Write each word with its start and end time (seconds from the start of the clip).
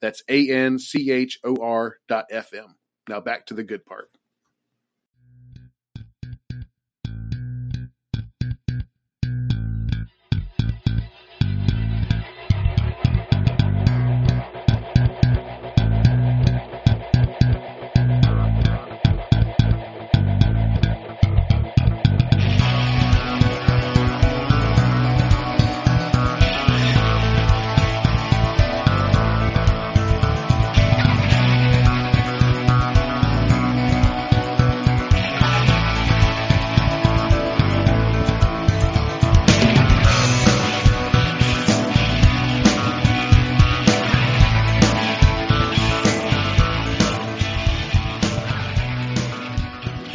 That's 0.00 0.22
A 0.28 0.50
N 0.50 0.78
C 0.78 1.10
H 1.10 1.38
O 1.44 1.56
R 1.62 1.96
dot 2.08 2.26
FM. 2.32 2.74
Now 3.08 3.20
back 3.20 3.46
to 3.46 3.54
the 3.54 3.64
good 3.64 3.84
part. 3.84 4.08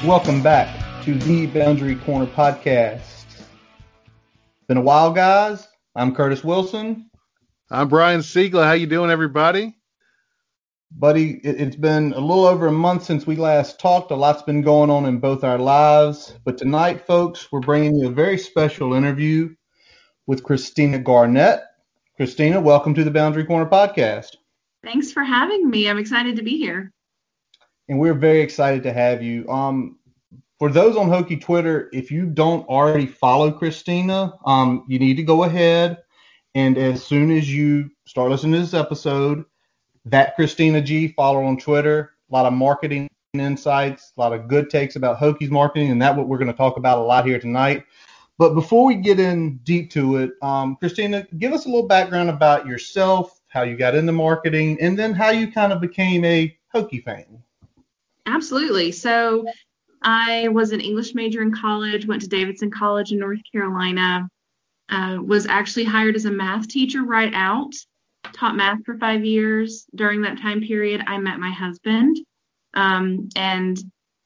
Welcome 0.06 0.44
back 0.44 1.03
to 1.06 1.17
the 1.17 1.48
Boundary 1.48 1.95
Corner 1.95 2.28
podcast. 2.28 3.25
Been 4.67 4.78
a 4.78 4.81
while, 4.81 5.11
guys. 5.11 5.67
I'm 5.95 6.14
Curtis 6.14 6.44
Wilson. 6.44 7.09
I'm 7.72 7.89
Brian 7.89 8.20
Siegler. 8.20 8.66
How 8.66 8.73
you 8.73 8.86
doing, 8.86 9.09
everybody? 9.09 9.76
Buddy, 10.92 11.42
it, 11.44 11.59
has 11.59 11.76
been 11.76 12.14
a 12.14 12.20
little 12.20 12.45
over 12.45 12.67
a 12.67 12.72
month 12.72 13.03
since 13.03 13.26
we 13.26 13.36
last 13.36 13.80
talked. 13.80 14.11
A 14.11 14.16
lot's 14.16 14.44
been 14.44 14.61
going 14.61 14.92
on 14.92 15.08
in 15.08 15.17
both 15.17 15.44
our 15.44 15.58
lives. 15.58 16.36
But 16.45 16.59
tonight, 16.59 17.08
folks, 17.08 17.52
we're 17.52 17.61
bringing 17.61 17.95
you 17.95 18.08
a 18.08 18.11
very 18.11 18.38
special 18.38 18.94
interview 18.94 19.56
with 20.28 20.44
Christina 20.44 21.00
Garnett. 21.00 21.64
Christina, 22.16 22.61
welcome 22.61 22.94
to 22.94 23.03
the 23.03 23.09
Boundary 23.09 23.45
Corner 23.45 23.67
podcast. 23.67 24.36
Thanks 24.83 25.11
for 25.11 25.23
having 25.23 25.67
me. 25.67 25.89
I'm 25.89 25.98
excited 25.98 26.36
to 26.36 26.44
be 26.44 26.59
here 26.59 26.94
and 27.89 28.00
we're 28.00 28.14
very 28.14 28.41
excited 28.41 28.83
to 28.83 28.94
have 28.94 29.22
you. 29.22 29.47
Um, 29.50 29.97
for 30.59 30.72
those 30.72 30.95
on 30.95 31.09
Hokie 31.09 31.41
Twitter, 31.41 31.89
if 31.92 32.11
you 32.11 32.25
don't 32.25 32.67
already 32.67 33.05
follow 33.05 33.52
Christina, 33.52 34.33
um, 34.45 34.86
you 34.88 35.00
need 35.00 35.17
to 35.17 35.23
go 35.23 35.44
ahead 35.44 35.97
and 36.55 36.77
as 36.77 37.03
soon 37.03 37.31
as 37.31 37.53
you 37.53 37.92
start 38.08 38.31
listening 38.31 38.53
to 38.53 38.59
this 38.59 38.73
episode, 38.73 39.44
that 40.05 40.36
Christina 40.36 40.81
G 40.81 41.09
follow 41.09 41.44
on 41.44 41.58
Twitter. 41.58 42.14
A 42.31 42.33
lot 42.33 42.45
of 42.45 42.53
marketing 42.53 43.09
insights, 43.33 44.14
a 44.17 44.20
lot 44.20 44.31
of 44.31 44.47
good 44.47 44.70
takes 44.70 44.95
about 44.95 45.20
Hokies 45.20 45.52
marketing, 45.52 45.92
and 45.92 46.02
that's 46.02 46.17
what 46.17 46.30
we're 46.30 46.38
going 46.38 46.52
to 46.52 46.58
talk 46.58 46.77
about 46.77 46.98
a 46.98 47.02
lot 47.02 47.26
here 47.26 47.39
tonight. 47.39 47.83
But 48.38 48.54
before 48.54 48.86
we 48.86 48.95
get 48.95 49.20
in 49.20 49.58
deep 49.64 49.92
to 49.92 50.17
it, 50.17 50.32
um, 50.42 50.77
Christina, 50.77 51.27
give 51.38 51.52
us 51.52 51.65
a 51.65 51.70
little 51.70 51.88
background 51.88 52.30
about 52.30 52.65
yourself, 52.65 53.42
how 53.49 53.64
you 53.64 53.76
got 53.76 53.95
into 53.95 54.14
marketing, 54.14 54.77
and 54.80 54.98
then 54.98 55.14
how 55.14 55.30
you 55.32 55.52
kind 55.52 55.73
of 55.73 55.82
became 55.82 56.23
a 56.23 56.58
Hokie 56.73 57.04
fan. 57.04 57.43
Absolutely. 58.25 58.91
So 58.91 59.45
I 60.02 60.47
was 60.49 60.71
an 60.71 60.81
English 60.81 61.15
major 61.15 61.41
in 61.41 61.53
college, 61.53 62.05
went 62.05 62.21
to 62.21 62.27
Davidson 62.27 62.71
College 62.71 63.11
in 63.11 63.19
North 63.19 63.41
Carolina, 63.52 64.30
uh, 64.89 65.17
was 65.21 65.47
actually 65.47 65.86
hired 65.86 66.15
as 66.15 66.25
a 66.25 66.31
math 66.31 66.67
teacher 66.67 67.03
right 67.03 67.33
out, 67.33 67.73
taught 68.33 68.55
math 68.55 68.83
for 68.85 68.97
five 68.97 69.25
years. 69.25 69.85
During 69.95 70.21
that 70.21 70.39
time 70.39 70.61
period, 70.61 71.03
I 71.08 71.17
met 71.17 71.39
my 71.39 71.52
husband, 71.52 72.17
um, 72.75 73.30
and 73.35 73.80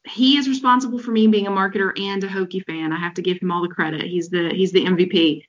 he 0.05 0.37
is 0.37 0.49
responsible 0.49 0.99
for 0.99 1.11
me 1.11 1.27
being 1.27 1.47
a 1.47 1.51
marketer 1.51 1.97
and 1.99 2.23
a 2.23 2.27
Hokie 2.27 2.65
fan. 2.65 2.91
I 2.91 2.99
have 2.99 3.13
to 3.15 3.21
give 3.21 3.37
him 3.37 3.51
all 3.51 3.61
the 3.61 3.73
credit. 3.73 4.01
He's 4.03 4.29
the 4.29 4.49
he's 4.49 4.71
the 4.71 4.85
MVP. 4.85 5.43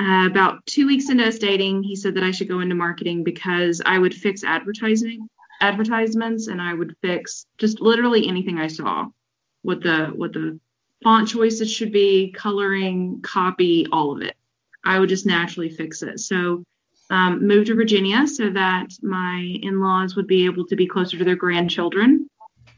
Uh, 0.00 0.26
about 0.26 0.64
two 0.66 0.86
weeks 0.86 1.10
into 1.10 1.24
us 1.24 1.38
dating, 1.38 1.82
he 1.82 1.94
said 1.94 2.14
that 2.14 2.24
I 2.24 2.30
should 2.30 2.48
go 2.48 2.60
into 2.60 2.74
marketing 2.74 3.22
because 3.22 3.80
I 3.84 3.98
would 3.98 4.14
fix 4.14 4.42
advertising 4.42 5.28
advertisements 5.62 6.48
and 6.48 6.60
I 6.60 6.74
would 6.74 6.96
fix 7.00 7.46
just 7.56 7.80
literally 7.80 8.26
anything 8.26 8.58
I 8.58 8.66
saw. 8.66 9.06
What 9.62 9.80
the 9.80 10.06
what 10.06 10.32
the 10.32 10.58
font 11.04 11.28
choices 11.28 11.70
should 11.70 11.92
be, 11.92 12.32
coloring, 12.32 13.20
copy, 13.22 13.86
all 13.90 14.14
of 14.14 14.22
it. 14.22 14.36
I 14.84 14.98
would 14.98 15.08
just 15.08 15.24
naturally 15.24 15.70
fix 15.70 16.02
it. 16.02 16.18
So 16.18 16.64
um, 17.10 17.46
moved 17.46 17.68
to 17.68 17.74
Virginia 17.74 18.26
so 18.26 18.50
that 18.50 18.88
my 19.02 19.58
in-laws 19.62 20.16
would 20.16 20.26
be 20.26 20.46
able 20.46 20.66
to 20.66 20.76
be 20.76 20.86
closer 20.86 21.16
to 21.18 21.24
their 21.24 21.36
grandchildren, 21.36 22.28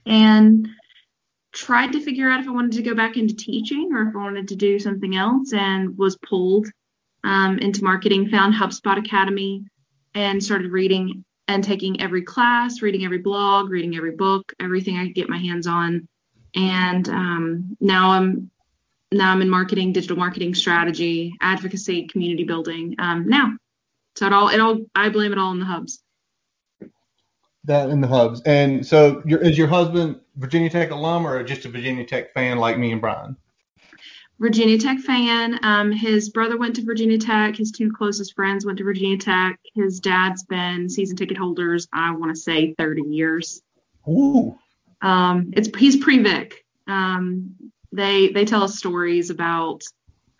and 0.04 0.68
tried 1.52 1.92
to 1.92 2.00
figure 2.00 2.28
out 2.28 2.40
if 2.40 2.48
I 2.48 2.50
wanted 2.50 2.72
to 2.72 2.82
go 2.82 2.94
back 2.94 3.16
into 3.16 3.34
teaching 3.34 3.90
or 3.92 4.08
if 4.08 4.16
I 4.16 4.18
wanted 4.18 4.48
to 4.48 4.56
do 4.56 4.78
something 4.78 5.16
else, 5.16 5.52
and 5.54 5.96
was 5.96 6.18
pulled 6.18 6.66
um, 7.22 7.58
into 7.58 7.84
marketing. 7.84 8.28
Found 8.28 8.54
HubSpot 8.54 8.98
Academy 8.98 9.64
and 10.14 10.44
started 10.44 10.70
reading 10.70 11.24
and 11.48 11.62
taking 11.62 12.00
every 12.00 12.22
class, 12.22 12.82
reading 12.82 13.04
every 13.04 13.18
blog, 13.18 13.70
reading 13.70 13.96
every 13.96 14.12
book, 14.12 14.52
everything 14.60 14.96
I 14.96 15.06
could 15.06 15.14
get 15.14 15.28
my 15.28 15.38
hands 15.38 15.66
on. 15.66 16.08
And 16.54 17.08
um, 17.08 17.76
now 17.80 18.10
I'm 18.10 18.50
now 19.12 19.30
I'm 19.30 19.42
in 19.42 19.48
marketing, 19.48 19.92
digital 19.92 20.16
marketing 20.16 20.54
strategy, 20.54 21.34
advocacy, 21.40 22.06
community 22.06 22.44
building. 22.44 22.96
Um, 22.98 23.28
now, 23.28 23.56
so 24.16 24.26
it 24.26 24.32
all 24.32 24.48
it 24.48 24.60
all 24.60 24.78
I 24.94 25.08
blame 25.08 25.32
it 25.32 25.38
all 25.38 25.50
on 25.50 25.60
the 25.60 25.66
hubs. 25.66 26.02
That 27.64 27.88
in 27.88 28.00
the 28.00 28.08
hubs. 28.08 28.42
And 28.44 28.86
so, 28.86 29.22
your, 29.24 29.40
is 29.40 29.56
your 29.56 29.68
husband 29.68 30.20
Virginia 30.36 30.68
Tech 30.68 30.90
alum 30.90 31.26
or 31.26 31.42
just 31.42 31.64
a 31.64 31.70
Virginia 31.70 32.04
Tech 32.04 32.34
fan 32.34 32.58
like 32.58 32.78
me 32.78 32.92
and 32.92 33.00
Brian? 33.00 33.36
Virginia 34.40 34.78
Tech 34.78 34.98
fan. 34.98 35.58
Um, 35.62 35.92
his 35.92 36.30
brother 36.30 36.58
went 36.58 36.76
to 36.76 36.84
Virginia 36.84 37.18
Tech. 37.18 37.56
His 37.56 37.70
two 37.70 37.92
closest 37.92 38.34
friends 38.34 38.66
went 38.66 38.78
to 38.78 38.84
Virginia 38.84 39.16
Tech. 39.16 39.60
His 39.74 40.00
dad's 40.00 40.44
been 40.44 40.88
season 40.88 41.16
ticket 41.16 41.36
holders. 41.36 41.88
I 41.92 42.12
want 42.12 42.34
to 42.34 42.40
say 42.40 42.74
30 42.76 43.02
years. 43.02 43.62
Ooh. 44.08 44.58
Um, 45.00 45.52
it's 45.54 45.68
he's 45.76 45.96
pre-Vick. 45.96 46.64
Um, 46.86 47.54
they 47.92 48.28
they 48.28 48.44
tell 48.44 48.62
us 48.62 48.76
stories 48.78 49.30
about. 49.30 49.82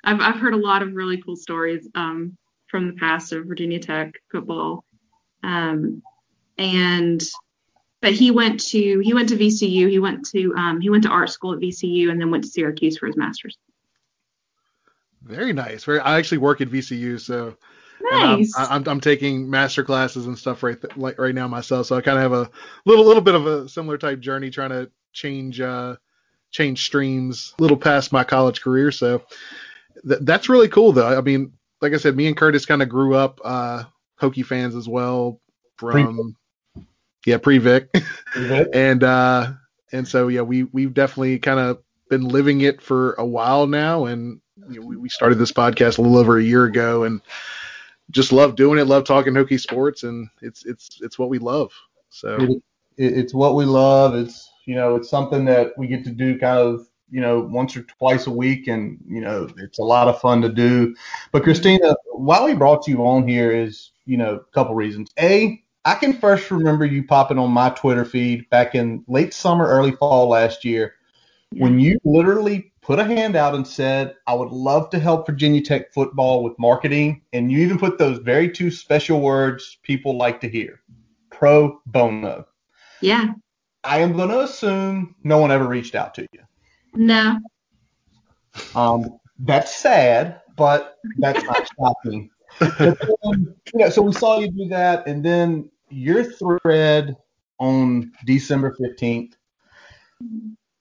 I've 0.03 0.21
I've 0.21 0.41
heard 0.41 0.55
a 0.55 0.59
lot 0.59 0.83
of 0.83 0.95
really 0.95 1.23
cool 1.23 1.37
stories 1.37 1.89
um, 1.95 2.37
from 2.67 2.89
the 2.89 2.95
past 2.95 3.33
of 3.33 3.47
Virginia 3.47 3.79
Tech 3.79 4.15
football. 4.31 4.85
Um, 5.43 6.03
and 6.59 7.23
but 8.01 8.13
he 8.13 8.31
went 8.31 8.61
to 8.69 8.99
he 9.01 9.15
went 9.15 9.29
to 9.31 9.37
VCU. 9.37 9.89
He 9.89 9.99
went 9.99 10.27
to 10.31 10.55
um, 10.57 10.81
he 10.81 10.91
went 10.91 11.05
to 11.05 11.11
art 11.11 11.31
school 11.31 11.53
at 11.53 11.61
VCU 11.61 12.11
and 12.11 12.21
then 12.21 12.31
went 12.31 12.45
to 12.45 12.51
Syracuse 12.51 12.99
for 12.99 13.07
his 13.07 13.17
master's. 13.17 13.57
Very 15.25 15.53
nice. 15.53 15.85
Very. 15.85 16.01
I 16.01 16.19
actually 16.19 16.39
work 16.39 16.61
at 16.61 16.69
VCU, 16.69 17.19
so 17.21 17.57
nice. 18.01 18.55
I'm, 18.57 18.73
I'm, 18.73 18.89
I'm 18.89 19.01
taking 19.01 19.49
master 19.49 19.83
classes 19.83 20.27
and 20.27 20.39
stuff 20.39 20.63
right 20.63 20.81
th- 20.81 20.97
like 20.97 21.19
right 21.19 21.35
now 21.35 21.49
myself. 21.49 21.87
So 21.87 21.97
I 21.97 22.03
kind 22.03 22.19
of 22.19 22.23
have 22.23 22.33
a 22.33 22.51
little 22.85 23.05
little 23.05 23.23
bit 23.23 23.35
of 23.35 23.47
a 23.47 23.69
similar 23.69 23.99
type 23.99 24.21
journey 24.21 24.51
trying 24.51 24.71
to 24.71 24.91
change 25.13 25.61
uh 25.61 25.97
change 26.51 26.85
streams 26.85 27.55
a 27.59 27.63
little 27.63 27.77
past 27.77 28.13
my 28.13 28.25
college 28.25 28.61
career. 28.61 28.93
So 28.93 29.23
th- 30.07 30.21
that's 30.23 30.49
really 30.49 30.69
cool 30.69 30.93
though. 30.93 31.17
I 31.17 31.21
mean, 31.21 31.53
like 31.81 31.95
I 31.95 31.97
said, 31.97 32.17
me 32.17 32.27
and 32.27 32.37
Curtis 32.37 32.67
kind 32.67 32.83
of 32.83 32.89
grew 32.89 33.15
up 33.15 33.41
uh 33.45 33.85
Hokie 34.21 34.45
fans 34.45 34.75
as 34.75 34.89
well 34.89 35.41
from 35.77 36.37
pre- 36.75 36.85
yeah 37.27 37.39
pre 37.39 37.59
Vick, 37.59 37.89
and 38.75 39.03
uh 39.03 39.53
and 39.93 40.07
so 40.07 40.29
yeah 40.29 40.43
we 40.43 40.65
we've 40.65 40.95
definitely 40.95 41.39
kind 41.39 41.61
of 41.61 41.79
been 42.11 42.29
living 42.29 42.61
it 42.61 42.83
for 42.83 43.15
a 43.15 43.25
while 43.25 43.67
now 43.67 44.05
and 44.05 44.41
you 44.69 44.81
know, 44.81 44.87
we, 44.87 44.97
we 44.97 45.09
started 45.09 45.37
this 45.37 45.53
podcast 45.53 45.99
a 45.99 46.03
little 46.03 46.19
over 46.19 46.39
a 46.39 46.43
year 46.43 46.65
ago 46.65 47.05
and 47.05 47.21
just 48.11 48.33
love 48.33 48.57
doing 48.57 48.79
it, 48.79 48.87
love 48.87 49.05
talking 49.05 49.33
Hokie 49.33 49.61
sports, 49.61 50.03
and 50.03 50.29
it's 50.43 50.65
it's 50.65 50.99
it's 51.01 51.19
what 51.19 51.29
we 51.29 51.39
love. 51.39 51.73
So 52.11 52.37
it, 52.41 52.63
it's 52.97 53.35
what 53.35 53.55
we 53.55 53.65
love. 53.65 54.15
It's 54.15 54.51
you 54.67 54.75
know 54.75 54.97
it's 54.97 55.11
something 55.11 55.45
that 55.47 55.73
we 55.77 55.87
get 55.87 56.05
to 56.05 56.11
do 56.11 56.39
kind 56.39 56.59
of 56.59 56.87
you 57.11 57.21
know 57.21 57.41
once 57.41 57.77
or 57.77 57.83
twice 57.83 58.27
a 58.27 58.31
week, 58.31 58.69
and 58.69 58.99
you 59.09 59.21
know 59.21 59.49
it's 59.59 59.79
a 59.79 59.85
lot 59.85 60.09
of 60.09 60.21
fun 60.21 60.43
to 60.43 60.49
do. 60.49 60.95
But 61.33 61.43
Christina, 61.43 61.97
why 62.13 62.45
we 62.45 62.55
brought 62.55 62.87
you 62.87 63.07
on 63.07 63.27
here 63.27 63.51
is 63.51 63.93
you 64.07 64.17
know 64.17 64.35
a 64.35 64.53
couple 64.55 64.75
reasons. 64.75 65.11
A, 65.19 65.63
I 65.85 65.95
can 65.95 66.13
first 66.13 66.51
remember 66.51 66.85
you 66.85 67.05
popping 67.05 67.39
on 67.39 67.51
my 67.51 67.71
Twitter 67.71 68.05
feed 68.05 68.49
back 68.51 68.75
in 68.75 69.05
late 69.09 69.35
summer, 69.35 69.67
early 69.67 69.93
fall 69.93 70.29
last 70.29 70.65
year, 70.65 70.95
when 71.53 71.79
you 71.79 71.99
literally 72.05 72.73
put 72.85 72.99
a 72.99 73.05
hand 73.05 73.35
out 73.35 73.55
and 73.55 73.67
said, 73.67 74.15
I 74.27 74.35
would 74.35 74.51
love 74.51 74.91
to 74.91 74.99
help 74.99 75.27
Virginia 75.27 75.63
Tech 75.63 75.93
football 75.93 76.45
with 76.45 76.57
marketing. 76.59 77.23
And 77.33 77.51
you 77.51 77.59
even 77.59 77.79
put 77.79 77.99
those 77.99 78.19
very 78.19 78.51
two 78.51 78.71
special 78.71 79.21
words 79.21 79.79
people 79.83 80.17
like 80.17 80.41
to 80.43 80.49
hear 80.49 80.81
pro 81.31 81.81
bono. 81.87 82.47
Yeah. 83.01 83.33
I 83.83 83.99
am 83.99 84.13
going 84.13 84.29
to 84.29 84.41
assume 84.41 85.17
no 85.25 85.39
one 85.39 85.51
ever 85.51 85.67
reached 85.67 85.95
out 85.95 86.15
to 86.15 86.27
you. 86.33 86.41
No. 86.95 87.39
Um, 88.75 89.19
that's 89.39 89.75
sad, 89.75 90.43
but 90.57 90.99
that's 91.19 91.43
not 91.45 91.69
shocking. 91.79 92.31
Then, 92.61 92.97
you 93.23 93.55
know, 93.75 93.89
so 93.89 94.03
we 94.03 94.13
saw 94.13 94.39
you 94.39 94.51
do 94.51 94.69
that, 94.69 95.07
and 95.09 95.25
then 95.25 95.71
your 95.91 96.23
thread 96.23 97.17
on 97.59 98.13
December 98.25 98.77
15th. 98.81 99.33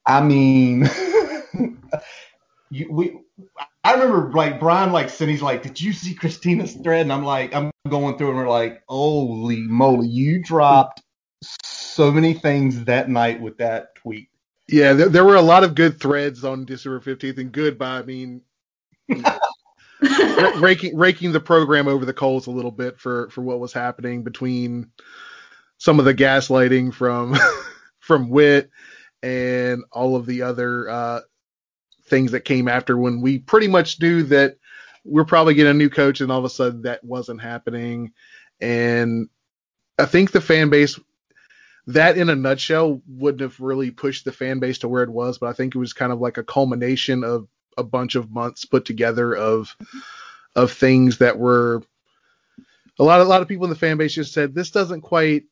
I 0.06 0.22
mean, 0.22 0.84
you, 2.72 2.92
we. 2.92 3.20
I 3.84 3.94
remember 3.94 4.32
like 4.32 4.60
Brian 4.60 4.92
like 4.92 5.10
Cindy's 5.10 5.42
like, 5.42 5.62
did 5.62 5.80
you 5.80 5.92
see 5.92 6.14
Christina's 6.14 6.74
thread? 6.74 7.02
And 7.02 7.12
I'm 7.12 7.26
like, 7.26 7.54
I'm 7.54 7.72
going 7.90 8.18
through 8.18 8.30
and 8.30 8.38
we're 8.38 8.50
like, 8.50 8.82
holy 8.88 9.58
moly, 9.58 10.08
you 10.08 10.42
dropped 10.42 11.02
so 11.42 12.12
many 12.12 12.34
things 12.34 12.86
that 12.86 13.10
night 13.10 13.42
with 13.42 13.58
that 13.58 13.96
tweet. 13.96 14.30
Yeah, 14.70 14.94
there, 14.94 15.10
there 15.10 15.26
were 15.26 15.36
a 15.36 15.42
lot 15.42 15.64
of 15.64 15.76
good 15.76 16.00
threads 16.00 16.46
on 16.46 16.66
December 16.66 17.02
15th, 17.02 17.38
and 17.38 17.52
good 17.52 17.78
by 17.78 17.98
I 17.98 18.04
mean 18.04 18.42
you 19.08 19.22
know, 19.22 19.40
raking 20.60 20.98
raking 20.98 21.32
the 21.32 21.40
program 21.40 21.88
over 21.88 22.06
the 22.06 22.14
coals 22.14 22.48
a 22.48 22.52
little 22.52 22.72
bit 22.72 23.00
for 23.00 23.30
for 23.30 23.42
what 23.42 23.60
was 23.60 23.74
happening 23.74 24.24
between 24.24 24.90
some 25.78 26.00
of 26.00 26.06
the 26.06 26.14
gaslighting 26.14 26.94
from 26.94 27.36
from 28.00 28.30
Whit 28.30 28.70
and 29.22 29.84
all 29.92 30.16
of 30.16 30.26
the 30.26 30.44
other 30.44 30.90
uh, 30.90 31.22
things 32.06 32.32
that 32.32 32.42
came 32.42 32.68
after 32.68 32.98
when 32.98 33.22
we 33.22 33.40
pretty 33.40 33.68
much 33.68 34.00
knew 34.02 34.24
that 34.24 34.58
we're 35.06 35.26
probably 35.26 35.54
getting 35.54 35.72
a 35.72 35.74
new 35.74 35.90
coach, 35.90 36.22
and 36.22 36.32
all 36.32 36.40
of 36.40 36.46
a 36.46 36.50
sudden 36.50 36.84
that 36.84 37.04
wasn't 37.04 37.42
happening. 37.42 38.14
And 38.62 39.30
I 40.00 40.06
think 40.06 40.32
the 40.32 40.42
fan 40.42 40.70
base 40.70 41.00
that 41.88 42.18
in 42.18 42.30
a 42.30 42.36
nutshell 42.36 43.02
wouldn't 43.08 43.42
have 43.42 43.60
really 43.60 43.92
pushed 43.92 44.24
the 44.26 44.32
fan 44.32 44.60
base 44.60 44.80
to 44.80 44.88
where 44.88 45.04
it 45.04 45.10
was, 45.10 45.38
but 45.38 45.48
I 45.48 45.54
think 45.54 45.76
it 45.76 45.80
was 45.80 45.94
kind 45.94 46.12
of 46.12 46.22
like 46.22 46.38
a 46.38 46.44
culmination 46.44 47.24
of 47.24 47.48
a 47.78 47.84
bunch 47.84 48.16
of 48.16 48.32
months 48.32 48.66
put 48.66 48.86
together 48.86 49.36
of 49.36 49.76
of 50.56 50.72
things 50.72 51.18
that 51.18 51.38
were 51.40 51.82
a 53.00 53.04
lot 53.04 53.20
of 53.20 53.28
a 53.28 53.30
lot 53.30 53.42
of 53.42 53.48
people 53.48 53.66
in 53.66 53.70
the 53.70 53.76
fan 53.76 53.98
base 53.98 54.14
just 54.14 54.34
said 54.34 54.54
this 54.54 54.72
doesn't 54.72 55.02
quite 55.02 55.46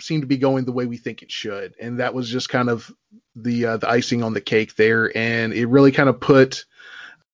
seem 0.00 0.20
to 0.20 0.26
be 0.26 0.38
going 0.38 0.64
the 0.64 0.72
way 0.72 0.86
we 0.86 0.96
think 0.96 1.22
it 1.22 1.30
should, 1.30 1.74
and 1.80 2.00
that 2.00 2.14
was 2.14 2.28
just 2.28 2.48
kind 2.48 2.68
of 2.68 2.90
the 3.36 3.66
uh, 3.66 3.76
the 3.78 3.88
icing 3.88 4.22
on 4.22 4.34
the 4.34 4.40
cake 4.40 4.76
there, 4.76 5.16
and 5.16 5.52
it 5.52 5.66
really 5.66 5.92
kind 5.92 6.08
of 6.08 6.20
put 6.20 6.64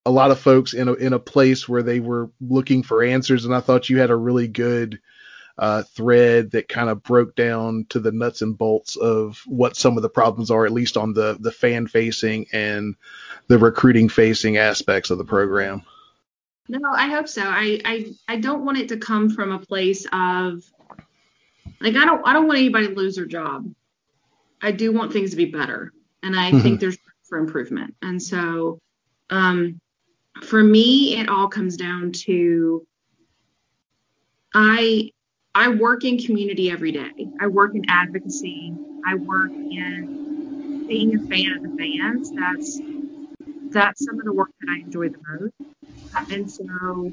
a 0.05 0.11
lot 0.11 0.31
of 0.31 0.39
folks 0.39 0.73
in 0.73 0.89
a 0.89 0.95
in 0.95 1.13
a 1.13 1.19
place 1.19 1.69
where 1.69 1.83
they 1.83 2.01
were 2.01 2.31
looking 2.41 2.83
for 2.83 3.03
answers, 3.03 3.45
and 3.45 3.55
I 3.55 3.61
thought 3.61 3.91
you 3.91 3.99
had 3.99 4.11
a 4.11 4.17
really 4.17 4.49
good 4.49 5.01
uh, 5.59 5.83
thread 5.83 6.51
that 6.51 6.69
kind 6.69 6.91
of 6.91 7.03
broke 7.03 7.35
down 7.35 7.87
to 7.89 7.99
the 7.99 8.13
nuts 8.13 8.43
and 8.43 8.57
bolts 8.57 8.97
of 8.97 9.43
what 9.47 9.77
some 9.77 9.97
of 9.97 10.03
the 10.03 10.09
problems 10.09 10.51
are, 10.51 10.67
at 10.67 10.73
least 10.73 10.97
on 10.97 11.13
the 11.13 11.37
the 11.41 11.53
fan 11.53 11.87
facing 11.87 12.47
and 12.53 12.95
the 13.49 13.59
recruiting 13.59 14.09
facing 14.09 14.57
aspects 14.57 15.11
of 15.11 15.19
the 15.19 15.25
program. 15.25 15.83
No, 16.69 16.91
I 16.93 17.09
hope 17.09 17.29
so. 17.29 17.43
I, 17.43 17.81
I 17.85 18.15
I 18.29 18.37
don't 18.37 18.65
want 18.65 18.79
it 18.79 18.89
to 18.89 18.97
come 18.97 19.31
from 19.31 19.53
a 19.53 19.59
place 19.59 20.07
of 20.13 20.63
like 21.81 21.97
I 21.97 22.05
don't 22.05 22.27
I 22.27 22.33
don't 22.33 22.47
want 22.47 22.59
anybody 22.59 22.89
to 22.89 22.95
lose 22.95 23.17
their 23.17 23.27
job. 23.27 23.73
I 24.63 24.73
do 24.73 24.93
want 24.93 25.13
things 25.13 25.31
to 25.31 25.37
be 25.37 25.47
better, 25.47 25.93
and 26.23 26.39
I 26.39 26.51
mm-hmm. 26.51 26.61
think 26.61 26.81
there's 26.81 26.97
room 26.97 27.25
for 27.29 27.39
improvement. 27.39 27.95
And 28.03 28.23
so, 28.23 28.79
um, 29.31 29.81
for 30.43 30.63
me, 30.63 31.19
it 31.19 31.29
all 31.29 31.49
comes 31.49 31.77
down 31.77 32.13
to 32.13 32.87
I 34.55 35.11
I 35.55 35.69
work 35.69 36.05
in 36.05 36.19
community 36.19 36.71
every 36.71 36.93
day. 36.93 37.29
I 37.41 37.47
work 37.47 37.75
in 37.75 37.89
advocacy. 37.89 38.75
I 39.07 39.15
work 39.15 39.51
in 39.51 40.87
being 40.89 41.15
a 41.17 41.21
fan 41.27 41.53
of 41.53 41.63
the 41.63 41.77
fans. 41.77 42.31
That's 42.31 42.81
that's 43.71 44.05
some 44.05 44.19
of 44.19 44.25
the 44.25 44.33
work 44.33 44.51
that 44.61 44.71
I 44.71 44.81
enjoy 44.81 45.11
the 45.11 45.19
most. 45.29 46.33
And 46.33 46.51
so 46.51 47.13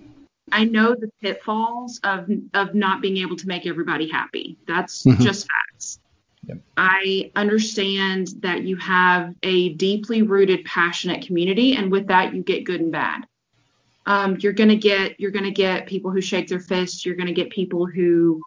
I 0.53 0.63
know 0.65 0.95
the 0.95 1.11
pitfalls 1.21 1.99
of 2.03 2.29
of 2.53 2.73
not 2.73 3.01
being 3.01 3.17
able 3.17 3.35
to 3.35 3.47
make 3.47 3.65
everybody 3.65 4.09
happy. 4.09 4.57
That's 4.67 5.03
mm-hmm. 5.03 5.21
just 5.21 5.47
facts. 5.47 5.99
Yep. 6.45 6.59
I 6.77 7.31
understand 7.35 8.29
that 8.39 8.63
you 8.63 8.75
have 8.77 9.33
a 9.43 9.69
deeply 9.73 10.21
rooted, 10.21 10.65
passionate 10.65 11.25
community, 11.25 11.75
and 11.75 11.91
with 11.91 12.07
that, 12.07 12.33
you 12.33 12.43
get 12.43 12.65
good 12.65 12.81
and 12.81 12.91
bad 12.91 13.25
um, 14.05 14.37
you're 14.39 14.53
gonna 14.53 14.75
get 14.75 15.19
you're 15.19 15.31
gonna 15.31 15.51
get 15.51 15.87
people 15.87 16.11
who 16.11 16.21
shake 16.21 16.47
their 16.47 16.59
fists. 16.59 17.05
You're 17.05 17.15
gonna 17.15 17.33
get 17.33 17.49
people 17.49 17.85
who 17.85 18.41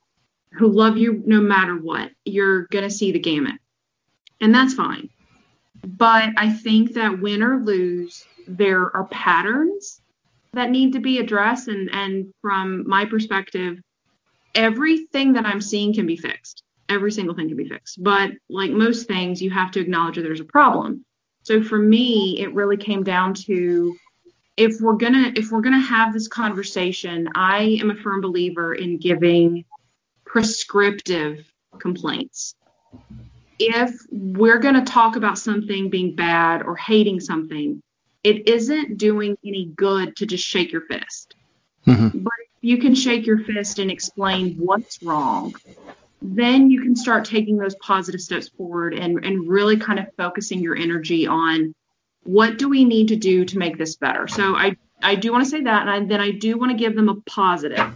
who 0.52 0.68
love 0.68 0.96
you 0.96 1.22
no 1.26 1.40
matter 1.40 1.76
what. 1.76 2.10
You're 2.24 2.62
gonna 2.66 2.90
see 2.90 3.12
the 3.12 3.18
gamut, 3.18 3.56
and 4.40 4.54
that's 4.54 4.74
fine. 4.74 5.08
But 5.84 6.30
I 6.36 6.50
think 6.50 6.94
that 6.94 7.20
win 7.20 7.42
or 7.42 7.60
lose, 7.60 8.24
there 8.46 8.94
are 8.94 9.04
patterns 9.04 10.00
that 10.56 10.70
need 10.70 10.92
to 10.94 11.00
be 11.00 11.18
addressed, 11.18 11.68
and 11.68 11.88
and 11.92 12.32
from 12.42 12.86
my 12.88 13.04
perspective, 13.04 13.78
everything 14.54 15.34
that 15.34 15.46
I'm 15.46 15.60
seeing 15.60 15.94
can 15.94 16.06
be 16.06 16.16
fixed. 16.16 16.62
Every 16.88 17.12
single 17.12 17.34
thing 17.34 17.48
can 17.48 17.56
be 17.56 17.68
fixed. 17.68 18.02
But 18.02 18.32
like 18.48 18.70
most 18.70 19.06
things, 19.06 19.40
you 19.40 19.50
have 19.50 19.70
to 19.72 19.80
acknowledge 19.80 20.16
that 20.16 20.22
there's 20.22 20.40
a 20.40 20.44
problem. 20.44 21.04
So 21.42 21.62
for 21.62 21.78
me, 21.78 22.40
it 22.40 22.54
really 22.54 22.76
came 22.76 23.04
down 23.04 23.34
to 23.34 23.96
if 24.56 24.80
we're 24.80 24.94
gonna 24.94 25.32
if 25.36 25.50
we're 25.50 25.60
gonna 25.60 25.80
have 25.80 26.12
this 26.12 26.28
conversation, 26.28 27.28
I 27.34 27.78
am 27.80 27.90
a 27.90 27.94
firm 27.94 28.20
believer 28.20 28.74
in 28.74 28.98
giving 28.98 29.64
prescriptive 30.24 31.44
complaints. 31.78 32.54
If 33.58 33.94
we're 34.10 34.58
gonna 34.58 34.84
talk 34.84 35.16
about 35.16 35.38
something 35.38 35.90
being 35.90 36.16
bad 36.16 36.62
or 36.62 36.76
hating 36.76 37.20
something, 37.20 37.82
it 38.26 38.48
isn't 38.48 38.98
doing 38.98 39.38
any 39.44 39.66
good 39.66 40.16
to 40.16 40.26
just 40.26 40.44
shake 40.44 40.72
your 40.72 40.80
fist. 40.80 41.36
Mm-hmm. 41.86 42.18
But 42.18 42.32
if 42.56 42.64
you 42.64 42.78
can 42.78 42.96
shake 42.96 43.24
your 43.24 43.38
fist 43.38 43.78
and 43.78 43.88
explain 43.88 44.56
what's 44.56 45.00
wrong, 45.00 45.54
then 46.20 46.68
you 46.68 46.82
can 46.82 46.96
start 46.96 47.24
taking 47.24 47.56
those 47.56 47.76
positive 47.76 48.20
steps 48.20 48.48
forward 48.48 48.94
and, 48.94 49.24
and 49.24 49.48
really 49.48 49.76
kind 49.76 50.00
of 50.00 50.08
focusing 50.16 50.58
your 50.58 50.74
energy 50.74 51.28
on 51.28 51.72
what 52.24 52.58
do 52.58 52.68
we 52.68 52.84
need 52.84 53.08
to 53.08 53.16
do 53.16 53.44
to 53.44 53.58
make 53.58 53.78
this 53.78 53.94
better? 53.94 54.26
So 54.26 54.56
I, 54.56 54.76
I 55.00 55.14
do 55.14 55.30
want 55.30 55.44
to 55.44 55.50
say 55.50 55.60
that, 55.60 55.82
and 55.82 55.90
I, 55.90 56.04
then 56.04 56.20
I 56.20 56.32
do 56.32 56.58
want 56.58 56.72
to 56.72 56.76
give 56.76 56.96
them 56.96 57.08
a 57.08 57.20
positive. 57.20 57.94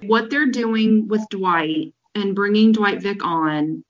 What 0.00 0.28
they're 0.28 0.50
doing 0.50 1.06
with 1.06 1.24
Dwight 1.30 1.94
and 2.16 2.34
bringing 2.34 2.72
Dwight 2.72 3.00
Vick 3.00 3.24
on 3.24 3.84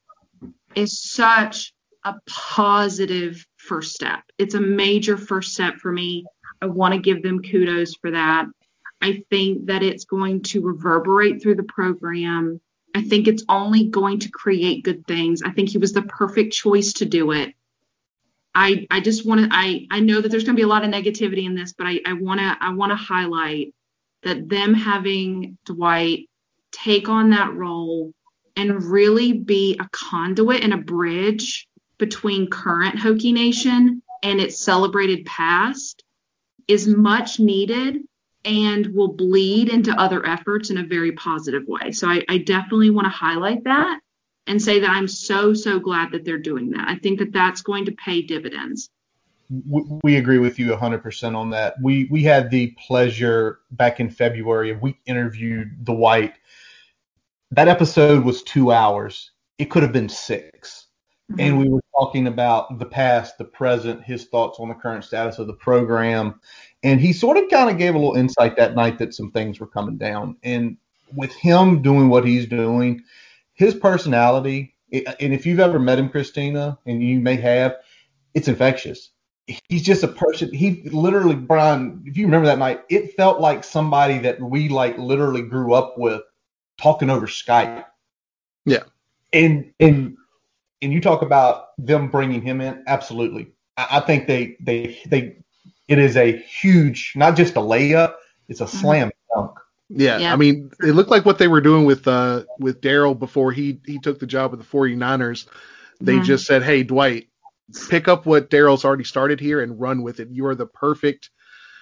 is 0.75 1.00
such 1.00 1.73
a 2.05 2.17
positive 2.26 3.47
first 3.62 3.95
step. 3.95 4.23
It's 4.38 4.54
a 4.54 4.61
major 4.61 5.16
first 5.16 5.52
step 5.52 5.76
for 5.76 5.92
me. 5.92 6.25
I 6.61 6.66
want 6.66 6.95
to 6.95 7.00
give 7.00 7.23
them 7.23 7.42
kudos 7.42 7.95
for 7.97 8.11
that. 8.11 8.47
I 9.00 9.25
think 9.31 9.66
that 9.66 9.83
it's 9.83 10.04
going 10.04 10.42
to 10.42 10.62
reverberate 10.62 11.42
through 11.42 11.57
the 11.57 11.64
program. 11.64 12.61
I 12.95 13.02
think 13.02 13.26
it's 13.26 13.45
only 13.49 13.88
going 13.88 14.21
to 14.21 14.31
create 14.31 14.85
good 14.85 15.07
things. 15.07 15.42
I 15.42 15.50
think 15.50 15.71
he 15.71 15.78
was 15.78 15.92
the 15.92 16.02
perfect 16.02 16.52
choice 16.52 16.92
to 16.95 17.04
do 17.04 17.33
it. 17.33 17.54
I 18.54 18.87
I 18.90 19.00
just 19.00 19.26
want 19.26 19.40
to 19.40 19.49
I 19.50 19.87
I 19.90 20.00
know 20.00 20.21
that 20.21 20.31
there's 20.31 20.45
going 20.45 20.57
to 20.57 20.61
be 20.61 20.64
a 20.64 20.69
lot 20.69 20.85
of 20.85 20.90
negativity 20.90 21.45
in 21.47 21.54
this, 21.54 21.73
but 21.73 21.87
I 21.87 22.00
I 22.07 22.12
want 22.12 22.40
to 22.40 22.57
I 22.61 22.73
want 22.75 22.90
to 22.90 22.97
highlight 22.97 23.75
that 24.23 24.49
them 24.49 24.75
having 24.75 25.59
Dwight 25.64 26.28
take 26.71 27.09
on 27.09 27.31
that 27.31 27.54
role 27.54 28.12
and 28.57 28.85
really 28.85 29.33
be 29.33 29.78
a 29.81 29.88
conduit 29.90 30.62
and 30.62 30.75
a 30.75 30.78
bridge 30.78 31.66
between 32.02 32.50
current 32.50 32.97
Hokie 32.97 33.32
Nation 33.32 34.02
and 34.25 34.40
its 34.40 34.59
celebrated 34.59 35.25
past 35.25 36.02
is 36.66 36.88
much 36.88 37.38
needed 37.38 37.99
and 38.44 38.88
will 38.92 39.12
bleed 39.12 39.68
into 39.68 39.94
other 39.94 40.26
efforts 40.26 40.71
in 40.71 40.78
a 40.78 40.85
very 40.85 41.12
positive 41.12 41.62
way. 41.68 41.92
So 41.92 42.09
I, 42.09 42.25
I 42.28 42.38
definitely 42.38 42.90
want 42.90 43.04
to 43.04 43.11
highlight 43.11 43.62
that 43.62 44.00
and 44.49 44.61
say 44.61 44.80
that 44.80 44.90
I'm 44.90 45.06
so, 45.06 45.54
so 45.54 45.78
glad 45.78 46.11
that 46.11 46.25
they're 46.25 46.38
doing 46.38 46.71
that. 46.71 46.88
I 46.88 46.97
think 46.97 47.21
that 47.21 47.32
that's 47.32 47.62
going 47.62 47.85
to 47.85 47.92
pay 47.92 48.23
dividends. 48.23 48.90
We 50.02 50.16
agree 50.16 50.38
with 50.38 50.59
you 50.59 50.71
100% 50.71 51.37
on 51.37 51.50
that. 51.50 51.76
We 51.80 52.09
we 52.11 52.25
had 52.25 52.50
the 52.50 52.75
pleasure 52.85 53.61
back 53.71 54.00
in 54.00 54.11
February 54.11 54.75
we 54.75 54.99
interviewed 55.06 55.87
the 55.87 55.92
White. 55.92 56.35
That 57.52 57.68
episode 57.68 58.25
was 58.25 58.42
two 58.42 58.73
hours. 58.73 59.30
It 59.59 59.66
could 59.66 59.85
have 59.85 59.92
been 59.92 60.09
6 60.09 60.82
mm-hmm. 61.31 61.41
and 61.41 61.59
we 61.59 61.69
were 61.69 61.83
talking 61.99 62.26
about 62.26 62.79
the 62.79 62.87
past, 62.87 63.38
the 63.38 63.45
present, 63.45 64.02
his 64.02 64.26
thoughts 64.26 64.59
on 64.59 64.69
the 64.69 64.75
current 64.75 65.05
status 65.05 65.38
of 65.38 65.47
the 65.47 65.52
program, 65.52 66.41
and 66.83 67.00
he 67.00 67.12
sort 67.12 67.37
of 67.37 67.49
kind 67.50 67.71
of 67.71 67.79
gave 67.79 67.95
a 67.95 67.99
little 67.99 68.17
insight 68.17 68.57
that 68.57 68.75
night 68.75 68.99
that 68.99 69.14
some 69.14 69.31
things 69.31 69.61
were 69.61 69.67
coming 69.67 69.97
down. 69.97 70.37
And 70.43 70.76
with 71.14 71.33
him 71.35 71.83
doing 71.83 72.09
what 72.09 72.25
he's 72.25 72.47
doing, 72.47 73.02
his 73.55 73.75
personality, 73.75 74.75
and 74.93 75.33
if 75.33 75.47
you've 75.47 75.61
ever 75.61 75.79
met 75.79 75.99
him, 75.99 76.09
Christina, 76.09 76.79
and 76.87 77.02
you 77.02 77.21
may 77.21 77.37
have, 77.37 77.76
it's 78.35 78.49
infectious. 78.49 79.11
He's 79.69 79.83
just 79.83 80.02
a 80.02 80.09
person. 80.09 80.52
He 80.52 80.83
literally, 80.93 81.35
Brian, 81.35 82.02
if 82.07 82.17
you 82.17 82.26
remember 82.26 82.47
that 82.47 82.59
night, 82.59 82.83
it 82.88 83.14
felt 83.14 83.41
like 83.41 83.64
somebody 83.64 84.19
that 84.19 84.41
we 84.41 84.69
like 84.69 84.97
literally 84.99 85.43
grew 85.43 85.75
up 85.75 85.99
with 85.99 86.23
talking 86.81 87.11
over 87.11 87.26
Skype. 87.26 87.85
Yeah. 88.64 88.85
And 89.33 89.73
and 89.81 90.17
and 90.83 90.93
you 90.93 91.01
talk 91.01 91.23
about 91.23 91.69
them 91.79 92.09
bringing 92.09 92.43
him 92.43 92.61
in, 92.61 92.83
absolutely. 92.87 93.53
I, 93.77 93.87
I 93.93 94.01
think 94.01 94.27
they 94.27 94.57
they 94.61 94.99
they 95.07 95.37
it 95.89 95.99
is 95.99 96.17
a 96.17 96.37
huge, 96.37 97.12
not 97.17 97.37
just 97.37 97.57
a 97.57 97.61
layup, 97.61 98.15
it's 98.49 98.61
a 98.61 98.65
mm-hmm. 98.65 98.77
slam 98.77 99.11
dunk. 99.35 99.59
Yeah, 99.89 100.19
yeah, 100.19 100.33
I 100.33 100.37
mean, 100.37 100.71
it 100.81 100.93
looked 100.93 101.11
like 101.11 101.25
what 101.25 101.39
they 101.39 101.49
were 101.49 101.61
doing 101.61 101.85
with 101.85 102.07
uh 102.09 102.45
with 102.59 102.81
Daryl 102.81 103.19
before 103.19 103.53
he 103.53 103.81
he 103.87 103.99
took 103.99 104.19
the 104.19 104.27
job 104.27 104.51
with 104.51 104.61
the 104.61 104.67
49ers. 104.67 105.47
They 106.01 106.15
mm-hmm. 106.15 106.25
just 106.25 106.47
said, 106.47 106.62
"Hey, 106.62 106.83
Dwight, 106.83 107.29
pick 107.89 108.09
up 108.09 108.27
what 108.27 108.51
Daryl's 108.51 108.85
already 108.85 109.05
started 109.05 109.41
here 109.41 109.61
and 109.61 109.81
run 109.81 110.03
with 110.03 110.21
it. 110.21 110.29
You 110.31 110.47
are 110.47 110.55
the 110.55 110.67
perfect 110.67 111.31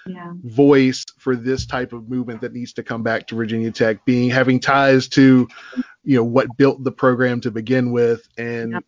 yeah. 0.06 0.32
voice 0.42 1.04
for 1.18 1.36
this 1.36 1.66
type 1.66 1.92
of 1.92 2.08
movement 2.08 2.40
that 2.40 2.52
needs 2.52 2.72
to 2.74 2.82
come 2.82 3.02
back 3.02 3.26
to 3.28 3.34
Virginia 3.34 3.70
Tech, 3.70 4.04
being 4.04 4.30
having 4.30 4.60
ties 4.60 5.08
to, 5.08 5.48
you 6.04 6.16
know, 6.16 6.24
what 6.24 6.56
built 6.56 6.82
the 6.82 6.92
program 6.92 7.40
to 7.42 7.50
begin 7.50 7.92
with, 7.92 8.26
and 8.36 8.72
yep. 8.72 8.84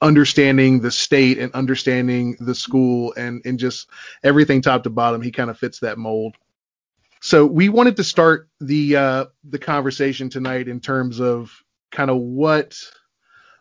understanding 0.00 0.80
the 0.80 0.90
state 0.90 1.38
and 1.38 1.52
understanding 1.54 2.36
the 2.40 2.54
school 2.54 3.14
and 3.16 3.42
and 3.44 3.58
just 3.58 3.88
everything 4.22 4.62
top 4.62 4.84
to 4.84 4.90
bottom. 4.90 5.22
He 5.22 5.30
kind 5.30 5.50
of 5.50 5.58
fits 5.58 5.80
that 5.80 5.98
mold." 5.98 6.36
So 7.20 7.44
we 7.46 7.68
wanted 7.68 7.96
to 7.96 8.04
start 8.04 8.48
the 8.60 8.96
uh, 8.96 9.24
the 9.44 9.58
conversation 9.58 10.30
tonight 10.30 10.68
in 10.68 10.80
terms 10.80 11.20
of 11.20 11.52
kind 11.90 12.10
of 12.10 12.16
what 12.18 12.78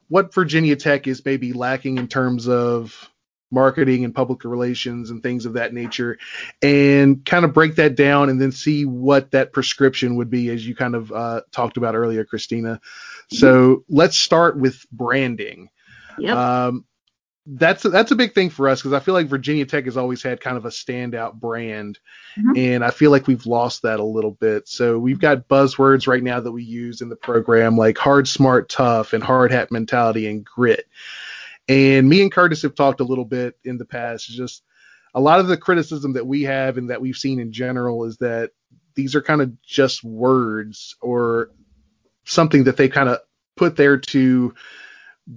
what 0.07 0.33
Virginia 0.33 0.75
Tech 0.75 1.07
is 1.07 1.23
maybe 1.23 1.53
lacking 1.53 1.97
in 1.97 2.07
terms 2.07 2.47
of 2.47 3.09
marketing 3.51 4.05
and 4.05 4.13
public 4.13 4.43
relations 4.43 5.09
and 5.09 5.23
things 5.23 5.45
of 5.45 5.53
that 5.53 5.73
nature, 5.73 6.17
and 6.61 7.25
kind 7.25 7.45
of 7.45 7.53
break 7.53 7.75
that 7.75 7.95
down 7.95 8.29
and 8.29 8.39
then 8.41 8.51
see 8.51 8.85
what 8.85 9.31
that 9.31 9.53
prescription 9.53 10.15
would 10.15 10.29
be, 10.29 10.49
as 10.49 10.65
you 10.65 10.75
kind 10.75 10.95
of 10.95 11.11
uh, 11.11 11.41
talked 11.51 11.77
about 11.77 11.95
earlier, 11.95 12.25
Christina. 12.25 12.79
So 13.31 13.83
let's 13.89 14.17
start 14.17 14.57
with 14.57 14.85
branding. 14.91 15.69
Yep. 16.17 16.35
Um, 16.35 16.85
that's 17.51 17.83
a, 17.85 17.89
that's 17.89 18.11
a 18.11 18.15
big 18.15 18.33
thing 18.33 18.49
for 18.49 18.69
us 18.69 18.79
because 18.79 18.93
I 18.93 18.99
feel 18.99 19.15
like 19.15 19.27
Virginia 19.27 19.65
Tech 19.65 19.85
has 19.85 19.97
always 19.97 20.21
had 20.21 20.39
kind 20.39 20.57
of 20.57 20.65
a 20.65 20.69
standout 20.69 21.33
brand, 21.33 21.97
mm-hmm. 22.37 22.51
and 22.55 22.83
I 22.83 22.91
feel 22.91 23.09
like 23.09 23.27
we've 23.27 23.45
lost 23.45 23.81
that 23.83 23.99
a 23.99 24.03
little 24.03 24.31
bit. 24.31 24.67
So 24.67 24.99
we've 24.99 25.19
got 25.19 25.47
buzzwords 25.47 26.07
right 26.07 26.21
now 26.21 26.39
that 26.39 26.51
we 26.51 26.63
use 26.63 27.01
in 27.01 27.09
the 27.09 27.15
program 27.15 27.75
like 27.75 27.97
hard, 27.97 28.27
smart, 28.27 28.69
tough, 28.69 29.13
and 29.13 29.23
hard 29.23 29.51
hat 29.51 29.71
mentality 29.71 30.27
and 30.27 30.45
grit. 30.45 30.85
And 31.69 32.09
me 32.09 32.23
and 32.23 32.31
Curtis 32.31 32.63
have 32.63 32.73
talked 32.75 32.99
a 32.99 33.05
little 33.05 33.25
bit 33.25 33.55
in 33.63 33.77
the 33.77 33.85
past. 33.85 34.27
Just 34.27 34.63
a 35.13 35.21
lot 35.21 35.39
of 35.39 35.47
the 35.47 35.57
criticism 35.57 36.13
that 36.13 36.25
we 36.25 36.43
have 36.43 36.77
and 36.77 36.89
that 36.89 36.99
we've 36.99 37.15
seen 37.15 37.39
in 37.39 37.51
general 37.53 38.05
is 38.05 38.17
that 38.17 38.51
these 38.95 39.15
are 39.15 39.21
kind 39.21 39.41
of 39.41 39.61
just 39.61 40.03
words 40.03 40.95
or 40.99 41.51
something 42.25 42.63
that 42.65 42.75
they 42.75 42.89
kind 42.89 43.07
of 43.07 43.19
put 43.55 43.75
there 43.75 43.97
to 43.97 44.53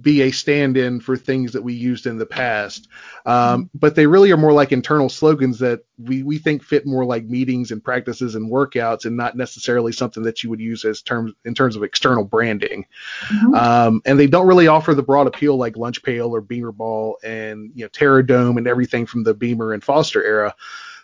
be 0.01 0.21
a 0.23 0.31
stand-in 0.31 0.99
for 0.99 1.15
things 1.15 1.53
that 1.53 1.61
we 1.61 1.73
used 1.73 2.07
in 2.07 2.17
the 2.17 2.25
past. 2.25 2.87
Um. 3.25 3.69
But 3.73 3.95
they 3.95 4.07
really 4.07 4.31
are 4.31 4.37
more 4.37 4.53
like 4.53 4.71
internal 4.71 5.09
slogans 5.09 5.59
that 5.59 5.85
we, 5.97 6.23
we 6.23 6.37
think 6.37 6.63
fit 6.63 6.85
more 6.85 7.05
like 7.05 7.25
meetings 7.25 7.71
and 7.71 7.83
practices 7.83 8.35
and 8.35 8.51
workouts, 8.51 9.05
and 9.05 9.15
not 9.15 9.37
necessarily 9.37 9.91
something 9.91 10.23
that 10.23 10.43
you 10.43 10.49
would 10.49 10.59
use 10.59 10.85
as 10.85 11.01
terms 11.01 11.33
in 11.45 11.53
terms 11.53 11.75
of 11.75 11.83
external 11.83 12.23
branding. 12.23 12.85
Mm-hmm. 13.27 13.53
Um, 13.53 14.01
and 14.05 14.19
they 14.19 14.27
don't 14.27 14.47
really 14.47 14.67
offer 14.67 14.93
the 14.93 15.03
broad 15.03 15.27
appeal 15.27 15.57
like 15.57 15.77
Lunch 15.77 16.01
Pail 16.03 16.33
or 16.35 16.41
Beamer 16.41 16.71
Ball 16.71 17.17
and 17.23 17.71
you 17.75 17.85
know 17.85 17.89
Terror 17.89 18.23
Dome 18.23 18.57
and 18.57 18.67
everything 18.67 19.05
from 19.05 19.23
the 19.23 19.33
Beamer 19.33 19.73
and 19.73 19.83
Foster 19.83 20.23
era. 20.23 20.55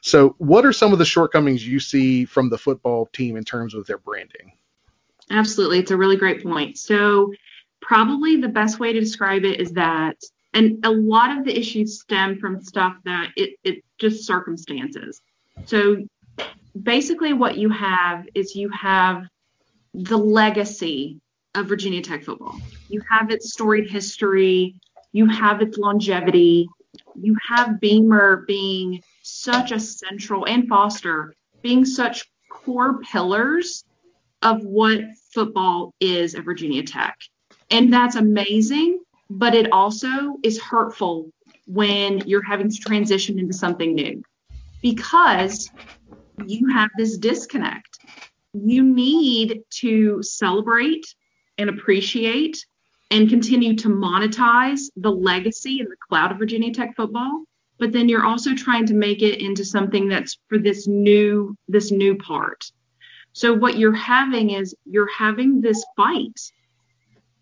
So, 0.01 0.35
what 0.37 0.65
are 0.65 0.73
some 0.73 0.93
of 0.93 0.99
the 0.99 1.05
shortcomings 1.05 1.65
you 1.65 1.79
see 1.79 2.25
from 2.25 2.49
the 2.49 2.57
football 2.57 3.07
team 3.07 3.35
in 3.35 3.43
terms 3.43 3.73
of 3.73 3.85
their 3.85 3.97
branding? 3.97 4.53
Absolutely, 5.29 5.79
it's 5.79 5.91
a 5.91 5.97
really 5.97 6.17
great 6.17 6.41
point. 6.41 6.77
So 6.77 7.33
probably 7.81 8.37
the 8.37 8.47
best 8.47 8.79
way 8.79 8.93
to 8.93 8.99
describe 8.99 9.43
it 9.43 9.59
is 9.59 9.71
that 9.73 10.15
and 10.53 10.83
a 10.83 10.89
lot 10.89 11.37
of 11.37 11.45
the 11.45 11.57
issues 11.57 12.01
stem 12.01 12.39
from 12.39 12.61
stuff 12.61 12.95
that 13.05 13.31
it, 13.35 13.57
it 13.63 13.83
just 13.99 14.25
circumstances. 14.25 15.21
So 15.65 15.97
basically 16.81 17.33
what 17.33 17.57
you 17.57 17.69
have 17.69 18.27
is 18.33 18.55
you 18.55 18.69
have 18.69 19.25
the 19.93 20.17
legacy 20.17 21.19
of 21.55 21.67
virginia 21.67 22.01
tech 22.01 22.23
football. 22.23 22.59
You 22.89 23.01
have 23.09 23.31
its 23.31 23.53
storied 23.53 23.89
history. 23.89 24.75
You 25.11 25.27
have 25.27 25.61
its 25.61 25.77
longevity. 25.77 26.67
You 27.15 27.35
have 27.47 27.79
beamer 27.79 28.43
being 28.47 29.01
such 29.23 29.71
a 29.71 29.79
central 29.79 30.47
and 30.47 30.67
foster 30.67 31.35
being 31.61 31.85
such 31.85 32.25
core 32.49 32.99
pillars 32.99 33.83
of 34.41 34.63
what 34.63 35.01
football 35.33 35.93
is 35.99 36.35
at 36.35 36.45
virginia 36.45 36.83
tech 36.83 37.17
and 37.71 37.93
that's 37.93 38.15
amazing, 38.15 38.99
but 39.29 39.53
it 39.53 39.71
also 39.71 40.37
is 40.43 40.61
hurtful 40.61 41.31
when 41.67 42.19
you're 42.27 42.43
having 42.43 42.69
to 42.69 42.77
transition 42.77 43.37
into 43.37 43.53
something 43.53 43.93
new 43.93 44.23
because 44.81 45.69
you 46.45 46.67
have 46.69 46.89
this 46.97 47.17
disconnect. 47.17 47.99
You 48.53 48.83
need 48.83 49.61
to 49.81 50.23
celebrate 50.23 51.05
and 51.57 51.69
appreciate 51.69 52.65
and 53.11 53.29
continue 53.29 53.75
to 53.75 53.89
monetize 53.89 54.89
the 54.95 55.11
legacy 55.11 55.79
and 55.79 55.89
the 55.89 55.97
cloud 56.07 56.31
of 56.31 56.37
Virginia 56.37 56.73
Tech 56.73 56.95
football, 56.95 57.43
but 57.77 57.91
then 57.91 58.09
you're 58.09 58.25
also 58.25 58.55
trying 58.55 58.85
to 58.87 58.93
make 58.93 59.21
it 59.21 59.41
into 59.41 59.65
something 59.65 60.07
that's 60.07 60.37
for 60.47 60.57
this 60.57 60.87
new 60.87 61.55
this 61.67 61.91
new 61.91 62.17
part. 62.17 62.71
So 63.33 63.53
what 63.53 63.77
you're 63.77 63.93
having 63.93 64.51
is 64.51 64.75
you're 64.85 65.11
having 65.11 65.61
this 65.61 65.85
fight 65.95 66.39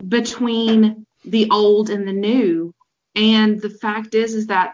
between 0.06 1.06
the 1.26 1.50
old 1.50 1.90
and 1.90 2.08
the 2.08 2.14
new. 2.14 2.74
And 3.16 3.62
the 3.62 3.70
fact 3.70 4.14
is, 4.14 4.34
is 4.34 4.48
that 4.48 4.74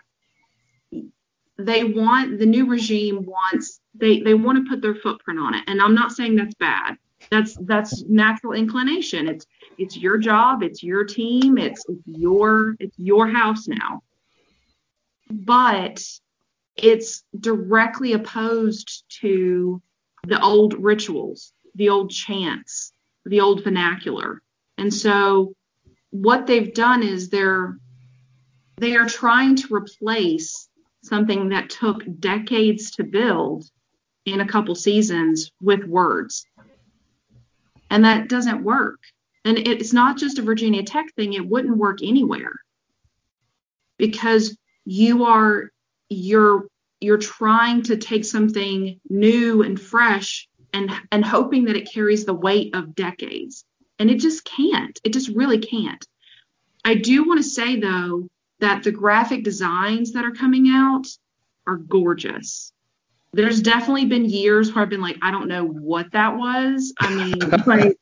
they 1.58 1.84
want 1.84 2.40
the 2.40 2.46
new 2.46 2.66
regime 2.66 3.26
wants 3.26 3.80
they 3.94 4.20
they 4.20 4.34
want 4.34 4.64
to 4.64 4.70
put 4.70 4.82
their 4.82 4.96
footprint 4.96 5.40
on 5.40 5.54
it. 5.54 5.64
And 5.68 5.82
I'm 5.82 5.96
not 5.96 6.12
saying 6.12 6.36
that's 6.36 6.56
bad. 6.56 6.98
That's 7.30 7.56
that's 7.62 8.04
natural 8.04 8.54
inclination. 8.54 9.28
It's 9.28 9.46
it's 9.78 9.98
your 9.98 10.18
job. 10.18 10.64
It's 10.64 10.84
your 10.84 11.06
team. 11.06 11.58
It's, 11.58 11.84
it's 11.88 12.02
your 12.06 12.76
it's 12.80 12.98
your 12.98 13.28
house 13.28 13.68
now. 13.68 14.02
But 15.30 16.04
it's 16.76 17.24
directly 17.40 18.14
opposed 18.14 19.04
to 19.22 19.82
the 20.26 20.42
old 20.42 20.74
rituals, 20.74 21.54
the 21.76 21.90
old 21.90 22.12
chants, 22.12 22.92
the 23.26 23.42
old 23.42 23.64
vernacular. 23.64 24.42
And 24.78 24.94
so 24.94 25.54
what 26.10 26.48
they've 26.48 26.74
done 26.74 27.04
is 27.04 27.30
they're 27.30 27.78
they 28.78 28.96
are 28.96 29.08
trying 29.08 29.56
to 29.56 29.74
replace 29.74 30.68
something 31.04 31.50
that 31.50 31.70
took 31.70 32.04
decades 32.20 32.92
to 32.92 33.04
build 33.04 33.66
in 34.26 34.40
a 34.40 34.48
couple 34.48 34.74
seasons 34.74 35.52
with 35.62 35.84
words. 35.84 36.46
And 37.90 38.06
that 38.06 38.30
doesn't 38.30 38.64
work. 38.64 39.00
And 39.46 39.58
it's 39.58 39.94
not 39.94 40.18
just 40.18 40.40
a 40.40 40.42
Virginia 40.42 40.84
Tech 40.84 41.14
thing, 41.16 41.34
it 41.34 41.48
wouldn't 41.48 41.78
work 41.78 42.00
anywhere. 42.02 42.54
Because 43.98 44.58
you 44.86 45.26
are 45.26 45.70
you're 46.10 46.68
you're 47.00 47.18
trying 47.18 47.84
to 47.84 47.98
take 47.98 48.26
something 48.26 49.00
new 49.10 49.62
and 49.62 49.80
fresh 49.80 50.48
and 50.74 50.90
and 51.12 51.24
hoping 51.24 51.66
that 51.66 51.76
it 51.76 51.92
carries 51.92 52.26
the 52.26 52.34
weight 52.34 52.76
of 52.76 52.96
decades. 52.96 53.66
And 54.04 54.12
it 54.12 54.20
just 54.20 54.44
can't. 54.44 55.00
It 55.06 55.14
just 55.14 55.30
really 55.30 55.60
can't. 55.60 56.06
I 56.84 56.96
do 56.96 57.26
want 57.26 57.42
to 57.42 57.50
say, 57.50 57.80
though, 57.80 58.28
that 58.60 58.84
the 58.84 58.92
graphic 58.92 59.46
designs 59.46 60.12
that 60.12 60.26
are 60.26 60.34
coming 60.34 60.68
out 60.68 61.08
are 61.66 61.78
gorgeous. 61.78 62.74
There's 63.32 63.62
definitely 63.62 64.04
been 64.04 64.26
years 64.26 64.74
where 64.74 64.84
I've 64.84 64.90
been 64.90 65.00
like, 65.00 65.20
I 65.22 65.32
don't 65.32 65.48
know 65.48 65.66
what 65.66 66.12
that 66.12 66.36
was. 66.36 66.94
I 67.00 67.16
mean, 67.16 67.40
like, 67.66 67.98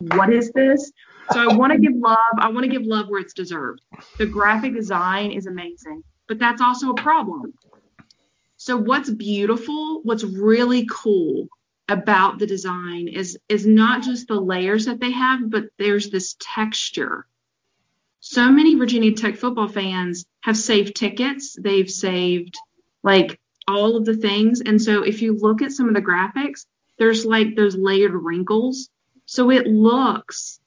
what 0.00 0.30
is 0.30 0.52
this? 0.52 0.92
So 1.32 1.40
I 1.40 1.56
want 1.56 1.72
to 1.72 1.78
give 1.78 1.94
love. 1.96 2.18
I 2.38 2.50
want 2.50 2.64
to 2.64 2.70
give 2.70 2.82
love 2.82 3.08
where 3.08 3.22
it's 3.22 3.32
deserved. 3.32 3.80
The 4.18 4.26
graphic 4.26 4.74
design 4.74 5.30
is 5.30 5.46
amazing, 5.46 6.04
but 6.26 6.38
that's 6.38 6.60
also 6.60 6.90
a 6.90 6.94
problem. 6.94 7.54
So 8.58 8.76
what's 8.76 9.08
beautiful, 9.08 10.02
what's 10.02 10.24
really 10.24 10.86
cool 10.90 11.48
about 11.88 12.38
the 12.38 12.46
design 12.46 13.08
is 13.08 13.38
is 13.48 13.66
not 13.66 14.02
just 14.02 14.28
the 14.28 14.40
layers 14.40 14.86
that 14.86 15.00
they 15.00 15.12
have, 15.12 15.50
but 15.50 15.64
there's 15.78 16.10
this 16.10 16.36
texture. 16.40 17.26
So 18.20 18.50
many 18.50 18.74
Virginia 18.74 19.12
Tech 19.12 19.36
football 19.36 19.68
fans 19.68 20.26
have 20.40 20.56
saved 20.56 20.96
tickets, 20.96 21.56
they've 21.60 21.90
saved 21.90 22.56
like 23.02 23.40
all 23.68 23.96
of 23.96 24.04
the 24.04 24.16
things. 24.16 24.60
And 24.60 24.80
so 24.80 25.02
if 25.02 25.22
you 25.22 25.36
look 25.36 25.62
at 25.62 25.72
some 25.72 25.88
of 25.88 25.94
the 25.94 26.02
graphics, 26.02 26.66
there's 26.98 27.24
like 27.24 27.54
those 27.56 27.76
layered 27.76 28.14
wrinkles 28.14 28.90
So 29.26 29.50
it 29.50 29.66
looks 29.66 30.60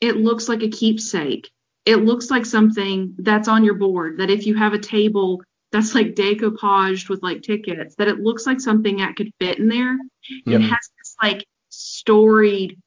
it 0.00 0.16
looks 0.16 0.48
like 0.48 0.62
a 0.62 0.68
keepsake. 0.68 1.50
It 1.84 1.96
looks 2.04 2.30
like 2.30 2.46
something 2.46 3.14
that's 3.18 3.48
on 3.48 3.64
your 3.64 3.74
board 3.74 4.18
that 4.18 4.30
if 4.30 4.46
you 4.46 4.54
have 4.54 4.74
a 4.74 4.78
table 4.78 5.42
that's 5.70 5.94
like 5.94 6.14
decoupaged 6.14 7.08
with 7.08 7.22
like 7.22 7.42
tickets, 7.42 7.94
that 7.96 8.08
it 8.08 8.20
looks 8.20 8.46
like 8.46 8.60
something 8.60 8.96
that 8.98 9.16
could 9.16 9.32
fit 9.40 9.58
in 9.58 9.68
there. 9.68 9.98
Yep. 10.46 10.60
It 10.60 10.62
has 10.62 10.90
this 10.98 11.16
like 11.22 11.46
storied 11.68 12.80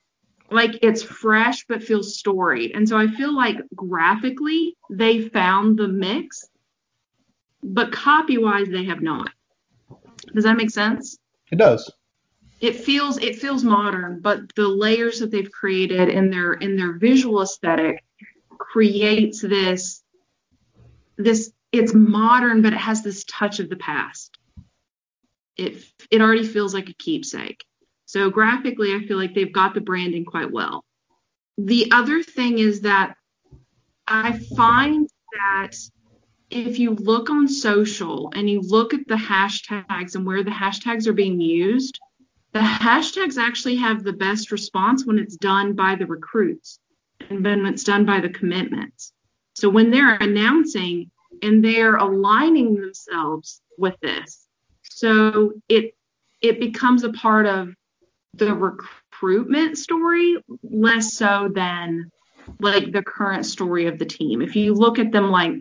like 0.52 0.80
it's 0.82 1.02
fresh 1.02 1.66
but 1.68 1.82
feels 1.82 2.18
storied. 2.18 2.72
And 2.76 2.88
so 2.88 2.98
I 2.98 3.08
feel 3.08 3.34
like 3.34 3.58
graphically 3.74 4.76
they 4.90 5.22
found 5.22 5.80
the 5.80 5.88
mix, 5.88 6.46
but 7.64 7.92
copy 7.92 8.38
wise 8.38 8.68
they 8.68 8.84
have 8.86 9.02
not. 9.02 9.32
Does 10.36 10.44
that 10.44 10.58
make 10.58 10.70
sense? 10.70 11.18
It 11.52 11.58
does. 11.58 11.92
It 12.60 12.76
feels 12.76 13.18
it 13.18 13.38
feels 13.38 13.64
modern, 13.64 14.20
but 14.22 14.42
the 14.56 14.68
layers 14.68 15.20
that 15.20 15.32
they've 15.32 15.52
created 15.52 16.10
in 16.10 16.30
their 16.30 16.54
in 16.54 16.76
their 16.76 16.98
visual 16.98 17.42
aesthetic 17.42 18.04
creates 18.60 19.42
this 19.42 20.04
this 21.18 21.52
it's 21.72 21.94
modern 21.94 22.62
but 22.62 22.74
it 22.74 22.80
has 22.80 23.04
this 23.04 23.24
touch 23.26 23.60
of 23.60 23.70
the 23.70 23.76
past. 23.76 24.38
It 25.58 25.84
it 26.10 26.22
already 26.22 26.46
feels 26.46 26.74
like 26.74 26.90
a 26.90 26.94
keepsake. 26.94 27.64
So 28.06 28.30
graphically, 28.30 28.94
I 28.94 29.06
feel 29.06 29.18
like 29.18 29.34
they've 29.34 29.54
got 29.54 29.74
the 29.74 29.82
branding 29.82 30.26
quite 30.26 30.52
well. 30.52 30.84
The 31.58 31.92
other 31.92 32.24
thing 32.24 32.60
is 32.60 32.82
that 32.82 33.16
I 34.08 34.38
find 34.56 35.10
that 35.34 35.76
if 36.50 36.80
you 36.80 36.92
look 36.92 37.30
on 37.30 37.48
social 37.48 38.32
and 38.36 38.50
you 38.50 38.60
look 38.62 38.94
at 38.94 39.08
the 39.08 39.16
hashtags 39.16 40.16
and 40.16 40.26
where 40.26 40.44
the 40.44 40.52
hashtags 40.52 41.08
are 41.08 41.14
being 41.14 41.40
used, 41.40 42.00
the 42.52 42.60
hashtags 42.60 43.38
actually 43.38 43.78
have 43.78 44.04
the 44.04 44.14
best 44.14 44.52
response 44.52 45.06
when 45.06 45.18
it's 45.18 45.38
done 45.38 45.74
by 45.74 45.96
the 45.96 46.06
recruits 46.06 46.80
and 47.30 47.44
when 47.46 47.66
it's 47.66 47.86
done 47.86 48.06
by 48.06 48.20
the 48.20 48.30
commitments. 48.30 49.14
So 49.56 49.70
when 49.70 49.92
they're 49.92 50.16
announcing 50.16 51.12
and 51.42 51.64
they're 51.64 51.96
aligning 51.96 52.76
themselves 52.76 53.62
with 53.78 53.96
this, 54.02 54.48
so 54.84 55.54
it 55.68 55.96
it 56.42 56.60
becomes 56.60 57.04
a 57.04 57.14
part 57.14 57.46
of 57.46 57.74
the 58.34 58.54
recruitment 58.54 59.78
story 59.78 60.38
less 60.64 61.14
so 61.14 61.50
than 61.54 62.12
like 62.60 62.92
the 62.92 63.04
current 63.04 63.46
story 63.46 63.88
of 63.88 64.00
the 64.00 64.06
team. 64.06 64.42
If 64.42 64.56
you 64.56 64.74
look 64.74 65.00
at 65.00 65.12
them 65.12 65.30
like 65.30 65.54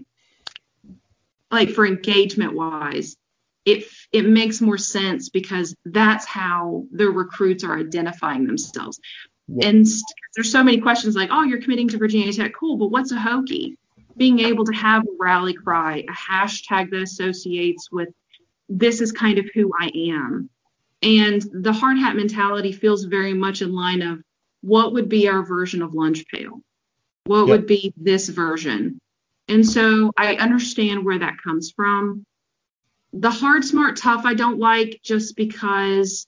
like 1.50 1.70
for 1.70 1.86
engagement 1.86 2.54
wise, 2.54 3.16
it 3.64 3.84
it 4.12 4.26
makes 4.26 4.60
more 4.60 4.78
sense 4.78 5.28
because 5.28 5.74
that's 5.84 6.26
how 6.26 6.84
the 6.92 7.08
recruits 7.08 7.64
are 7.64 7.78
identifying 7.78 8.46
themselves. 8.46 9.00
Yeah. 9.48 9.68
And 9.68 9.86
there's 10.34 10.52
so 10.52 10.62
many 10.62 10.80
questions 10.80 11.16
like, 11.16 11.30
oh, 11.32 11.42
you're 11.42 11.60
committing 11.60 11.88
to 11.88 11.98
Virginia 11.98 12.32
Tech, 12.32 12.52
cool, 12.58 12.76
but 12.76 12.88
what's 12.88 13.12
a 13.12 13.16
Hokie? 13.16 13.76
Being 14.16 14.40
able 14.40 14.64
to 14.64 14.72
have 14.72 15.02
a 15.02 15.16
rally 15.18 15.54
cry, 15.54 16.04
a 16.08 16.12
hashtag 16.12 16.90
that 16.90 17.02
associates 17.02 17.90
with 17.90 18.08
this 18.68 19.00
is 19.00 19.12
kind 19.12 19.38
of 19.38 19.48
who 19.54 19.72
I 19.78 19.90
am. 19.94 20.50
And 21.02 21.42
the 21.52 21.72
hard 21.72 21.98
hat 21.98 22.16
mentality 22.16 22.72
feels 22.72 23.04
very 23.04 23.32
much 23.34 23.62
in 23.62 23.72
line 23.72 24.02
of 24.02 24.22
what 24.60 24.92
would 24.92 25.08
be 25.08 25.28
our 25.28 25.42
version 25.42 25.82
of 25.82 25.94
lunch 25.94 26.26
pail? 26.26 26.62
What 27.24 27.46
Yep. 27.46 27.48
would 27.48 27.66
be 27.66 27.94
this 27.96 28.28
version? 28.28 29.00
And 29.48 29.66
so 29.66 30.12
I 30.16 30.36
understand 30.36 31.04
where 31.04 31.18
that 31.18 31.42
comes 31.42 31.72
from. 31.72 32.24
The 33.12 33.30
hard, 33.30 33.64
smart, 33.64 33.96
tough, 33.96 34.24
I 34.24 34.34
don't 34.34 34.58
like 34.60 35.00
just 35.02 35.34
because 35.34 36.26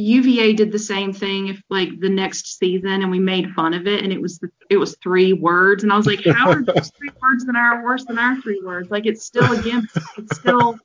UVA 0.00 0.52
did 0.54 0.72
the 0.72 0.78
same 0.78 1.12
thing 1.12 1.48
if 1.48 1.62
like 1.68 2.00
the 2.00 2.08
next 2.08 2.58
season 2.58 3.02
and 3.02 3.10
we 3.10 3.18
made 3.18 3.52
fun 3.52 3.74
of 3.74 3.86
it 3.86 4.02
and 4.02 4.12
it 4.12 4.20
was 4.20 4.40
it 4.68 4.76
was 4.76 4.96
three 5.02 5.32
words 5.32 5.82
and 5.82 5.92
I 5.92 5.96
was 5.96 6.06
like, 6.06 6.24
how 6.24 6.50
are 6.50 6.62
those 6.62 6.90
three 6.98 7.10
words 7.20 7.44
that 7.46 7.56
are 7.56 7.84
worse 7.84 8.04
than 8.04 8.18
our 8.18 8.40
three 8.40 8.60
words? 8.64 8.90
Like 8.90 9.06
it's 9.06 9.24
still 9.24 9.52
a 9.52 9.62
gimmick. 9.62 9.90
It's 10.16 10.36
still 10.38 10.78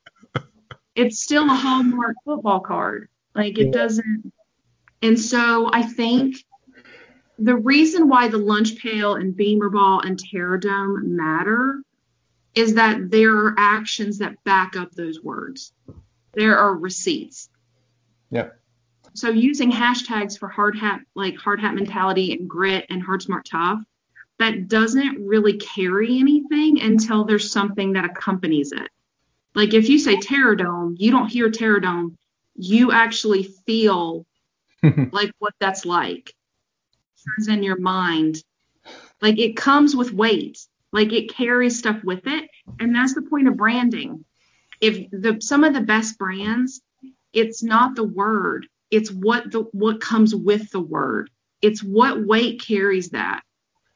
it's 0.96 1.20
still 1.20 1.46
a 1.46 1.56
hallmark 1.56 2.16
football 2.26 2.62
card. 2.62 3.10
Like 3.34 3.58
it 3.58 3.72
doesn't. 3.72 4.32
And 5.02 5.20
so 5.20 5.70
I 5.72 5.84
think 5.84 6.38
the 7.38 7.56
reason 7.56 8.08
why 8.08 8.28
the 8.28 8.38
lunch 8.38 8.78
pail 8.78 9.16
and 9.16 9.36
beamer 9.36 9.70
ball 9.70 10.00
and 10.00 10.18
terror 10.18 10.58
dome 10.58 11.16
matter 11.16 11.82
is 12.54 12.76
that 12.76 13.12
there 13.12 13.36
are 13.36 13.56
actions 13.58 14.20
that 14.20 14.42
back 14.46 14.78
up 14.78 14.92
those 14.92 15.22
words. 15.22 15.74
There 16.34 16.58
are 16.58 16.74
receipts. 16.74 17.50
Yep. 18.32 18.58
So 19.16 19.30
using 19.30 19.72
hashtags 19.72 20.38
for 20.38 20.50
hard 20.50 20.78
hat, 20.78 21.00
like 21.16 21.38
hard 21.38 21.62
hat 21.62 21.74
mentality 21.74 22.34
and 22.34 22.50
grit 22.50 22.86
and 22.90 23.02
hard 23.02 23.22
smart 23.22 23.48
tough, 23.50 23.82
that 24.40 24.68
doesn't 24.68 25.26
really 25.26 25.54
carry 25.58 26.20
anything 26.20 26.82
until 26.82 27.24
there's 27.24 27.50
something 27.50 27.94
that 27.94 28.04
accompanies 28.04 28.74
it. 28.74 28.90
Like 29.54 29.74
if 29.74 29.88
you 29.88 30.00
say 30.00 30.20
Terror 30.20 30.58
Dome, 30.58 30.98
you 31.00 31.12
don't 31.12 31.30
hear 31.30 31.50
Terror 31.50 31.80
Dome, 31.80 32.18
you 32.56 32.92
actually 32.92 33.44
feel 33.44 34.26
like 35.12 35.32
what 35.40 35.54
that's 35.62 35.86
like. 35.86 36.34
Turns 37.26 37.48
in 37.48 37.64
your 37.64 37.80
mind. 37.80 38.44
Like 39.22 39.40
it 39.40 39.56
comes 39.56 39.96
with 39.96 40.12
weight. 40.12 40.60
Like 40.92 41.14
it 41.14 41.34
carries 41.34 41.80
stuff 41.80 42.04
with 42.04 42.28
it. 42.28 42.50
And 42.82 42.94
that's 42.94 43.16
the 43.16 43.22
point 43.22 43.48
of 43.48 43.56
branding. 43.56 44.26
If 44.82 45.10
the 45.10 45.38
some 45.40 45.64
of 45.64 45.74
the 45.74 45.82
best 45.82 46.18
brands, 46.18 46.82
it's 47.32 47.64
not 47.64 47.96
the 47.96 48.04
word, 48.04 48.68
it's 48.96 49.12
what 49.12 49.52
the 49.52 49.62
what 49.74 50.00
comes 50.00 50.34
with 50.34 50.72
the 50.72 50.80
word. 50.80 51.30
It's 51.62 51.84
what 51.84 52.26
weight 52.26 52.62
carries 52.62 53.10
that. 53.10 53.42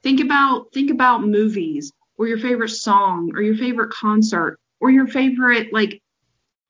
Think 0.03 0.19
about 0.19 0.73
think 0.73 0.91
about 0.91 1.23
movies 1.23 1.93
or 2.17 2.27
your 2.27 2.37
favorite 2.37 2.69
song 2.69 3.31
or 3.33 3.41
your 3.41 3.55
favorite 3.55 3.91
concert 3.91 4.59
or 4.81 4.91
your 4.91 5.07
favorite 5.07 5.71
like 5.71 6.01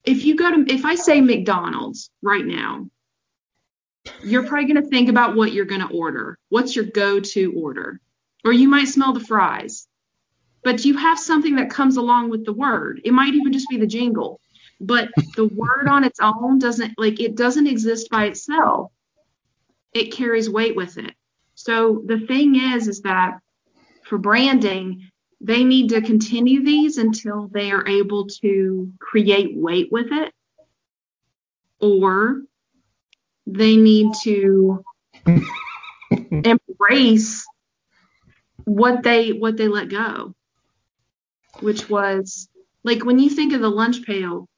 if 0.03 0.25
you 0.25 0.35
go 0.35 0.51
to 0.51 0.71
if 0.71 0.85
I 0.85 0.95
say 0.95 1.21
McDonald's 1.21 2.11
right 2.21 2.45
now, 2.45 2.87
you're 4.23 4.47
probably 4.47 4.71
going 4.71 4.83
to 4.83 4.89
think 4.89 5.09
about 5.09 5.35
what 5.35 5.51
you're 5.51 5.65
going 5.65 5.85
to 5.85 5.93
order. 5.93 6.37
What's 6.49 6.75
your 6.75 6.85
go-to 6.85 7.53
order? 7.53 7.99
Or 8.45 8.53
you 8.53 8.69
might 8.69 8.87
smell 8.87 9.13
the 9.13 9.19
fries. 9.19 9.87
But 10.63 10.85
you 10.85 10.97
have 10.97 11.19
something 11.19 11.55
that 11.55 11.69
comes 11.69 11.97
along 11.97 12.29
with 12.29 12.45
the 12.45 12.53
word. 12.53 13.01
It 13.03 13.11
might 13.11 13.33
even 13.33 13.53
just 13.53 13.69
be 13.69 13.77
the 13.77 13.87
jingle. 13.87 14.39
But 14.79 15.09
the 15.35 15.45
word 15.45 15.87
on 15.89 16.03
its 16.03 16.19
own 16.21 16.59
doesn't 16.59 16.97
like 16.97 17.19
it 17.19 17.35
doesn't 17.35 17.67
exist 17.67 18.09
by 18.09 18.25
itself. 18.25 18.91
It 19.93 20.13
carries 20.13 20.49
weight 20.49 20.75
with 20.75 20.97
it. 20.97 21.13
So 21.55 22.01
the 22.05 22.19
thing 22.19 22.55
is 22.55 22.87
is 22.87 23.01
that 23.01 23.39
for 24.03 24.17
branding, 24.17 25.09
they 25.41 25.63
need 25.63 25.89
to 25.89 26.01
continue 26.01 26.63
these 26.63 26.97
until 26.97 27.47
they 27.47 27.71
are 27.71 27.87
able 27.87 28.27
to 28.41 28.91
create 28.99 29.55
weight 29.55 29.89
with 29.91 30.07
it. 30.11 30.33
Or 31.81 32.41
they 33.45 33.75
need 33.77 34.13
to 34.23 34.83
embrace 36.31 37.45
what 38.65 39.03
they 39.03 39.31
what 39.31 39.57
they 39.57 39.67
let 39.67 39.89
go 39.89 40.35
which 41.61 41.89
was 41.89 42.49
like 42.83 43.03
when 43.05 43.19
you 43.19 43.29
think 43.29 43.53
of 43.53 43.61
the 43.61 43.69
lunch 43.69 44.03
pail 44.03 44.48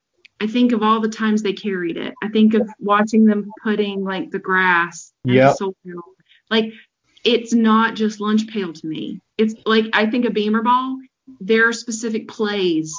i 0.42 0.48
think 0.48 0.72
of 0.74 0.82
all 0.84 1.00
the 1.00 1.08
times 1.10 1.42
they 1.42 1.54
carried 1.54 1.96
it 1.98 2.14
i 2.24 2.28
think 2.28 2.54
of 2.54 2.68
watching 2.80 3.24
them 3.26 3.50
putting 3.64 4.04
like 4.04 4.30
the 4.32 4.40
grass 4.40 5.14
soil 5.54 5.74
like 6.50 6.74
it's 7.24 7.54
not 7.54 7.96
just 7.96 8.20
lunch 8.20 8.48
pail 8.48 8.74
to 8.74 8.88
me 8.88 9.22
it's 9.38 9.54
like 9.66 9.86
i 9.94 10.06
think 10.06 10.26
of 10.26 10.34
beamer 10.34 10.64
ball 10.64 10.98
there 11.40 11.68
are 11.70 11.74
specific 11.74 12.28
plays 12.28 12.94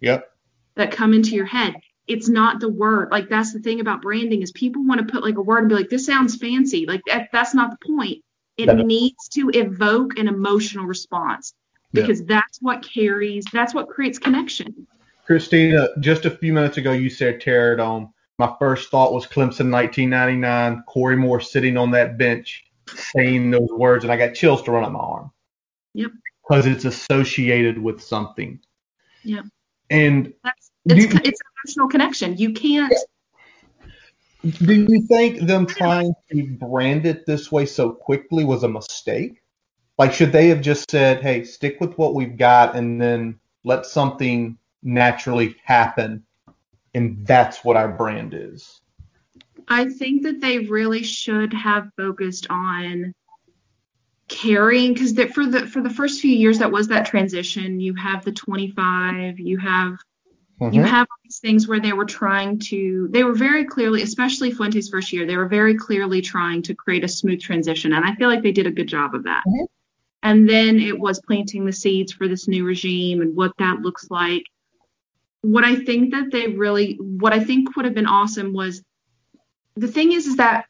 Yep. 0.00 0.28
that 0.74 0.90
come 0.90 1.14
into 1.14 1.34
your 1.34 1.46
head. 1.46 1.74
It's 2.08 2.28
not 2.28 2.58
the 2.60 2.68
word. 2.68 3.10
Like 3.12 3.28
that's 3.28 3.52
the 3.52 3.60
thing 3.60 3.80
about 3.80 4.02
branding 4.02 4.42
is 4.42 4.50
people 4.50 4.84
want 4.84 5.00
to 5.06 5.12
put 5.12 5.22
like 5.24 5.36
a 5.36 5.42
word 5.42 5.58
and 5.60 5.68
be 5.68 5.74
like, 5.76 5.88
this 5.90 6.06
sounds 6.06 6.36
fancy. 6.36 6.86
Like 6.86 7.02
that, 7.06 7.28
that's 7.32 7.54
not 7.54 7.70
the 7.70 7.86
point. 7.94 8.18
It 8.56 8.68
needs 8.84 9.28
to 9.34 9.50
evoke 9.54 10.18
an 10.18 10.26
emotional 10.28 10.84
response 10.86 11.54
Yeah. 11.92 12.02
because 12.02 12.24
that's 12.24 12.58
what 12.60 12.82
carries, 12.82 13.44
that's 13.52 13.74
what 13.74 13.88
creates 13.88 14.18
connection. 14.18 14.86
Christina, 15.26 15.88
just 16.00 16.24
a 16.24 16.30
few 16.30 16.52
minutes 16.52 16.76
ago, 16.76 16.92
you 16.92 17.08
said 17.10 17.40
Terror 17.40 17.76
Dome. 17.76 18.12
My 18.38 18.54
first 18.58 18.90
thought 18.90 19.12
was 19.12 19.24
Clemson 19.26 19.70
1999, 19.70 20.82
Corey 20.88 21.16
Moore 21.16 21.40
sitting 21.40 21.76
on 21.76 21.92
that 21.92 22.18
bench 22.18 22.64
saying 22.88 23.50
those 23.50 23.68
words, 23.70 24.04
and 24.04 24.12
I 24.12 24.16
got 24.16 24.34
chills 24.34 24.62
to 24.62 24.72
run 24.72 24.84
up 24.84 24.92
my 24.92 24.98
arm. 24.98 25.30
Yep. 25.94 26.10
Because 26.42 26.66
it's 26.66 26.84
associated 26.84 27.78
with 27.78 28.02
something. 28.02 28.58
Yep. 29.22 29.44
And 29.90 30.32
That's 30.42 30.70
it's 30.86 31.14
you- 31.14 31.20
it's 31.24 31.40
an 31.40 31.46
emotional 31.64 31.88
connection. 31.88 32.36
You 32.36 32.52
can't. 32.52 32.92
do 34.42 34.74
you 34.74 35.02
think 35.06 35.46
them 35.46 35.66
trying 35.66 36.12
to 36.32 36.46
brand 36.58 37.06
it 37.06 37.26
this 37.26 37.52
way 37.52 37.66
so 37.66 37.92
quickly 37.92 38.44
was 38.44 38.64
a 38.64 38.68
mistake? 38.68 39.42
Like, 39.98 40.12
should 40.12 40.32
they 40.32 40.48
have 40.48 40.62
just 40.62 40.90
said, 40.90 41.22
hey, 41.22 41.44
stick 41.44 41.80
with 41.80 41.96
what 41.96 42.14
we've 42.14 42.36
got 42.36 42.74
and 42.74 43.00
then 43.00 43.38
let 43.62 43.86
something 43.86 44.58
naturally 44.82 45.56
happen? 45.64 46.24
And 46.94 47.26
that's 47.26 47.64
what 47.64 47.76
our 47.76 47.88
brand 47.88 48.34
is. 48.34 48.80
I 49.68 49.88
think 49.88 50.22
that 50.24 50.40
they 50.40 50.58
really 50.58 51.02
should 51.02 51.54
have 51.54 51.88
focused 51.96 52.46
on 52.50 53.14
carrying 54.28 54.94
because 54.94 55.12
for 55.32 55.46
the 55.46 55.66
for 55.66 55.82
the 55.82 55.90
first 55.90 56.20
few 56.20 56.34
years 56.34 56.58
that 56.58 56.72
was 56.72 56.88
that 56.88 57.06
transition. 57.06 57.80
You 57.80 57.94
have 57.94 58.24
the 58.24 58.32
25, 58.32 59.38
you 59.38 59.58
have 59.58 59.98
Mm-hmm. 60.60 60.74
you 60.76 60.82
have 60.84 61.08
these 61.24 61.40
things 61.40 61.66
where 61.66 61.80
they 61.80 61.92
were 61.92 62.04
trying 62.04 62.58
to 62.60 63.08
they 63.10 63.24
were 63.24 63.34
very 63.34 63.64
clearly 63.64 64.02
especially 64.02 64.52
fuente's 64.52 64.90
first 64.90 65.12
year 65.12 65.26
they 65.26 65.36
were 65.36 65.48
very 65.48 65.74
clearly 65.76 66.20
trying 66.20 66.62
to 66.62 66.74
create 66.74 67.02
a 67.02 67.08
smooth 67.08 67.40
transition 67.40 67.92
and 67.92 68.04
i 68.04 68.14
feel 68.14 68.28
like 68.28 68.42
they 68.42 68.52
did 68.52 68.68
a 68.68 68.70
good 68.70 68.86
job 68.86 69.14
of 69.14 69.24
that 69.24 69.42
Mhm. 69.48 69.66
and 70.22 70.48
then 70.48 70.78
it 70.78 70.96
was 70.96 71.20
planting 71.26 71.64
the 71.64 71.72
seeds 71.72 72.12
for 72.12 72.28
this 72.28 72.46
new 72.46 72.64
regime 72.64 73.22
and 73.22 73.34
what 73.34 73.52
that 73.58 73.80
looks 73.80 74.08
like 74.08 74.44
what 75.42 75.64
i 75.64 75.76
think 75.76 76.12
that 76.12 76.30
they 76.32 76.48
really 76.48 76.94
what 77.00 77.32
i 77.32 77.42
think 77.42 77.74
would 77.76 77.84
have 77.84 77.94
been 77.94 78.06
awesome 78.06 78.52
was 78.52 78.82
the 79.76 79.88
thing 79.88 80.12
is 80.12 80.26
is 80.26 80.36
that 80.36 80.66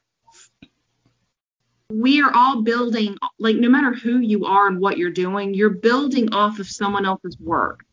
we 1.89 2.21
are 2.21 2.31
all 2.33 2.63
building 2.63 3.17
like 3.39 3.55
no 3.55 3.69
matter 3.69 3.93
who 3.93 4.19
you 4.19 4.45
are 4.45 4.67
and 4.67 4.79
what 4.79 4.97
you're 4.97 5.11
doing 5.11 5.53
you're 5.53 5.69
building 5.69 6.33
off 6.33 6.59
of 6.59 6.67
someone 6.67 7.05
else's 7.05 7.37
work 7.39 7.85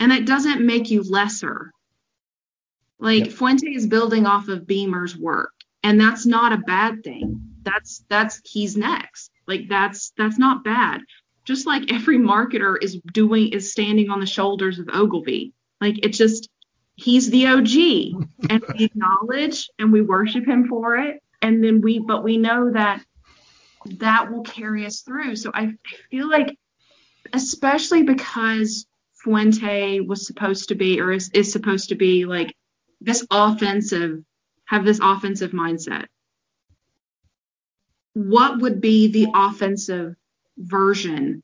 and 0.00 0.12
it 0.12 0.24
doesn't 0.26 0.66
make 0.66 0.90
you 0.90 1.02
lesser. 1.02 1.72
Like 2.98 3.26
Yep. 3.26 3.32
Fuente 3.32 3.74
is 3.74 3.86
building 3.86 4.26
off 4.26 4.48
of 4.48 4.66
Beamer's 4.66 5.16
work, 5.16 5.52
and 5.82 6.00
that's 6.00 6.26
not 6.26 6.52
a 6.52 6.58
bad 6.58 7.04
thing. 7.04 7.40
That's 7.62 8.04
that's 8.08 8.40
he's 8.44 8.76
next. 8.76 9.30
Like 9.46 9.68
that's 9.68 10.12
that's 10.16 10.38
not 10.38 10.64
bad. 10.64 11.02
Just 11.50 11.66
like 11.66 11.92
every 11.92 12.16
marketer 12.16 12.76
is 12.80 13.00
doing 13.12 13.48
is 13.48 13.72
standing 13.72 14.08
on 14.08 14.20
the 14.20 14.26
shoulders 14.26 14.78
of 14.78 14.88
Ogilvy. 14.88 15.52
Like 15.80 16.06
it's 16.06 16.16
just 16.16 16.48
he's 16.94 17.28
the 17.28 17.48
OG, 17.48 18.48
and 18.48 18.64
we 18.68 18.84
acknowledge 18.84 19.68
and 19.76 19.92
we 19.92 20.00
worship 20.00 20.46
him 20.46 20.68
for 20.68 20.96
it. 20.98 21.20
And 21.42 21.64
then 21.64 21.80
we 21.80 21.98
but 21.98 22.22
we 22.22 22.36
know 22.36 22.70
that 22.70 23.02
that 23.98 24.30
will 24.30 24.44
carry 24.44 24.86
us 24.86 25.00
through. 25.00 25.34
So 25.34 25.50
I, 25.52 25.62
I 25.62 25.74
feel 26.08 26.30
like 26.30 26.56
especially 27.32 28.04
because 28.04 28.86
Fuente 29.14 29.98
was 29.98 30.28
supposed 30.28 30.68
to 30.68 30.76
be 30.76 31.00
or 31.00 31.10
is, 31.10 31.30
is 31.34 31.50
supposed 31.50 31.88
to 31.88 31.96
be 31.96 32.26
like 32.26 32.54
this 33.00 33.26
offensive 33.28 34.22
have 34.66 34.84
this 34.84 35.00
offensive 35.02 35.50
mindset. 35.50 36.04
What 38.12 38.60
would 38.60 38.80
be 38.80 39.10
the 39.10 39.32
offensive 39.34 40.14
version 40.60 41.42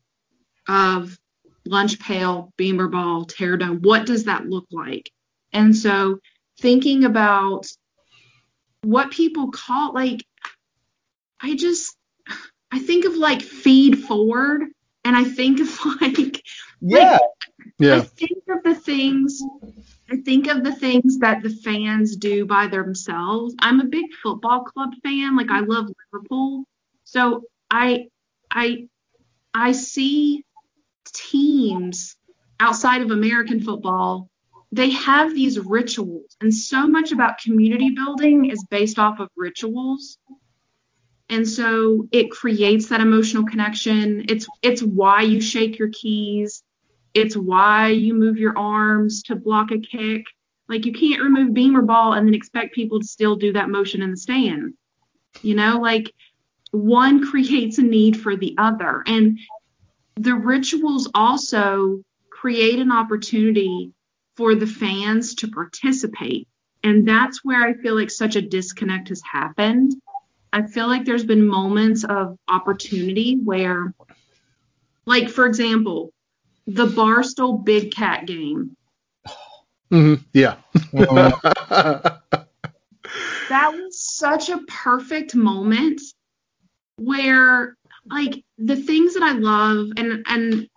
of 0.68 1.16
lunch 1.64 1.98
pail, 1.98 2.52
beamer 2.56 2.88
ball, 2.88 3.24
terror 3.24 3.56
dome? 3.56 3.80
What 3.82 4.06
does 4.06 4.24
that 4.24 4.46
look 4.46 4.66
like? 4.70 5.10
And 5.52 5.74
so 5.76 6.18
thinking 6.60 7.04
about 7.04 7.66
what 8.82 9.10
people 9.10 9.50
call 9.50 9.92
like 9.92 10.24
I 11.40 11.56
just 11.56 11.96
I 12.70 12.78
think 12.78 13.04
of 13.04 13.14
like 13.16 13.42
feed 13.42 13.98
forward 14.04 14.64
and 15.04 15.16
I 15.16 15.24
think 15.24 15.60
of 15.60 15.78
like 16.00 16.42
Yeah. 16.80 17.18
I 17.18 17.20
Yeah. 17.78 18.00
think 18.00 18.44
of 18.48 18.62
the 18.64 18.74
things 18.74 19.42
I 20.10 20.16
think 20.18 20.46
of 20.46 20.62
the 20.62 20.72
things 20.74 21.18
that 21.18 21.42
the 21.42 21.50
fans 21.50 22.16
do 22.16 22.46
by 22.46 22.68
themselves. 22.68 23.54
I'm 23.58 23.80
a 23.80 23.86
big 23.86 24.06
football 24.22 24.62
club 24.62 24.90
fan. 25.02 25.36
Like 25.36 25.50
I 25.50 25.60
love 25.60 25.88
Liverpool. 26.12 26.64
So 27.04 27.42
I 27.70 28.06
I 28.50 28.86
I 29.56 29.72
see 29.72 30.44
teams 31.12 32.16
outside 32.60 33.02
of 33.02 33.10
American 33.10 33.60
football. 33.60 34.28
They 34.72 34.90
have 34.90 35.34
these 35.34 35.58
rituals 35.58 36.36
and 36.40 36.52
so 36.52 36.86
much 36.86 37.12
about 37.12 37.38
community 37.38 37.90
building 37.90 38.50
is 38.50 38.64
based 38.68 38.98
off 38.98 39.20
of 39.20 39.28
rituals. 39.36 40.18
And 41.28 41.48
so 41.48 42.08
it 42.12 42.30
creates 42.30 42.88
that 42.88 43.00
emotional 43.00 43.46
connection. 43.46 44.26
It's 44.28 44.46
it's 44.62 44.82
why 44.82 45.22
you 45.22 45.40
shake 45.40 45.78
your 45.78 45.90
keys 45.90 46.62
it's 47.16 47.34
why 47.34 47.88
you 47.88 48.12
move 48.12 48.36
your 48.36 48.56
arms 48.58 49.22
to 49.22 49.36
block 49.36 49.70
a 49.70 49.78
kick. 49.78 50.26
Like 50.68 50.84
you 50.84 50.92
can't 50.92 51.22
remove 51.22 51.54
beamer 51.54 51.80
ball 51.80 52.12
and 52.12 52.26
then 52.26 52.34
expect 52.34 52.74
people 52.74 53.00
to 53.00 53.06
still 53.06 53.36
do 53.36 53.54
that 53.54 53.70
motion 53.70 54.02
in 54.02 54.10
the 54.10 54.18
stand. 54.18 54.74
You 55.40 55.54
know, 55.54 55.78
like 55.80 56.12
one 56.70 57.26
creates 57.26 57.78
a 57.78 57.82
need 57.82 58.20
for 58.20 58.36
the 58.36 58.54
other. 58.58 59.02
And 59.06 59.38
the 60.16 60.34
rituals 60.34 61.10
also 61.14 62.02
create 62.30 62.78
an 62.78 62.92
opportunity 62.92 63.92
for 64.36 64.54
the 64.54 64.66
fans 64.66 65.34
to 65.36 65.48
participate. 65.48 66.48
And 66.82 67.06
that's 67.06 67.44
where 67.44 67.62
I 67.66 67.74
feel 67.74 67.94
like 67.94 68.10
such 68.10 68.36
a 68.36 68.42
disconnect 68.42 69.08
has 69.08 69.22
happened. 69.22 69.94
I 70.52 70.66
feel 70.66 70.86
like 70.86 71.04
there's 71.04 71.24
been 71.24 71.46
moments 71.46 72.04
of 72.04 72.38
opportunity 72.48 73.36
where, 73.36 73.92
like, 75.04 75.28
for 75.28 75.46
example, 75.46 76.12
the 76.66 76.86
Barstool 76.86 77.64
Big 77.64 77.92
Cat 77.92 78.26
game. 78.26 78.76
hmm 79.90 80.14
Yeah. 80.32 80.56
That 83.48 83.74
was 83.74 84.00
such 84.00 84.48
a 84.48 84.58
perfect 84.66 85.36
moment 85.36 86.00
where 86.96 87.76
like 88.10 88.42
the 88.58 88.76
things 88.76 89.14
that 89.14 89.22
I 89.22 89.32
love 89.32 89.88
and 89.96 90.24
and 90.28 90.68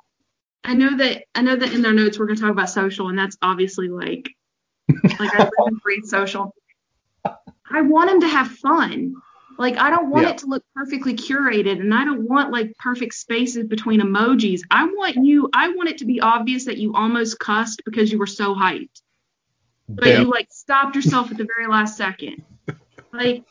I 0.63 0.73
know 0.73 0.97
that 0.97 1.23
I 1.35 1.41
know 1.41 1.55
that 1.55 1.73
in 1.73 1.81
their 1.81 1.93
notes 1.93 2.19
we're 2.19 2.25
gonna 2.27 2.39
talk 2.39 2.51
about 2.51 2.69
social 2.69 3.09
and 3.09 3.17
that's 3.17 3.37
obviously 3.41 3.87
like 3.87 4.29
like 5.19 5.33
I 5.33 5.39
live 5.39 5.49
and 5.65 5.81
breathe 5.81 6.05
social. 6.05 6.53
I 7.71 7.81
want 7.81 8.09
them 8.09 8.21
to 8.21 8.27
have 8.27 8.47
fun. 8.47 9.15
Like 9.57 9.77
I 9.77 9.89
don't 9.89 10.09
want 10.09 10.25
Yeah. 10.25 10.31
it 10.31 10.37
to 10.39 10.47
look 10.47 10.63
perfectly 10.75 11.13
curated 11.15 11.79
and 11.79 11.93
I 11.93 12.03
don't 12.05 12.27
want 12.27 12.51
like 12.51 12.75
perfect 12.77 13.13
spaces 13.13 13.67
between 13.67 14.01
emojis. 14.01 14.61
I 14.71 14.85
want 14.85 15.15
you 15.17 15.49
I 15.53 15.69
want 15.69 15.89
it 15.89 15.99
to 15.99 16.05
be 16.05 16.19
obvious 16.21 16.65
that 16.65 16.77
you 16.77 16.93
almost 16.95 17.39
cussed 17.39 17.81
because 17.85 18.11
you 18.11 18.17
were 18.17 18.27
so 18.27 18.55
hyped. 18.55 19.01
But 19.87 20.17
you 20.19 20.29
like 20.29 20.47
stopped 20.49 20.95
yourself 20.95 21.31
at 21.31 21.37
the 21.37 21.47
very 21.57 21.69
last 21.69 21.97
second. 21.97 22.43
Like 23.11 23.43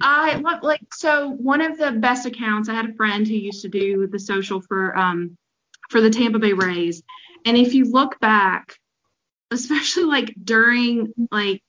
I 0.00 0.36
what 0.36 0.62
like 0.62 0.82
so 0.92 1.30
one 1.30 1.60
of 1.60 1.78
the 1.78 1.92
best 1.92 2.26
accounts 2.26 2.68
I 2.68 2.74
had 2.74 2.90
a 2.90 2.94
friend 2.94 3.26
who 3.26 3.34
used 3.34 3.62
to 3.62 3.68
do 3.68 4.06
the 4.06 4.18
social 4.18 4.60
for 4.60 4.96
um 4.96 5.36
for 5.90 6.00
the 6.00 6.10
Tampa 6.10 6.38
Bay 6.38 6.52
Rays. 6.52 7.02
And 7.44 7.56
if 7.56 7.74
you 7.74 7.84
look 7.84 8.18
back, 8.20 8.78
especially 9.50 10.04
like 10.04 10.34
during 10.42 11.12
like 11.30 11.62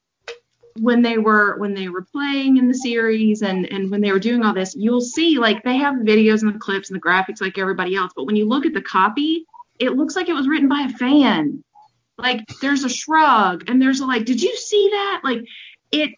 when 0.79 1.01
they 1.01 1.17
were 1.17 1.57
when 1.57 1.73
they 1.73 1.89
were 1.89 2.05
playing 2.11 2.57
in 2.57 2.67
the 2.67 2.73
series 2.73 3.41
and 3.41 3.71
and 3.71 3.89
when 3.89 4.01
they 4.01 4.11
were 4.11 4.19
doing 4.19 4.43
all 4.43 4.53
this, 4.53 4.75
you'll 4.75 5.01
see 5.01 5.37
like 5.39 5.63
they 5.63 5.77
have 5.77 5.95
videos 5.95 6.41
and 6.43 6.53
the 6.53 6.59
clips 6.59 6.89
and 6.89 6.95
the 6.95 7.01
graphics 7.01 7.41
like 7.41 7.57
everybody 7.57 7.95
else, 7.95 8.11
but 8.15 8.25
when 8.25 8.35
you 8.35 8.47
look 8.47 8.65
at 8.65 8.73
the 8.73 8.81
copy, 8.81 9.45
it 9.79 9.91
looks 9.91 10.15
like 10.15 10.29
it 10.29 10.33
was 10.33 10.47
written 10.47 10.67
by 10.67 10.87
a 10.89 10.97
fan. 10.97 11.63
Like 12.17 12.41
there's 12.61 12.83
a 12.83 12.89
shrug 12.89 13.69
and 13.69 13.81
there's 13.81 13.99
a 13.99 14.05
like, 14.05 14.25
did 14.25 14.41
you 14.41 14.55
see 14.57 14.89
that? 14.91 15.21
Like 15.23 15.45
it 15.91 16.11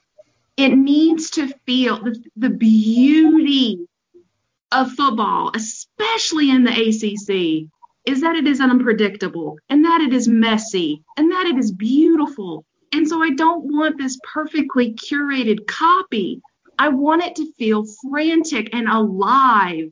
it 0.60 0.76
needs 0.76 1.30
to 1.30 1.48
feel 1.66 2.04
the, 2.04 2.22
the 2.36 2.50
beauty 2.50 3.88
of 4.74 4.92
football, 4.92 5.52
especially 5.56 6.52
in 6.52 6.66
the 6.66 6.72
ACC, 6.72 7.70
is 8.06 8.22
that 8.22 8.36
it 8.36 8.46
is 8.46 8.60
unpredictable 8.60 9.58
and 9.70 9.86
that 9.86 10.02
it 10.02 10.14
is 10.14 10.28
messy 10.28 11.02
and 11.16 11.32
that 11.32 11.46
it 11.46 11.58
is 11.58 11.72
beautiful. 11.72 12.66
And 12.92 13.08
so 13.08 13.24
I 13.24 13.30
don't 13.30 13.72
want 13.72 13.98
this 13.98 14.20
perfectly 14.22 14.96
curated 14.96 15.66
copy. 15.66 16.42
I 16.78 16.90
want 16.90 17.24
it 17.24 17.36
to 17.38 17.54
feel 17.54 17.86
frantic 18.12 18.76
and 18.76 18.90
alive. 18.90 19.92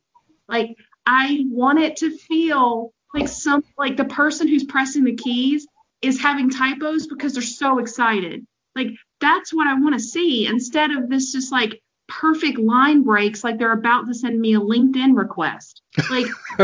Like 0.50 0.76
I 1.06 1.46
want 1.50 1.80
it 1.80 1.96
to 1.98 2.18
feel 2.18 2.92
like 3.14 3.30
some 3.30 3.64
like 3.78 3.96
the 3.96 4.06
person 4.06 4.50
who's 4.50 4.66
pressing 4.66 5.06
the 5.06 5.16
keys 5.16 5.66
is 6.02 6.22
having 6.22 6.50
typos 6.50 7.08
because 7.08 7.34
they're 7.34 7.42
so 7.42 7.80
excited. 7.80 8.46
Like 8.76 8.90
that's 9.20 9.54
what 9.54 9.68
I 9.68 9.74
want 9.76 9.96
to 9.96 10.00
see 10.00 10.48
instead 10.48 10.92
of 10.92 11.10
this 11.10 11.32
just 11.32 11.52
like 11.52 11.82
perfect 12.08 12.58
line 12.58 13.04
breaks 13.04 13.44
like 13.44 13.58
they're 13.60 13.74
about 13.74 14.08
to 14.08 14.14
send 14.14 14.40
me 14.40 14.56
a 14.56 14.60
LinkedIn 14.60 15.16
request. 15.18 15.82
Like 16.10 16.28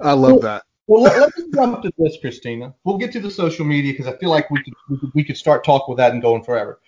I 0.00 0.12
love 0.12 0.42
that. 0.42 0.62
Well, 0.86 1.02
let, 1.02 1.18
let's 1.18 1.42
jump 1.54 1.82
to 1.82 1.92
this, 1.98 2.18
Christina. 2.20 2.74
We'll 2.84 2.98
get 2.98 3.12
to 3.12 3.20
the 3.20 3.30
social 3.30 3.64
media 3.64 3.92
because 3.92 4.06
I 4.06 4.16
feel 4.18 4.30
like 4.30 4.50
we 4.50 4.62
could, 4.62 4.74
we 4.88 4.98
could 4.98 5.10
we 5.14 5.24
could 5.24 5.36
start 5.36 5.64
talking 5.64 5.86
with 5.88 5.98
that 5.98 6.12
and 6.12 6.20
going 6.22 6.42
forever. 6.42 6.80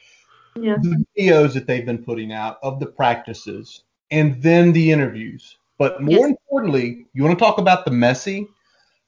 yeah. 0.61 0.77
The 0.81 1.05
videos 1.18 1.55
that 1.55 1.66
they've 1.66 1.87
been 1.87 2.05
putting 2.05 2.33
out 2.33 2.59
of 2.62 2.81
the 2.81 2.87
practices 2.87 3.85
and 4.11 4.42
then 4.42 4.73
the 4.73 4.90
interviews. 4.92 5.57
But 5.79 6.03
more 6.03 6.29
Yes. 6.29 6.37
importantly, 6.38 7.07
you 7.14 7.23
want 7.25 7.38
to 7.38 7.44
talk 7.44 7.59
about 7.59 7.85
the 7.85 7.90
messy? 7.90 8.49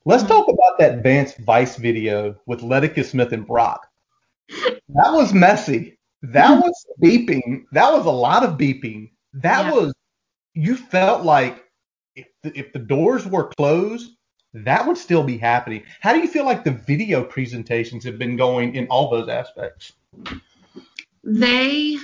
Let's 0.06 0.22
talk 0.22 0.46
about 0.46 0.78
that 0.78 1.02
Vance 1.02 1.34
Vice 1.34 1.74
video 1.74 2.36
with 2.46 2.60
Lecitus 2.60 3.06
Smith 3.06 3.32
and 3.32 3.44
Brock. 3.44 3.88
That 4.48 5.10
was 5.12 5.34
messy. 5.34 5.98
That 6.22 6.50
was 6.62 6.86
beeping. 7.02 7.64
That 7.72 7.92
was 7.92 8.06
a 8.06 8.10
lot 8.10 8.44
of 8.44 8.56
beeping. 8.56 9.10
That 9.34 9.66
Yeah. 9.66 9.72
was 9.72 9.94
you 10.54 10.76
felt 10.76 11.24
like 11.24 11.64
if 12.14 12.28
the, 12.44 12.56
if 12.56 12.72
the 12.72 12.78
doors 12.78 13.26
were 13.26 13.48
closed, 13.58 14.12
that 14.54 14.86
would 14.86 14.96
still 14.96 15.24
be 15.24 15.38
happening. 15.38 15.82
How 16.00 16.12
do 16.12 16.20
you 16.20 16.28
feel 16.28 16.44
like 16.44 16.62
the 16.62 16.70
video 16.70 17.24
presentations 17.24 18.04
have 18.04 18.16
been 18.16 18.36
going 18.36 18.76
in 18.76 18.86
all 18.86 19.10
those 19.10 19.28
aspects? 19.28 19.92
They, 21.24 21.98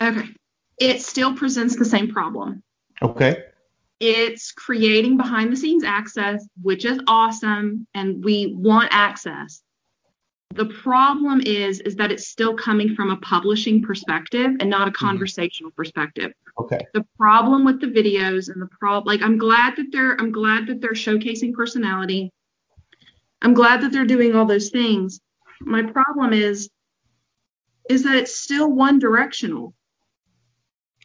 okay, 0.00 0.28
it 0.76 1.00
still 1.00 1.36
presents 1.36 1.76
the 1.76 1.84
same 1.84 2.12
problem. 2.12 2.64
Okay. 3.00 3.44
It's 4.02 4.50
creating 4.50 5.16
behind 5.16 5.52
the 5.52 5.56
scenes 5.56 5.84
access, 5.84 6.44
which 6.60 6.84
is 6.84 6.98
awesome, 7.06 7.86
and 7.94 8.24
we 8.24 8.52
want 8.52 8.88
access. 8.90 9.62
The 10.54 10.66
problem 10.66 11.40
is 11.40 11.78
is 11.78 11.94
that 11.96 12.10
it's 12.10 12.26
still 12.26 12.54
coming 12.54 12.96
from 12.96 13.10
a 13.10 13.16
publishing 13.18 13.80
perspective 13.80 14.56
and 14.58 14.68
not 14.68 14.88
a 14.88 14.90
conversational 14.90 15.70
perspective. 15.70 16.32
Okay. 16.58 16.80
The 16.92 17.06
problem 17.16 17.64
with 17.64 17.80
the 17.80 17.86
videos 17.86 18.52
and 18.52 18.60
the 18.60 18.66
prob 18.66 19.06
like 19.06 19.22
I'm 19.22 19.38
glad 19.38 19.76
that 19.76 19.92
they're 19.92 20.20
I'm 20.20 20.32
glad 20.32 20.66
that 20.66 20.80
they're 20.80 20.94
showcasing 20.94 21.54
personality. 21.54 22.32
I'm 23.40 23.54
glad 23.54 23.82
that 23.82 23.92
they're 23.92 24.04
doing 24.04 24.34
all 24.34 24.46
those 24.46 24.70
things. 24.70 25.20
My 25.60 25.84
problem 25.84 26.32
is 26.32 26.68
is 27.88 28.02
that 28.02 28.16
it's 28.16 28.34
still 28.34 28.68
one 28.72 28.98
directional. 28.98 29.74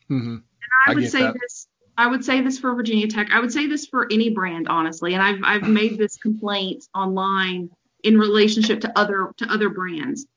Mm-hmm. 0.09 0.35
And 0.35 0.43
I, 0.87 0.91
I 0.91 0.95
would 0.95 1.11
say 1.11 1.21
that. 1.21 1.35
this. 1.39 1.67
I 1.97 2.07
would 2.07 2.23
say 2.23 2.41
this 2.41 2.59
for 2.59 2.75
Virginia 2.75 3.07
Tech. 3.07 3.29
I 3.31 3.39
would 3.39 3.51
say 3.51 3.67
this 3.67 3.87
for 3.87 4.07
any 4.11 4.29
brand, 4.29 4.67
honestly. 4.67 5.15
And 5.15 5.23
I've 5.23 5.39
I've 5.43 5.67
made 5.67 5.97
this 5.97 6.17
complaint 6.17 6.85
online 6.93 7.69
in 8.03 8.17
relationship 8.17 8.81
to 8.81 8.97
other 8.97 9.33
to 9.37 9.51
other 9.51 9.69
brands. 9.69 10.27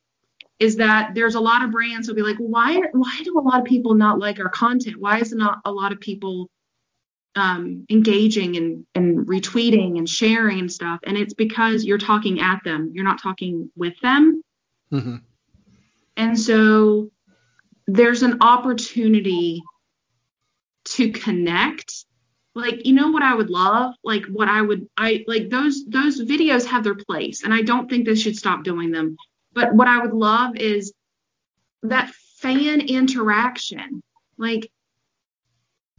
Is 0.59 0.77
that 0.77 1.15
there's 1.15 1.35
a 1.37 1.41
lot 1.41 1.63
of 1.63 1.71
brands 1.71 2.09
will 2.09 2.15
be 2.15 2.23
like, 2.23 2.37
why 2.39 2.81
why 2.93 3.21
do 3.25 3.39
a 3.39 3.41
lot 3.41 3.61
of 3.61 3.65
people 3.65 3.95
not 3.95 4.19
like 4.19 4.41
our 4.41 4.49
content? 4.49 4.97
Why 4.99 5.19
is 5.19 5.33
not 5.33 5.61
a 5.65 5.73
lot 5.73 5.93
of 5.93 6.01
people 6.01 6.49
um, 7.35 7.87
engaging 7.91 8.57
and, 8.57 8.87
and 8.95 9.27
retweeting 9.27 9.99
and 9.99 10.09
sharing 10.09 10.61
and 10.61 10.73
stuff? 10.73 11.01
And 11.05 11.17
it's 11.17 11.35
because 11.35 11.85
you're 11.85 11.99
talking 11.99 12.41
at 12.41 12.63
them. 12.65 12.91
You're 12.95 13.05
not 13.05 13.23
talking 13.23 13.71
with 13.77 13.95
them. 14.01 14.43
hmm 14.91 15.17
And 16.17 16.39
so 16.39 17.11
there's 17.87 18.23
an 18.23 18.39
opportunity 18.41 19.63
to 20.91 21.11
connect. 21.11 22.05
Like, 22.55 22.85
you 22.85 22.93
know 22.93 23.11
what 23.11 23.23
I 23.23 23.35
would 23.35 23.51
love? 23.51 23.95
Like 24.03 24.25
what 24.27 24.49
I 24.49 24.61
would 24.61 24.89
I 24.97 25.25
like 25.27 25.51
those 25.51 25.85
those 25.87 26.21
videos 26.21 26.67
have 26.67 26.85
their 26.85 26.97
place 26.97 27.45
and 27.45 27.55
I 27.55 27.63
don't 27.63 27.89
think 27.89 28.07
they 28.07 28.17
should 28.17 28.37
stop 28.37 28.65
doing 28.65 28.91
them. 28.91 29.17
But 29.53 29.75
what 29.75 29.89
I 29.89 30.03
would 30.03 30.13
love 30.13 30.57
is 30.57 30.93
that 31.83 32.11
fan 32.39 32.81
interaction. 32.81 34.03
Like 34.37 34.71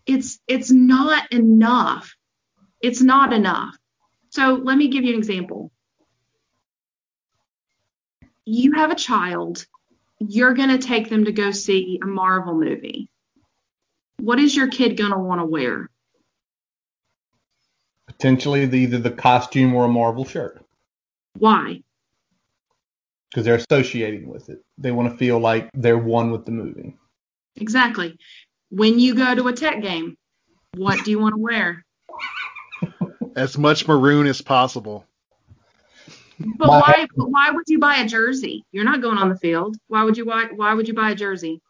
it's 0.05 0.39
it's 0.47 0.71
not 0.71 1.31
enough. 1.31 2.15
It's 2.81 3.01
not 3.01 3.31
enough. 3.31 3.75
So 4.29 4.59
let 4.61 4.77
me 4.77 4.89
give 4.89 5.03
you 5.03 5.13
an 5.13 5.19
example. 5.19 5.71
You 8.43 8.73
have 8.73 8.91
a 8.91 8.95
child 8.95 9.65
you're 10.27 10.53
going 10.53 10.69
to 10.69 10.77
take 10.77 11.09
them 11.09 11.25
to 11.25 11.31
go 11.31 11.51
see 11.51 11.99
a 12.01 12.05
Marvel 12.05 12.53
movie. 12.53 13.09
What 14.21 14.39
is 14.39 14.55
your 14.55 14.67
kid 14.67 14.97
going 14.97 15.11
to 15.11 15.17
want 15.17 15.41
to 15.41 15.45
wear? 15.45 15.89
Potentially 18.05 18.67
the, 18.67 18.77
either 18.77 18.99
the 18.99 19.09
costume 19.09 19.73
or 19.73 19.85
a 19.85 19.89
Marvel 19.89 20.25
shirt 20.25 20.63
Why? 21.39 21.81
because 23.29 23.45
they're 23.45 23.55
associating 23.55 24.27
with 24.27 24.49
it. 24.49 24.63
They 24.77 24.91
want 24.91 25.09
to 25.09 25.17
feel 25.17 25.39
like 25.39 25.69
they're 25.73 25.97
one 25.97 26.31
with 26.31 26.45
the 26.45 26.51
movie. 26.51 26.97
Exactly. 27.55 28.17
When 28.69 28.99
you 28.99 29.15
go 29.15 29.33
to 29.33 29.47
a 29.47 29.53
tech 29.53 29.81
game, 29.81 30.17
what 30.75 31.03
do 31.03 31.11
you 31.11 31.19
want 31.19 31.33
to 31.35 31.41
wear? 31.41 31.83
As 33.35 33.57
much 33.57 33.87
maroon 33.87 34.27
as 34.27 34.41
possible. 34.41 35.05
But 36.39 36.67
My- 36.67 36.79
why 36.79 37.07
but 37.15 37.29
why 37.29 37.49
would 37.51 37.65
you 37.67 37.79
buy 37.79 37.97
a 37.97 38.07
jersey? 38.07 38.65
You're 38.71 38.85
not 38.85 39.01
going 39.01 39.17
on 39.17 39.29
the 39.29 39.37
field. 39.37 39.77
Why 39.87 40.03
would 40.03 40.17
you 40.17 40.25
buy 40.25 40.49
why 40.55 40.73
would 40.73 40.87
you 40.87 40.93
buy 40.93 41.11
a 41.11 41.15
jersey? 41.15 41.61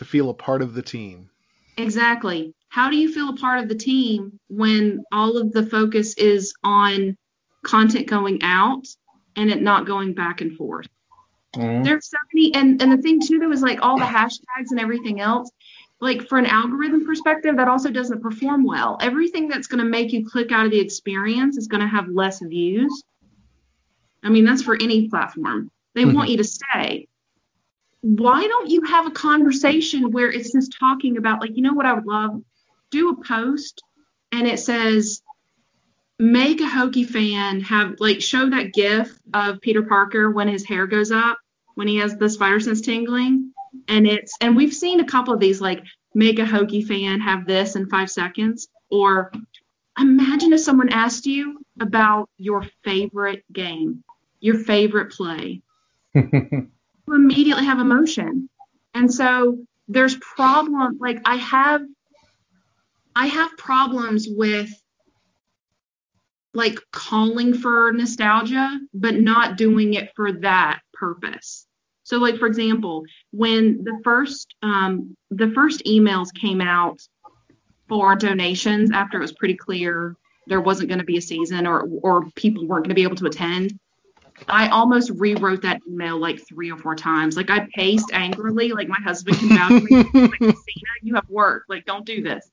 To 0.00 0.06
feel 0.06 0.30
a 0.30 0.34
part 0.34 0.62
of 0.62 0.72
the 0.72 0.80
team. 0.80 1.28
Exactly. 1.76 2.54
How 2.70 2.88
do 2.88 2.96
you 2.96 3.12
feel 3.12 3.28
a 3.28 3.36
part 3.36 3.58
of 3.58 3.68
the 3.68 3.74
team 3.74 4.40
when 4.48 5.04
all 5.12 5.36
of 5.36 5.52
the 5.52 5.66
focus 5.66 6.14
is 6.14 6.54
on 6.64 7.18
content 7.64 8.06
going 8.06 8.38
out 8.42 8.86
and 9.36 9.50
it 9.50 9.60
not 9.60 9.84
going 9.84 10.14
back 10.14 10.40
and 10.40 10.56
forth? 10.56 10.88
Mhm. 11.54 11.84
There's 11.84 12.08
so 12.08 12.16
many, 12.32 12.54
and 12.54 12.80
and 12.80 12.90
the 12.90 12.96
thing 13.02 13.20
too, 13.20 13.38
though, 13.38 13.52
is 13.52 13.60
like 13.60 13.82
all 13.82 13.98
the 13.98 14.06
hashtags 14.06 14.70
and 14.70 14.80
everything 14.80 15.20
else. 15.20 15.50
Like 16.00 16.26
for 16.30 16.38
an 16.38 16.46
algorithm 16.46 17.04
perspective, 17.04 17.56
that 17.56 17.68
also 17.68 17.90
doesn't 17.90 18.22
perform 18.22 18.64
well. 18.64 18.96
Everything 19.02 19.48
that's 19.48 19.66
going 19.66 19.84
to 19.84 19.90
make 19.90 20.14
you 20.14 20.24
click 20.26 20.50
out 20.50 20.64
of 20.64 20.72
the 20.72 20.80
experience 20.80 21.58
is 21.58 21.66
going 21.66 21.82
to 21.82 21.86
have 21.86 22.08
less 22.08 22.40
views. 22.40 23.04
I 24.22 24.30
mean, 24.30 24.46
that's 24.46 24.62
for 24.62 24.76
any 24.80 25.10
platform. 25.10 25.70
They 25.94 26.04
Mhm. 26.04 26.14
want 26.14 26.30
you 26.30 26.38
to 26.38 26.44
stay. 26.44 27.06
Why 28.02 28.46
don't 28.46 28.70
you 28.70 28.82
have 28.82 29.06
a 29.06 29.10
conversation 29.10 30.10
where 30.10 30.30
it's 30.30 30.52
just 30.52 30.76
talking 30.78 31.16
about, 31.16 31.40
like, 31.40 31.56
you 31.56 31.62
know 31.62 31.74
what 31.74 31.86
I 31.86 31.92
would 31.92 32.06
love? 32.06 32.42
Do 32.90 33.10
a 33.10 33.24
post 33.24 33.82
and 34.32 34.46
it 34.46 34.58
says, 34.58 35.22
make 36.18 36.60
a 36.60 36.64
Hokie 36.64 37.08
fan 37.08 37.60
have 37.62 37.94
like 37.98 38.20
show 38.20 38.50
that 38.50 38.72
gif 38.72 39.18
of 39.32 39.60
Peter 39.60 39.82
Parker 39.82 40.30
when 40.30 40.48
his 40.48 40.66
hair 40.66 40.86
goes 40.86 41.10
up 41.10 41.38
when 41.74 41.88
he 41.88 41.96
has 41.96 42.16
the 42.16 42.28
spider 42.28 42.60
sense 42.60 42.82
tingling. 42.82 43.52
And 43.88 44.06
it's 44.06 44.36
and 44.40 44.54
we've 44.54 44.74
seen 44.74 45.00
a 45.00 45.06
couple 45.06 45.32
of 45.32 45.40
these 45.40 45.60
like 45.60 45.82
make 46.14 46.38
a 46.38 46.44
Hokie 46.44 46.86
fan 46.86 47.20
have 47.20 47.46
this 47.46 47.74
in 47.74 47.88
five 47.88 48.10
seconds. 48.10 48.68
Or 48.90 49.32
imagine 49.98 50.52
if 50.52 50.60
someone 50.60 50.90
asked 50.90 51.26
you 51.26 51.64
about 51.80 52.28
your 52.36 52.64
favorite 52.84 53.44
game 53.52 54.04
your 54.40 54.58
favorite 54.58 55.12
play 55.12 55.62
immediately 57.14 57.64
have 57.64 57.78
emotion 57.78 58.48
and 58.94 59.12
so 59.12 59.58
there's 59.88 60.16
problem 60.16 60.98
like 61.00 61.20
I 61.24 61.36
have 61.36 61.82
I 63.14 63.26
have 63.26 63.56
problems 63.56 64.26
with 64.28 64.70
like 66.54 66.78
calling 66.90 67.54
for 67.54 67.92
nostalgia, 67.92 68.80
but 68.92 69.14
not 69.18 69.56
doing 69.56 69.94
it 69.94 70.10
for 70.16 70.32
that 70.32 70.80
purpose. 70.92 71.66
So, 72.02 72.18
like 72.18 72.38
for 72.38 72.46
example, 72.46 73.04
when 73.30 73.84
the 73.84 74.00
first 74.02 74.54
um, 74.62 75.16
the 75.30 75.50
first 75.52 75.84
emails 75.84 76.28
came 76.34 76.60
out 76.60 77.00
for 77.88 78.16
donations 78.16 78.90
after 78.92 79.18
it 79.18 79.22
was 79.22 79.32
pretty 79.32 79.56
clear 79.56 80.16
there 80.46 80.60
wasn't 80.60 80.88
going 80.88 80.98
to 80.98 81.04
be 81.04 81.18
a 81.18 81.22
season 81.22 81.66
or 81.66 81.88
or 82.02 82.30
people 82.34 82.66
weren't 82.66 82.84
going 82.84 82.90
to 82.90 82.94
be 82.94 83.04
able 83.04 83.16
to 83.16 83.26
attend, 83.26 83.78
I 84.48 84.68
almost 84.68 85.10
rewrote 85.10 85.62
that 85.62 85.80
email 85.88 86.18
like 86.18 86.40
three 86.46 86.70
or 86.70 86.78
four 86.78 86.94
times. 86.94 87.36
Like 87.36 87.50
I 87.50 87.68
paced 87.74 88.10
angrily, 88.12 88.72
like 88.72 88.88
my 88.88 89.00
husband 89.00 89.38
can 89.38 89.48
vouch 89.48 89.82
for 89.82 89.84
me. 89.84 90.46
Like, 90.48 90.56
you 91.02 91.14
have 91.14 91.28
work. 91.28 91.64
Like 91.68 91.84
don't 91.84 92.04
do 92.04 92.22
this. 92.22 92.50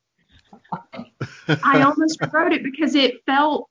I 1.64 1.82
almost 1.82 2.20
wrote 2.32 2.54
it 2.54 2.64
because 2.64 2.96
it 2.96 3.26
felt 3.26 3.70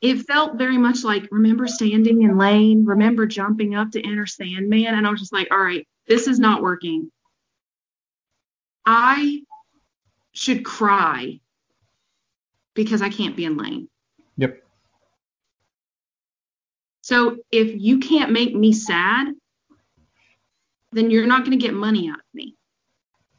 it 0.00 0.18
felt 0.26 0.56
very 0.56 0.78
much 0.78 1.02
like 1.02 1.28
remember 1.30 1.66
standing 1.66 2.22
in 2.22 2.36
lane, 2.36 2.84
remember 2.84 3.26
jumping 3.26 3.74
up 3.74 3.90
to 3.92 4.06
enter 4.06 4.26
Sandman, 4.26 4.94
and 4.94 5.06
I 5.06 5.10
was 5.10 5.20
just 5.20 5.32
like, 5.32 5.48
all 5.50 5.58
right, 5.58 5.86
this 6.06 6.28
is 6.28 6.38
not 6.38 6.62
working. 6.62 7.10
I 8.86 9.42
should 10.32 10.64
cry 10.64 11.40
because 12.74 13.02
I 13.02 13.08
can't 13.08 13.36
be 13.36 13.44
in 13.44 13.56
lane. 13.56 13.88
Yep. 14.36 14.62
So 17.04 17.36
if 17.52 17.82
you 17.82 17.98
can't 17.98 18.32
make 18.32 18.54
me 18.54 18.72
sad, 18.72 19.34
then 20.92 21.10
you're 21.10 21.26
not 21.26 21.44
going 21.44 21.50
to 21.50 21.62
get 21.62 21.74
money 21.74 22.08
out 22.08 22.18
of 22.18 22.24
me. 22.32 22.54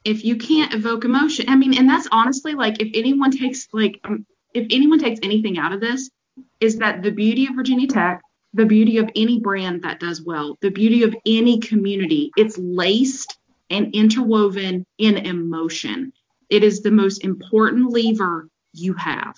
If 0.04 0.23
you 0.23 0.36
can't 0.36 0.75
evoke 0.75 1.04
emotion, 1.04 1.49
I 1.49 1.56
mean, 1.56 1.75
and 1.75 1.89
that's 1.89 2.08
honestly 2.12 2.54
like 2.54 2.80
if 2.80 2.91
anyone 2.93 3.32
takes 3.32 3.67
like 3.73 3.99
um, 4.04 4.28
if 4.54 4.67
anyone 4.69 4.99
takes 4.99 5.19
anything 5.23 5.58
out 5.58 5.73
of 5.73 5.82
this, 5.82 6.12
is 6.60 6.78
that 6.78 7.01
the 7.01 7.10
beauty 7.10 7.47
of 7.47 7.56
Virginia 7.56 7.88
Tech, 7.88 8.21
the 8.54 8.67
beauty 8.67 8.99
of 8.99 9.10
any 9.15 9.39
brand 9.39 9.82
that 9.82 9.99
does 9.99 10.21
well, 10.21 10.60
the 10.62 10.69
beauty 10.69 11.01
of 11.01 11.15
any 11.25 11.58
community, 11.60 12.30
it's 12.38 12.60
laced 12.60 13.36
and 13.71 13.95
interwoven 13.95 14.86
in 14.99 15.17
emotion. 15.17 16.13
It 16.51 16.63
is 16.63 16.84
the 16.84 16.91
most 16.91 17.23
important 17.23 17.89
lever 17.89 18.47
you 18.73 18.93
have. 18.93 19.34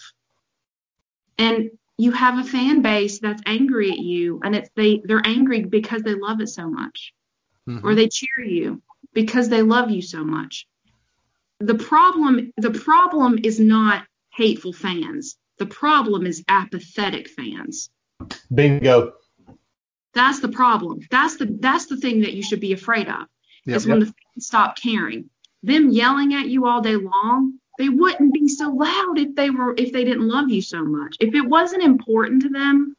And 1.38 1.70
you 1.98 2.12
have 2.12 2.38
a 2.38 2.44
fan 2.50 2.82
base 2.82 3.20
that's 3.20 3.42
angry 3.46 3.92
at 3.92 4.00
you 4.00 4.40
and 4.44 4.56
it's 4.56 4.70
they 4.76 5.02
they're 5.04 5.26
angry 5.26 5.64
because 5.64 6.04
they 6.04 6.14
love 6.16 6.42
it 6.42 6.50
so 6.50 6.70
much 6.70 7.14
Mhm. 7.68 7.84
or 7.84 7.96
they 7.96 8.08
cheer 8.08 8.46
you 8.46 8.82
because 9.14 9.50
they 9.50 9.62
love 9.62 9.90
you 9.92 10.02
so 10.02 10.24
much. 10.24 10.68
The 11.60 11.76
problem 11.76 12.52
the 12.58 12.72
problem 12.72 13.40
is 13.44 13.60
not 13.60 14.06
hateful 14.34 14.74
fans. 14.74 15.38
The 15.58 15.66
problem 15.66 16.26
is 16.26 16.44
apathetic 16.48 17.28
fans. 17.30 17.90
Bingo. 18.54 19.14
That's 20.14 20.40
the 20.40 20.50
problem. 20.50 21.00
That's 21.12 21.38
the 21.38 21.46
that's 21.60 21.88
the 21.88 21.98
thing 21.98 22.22
that 22.22 22.34
you 22.34 22.44
should 22.44 22.60
be 22.60 22.74
afraid 22.74 23.08
of. 23.08 23.28
Yep. 23.66 23.76
is 23.76 23.88
when 23.88 24.00
the 24.00 24.06
fans 24.06 24.46
stop 24.46 24.80
caring. 24.80 25.30
Them 25.64 25.90
yelling 25.90 26.34
at 26.34 26.48
you 26.48 26.66
all 26.68 26.82
day 26.82 26.96
long 26.96 27.60
they 27.78 27.90
wouldn't 27.90 28.34
be 28.34 28.48
so 28.48 28.72
loud 28.72 29.20
if 29.20 29.36
they 29.36 29.50
were 29.50 29.74
if 29.78 29.92
they 29.92 30.04
didn't 30.04 30.28
love 30.28 30.50
you 30.50 30.62
so 30.62 30.84
much. 30.84 31.18
If 31.20 31.36
it 31.36 31.48
wasn't 31.48 31.84
important 31.84 32.44
to 32.44 32.50
them, 32.50 32.96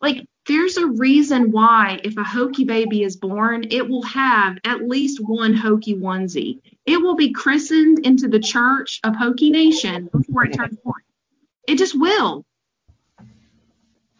like 0.00 0.26
there's 0.46 0.76
a 0.76 0.86
reason 0.86 1.50
why 1.50 2.00
if 2.04 2.16
a 2.16 2.22
hokie 2.22 2.66
baby 2.66 3.02
is 3.02 3.16
born, 3.16 3.66
it 3.70 3.88
will 3.88 4.04
have 4.04 4.58
at 4.64 4.88
least 4.88 5.20
one 5.20 5.54
hokie 5.54 5.98
onesie. 5.98 6.60
It 6.84 6.98
will 6.98 7.16
be 7.16 7.32
christened 7.32 8.06
into 8.06 8.28
the 8.28 8.38
church 8.38 9.00
of 9.02 9.14
Hokie 9.14 9.50
Nation 9.50 10.08
before 10.12 10.44
it 10.44 10.54
turns 10.54 10.78
one. 10.84 11.00
It 11.66 11.78
just 11.78 11.98
will. 11.98 12.44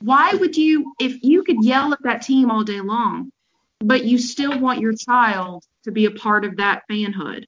Why 0.01 0.33
would 0.35 0.57
you, 0.57 0.95
if 0.99 1.23
you 1.23 1.45
could 1.45 1.65
yell 1.65 1.93
at 1.93 2.03
that 2.03 2.23
team 2.23 2.51
all 2.51 2.65
day 2.65 2.81
long, 2.81 3.31
but 3.79 4.05
you 4.05 4.19
still 4.19 4.59
want 4.59 4.81
your 4.81 4.95
child 4.95 5.65
to 5.85 5.93
be 5.93 6.07
a 6.07 6.11
part 6.11 6.45
of 6.45 6.57
that 6.57 6.83
fanhood 6.91 7.45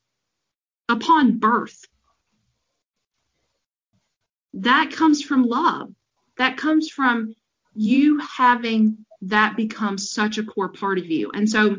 upon 0.88 1.38
birth? 1.38 1.84
That 4.54 4.90
comes 4.92 5.22
from 5.22 5.44
love. 5.44 5.92
That 6.38 6.56
comes 6.56 6.88
from 6.88 7.34
you 7.74 8.18
having 8.18 9.04
that 9.22 9.56
become 9.56 9.98
such 9.98 10.38
a 10.38 10.44
core 10.44 10.68
part 10.68 10.98
of 10.98 11.06
you. 11.06 11.30
And 11.32 11.48
so 11.48 11.76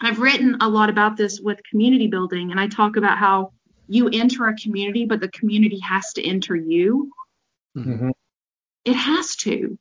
I've 0.00 0.20
written 0.20 0.58
a 0.60 0.68
lot 0.68 0.90
about 0.90 1.16
this 1.16 1.40
with 1.40 1.60
community 1.68 2.06
building, 2.06 2.50
and 2.50 2.60
I 2.60 2.68
talk 2.68 2.96
about 2.96 3.18
how 3.18 3.52
you 3.88 4.08
enter 4.08 4.46
a 4.46 4.56
community, 4.56 5.06
but 5.06 5.20
the 5.20 5.30
community 5.30 5.80
has 5.80 6.12
to 6.14 6.24
enter 6.24 6.54
you. 6.54 7.10
Mm-hmm. 7.76 8.10
It 8.84 8.94
has 8.94 9.36
to. 9.36 9.78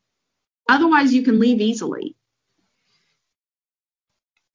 Otherwise, 0.69 1.13
you 1.13 1.23
can 1.23 1.39
leave 1.39 1.61
easily. 1.61 2.15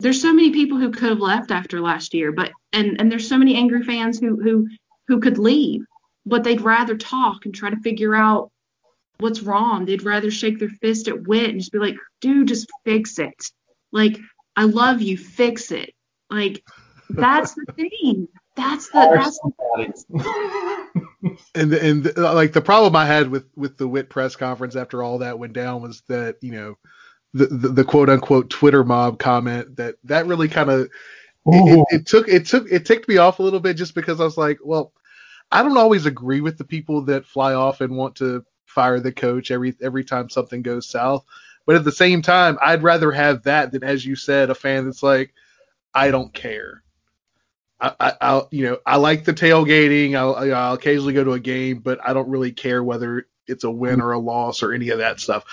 There's 0.01 0.21
so 0.21 0.33
many 0.33 0.51
people 0.51 0.79
who 0.79 0.91
could 0.91 1.11
have 1.11 1.21
left 1.21 1.53
after 1.53 1.81
last 1.81 2.13
year, 2.13 2.33
but 2.33 2.51
and 2.73 3.01
and 3.01 3.11
there's 3.11 3.29
so 3.29 3.39
many 3.39 3.55
angry 3.55 3.85
fans 3.85 4.19
who 4.19 4.41
who 4.41 4.67
who 5.07 5.21
could 5.21 5.39
leave, 5.39 5.85
but 6.25 6.45
they'd 6.45 6.61
rather 6.61 6.97
talk 6.97 7.45
and 7.45 7.55
try 7.55 7.71
to 7.71 7.81
figure 7.81 8.15
out 8.15 8.51
what's 9.19 9.43
wrong. 9.43 9.85
They'd 9.85 10.05
rather 10.05 10.31
shake 10.31 10.59
their 10.59 10.69
fist 10.69 11.09
at 11.09 11.27
Whit 11.27 11.51
and 11.51 11.61
just 11.61 11.73
be 11.73 11.79
like, 11.79 11.97
dude, 12.21 12.49
just 12.49 12.69
fix 12.85 13.19
it. 13.19 13.51
Like, 13.91 14.19
I 14.57 14.65
love 14.65 15.01
you, 15.01 15.17
fix 15.17 15.71
it. 15.71 15.95
Like, 16.31 16.63
that's 17.11 17.55
the 17.55 17.67
thing. 17.75 18.29
That's 18.55 18.89
the 18.91 19.11
that's 19.77 20.05
the 20.11 21.39
and 21.55 21.73
and 21.73 22.17
like 22.17 22.53
the 22.53 22.61
problem 22.61 22.97
I 22.97 23.07
had 23.07 23.31
with 23.31 23.47
with 23.57 23.79
the 23.79 23.89
Whit 23.89 24.11
press 24.11 24.37
conference 24.37 24.77
after 24.77 25.03
all 25.03 25.19
that 25.19 25.39
went 25.39 25.55
down 25.55 25.81
was 25.81 26.03
that 26.09 26.37
you 26.43 26.53
know 26.53 26.79
the 27.33 27.47
the, 27.47 27.69
the 27.69 27.85
quote 27.85 28.11
unquote 28.11 28.51
Twitter 28.51 28.85
mob 28.85 29.19
comment 29.19 29.77
that 29.77 29.95
that 30.05 30.27
really 30.27 30.49
kind 30.49 30.71
of 30.71 30.81
it, 30.81 30.91
it, 31.47 31.87
it 31.91 32.07
took 32.07 32.29
it 32.29 32.47
took 32.47 32.71
it 32.71 32.85
ticked 32.85 33.09
me 33.09 33.17
off 33.17 33.39
a 33.39 33.43
little 33.43 33.61
bit 33.61 33.77
just 33.77 33.95
because 33.95 34.21
I 34.21 34.25
was 34.25 34.37
like, 34.37 34.59
well, 34.63 34.93
I 35.53 35.63
don't 35.63 35.77
always 35.77 36.07
agree 36.07 36.41
with 36.41 36.59
the 36.59 36.65
people 36.65 37.03
that 37.03 37.27
fly 37.27 37.55
off 37.55 37.81
and 37.81 37.97
want 37.97 38.17
to 38.17 38.45
fire 38.65 38.99
the 39.01 39.13
coach 39.13 39.51
every 39.51 39.75
every 39.83 40.03
time 40.03 40.31
something 40.31 40.63
goes 40.63 40.89
south. 40.89 41.25
But 41.67 41.77
at 41.77 41.85
the 41.85 41.93
same 41.93 42.23
time, 42.23 42.59
I'd 42.61 42.83
rather 42.83 43.13
have 43.13 43.45
that 43.45 43.71
than, 43.71 43.85
as 43.85 44.05
you 44.05 44.17
said, 44.17 44.51
a 44.51 44.55
fan 44.55 44.87
that's 44.87 45.03
like, 45.03 45.33
I 45.95 46.11
don't 46.11 46.33
care. 46.33 46.83
I, 47.81 47.93
I, 48.01 48.13
I'll, 48.21 48.49
you 48.51 48.65
know, 48.65 48.79
I 48.85 48.97
like 48.97 49.25
the 49.25 49.35
tailgating. 49.35 50.17
I'll, 50.17 50.35
I'll 50.35 50.75
occasionally 50.75 51.13
go 51.13 51.23
to 51.23 51.35
a 51.35 51.41
game, 51.41 51.79
but 51.79 52.01
I 52.05 52.15
don't 52.15 52.31
really 52.31 52.53
care 52.53 52.83
whether 52.83 53.29
it's 53.47 53.65
a 53.65 53.71
win 53.71 54.01
or 54.01 54.13
a 54.13 54.19
loss 54.19 54.63
or 54.63 54.73
any 54.73 54.89
of 54.89 54.99
that 54.99 55.21
stuff. 55.21 55.45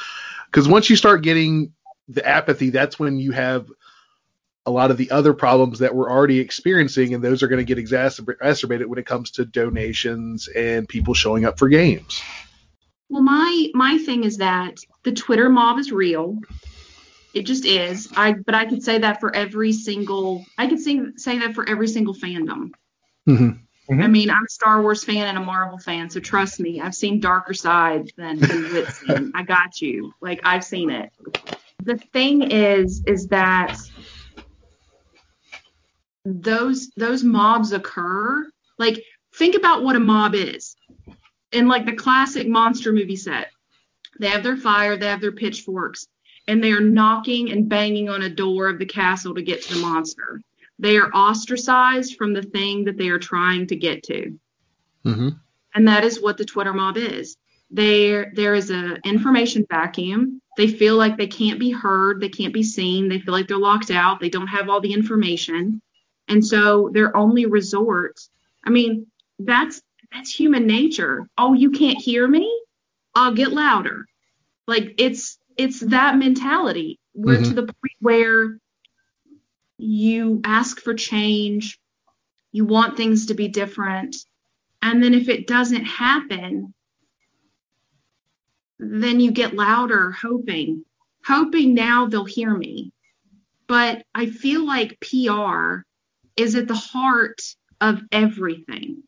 Because 0.45 0.67
once 0.67 0.89
you 0.89 0.95
start 0.95 1.21
getting 1.21 1.73
the 2.07 2.25
apathy, 2.27 2.71
that's 2.71 2.97
when 2.97 3.19
you 3.19 3.33
have 3.33 3.69
a 4.65 4.72
lot 4.72 4.91
of 4.91 4.98
the 4.98 5.12
other 5.12 5.34
problems 5.34 5.80
that 5.80 5.95
we're 5.95 6.12
already 6.12 6.39
experiencing, 6.39 7.13
and 7.13 7.24
those 7.24 7.43
are 7.43 7.48
going 7.48 7.60
to 7.60 7.65
get 7.65 7.78
exacerbated 7.78 8.88
when 8.88 9.00
it 9.00 9.06
comes 9.06 9.32
to 9.32 9.45
donations 9.45 10.48
and 10.48 10.88
people 10.88 11.13
showing 11.13 11.45
up 11.45 11.58
for 11.58 11.69
games. 11.69 12.22
Well, 13.10 13.24
my 13.24 13.67
my 13.74 13.98
thing 13.98 14.24
is 14.24 14.38
that 14.38 14.78
the 15.04 15.12
Twitter 15.12 15.50
mob 15.50 15.80
is 15.80 15.91
real. 15.91 16.38
It 17.34 17.43
just 17.43 17.65
is. 17.65 18.10
I 18.15 18.34
but 18.34 18.54
I 18.56 18.65
could 18.65 18.84
say 18.84 19.00
that 19.00 19.19
for 19.19 19.36
every 19.36 19.74
single. 19.74 20.45
I 20.58 20.67
could 20.67 20.80
say 20.80 21.00
say 21.15 21.39
that 21.39 21.56
for 21.56 21.67
every 21.67 21.88
single 21.88 22.13
fandom. 22.13 22.72
Mm-hmm. 23.28 23.50
Mm-hmm. 23.89 24.02
I 24.04 24.08
mean, 24.08 24.30
I'm 24.30 24.43
a 24.43 24.50
Star 24.50 24.82
Wars 24.84 25.04
fan 25.04 25.28
and 25.28 25.38
a 25.38 25.41
Marvel 25.41 25.80
fan, 25.80 26.12
so 26.12 26.19
trust 26.19 26.60
me, 26.60 26.80
I've 26.80 26.93
seen 26.93 27.19
darker 27.19 27.56
sides 27.56 28.12
than, 28.15 28.38
than 28.38 28.65
Whit's. 28.65 29.04
I 29.34 29.41
got 29.41 29.82
you. 29.82 30.13
Like 30.22 30.41
I've 30.43 30.63
seen 30.63 30.91
it. 30.91 31.12
The 31.82 31.98
thing 31.98 32.52
is, 32.52 33.04
is 33.08 33.28
that 33.30 33.80
those 36.25 36.89
those 36.91 37.23
mobs 37.23 37.71
occur. 37.71 38.47
Like 38.77 39.03
think 39.36 39.55
about 39.55 39.84
what 39.84 39.95
a 39.95 39.99
mob 39.99 40.36
is 40.36 40.75
in 41.51 41.67
like 41.67 41.86
the 41.86 41.93
classic 41.93 42.47
monster 42.47 42.91
movie 42.91 43.15
set. 43.15 43.51
They 44.19 44.27
have 44.27 44.43
their 44.43 44.58
fire, 44.58 44.97
they 44.97 45.08
have 45.08 45.21
their 45.21 45.32
pitchforks, 45.32 46.08
and 46.47 46.63
they 46.63 46.71
are 46.71 46.82
knocking 46.82 47.51
and 47.51 47.69
banging 47.69 48.10
on 48.10 48.23
a 48.23 48.29
door 48.29 48.67
of 48.67 48.79
the 48.79 48.86
castle 48.86 49.36
to 49.36 49.41
get 49.41 49.63
to 49.63 49.75
the 49.75 49.79
monster. 49.79 50.41
They 50.77 50.97
are 50.97 51.12
ostracized 51.12 52.15
from 52.17 52.34
the 52.34 52.43
thing 52.43 52.86
that 52.86 52.97
they 52.97 53.10
are 53.10 53.19
trying 53.19 53.67
to 53.67 53.75
get 53.75 54.03
to. 54.03 54.38
Mm-hmm. 55.05 55.29
And 55.75 55.88
that 55.88 56.03
is 56.03 56.21
what 56.21 56.38
the 56.38 56.45
Twitter 56.45 56.73
mob 56.73 56.97
is. 56.97 57.38
There 57.71 58.32
there 58.34 58.55
is 58.55 58.71
a 58.71 58.97
information 59.05 59.65
vacuum. 59.69 60.41
They 60.58 60.67
feel 60.67 60.97
like 60.97 61.17
they 61.17 61.27
can't 61.27 61.60
be 61.60 61.71
heard, 61.71 62.19
they 62.19 62.29
can't 62.29 62.53
be 62.53 62.63
seen, 62.63 63.08
they 63.08 63.19
feel 63.19 63.34
like 63.34 63.47
they're 63.47 63.58
locked 63.58 63.91
out, 63.91 64.19
they 64.19 64.29
don't 64.29 64.47
have 64.47 64.67
all 64.67 64.82
the 64.82 64.93
information. 64.93 65.82
And 66.30 66.46
so 66.46 66.89
their 66.94 67.15
only 67.18 67.46
resort, 67.48 68.20
I 68.63 68.70
mean, 68.70 69.08
that's 69.39 69.82
that's 70.13 70.34
human 70.34 70.68
nature. 70.68 71.28
Oh, 71.38 71.54
you 71.54 71.72
can't 71.72 71.98
hear 71.98 72.28
me? 72.28 72.50
I'll 73.15 73.34
get 73.34 73.52
louder. 73.52 74.06
Like 74.68 74.96
it's 75.00 75.38
it's 75.58 75.80
that 75.82 76.18
mentality. 76.18 77.00
We're 77.13 77.39
Mhm. 77.39 77.48
to 77.50 77.54
the 77.56 77.63
point 77.63 77.96
where 78.00 78.60
you 79.78 80.42
ask 80.44 80.80
for 80.82 80.94
change, 80.94 81.80
you 82.52 82.65
want 82.65 82.98
things 82.98 83.28
to 83.28 83.34
be 83.34 83.48
different, 83.48 84.15
and 84.82 85.04
then 85.04 85.13
if 85.13 85.30
it 85.30 85.48
doesn't 85.48 85.86
happen, 85.86 86.74
then 88.80 89.20
you 89.20 89.32
get 89.32 89.56
louder, 89.56 90.12
hoping, 90.12 90.86
hoping 91.26 91.74
now 91.74 92.06
they'll 92.08 92.26
hear 92.26 92.56
me. 92.56 92.92
But 93.68 94.04
I 94.15 94.28
feel 94.28 94.65
like 94.65 95.00
PR 95.00 95.86
is 96.39 96.56
at 96.56 96.67
the 96.67 96.75
heart 96.75 97.41
of 97.82 98.02
everything. 98.12 99.04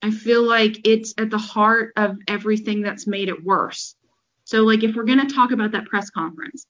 I 0.00 0.10
feel 0.10 0.42
like 0.42 0.86
it's 0.86 1.14
at 1.18 1.30
the 1.30 1.38
heart 1.38 1.92
of 1.96 2.16
everything 2.28 2.82
that's 2.82 3.06
made 3.06 3.28
it 3.28 3.42
worse. 3.44 3.96
So 4.44 4.62
like 4.62 4.84
if 4.84 4.94
we're 4.94 5.04
going 5.04 5.26
to 5.26 5.34
talk 5.34 5.50
about 5.50 5.72
that 5.72 5.86
press 5.86 6.10
conference, 6.10 6.66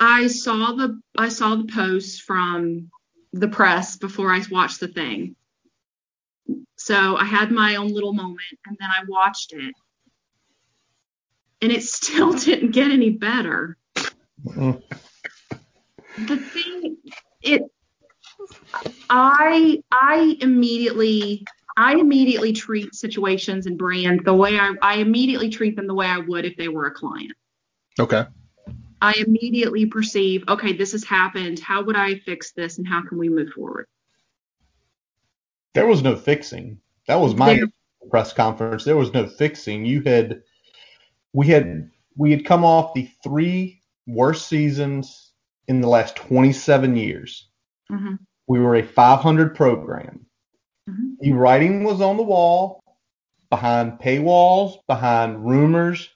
I 0.00 0.26
saw 0.26 0.72
the 0.72 1.00
I 1.16 1.28
saw 1.28 1.56
the 1.56 1.66
post 1.72 2.22
from 2.22 2.90
the 3.32 3.48
press 3.48 3.96
before 3.96 4.32
I 4.32 4.42
watched 4.50 4.80
the 4.80 4.88
thing. 4.88 5.36
So 6.76 7.16
I 7.16 7.24
had 7.24 7.50
my 7.50 7.76
own 7.76 7.92
little 7.92 8.14
moment 8.14 8.58
and 8.66 8.76
then 8.80 8.88
I 8.88 9.02
watched 9.06 9.52
it. 9.52 9.74
And 11.60 11.70
it 11.70 11.82
still 11.96 12.32
didn't 12.32 12.72
get 12.72 12.90
any 12.90 13.10
better. 13.10 13.76
Mm. 14.44 14.80
The 16.16 16.36
thing 16.36 16.96
it 17.42 17.62
I 19.48 19.82
I 19.90 20.36
immediately 20.40 21.44
I 21.76 21.94
immediately 21.94 22.52
treat 22.52 22.94
situations 22.94 23.66
and 23.66 23.78
brand 23.78 24.24
the 24.24 24.34
way 24.34 24.58
I, 24.58 24.74
I 24.82 24.94
immediately 24.96 25.48
treat 25.48 25.76
them 25.76 25.86
the 25.86 25.94
way 25.94 26.06
I 26.06 26.18
would 26.18 26.44
if 26.44 26.56
they 26.56 26.68
were 26.68 26.86
a 26.86 26.90
client. 26.90 27.32
Okay. 27.98 28.26
I 29.00 29.14
immediately 29.24 29.86
perceive, 29.86 30.42
okay, 30.48 30.72
this 30.72 30.90
has 30.90 31.04
happened. 31.04 31.60
How 31.60 31.82
would 31.84 31.94
I 31.94 32.16
fix 32.18 32.50
this 32.52 32.78
and 32.78 32.86
how 32.86 33.02
can 33.06 33.16
we 33.16 33.28
move 33.28 33.50
forward? 33.50 33.86
There 35.72 35.86
was 35.86 36.02
no 36.02 36.16
fixing. 36.16 36.80
That 37.06 37.20
was 37.20 37.36
my 37.36 37.54
There- 37.54 37.66
press 38.10 38.32
conference. 38.32 38.82
There 38.84 38.96
was 38.96 39.14
no 39.14 39.28
fixing. 39.28 39.84
You 39.84 40.02
had, 40.02 40.42
we 41.32 41.46
had, 41.46 41.90
we 42.16 42.32
had 42.32 42.44
come 42.44 42.64
off 42.64 42.92
the 42.94 43.08
three 43.22 43.82
worst 44.06 44.48
seasons 44.48 45.32
in 45.68 45.80
the 45.80 45.88
last 45.88 46.16
27 46.16 46.96
years. 46.96 47.48
Mhm. 47.88 48.18
We 48.48 48.58
were 48.60 48.76
a 48.76 48.82
500 48.82 49.54
program. 49.54 50.26
Mhm. 50.88 51.18
The 51.20 51.32
writing 51.32 51.84
was 51.84 52.00
on 52.00 52.16
the 52.16 52.22
wall, 52.22 52.82
behind 53.50 54.00
paywalls, 54.00 54.78
behind 54.86 55.44
rumors. 55.44 56.08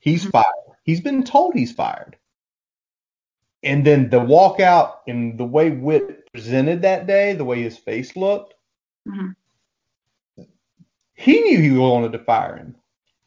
He's 0.00 0.26
Mhm. 0.26 0.32
fired. 0.32 0.76
He's 0.82 1.00
been 1.00 1.22
told 1.22 1.54
he's 1.54 1.72
fired. 1.72 2.16
And 3.62 3.84
then 3.84 4.10
the 4.10 4.20
walkout 4.20 4.98
and 5.06 5.38
the 5.38 5.44
way 5.44 5.70
Whit 5.70 6.30
presented 6.32 6.82
that 6.82 7.06
day, 7.06 7.34
the 7.34 7.44
way 7.44 7.62
his 7.62 7.76
face 7.76 8.16
looked, 8.16 8.54
Mhm. 9.06 9.34
he 11.14 11.40
knew 11.40 11.60
he 11.60 11.76
wanted 11.76 12.12
to 12.12 12.18
fire 12.18 12.56
him. 12.56 12.76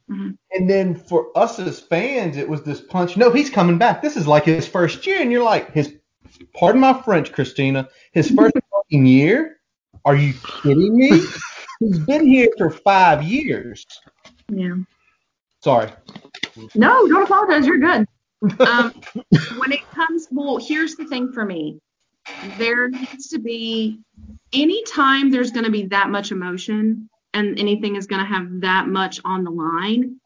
Mhm. 0.09 0.37
And 0.51 0.69
then 0.69 0.95
for 0.95 1.27
us 1.37 1.59
as 1.59 1.79
fans, 1.79 2.37
it 2.37 2.49
was 2.49 2.63
this 2.63 2.81
punch. 2.81 3.15
No, 3.15 3.29
he's 3.31 3.49
coming 3.49 3.77
back. 3.77 4.01
This 4.01 4.17
is 4.17 4.27
like 4.27 4.45
his 4.45 4.67
first 4.67 5.05
year, 5.07 5.21
and 5.21 5.31
you're 5.31 5.43
like, 5.43 5.71
his. 5.71 5.97
Pardon 6.53 6.79
my 6.79 6.93
French, 7.03 7.33
Christina. 7.33 7.89
His 8.11 8.29
first 8.29 8.55
fucking 8.71 9.05
year. 9.05 9.57
Are 10.03 10.15
you 10.15 10.33
kidding 10.63 10.97
me? 10.97 11.21
He's 11.79 11.99
been 11.99 12.25
here 12.27 12.49
for 12.57 12.69
five 12.69 13.23
years. 13.23 13.85
Yeah. 14.49 14.75
Sorry. 15.63 15.91
No, 16.75 17.07
don't 17.07 17.23
apologize. 17.23 17.65
You're 17.65 17.79
good. 17.79 18.05
Um, 18.59 18.93
when 19.57 19.71
it 19.71 19.89
comes, 19.91 20.27
well, 20.31 20.57
here's 20.57 20.95
the 20.95 21.05
thing 21.05 21.31
for 21.31 21.45
me. 21.45 21.79
There 22.57 22.89
needs 22.89 23.29
to 23.29 23.39
be, 23.39 23.99
anytime 24.51 25.31
there's 25.31 25.51
going 25.51 25.65
to 25.65 25.71
be 25.71 25.85
that 25.87 26.09
much 26.09 26.31
emotion 26.31 27.09
and 27.33 27.59
anything 27.59 27.95
is 27.95 28.07
going 28.07 28.21
to 28.21 28.27
have 28.27 28.61
that 28.61 28.87
much 28.87 29.21
on 29.23 29.43
the 29.43 29.51
line, 29.51 30.19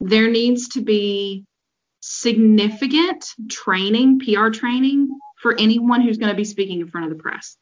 there 0.00 0.30
needs 0.30 0.68
to 0.70 0.80
be 0.80 1.44
significant 2.00 3.26
training, 3.48 4.20
PR 4.20 4.48
training 4.48 5.08
for 5.36 5.58
anyone 5.58 6.00
who's 6.00 6.18
going 6.18 6.30
to 6.30 6.36
be 6.36 6.44
speaking 6.44 6.80
in 6.80 6.88
front 6.88 7.10
of 7.10 7.16
the 7.16 7.22
press. 7.22 7.56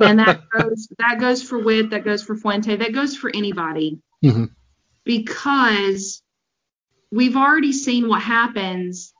and 0.00 0.18
that 0.18 0.42
goes 0.58 0.88
that 0.98 1.18
goes 1.18 1.42
for 1.42 1.58
Whit, 1.58 1.90
that 1.90 2.04
goes 2.04 2.22
for 2.22 2.36
Fuente, 2.36 2.76
that 2.76 2.92
goes 2.92 3.16
for 3.16 3.30
anybody. 3.34 3.98
Mhm. 4.22 4.50
Because 5.04 6.22
we've 7.10 7.36
already 7.36 7.72
seen 7.72 8.08
what 8.08 8.22
happens 8.22 9.12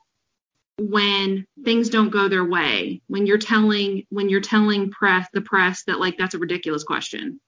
when 0.77 1.45
things 1.63 1.89
don't 1.89 2.09
go 2.09 2.27
their 2.27 2.43
way. 2.43 3.01
When 3.07 3.25
you're 3.25 3.37
telling 3.37 4.05
when 4.09 4.29
you're 4.29 4.41
telling 4.41 4.91
press 4.91 5.27
the 5.33 5.41
press 5.41 5.83
that 5.83 5.99
like 5.99 6.17
that's 6.17 6.35
a 6.35 6.39
ridiculous 6.39 6.83
question. 6.83 7.39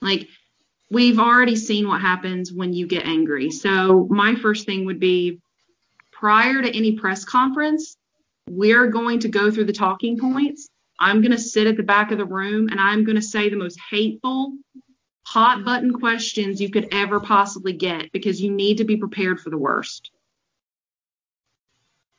Like 0.00 0.28
we've 0.90 1.18
already 1.18 1.56
seen 1.56 1.88
what 1.88 2.00
happens 2.00 2.52
when 2.52 2.72
you 2.72 2.86
get 2.86 3.06
angry. 3.06 3.50
So 3.50 4.06
my 4.10 4.36
first 4.36 4.66
thing 4.66 4.84
would 4.84 5.00
be 5.00 5.40
prior 6.18 6.62
to 6.62 6.76
any 6.76 6.92
press 6.92 7.24
conference, 7.24 7.96
we're 8.48 8.88
going 8.88 9.20
to 9.20 9.28
go 9.28 9.50
through 9.50 9.64
the 9.64 9.72
talking 9.72 10.18
points. 10.18 10.68
I'm 10.98 11.20
going 11.20 11.32
to 11.32 11.38
sit 11.38 11.66
at 11.66 11.76
the 11.76 11.82
back 11.82 12.10
of 12.10 12.18
the 12.18 12.24
room 12.24 12.68
and 12.68 12.80
I'm 12.80 13.04
going 13.04 13.16
to 13.16 13.22
say 13.22 13.50
the 13.50 13.56
most 13.56 13.78
hateful, 13.90 14.54
hot 15.26 15.64
button 15.64 15.92
questions 15.92 16.60
you 16.60 16.70
could 16.70 16.88
ever 16.92 17.20
possibly 17.20 17.74
get 17.74 18.12
because 18.12 18.40
you 18.40 18.50
need 18.50 18.78
to 18.78 18.84
be 18.84 18.96
prepared 18.96 19.40
for 19.40 19.50
the 19.50 19.58
worst. 19.58 20.10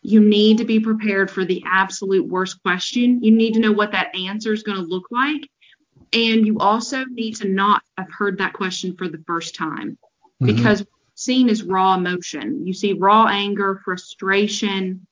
You 0.04 0.20
need 0.20 0.60
to 0.60 0.66
be 0.66 0.80
prepared 0.80 1.32
for 1.32 1.44
the 1.44 1.64
absolute 1.66 2.28
worst 2.28 2.62
question. 2.62 3.24
You 3.24 3.32
need 3.32 3.56
to 3.56 3.60
know 3.60 3.72
what 3.72 3.94
that 3.94 4.16
answer 4.16 4.54
is 4.54 4.64
going 4.64 4.78
to 4.78 4.84
look 4.84 5.08
like. 5.10 5.50
And 6.14 6.46
you 6.46 6.60
also 6.60 7.04
need 7.06 7.38
to 7.38 7.48
not 7.48 7.82
have 7.98 8.12
heard 8.12 8.38
that 8.38 8.54
question 8.54 8.96
for 8.96 9.10
the 9.10 9.22
first 9.26 9.56
time 9.56 9.98
Mhm. 10.42 10.46
because 10.46 10.86
seen 11.18 11.50
as 11.50 11.64
raw 11.64 11.96
emotion. 11.96 12.66
You 12.66 12.74
see 12.74 12.94
raw 12.94 13.26
anger, 13.26 13.82
frustration, 13.84 15.06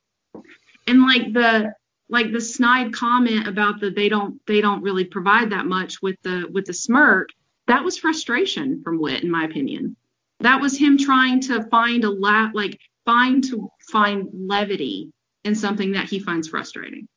and 0.87 1.01
like 1.01 1.33
the 1.33 1.73
like 2.07 2.31
the 2.31 2.39
snide 2.39 2.93
comment 2.93 3.47
about 3.47 3.79
the 3.79 3.89
they 3.89 4.07
don't 4.07 4.39
they 4.45 4.61
don't 4.61 4.83
really 4.83 5.03
provide 5.03 5.49
that 5.49 5.65
much 5.65 6.01
with 6.01 6.15
the 6.23 6.47
with 6.51 6.65
the 6.65 6.73
smirk. 6.73 7.29
That 7.67 7.83
was 7.83 7.97
frustration 7.97 8.83
from 8.83 8.99
Whit, 8.99 9.23
in 9.23 9.31
my 9.31 9.43
opinion. 9.43 9.97
That 10.41 10.61
was 10.61 10.77
him 10.77 10.97
trying 10.97 11.41
to 11.41 11.63
find 11.63 12.03
a 12.03 12.11
la 12.11 12.51
like 12.53 12.79
find 13.05 13.43
to 13.45 13.69
find 13.91 14.29
levity 14.31 15.11
in 15.43 15.55
something 15.55 15.93
that 15.93 16.05
he 16.05 16.19
finds 16.19 16.47
frustrating. 16.47 17.07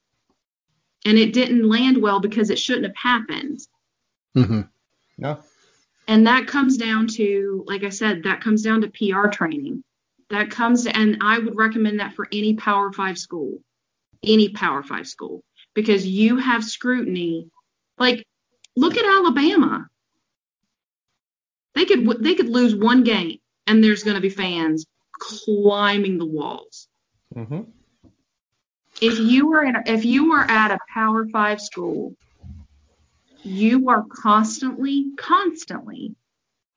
And 1.05 1.19
it 1.19 1.33
didn't 1.35 1.69
land 1.69 2.01
well 2.01 2.21
because 2.21 2.51
it 2.51 2.59
shouldn't 2.59 2.87
have 2.87 2.97
happened. 2.97 3.61
Mm-hmm. 4.37 4.63
No. 5.19 5.41
And 6.09 6.27
that 6.27 6.47
comes 6.47 6.79
down 6.79 7.07
to, 7.09 7.65
like 7.67 7.85
I 7.85 7.91
said, 7.91 8.23
that 8.25 8.41
comes 8.41 8.63
down 8.63 8.81
to 8.81 8.89
PR 8.89 9.29
training. 9.29 9.85
That 10.31 10.51
comes, 10.51 10.87
and 10.87 11.19
I 11.21 11.39
would 11.39 11.57
recommend 11.57 12.01
that 12.01 12.15
for 12.15 12.27
any 12.33 12.55
Power 12.55 12.93
Five 12.93 13.19
school, 13.19 13.59
any 14.23 14.49
Power 14.49 14.83
Five 14.83 15.07
school, 15.07 15.43
because 15.75 16.07
you 16.07 16.39
have 16.39 16.65
scrutiny. 16.65 17.49
Like, 17.99 18.27
look 18.75 18.97
at 18.97 19.05
Alabama. 19.05 19.89
They 21.75 21.85
could 21.85 22.23
they 22.23 22.35
could 22.35 22.49
lose 22.49 22.75
one 22.75 23.05
game, 23.05 23.39
and 23.67 23.85
there's 23.85 24.03
going 24.03 24.17
to 24.17 24.21
be 24.21 24.31
fans 24.31 24.87
climbing 25.13 26.19
the 26.19 26.27
walls. 26.27 26.89
hmm 27.35 27.61
If 29.01 29.19
you 29.19 29.47
were 29.49 29.65
in, 29.65 29.77
a- 29.77 29.83
if 29.87 30.05
you 30.05 30.33
are 30.33 30.45
at 30.51 30.71
a 30.71 30.79
Power 30.93 31.27
Five 31.29 31.61
school, 31.61 32.15
you 33.43 33.89
are 33.89 34.05
constantly, 34.11 35.07
constantly 35.17 36.15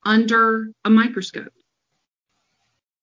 under 0.03 0.71
a 0.85 0.89
microscope. 0.89 1.53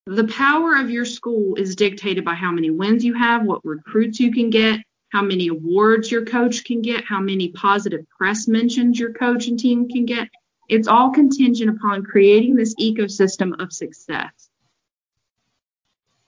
The 0.07 0.27
power 0.27 0.77
of 0.77 0.91
your 0.91 1.05
school 1.05 1.57
is 1.57 1.77
dictated 1.77 2.25
by 2.25 2.35
how 2.35 2.51
many 2.51 2.71
wins 2.71 3.05
you 3.05 3.15
have, 3.15 3.45
what 3.45 3.65
recruits 3.65 4.19
you 4.21 4.33
can 4.33 4.49
get, 4.49 4.81
how 5.11 5.23
many 5.23 5.49
awards 5.49 6.11
your 6.11 6.25
coach 6.25 6.65
can 6.65 6.83
get, 6.83 7.05
how 7.05 7.21
many 7.21 7.49
positive 7.51 8.09
press 8.09 8.49
mentions 8.49 8.99
your 8.99 9.13
coach 9.13 9.49
and 9.49 9.59
team 9.59 9.89
can 9.89 10.07
get. 10.07 10.29
It's 10.69 10.89
all 10.89 11.11
contingent 11.11 11.71
upon 11.71 12.05
creating 12.05 12.55
this 12.55 12.75
ecosystem 12.77 13.61
of 13.61 13.73
success. 13.73 14.51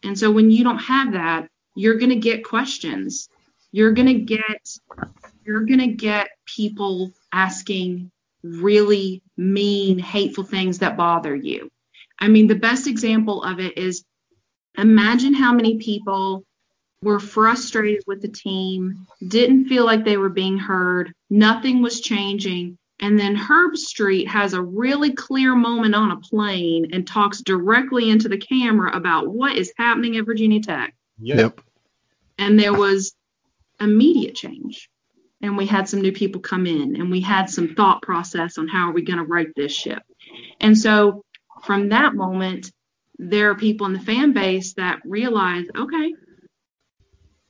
And 0.03 0.19
so 0.19 0.31
when 0.31 0.51
you 0.51 0.65
don't 0.65 0.79
have 0.79 1.13
that, 1.13 1.49
you're 1.75 1.99
going 1.99 2.11
to 2.11 2.17
get 2.17 2.45
questions. 2.45 3.29
You're 3.73 3.93
going 3.93 4.09
to 4.09 4.21
get 4.21 4.79
you're 5.45 5.65
going 5.65 5.81
to 5.81 5.89
get 5.89 6.29
people 6.45 7.13
asking 7.33 8.11
really 8.43 9.23
mean, 9.37 9.99
hateful 9.99 10.45
things 10.45 10.79
that 10.79 10.97
bother 10.97 11.35
you. 11.35 11.71
I 12.19 12.29
mean, 12.29 12.47
the 12.47 12.55
best 12.55 12.87
example 12.87 13.43
of 13.43 13.61
it 13.61 13.79
is 13.79 14.05
imagine 14.77 15.35
how 15.35 15.53
many 15.53 15.79
people 15.79 16.45
were 17.03 17.21
frustrated 17.21 18.03
with 18.07 18.21
the 18.21 18.29
team, 18.29 19.07
didn't 19.27 19.67
feel 19.67 19.85
like 19.85 20.05
they 20.05 20.19
were 20.19 20.29
being 20.29 20.59
heard, 20.59 21.15
nothing 21.31 21.83
was 21.83 22.01
changing. 22.01 22.77
And 23.03 23.19
then 23.19 23.35
Herbstreit 23.35 24.27
has 24.29 24.53
a 24.53 24.61
really 24.61 25.13
clear 25.13 25.55
moment 25.55 25.95
on 25.95 26.11
a 26.11 26.21
plane 26.21 26.91
and 26.93 27.07
talks 27.07 27.41
directly 27.41 28.11
into 28.11 28.29
the 28.29 28.37
camera 28.37 28.95
about 28.95 29.29
what 29.29 29.57
is 29.57 29.73
happening 29.79 30.19
at 30.19 30.27
Virginia 30.27 30.61
Tech 30.61 30.95
Yep. 31.19 31.63
and 32.39 32.61
there 32.61 32.75
was 32.75 33.15
immediate 33.81 34.35
change 34.35 34.91
and 35.41 35.57
we 35.57 35.67
had 35.67 35.89
some 35.89 36.03
new 36.03 36.13
people 36.13 36.41
come 36.41 36.67
in 36.67 36.97
and 36.97 37.11
we 37.11 37.21
had 37.21 37.49
some 37.49 37.75
thought 37.75 38.03
process 38.03 38.59
on 38.59 38.69
how 38.69 38.89
are 38.89 38.93
we 38.93 39.03
going 39.03 39.19
to 39.19 39.25
right 39.25 39.49
this 39.57 39.73
ship. 39.73 40.03
And 40.61 40.77
so 40.77 41.25
from 41.63 41.91
that 41.91 42.15
moment 42.15 42.71
there 43.19 43.51
are 43.51 43.55
people 43.55 43.87
in 43.87 43.93
the 43.93 44.01
fan 44.01 44.33
base 44.33 44.73
that 44.75 45.01
realize 45.05 45.67
okay 45.77 46.15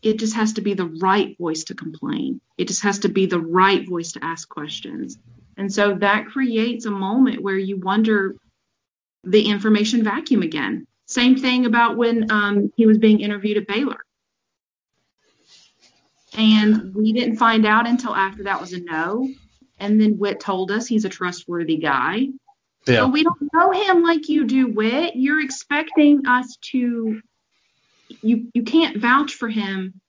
it 0.03 0.19
just 0.19 0.35
has 0.35 0.55
to 0.55 0.61
be 0.61 0.75
the 0.75 0.87
right 0.87 1.37
voice 1.37 1.65
to 1.65 1.75
complain. 1.75 2.41
It 2.57 2.69
just 2.69 2.83
has 2.83 3.01
to 3.01 3.09
be 3.09 3.27
the 3.27 3.41
right 3.41 3.87
voice 3.87 4.13
to 4.13 4.25
ask 4.25 4.49
questions. 4.49 5.19
And 5.59 5.73
so 5.73 5.95
that 5.97 6.27
creates 6.27 6.87
a 6.87 6.91
moment 6.91 7.43
where 7.43 7.59
you 7.59 7.77
wonder 7.77 8.35
the 9.25 9.43
information 9.43 10.03
vacuum 10.03 10.43
again. 10.43 10.87
Same 11.07 11.37
thing 11.37 11.67
about 11.67 11.99
when 11.99 12.31
um, 12.31 12.73
he 12.77 12.87
was 12.87 12.97
being 12.97 13.21
interviewed 13.21 13.59
at 13.59 13.67
baylor 13.67 13.99
and 16.37 16.95
we 16.95 17.13
didn't 17.13 17.37
find 17.37 17.67
out 17.67 17.89
until 17.89 18.15
after 18.15 18.45
that 18.45 18.61
was 18.61 18.73
a 18.73 18.81
no. 18.81 19.29
And 19.79 20.01
then 20.01 20.19
Whit 20.19 20.41
told 20.41 20.71
us 20.71 20.87
he's 20.87 21.05
a 21.05 21.09
trustworthy 21.09 21.79
guy. 21.79 22.29
Yeah. 22.87 23.01
But 23.01 23.13
we 23.13 23.25
don't 23.25 23.51
know 23.53 23.71
him 23.71 24.03
like 24.03 24.29
you 24.29 24.45
do, 24.45 24.69
Whit. 24.69 25.17
You're 25.17 25.41
expecting 25.43 26.27
us 26.27 26.57
to 26.73 27.21
you 28.23 28.51
you 28.55 28.63
can't 28.63 28.99
vouch 28.99 29.35
for 29.35 29.49
him 29.49 30.01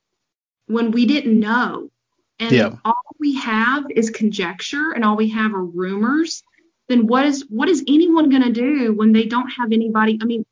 when 0.68 0.92
we 0.92 1.06
didn't 1.06 1.40
know. 1.40 1.90
And 2.40 2.52
Yeah. 2.52 2.76
all 2.84 2.96
we 3.20 3.36
have 3.36 3.86
is 3.92 4.10
conjecture 4.10 4.92
and 4.92 5.06
all 5.06 5.16
we 5.16 5.30
have 5.30 5.54
are 5.54 5.64
rumors. 5.64 6.44
Then 6.88 7.08
what 7.08 7.26
is 7.26 7.46
what 7.50 7.70
is 7.70 7.84
anyone 7.88 8.30
gonna 8.30 8.52
do 8.52 8.94
when 8.94 9.12
they 9.12 9.26
don't 9.26 9.50
have 9.50 9.72
anybody? 9.72 10.18
I 10.22 10.26
mean, 10.26 10.46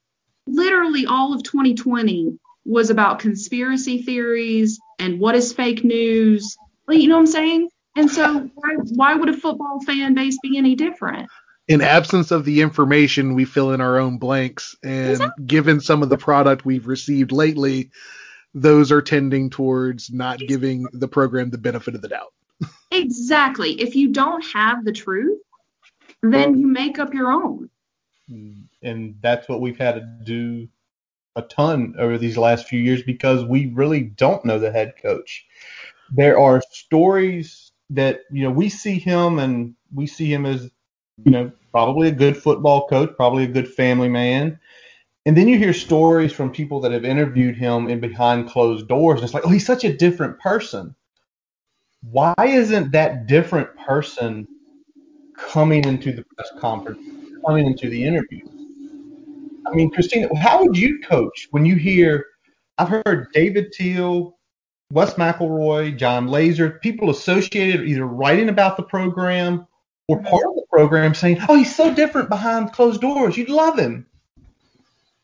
literally 0.48 1.06
all 1.06 1.34
of 1.34 1.44
2020 1.44 2.38
was 2.66 2.90
about 2.90 3.20
conspiracy 3.20 4.02
theories 4.04 4.80
and 5.00 5.20
what 5.20 5.36
is 5.36 5.54
fake 5.54 5.84
news. 5.84 6.58
You 6.88 7.08
know 7.08 7.16
what 7.16 7.22
I'm 7.22 7.28
saying? 7.28 7.70
And 7.96 8.10
so 8.10 8.50
why, 8.54 8.76
why 8.96 9.16
would 9.16 9.30
a 9.30 9.34
football 9.34 9.80
fan 9.86 10.14
base 10.14 10.38
be 10.42 10.58
any 10.58 10.76
different? 10.76 11.30
in 11.70 11.82
absence 11.82 12.32
of 12.32 12.46
the 12.46 12.62
information, 12.62 13.36
we 13.36 13.46
fill 13.46 13.72
in 13.72 13.80
our 13.80 14.00
own 14.00 14.18
blanks. 14.18 14.76
And 14.84 15.12
Exactly. 15.12 15.46
given 15.46 15.80
some 15.80 16.02
of 16.02 16.10
the 16.10 16.18
product 16.18 16.66
we've 16.66 16.88
received 16.88 17.32
lately, 17.32 17.92
those 18.56 18.92
are 18.92 19.04
tending 19.04 19.52
towards 19.52 20.12
not 20.12 20.40
giving 20.40 20.88
the 20.92 21.08
program 21.08 21.52
the 21.52 21.60
benefit 21.60 21.96
of 21.96 22.02
the 22.02 22.10
doubt. 22.10 22.34
Exactly. 22.92 23.80
If 23.80 23.96
you 23.96 24.12
don't 24.12 24.44
have 24.48 24.84
the 24.84 24.92
truth, 24.92 25.40
then 26.24 26.58
you 26.58 26.66
make 26.66 26.98
up 26.98 27.14
your 27.14 27.32
own. 27.32 27.70
Mm, 28.30 28.64
and 28.82 29.16
that's 29.22 29.48
what 29.48 29.62
we've 29.62 29.78
had 29.78 29.94
to 29.94 30.02
do 30.24 30.68
a 31.40 31.48
ton 31.48 31.96
over 31.98 32.18
these 32.18 32.38
last 32.38 32.68
few 32.68 32.80
years 32.80 33.02
because 33.04 33.44
we 33.44 33.68
really 33.68 34.02
don't 34.02 34.46
know 34.46 34.60
the 34.60 34.72
head 34.72 34.94
coach. 35.02 35.46
There 36.12 36.40
are 36.40 36.62
stories 36.72 37.72
that 37.92 38.22
you 38.32 38.44
know 38.44 38.52
we 38.52 38.70
see 38.70 39.00
him 39.00 39.40
and 39.40 39.76
we 39.94 40.08
see 40.08 40.32
him 40.32 40.46
as 40.46 40.70
you 41.24 41.32
know 41.32 41.52
probably 41.72 42.10
a 42.10 42.14
good 42.14 42.38
football 42.38 42.88
coach, 42.88 43.16
probably 43.16 43.44
a 43.44 43.48
good 43.48 43.68
family 43.68 44.10
man. 44.10 44.60
And 45.26 45.36
then 45.36 45.48
you 45.48 45.58
hear 45.58 45.74
stories 45.74 46.32
from 46.32 46.52
people 46.52 46.80
that 46.82 46.92
have 46.92 47.06
interviewed 47.06 47.56
him 47.56 47.90
in 47.90 48.00
behind 48.00 48.50
closed 48.50 48.88
doors 48.88 49.20
and 49.20 49.26
it's 49.26 49.34
like, 49.34 49.46
"Oh, 49.46 49.50
he's 49.50 49.66
such 49.66 49.84
a 49.84 49.96
different 49.96 50.40
person." 50.40 50.96
Why 52.02 52.34
isn't 52.40 52.92
that 52.94 53.28
different 53.28 53.76
person 53.76 54.48
coming 55.40 55.86
into 55.86 56.12
the 56.12 56.24
press 56.36 56.52
conference, 56.60 57.00
coming 57.46 57.66
into 57.66 57.90
the 57.90 58.04
interview. 58.04 58.42
I 59.72 59.76
mean, 59.76 59.92
Christina, 59.92 60.28
how 60.38 60.64
would 60.64 60.78
you 60.78 61.00
coach 61.00 61.48
when 61.52 61.66
you 61.66 61.76
hear? 61.76 62.26
I've 62.78 62.90
heard 62.90 63.28
David 63.34 63.72
Teel, 63.72 64.38
Wes 64.92 65.14
McElroy, 65.16 65.98
John 65.98 66.28
Laaser, 66.28 66.80
people 66.82 67.10
associated 67.10 67.88
either 67.88 68.06
writing 68.06 68.50
about 68.50 68.78
the 68.78 68.84
program 68.84 69.68
or 70.08 70.18
mm-hmm. 70.18 70.28
part 70.28 70.46
of 70.46 70.56
the 70.56 70.66
program 70.72 71.14
saying, 71.14 71.40
"Oh, 71.48 71.56
he's 71.56 71.76
so 71.76 71.94
different 71.94 72.30
behind 72.30 72.72
closed 72.72 73.02
doors. 73.02 73.38
You'd 73.38 73.50
love 73.50 73.78
him." 73.78 74.06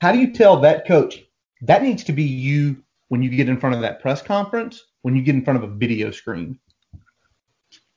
How 0.01 0.11
do 0.11 0.19
you 0.19 0.33
tell 0.33 0.59
that 0.59 0.85
coach 0.85 1.23
that 1.61 1.81
needs 1.81 2.03
to 2.03 2.11
be 2.11 2.23
you 2.23 2.83
when 3.07 3.23
you 3.23 3.29
get 3.29 3.49
in 3.49 3.59
front 3.59 3.75
of 3.75 3.81
that 3.81 4.01
press 4.01 4.21
conference, 4.21 4.83
when 5.01 5.15
you 5.15 5.23
get 5.23 5.35
in 5.35 5.43
front 5.43 5.63
of 5.63 5.69
a 5.69 5.73
video 5.73 6.11
screen? 6.11 6.59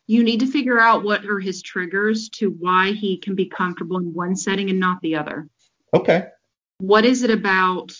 You 0.06 0.24
need 0.24 0.40
to 0.40 0.46
figure 0.46 0.80
out 0.80 1.04
what 1.04 1.26
are 1.26 1.38
his 1.38 1.60
triggers 1.60 2.30
to 2.30 2.50
why 2.50 2.92
he 2.92 3.18
can 3.18 3.34
be 3.34 3.44
comfortable 3.44 3.98
in 3.98 4.14
one 4.14 4.36
setting 4.36 4.70
and 4.70 4.80
not 4.80 5.02
the 5.02 5.16
other. 5.16 5.48
Okay. 5.92 6.28
What 6.78 7.04
is 7.04 7.22
it 7.22 7.30
about 7.30 7.92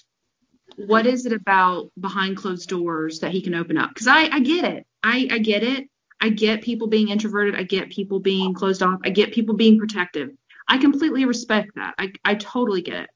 what 0.77 1.07
is 1.07 1.27
it 1.27 1.33
about 1.33 1.91
behind 1.99 2.37
closed 2.37 2.69
doors 2.69 3.21
that 3.21 3.33
he 3.33 3.43
can 3.43 3.55
open 3.55 3.77
up? 3.77 3.91
Because 3.91 4.07
I, 4.07 4.29
I 4.33 4.41
get 4.41 4.65
it. 4.65 4.87
I, 5.03 5.29
I 5.31 5.39
get 5.39 5.63
it. 5.63 5.89
I 6.21 6.31
get 6.31 6.63
people 6.63 6.87
being 6.87 7.09
introverted. 7.09 7.57
I 7.57 7.63
get 7.63 7.91
people 7.91 8.21
being 8.21 8.55
closed 8.55 8.83
off. 8.83 9.01
I 9.05 9.11
get 9.11 9.33
people 9.33 9.55
being 9.55 9.79
protective. 9.79 10.31
I 10.69 10.79
completely 10.79 11.25
respect 11.25 11.71
that. 11.77 11.95
I, 11.99 12.13
I 12.25 12.35
totally 12.35 12.83
get 12.83 13.05
it. 13.05 13.11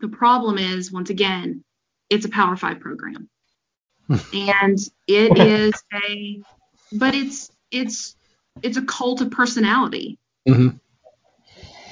The 0.00 0.08
problem 0.08 0.58
is, 0.58 0.90
once 0.90 1.10
again, 1.10 1.64
it's 2.10 2.24
a 2.24 2.30
Power 2.30 2.56
Five 2.56 2.80
program, 2.80 3.28
and 4.08 4.78
it 5.06 5.38
is 5.38 5.74
a, 5.92 6.40
but 6.92 7.14
it's 7.14 7.50
it's 7.70 8.16
it's 8.62 8.76
a 8.76 8.82
cult 8.82 9.20
of 9.20 9.30
personality. 9.30 10.18
Mm-hmm. 10.48 10.76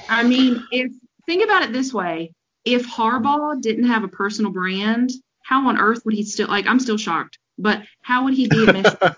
I 0.09 0.23
mean, 0.23 0.63
if 0.71 0.91
think 1.25 1.43
about 1.43 1.63
it 1.63 1.71
this 1.71 1.93
way, 1.93 2.33
if 2.67 2.85
Harbaugh 2.85 3.61
didn't 3.61 3.85
have 3.85 4.03
a 4.03 4.09
personal 4.09 4.51
brand, 4.51 5.11
how 5.41 5.69
on 5.69 5.79
earth 5.79 6.03
would 6.03 6.13
he 6.13 6.23
still 6.23 6.49
like? 6.49 6.67
I'm 6.67 6.81
still 6.81 6.97
shocked, 6.97 7.39
but 7.57 7.81
how 8.01 8.25
would 8.25 8.33
he 8.33 8.47
be 8.47 8.65
Michigan? 8.71 9.15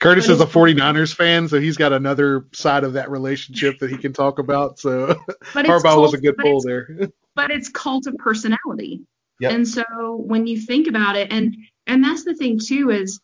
Curtis 0.00 0.28
is 0.28 0.40
a 0.40 0.46
49ers 0.46 1.14
fan, 1.14 1.48
so 1.48 1.58
he's 1.58 1.76
got 1.76 1.92
another 1.92 2.46
side 2.52 2.84
of 2.84 2.94
that 2.94 3.10
relationship 3.10 3.78
that 3.78 3.90
he 3.90 3.96
can 3.96 4.12
talk 4.12 4.38
about. 4.38 4.78
So 4.78 5.14
Harbaugh 5.44 5.82
cult, 5.82 6.02
was 6.02 6.14
a 6.14 6.20
good 6.20 6.36
pull 6.36 6.60
there. 6.60 6.88
but 7.34 7.50
it's 7.50 7.68
cult 7.68 8.06
of 8.06 8.16
personality. 8.18 9.02
Yep. 9.40 9.52
And 9.52 9.68
so 9.68 10.16
when 10.16 10.46
you 10.46 10.60
think 10.60 10.88
about 10.88 11.16
it, 11.16 11.32
and 11.32 11.56
and 11.86 12.04
that's 12.04 12.24
the 12.24 12.34
thing 12.34 12.58
too 12.58 12.90
is 12.90 13.20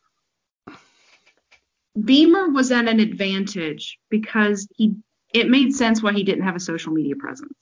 Beamer 2.01 2.49
was 2.51 2.70
at 2.70 2.87
an 2.87 3.01
advantage 3.01 3.99
because 4.09 4.68
he 4.76 4.95
it 5.35 5.49
made 5.49 5.74
sense 5.74 6.03
why 6.03 6.12
he 6.12 6.22
didn't 6.22 6.45
have 6.45 6.57
a 6.57 6.61
social 6.61 6.93
media 6.93 7.16
presence. 7.16 7.53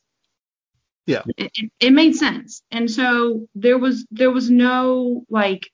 Yeah. 1.11 1.23
It, 1.37 1.51
it, 1.55 1.73
it 1.81 1.91
made 1.93 2.15
sense. 2.15 2.63
And 2.71 2.91
so 2.91 3.49
there 3.55 3.79
was 3.79 4.07
there 4.11 4.31
was 4.31 4.51
no 4.51 5.25
like 5.29 5.71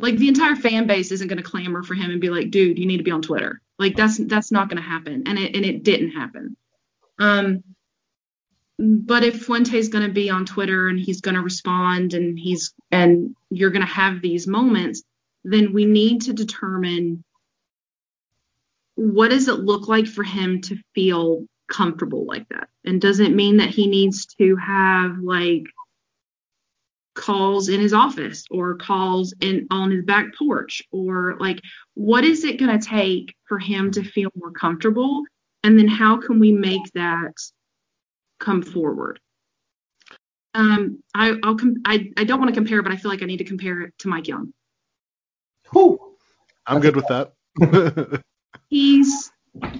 like 0.00 0.16
the 0.16 0.28
entire 0.28 0.56
fan 0.56 0.86
base 0.86 1.12
isn't 1.12 1.28
going 1.28 1.42
to 1.42 1.48
clamor 1.48 1.82
for 1.82 1.94
him 1.94 2.10
and 2.10 2.20
be 2.20 2.30
like, 2.30 2.50
dude, 2.50 2.78
you 2.78 2.86
need 2.86 2.98
to 2.98 3.04
be 3.04 3.10
on 3.10 3.22
Twitter. 3.22 3.60
Like 3.78 3.96
that's 3.96 4.18
that's 4.26 4.50
not 4.50 4.68
going 4.68 4.82
to 4.82 4.88
happen, 4.88 5.24
and 5.26 5.38
it 5.38 5.54
and 5.54 5.64
it 5.64 5.82
didn't 5.82 6.12
happen. 6.12 6.56
Um, 7.18 7.62
but 8.78 9.22
if 9.22 9.46
Fuente's 9.46 9.88
going 9.88 10.06
to 10.06 10.12
be 10.12 10.30
on 10.30 10.46
Twitter 10.46 10.88
and 10.88 10.98
he's 10.98 11.20
going 11.20 11.36
to 11.36 11.42
respond 11.42 12.14
and 12.14 12.38
he's 12.38 12.72
and 12.90 13.36
you're 13.50 13.70
going 13.70 13.86
to 13.86 13.92
have 13.92 14.20
these 14.20 14.46
moments, 14.46 15.02
then 15.44 15.72
we 15.72 15.84
need 15.84 16.22
to 16.22 16.32
determine 16.32 17.24
what 18.96 19.30
does 19.30 19.48
it 19.48 19.60
look 19.60 19.88
like 19.88 20.06
for 20.06 20.22
him 20.22 20.60
to 20.62 20.76
feel 20.94 21.46
comfortable 21.68 22.26
like 22.26 22.48
that, 22.50 22.68
and 22.84 23.00
doesn't 23.00 23.36
mean 23.36 23.58
that 23.58 23.70
he 23.70 23.86
needs 23.86 24.26
to 24.36 24.56
have 24.56 25.18
like 25.18 25.64
calls 27.14 27.68
in 27.68 27.80
his 27.80 27.92
office 27.92 28.44
or 28.50 28.76
calls 28.76 29.34
in 29.40 29.66
on 29.70 29.90
his 29.90 30.04
back 30.04 30.34
porch? 30.36 30.82
Or 30.90 31.36
like 31.38 31.60
what 31.94 32.24
is 32.24 32.44
it 32.44 32.58
going 32.58 32.78
to 32.78 32.86
take 32.86 33.34
for 33.48 33.58
him 33.58 33.90
to 33.92 34.02
feel 34.02 34.30
more 34.34 34.50
comfortable? 34.50 35.22
And 35.62 35.78
then 35.78 35.88
how 35.88 36.18
can 36.18 36.40
we 36.40 36.52
make 36.52 36.82
that 36.94 37.34
come 38.38 38.62
forward? 38.62 39.20
Um 40.54 41.02
i 41.14 41.36
i'll 41.42 41.56
com- 41.56 41.82
I, 41.84 42.10
I 42.16 42.22
don't 42.22 42.38
want 42.38 42.48
to 42.48 42.54
compare 42.54 42.80
but 42.80 42.92
i 42.92 42.96
feel 42.96 43.10
like 43.10 43.22
i 43.22 43.26
need 43.26 43.38
to 43.38 43.44
compare 43.44 43.80
it 43.80 43.94
to 43.98 44.08
mike 44.08 44.28
young. 44.28 44.52
Whew. 45.72 45.98
i'm 46.66 46.80
good 46.80 46.94
with 46.94 47.08
that. 47.08 47.32
He's 48.68 49.32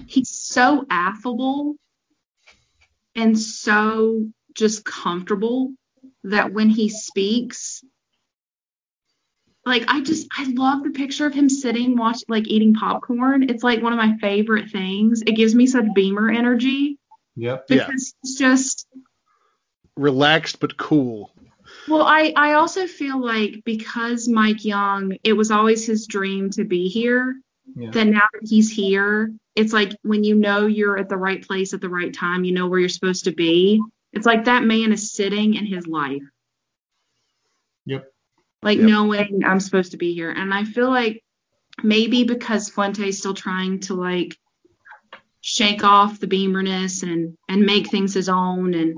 he's 0.07 0.29
so 0.29 0.85
affable 0.89 1.75
and 3.15 3.39
so 3.39 4.27
just 4.53 4.85
comfortable 4.85 5.73
that 6.23 6.53
when 6.53 6.69
he 6.69 6.89
speaks, 6.89 7.83
like 9.65 9.85
I 9.87 10.01
just 10.01 10.27
I 10.37 10.45
love 10.45 10.83
the 10.83 10.91
picture 10.91 11.25
of 11.25 11.33
him 11.33 11.49
sitting 11.49 11.97
watch 11.97 12.23
like 12.27 12.47
eating 12.47 12.73
popcorn. 12.73 13.49
It's 13.49 13.63
like 13.63 13.81
one 13.81 13.93
of 13.93 13.97
my 13.97 14.17
favorite 14.17 14.69
things. 14.69 15.21
It 15.25 15.35
gives 15.35 15.55
me 15.55 15.67
such 15.67 15.85
beamer 15.93 16.29
energy. 16.29 16.97
Yep. 17.35 17.67
Because 17.67 18.13
yeah. 18.15 18.19
it's 18.23 18.37
just 18.37 18.87
relaxed 19.97 20.59
but 20.59 20.77
cool. 20.77 21.31
Well, 21.87 22.03
I 22.03 22.33
I 22.35 22.53
also 22.53 22.87
feel 22.87 23.19
like 23.19 23.63
because 23.65 24.27
Mike 24.27 24.65
Young, 24.65 25.17
it 25.23 25.33
was 25.33 25.51
always 25.51 25.85
his 25.85 26.07
dream 26.07 26.49
to 26.51 26.63
be 26.63 26.87
here. 26.87 27.35
Yeah. 27.75 27.89
That 27.91 28.05
now 28.05 28.27
that 28.33 28.47
he's 28.47 28.71
here, 28.71 29.33
it's 29.55 29.73
like 29.73 29.93
when 30.03 30.23
you 30.23 30.35
know 30.35 30.67
you're 30.67 30.97
at 30.97 31.09
the 31.09 31.17
right 31.17 31.45
place 31.45 31.73
at 31.73 31.81
the 31.81 31.89
right 31.89 32.13
time, 32.13 32.43
you 32.43 32.53
know 32.53 32.67
where 32.67 32.79
you're 32.79 32.89
supposed 32.89 33.23
to 33.25 33.31
be. 33.31 33.81
It's 34.11 34.25
like 34.25 34.45
that 34.45 34.63
man 34.63 34.91
is 34.91 35.11
sitting 35.13 35.55
in 35.55 35.65
his 35.65 35.87
life. 35.87 36.23
Yep. 37.85 38.11
Like 38.61 38.79
yep. 38.79 38.87
knowing 38.87 39.43
I'm 39.45 39.59
supposed 39.59 39.91
to 39.91 39.97
be 39.97 40.13
here. 40.13 40.31
And 40.31 40.53
I 40.53 40.65
feel 40.65 40.89
like 40.89 41.23
maybe 41.83 42.23
because 42.23 42.69
Fuente's 42.69 43.17
still 43.17 43.33
trying 43.33 43.79
to 43.81 43.93
like 43.93 44.37
shake 45.41 45.83
off 45.83 46.19
the 46.19 46.27
beamerness 46.27 47.03
and 47.03 47.37
and 47.47 47.65
make 47.65 47.89
things 47.89 48.13
his 48.13 48.29
own 48.29 48.73
and 48.73 48.95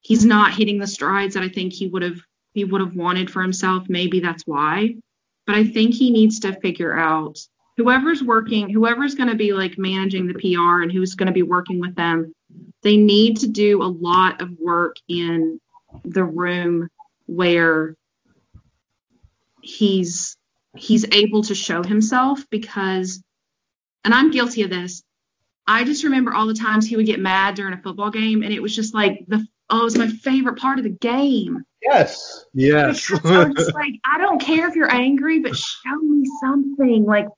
he's 0.00 0.24
not 0.24 0.54
hitting 0.54 0.78
the 0.78 0.86
strides 0.86 1.34
that 1.34 1.42
I 1.42 1.48
think 1.48 1.72
he 1.72 1.88
would 1.88 2.02
have 2.02 2.20
he 2.52 2.64
would 2.64 2.80
have 2.80 2.96
wanted 2.96 3.30
for 3.30 3.42
himself. 3.42 3.88
Maybe 3.88 4.20
that's 4.20 4.46
why. 4.46 4.94
But 5.46 5.56
I 5.56 5.64
think 5.64 5.94
he 5.94 6.10
needs 6.10 6.40
to 6.40 6.58
figure 6.60 6.96
out 6.96 7.38
whoever's 7.76 8.22
working, 8.22 8.70
whoever's 8.70 9.14
going 9.14 9.28
to 9.28 9.34
be 9.34 9.52
like 9.52 9.78
managing 9.78 10.26
the 10.26 10.34
PR 10.34 10.82
and 10.82 10.92
who's 10.92 11.14
going 11.14 11.26
to 11.26 11.32
be 11.32 11.42
working 11.42 11.80
with 11.80 11.94
them, 11.94 12.34
they 12.82 12.96
need 12.96 13.38
to 13.38 13.48
do 13.48 13.82
a 13.82 13.84
lot 13.84 14.40
of 14.40 14.50
work 14.58 14.96
in 15.08 15.60
the 16.04 16.24
room 16.24 16.88
where 17.26 17.96
he's 19.62 20.36
he's 20.76 21.06
able 21.12 21.42
to 21.42 21.54
show 21.54 21.82
himself 21.82 22.44
because 22.50 23.22
and 24.04 24.12
I'm 24.12 24.30
guilty 24.30 24.62
of 24.62 24.70
this. 24.70 25.02
I 25.66 25.84
just 25.84 26.04
remember 26.04 26.34
all 26.34 26.46
the 26.46 26.54
times 26.54 26.86
he 26.86 26.96
would 26.96 27.06
get 27.06 27.20
mad 27.20 27.54
during 27.54 27.72
a 27.72 27.80
football 27.80 28.10
game 28.10 28.42
and 28.42 28.52
it 28.52 28.60
was 28.60 28.74
just 28.74 28.92
like 28.92 29.24
the 29.26 29.46
oh, 29.70 29.80
it 29.80 29.84
was 29.84 29.98
my 29.98 30.08
favorite 30.08 30.58
part 30.58 30.78
of 30.78 30.84
the 30.84 30.90
game. 30.90 31.64
Yes. 31.80 32.44
Yes. 32.52 33.10
I 33.24 33.44
was 33.46 33.72
like, 33.72 33.94
I 34.04 34.18
don't 34.18 34.40
care 34.40 34.68
if 34.68 34.76
you're 34.76 34.92
angry, 34.92 35.40
but 35.40 35.56
show 35.56 35.96
me 35.96 36.28
something. 36.40 37.04
Like 37.04 37.28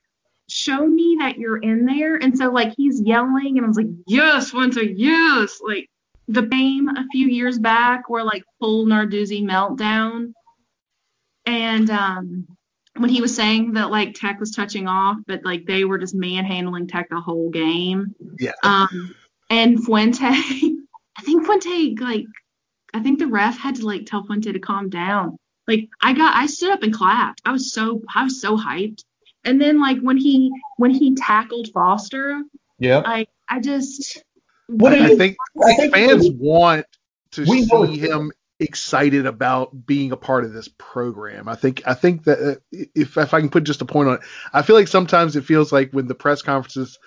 show 0.57 0.87
me 0.87 1.17
that 1.21 1.39
you're 1.39 1.59
in 1.59 1.85
there. 1.85 2.17
And 2.17 2.37
so 2.37 2.51
like 2.51 2.75
he's 2.77 3.01
yelling 3.01 3.59
and 3.59 3.65
I 3.65 3.69
was 3.69 3.77
like, 3.77 3.91
yes, 4.07 4.53
Winter, 4.55 4.83
yes. 4.83 5.61
Like 5.63 5.91
the 6.29 6.43
game 6.43 6.89
a 6.89 7.05
few 7.13 7.29
years 7.29 7.59
back 7.59 8.09
where 8.09 8.25
like 8.25 8.43
full 8.59 8.87
Narduzzi 8.87 9.43
meltdown. 9.43 10.33
And 11.45 11.91
um 11.91 12.47
when 12.97 13.11
he 13.11 13.21
was 13.21 13.37
saying 13.37 13.75
that 13.75 13.91
like 13.91 14.15
Tech 14.15 14.41
was 14.41 14.53
touching 14.53 14.89
off, 14.89 15.19
but 15.27 15.45
like 15.45 15.67
they 15.67 15.85
were 15.85 15.99
just 15.99 16.15
manhandling 16.15 16.89
Tech 16.89 17.11
the 17.11 17.21
whole 17.21 17.51
game. 17.51 18.15
Yeah. 18.39 18.53
Um 18.63 19.15
and 19.51 19.85
Fuente 19.85 20.25
I 20.25 21.23
think 21.23 21.45
Fuente 21.45 21.95
like 22.01 22.25
I 22.95 23.03
think 23.03 23.19
the 23.19 23.27
ref 23.27 23.59
had 23.59 23.77
to 23.77 23.87
like 23.87 24.07
tell 24.07 24.25
Fuente 24.25 24.53
to 24.53 24.59
calm 24.59 24.89
down. 24.89 25.37
Like 25.69 25.91
I 26.01 26.15
got 26.15 26.35
I 26.35 26.47
stood 26.47 26.71
up 26.71 26.83
and 26.83 26.95
clapped. 26.95 27.43
I 27.45 27.53
was 27.53 27.75
so 27.75 28.01
I 28.13 28.25
was 28.25 28.41
so 28.41 28.57
hyped. 28.57 29.05
And 29.47 29.61
then 29.61 29.81
like 29.81 30.01
when 30.01 30.17
he 30.17 30.51
when 30.77 30.91
he 30.91 31.15
tackled 31.15 31.69
Foster, 31.73 32.43
yeah, 32.79 33.03
I 33.05 33.27
I 33.49 33.61
just 33.61 34.23
what 34.67 34.93
I, 34.93 35.07
I 35.07 35.15
think, 35.17 35.37
I 35.65 35.75
think 35.75 35.95
fans 35.95 36.29
want 36.31 36.87
to 37.33 37.47
see 37.47 37.99
him 37.99 38.33
excited 38.59 39.27
about 39.27 39.87
being 39.87 40.13
a 40.13 40.17
part 40.17 40.45
of 40.45 40.53
this 40.53 40.69
program. 40.79 41.49
I 41.49 41.55
think 41.55 41.83
I 41.87 41.95
think 41.95 42.25
that 42.25 42.39
uh, 42.41 42.55
if 42.73 43.17
if 43.17 43.33
I 43.33 43.41
can 43.41 43.49
put 43.49 43.65
just 43.65 43.83
a 43.83 43.87
point 43.87 44.09
on 44.09 44.15
it, 44.17 44.21
I 44.53 44.63
feel 44.63 44.77
like 44.77 44.89
sometimes 44.89 45.37
it 45.37 45.45
feels 45.45 45.73
like 45.73 45.93
when 45.93 46.09
the 46.09 46.15
press 46.15 46.43
conferences 46.43 46.99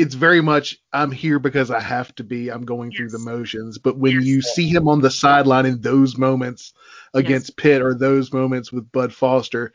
it's 0.00 0.14
very 0.14 0.40
much 0.40 0.78
I'm 0.94 1.10
here 1.10 1.38
because 1.38 1.70
I 1.70 1.80
have 1.80 2.14
to 2.14 2.24
be. 2.24 2.48
I'm 2.48 2.64
going 2.64 2.90
yes. 2.90 2.96
through 2.96 3.10
the 3.10 3.18
motions. 3.18 3.76
But 3.76 3.98
when 3.98 4.14
yes. 4.14 4.24
you 4.24 4.40
see 4.40 4.66
him 4.66 4.88
on 4.88 5.02
the 5.02 5.10
sideline 5.10 5.66
in 5.66 5.82
those 5.82 6.16
moments 6.16 6.72
against 7.12 7.50
yes. 7.50 7.54
Pitt 7.56 7.82
or 7.82 7.92
those 7.92 8.32
moments 8.32 8.72
with 8.72 8.90
Bud 8.90 9.12
Foster, 9.12 9.74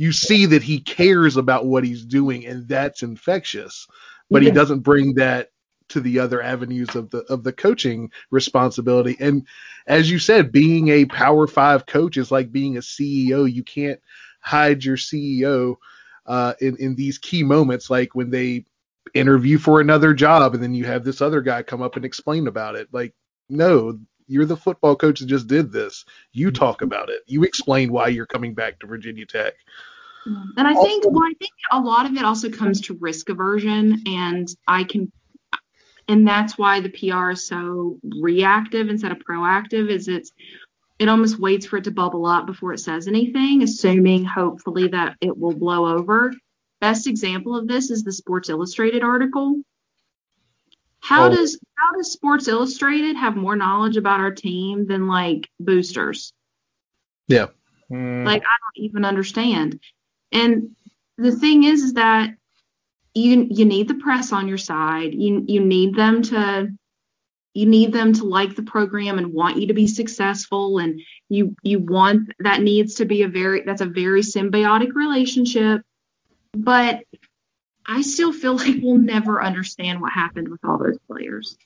you 0.00 0.12
see 0.12 0.46
that 0.46 0.62
he 0.62 0.80
cares 0.80 1.36
about 1.36 1.66
what 1.66 1.84
he's 1.84 2.06
doing, 2.06 2.46
and 2.46 2.66
that's 2.66 3.02
infectious. 3.02 3.86
But 4.30 4.42
he 4.42 4.50
doesn't 4.50 4.80
bring 4.80 5.16
that 5.16 5.50
to 5.90 6.00
the 6.00 6.20
other 6.20 6.40
avenues 6.40 6.96
of 6.96 7.10
the 7.10 7.18
of 7.24 7.44
the 7.44 7.52
coaching 7.52 8.10
responsibility. 8.30 9.18
And 9.20 9.46
as 9.86 10.10
you 10.10 10.18
said, 10.18 10.52
being 10.52 10.88
a 10.88 11.04
Power 11.04 11.46
Five 11.46 11.84
coach 11.84 12.16
is 12.16 12.30
like 12.30 12.50
being 12.50 12.78
a 12.78 12.80
CEO. 12.80 13.52
You 13.52 13.62
can't 13.62 14.00
hide 14.40 14.82
your 14.82 14.96
CEO 14.96 15.76
uh, 16.24 16.54
in 16.62 16.76
in 16.78 16.94
these 16.94 17.18
key 17.18 17.42
moments, 17.42 17.90
like 17.90 18.14
when 18.14 18.30
they 18.30 18.64
interview 19.12 19.58
for 19.58 19.82
another 19.82 20.14
job, 20.14 20.54
and 20.54 20.62
then 20.62 20.72
you 20.72 20.86
have 20.86 21.04
this 21.04 21.20
other 21.20 21.42
guy 21.42 21.62
come 21.62 21.82
up 21.82 21.96
and 21.96 22.06
explain 22.06 22.46
about 22.46 22.74
it. 22.74 22.88
Like, 22.90 23.12
no, 23.50 24.00
you're 24.30 24.46
the 24.46 24.56
football 24.56 24.96
coach 24.96 25.20
that 25.20 25.26
just 25.26 25.48
did 25.48 25.72
this. 25.72 26.04
You 26.32 26.48
mm-hmm. 26.48 26.54
talk 26.54 26.82
about 26.82 27.10
it. 27.10 27.20
You 27.26 27.42
explain 27.42 27.92
why 27.92 28.08
you're 28.08 28.26
coming 28.26 28.54
back 28.54 28.78
to 28.80 28.86
Virginia 28.86 29.26
Tech. 29.26 29.54
And 30.26 30.68
I 30.68 30.74
think, 30.74 31.04
well, 31.06 31.24
I 31.24 31.32
think 31.38 31.52
a 31.72 31.80
lot 31.80 32.04
of 32.04 32.12
it 32.12 32.24
also 32.24 32.50
comes 32.50 32.82
to 32.82 32.98
risk 33.00 33.30
aversion, 33.30 34.02
and 34.06 34.46
I 34.68 34.84
can 34.84 35.10
and 36.10 36.26
that's 36.26 36.58
why 36.58 36.80
the 36.80 36.88
PR 36.88 37.30
is 37.30 37.46
so 37.46 37.98
reactive 38.20 38.88
instead 38.88 39.12
of 39.12 39.18
proactive 39.18 39.88
is 39.88 40.08
it's 40.08 40.32
it 40.98 41.08
almost 41.08 41.38
waits 41.38 41.66
for 41.66 41.78
it 41.78 41.84
to 41.84 41.92
bubble 41.92 42.26
up 42.26 42.46
before 42.46 42.72
it 42.72 42.80
says 42.80 43.06
anything 43.06 43.62
assuming 43.62 44.24
hopefully 44.24 44.88
that 44.88 45.16
it 45.20 45.38
will 45.38 45.54
blow 45.54 45.86
over 45.86 46.32
best 46.80 47.06
example 47.06 47.56
of 47.56 47.68
this 47.68 47.90
is 47.90 48.02
the 48.02 48.12
sports 48.12 48.48
illustrated 48.48 49.04
article 49.04 49.62
how 51.00 51.26
oh. 51.26 51.30
does 51.30 51.58
how 51.76 51.96
does 51.96 52.12
sports 52.12 52.48
illustrated 52.48 53.16
have 53.16 53.36
more 53.36 53.56
knowledge 53.56 53.96
about 53.96 54.20
our 54.20 54.32
team 54.32 54.86
than 54.86 55.06
like 55.06 55.48
boosters 55.58 56.32
yeah 57.28 57.46
mm. 57.90 58.24
like 58.24 58.42
i 58.42 58.56
don't 58.60 58.84
even 58.84 59.04
understand 59.04 59.80
and 60.32 60.70
the 61.20 61.32
thing 61.32 61.64
is, 61.64 61.82
is 61.82 61.92
that 61.94 62.34
you 63.14 63.46
you 63.50 63.64
need 63.64 63.88
the 63.88 63.94
press 63.94 64.32
on 64.32 64.48
your 64.48 64.58
side. 64.58 65.14
You 65.14 65.44
you 65.46 65.60
need 65.60 65.94
them 65.94 66.22
to 66.22 66.68
you 67.52 67.66
need 67.66 67.92
them 67.92 68.12
to 68.14 68.24
like 68.24 68.54
the 68.54 68.62
program 68.62 69.18
and 69.18 69.32
want 69.32 69.58
you 69.58 69.66
to 69.66 69.74
be 69.74 69.86
successful 69.86 70.78
and 70.78 71.00
you 71.28 71.54
you 71.62 71.80
want 71.80 72.30
that 72.38 72.62
needs 72.62 72.96
to 72.96 73.04
be 73.04 73.22
a 73.22 73.28
very 73.28 73.62
that's 73.62 73.80
a 73.80 73.86
very 73.86 74.22
symbiotic 74.22 74.94
relationship 74.94 75.82
but 76.52 77.02
i 77.86 78.02
still 78.02 78.32
feel 78.32 78.56
like 78.56 78.76
we'll 78.82 78.98
never 78.98 79.42
understand 79.42 80.00
what 80.00 80.12
happened 80.12 80.48
with 80.48 80.60
all 80.64 80.78
those 80.78 80.98
players 81.06 81.56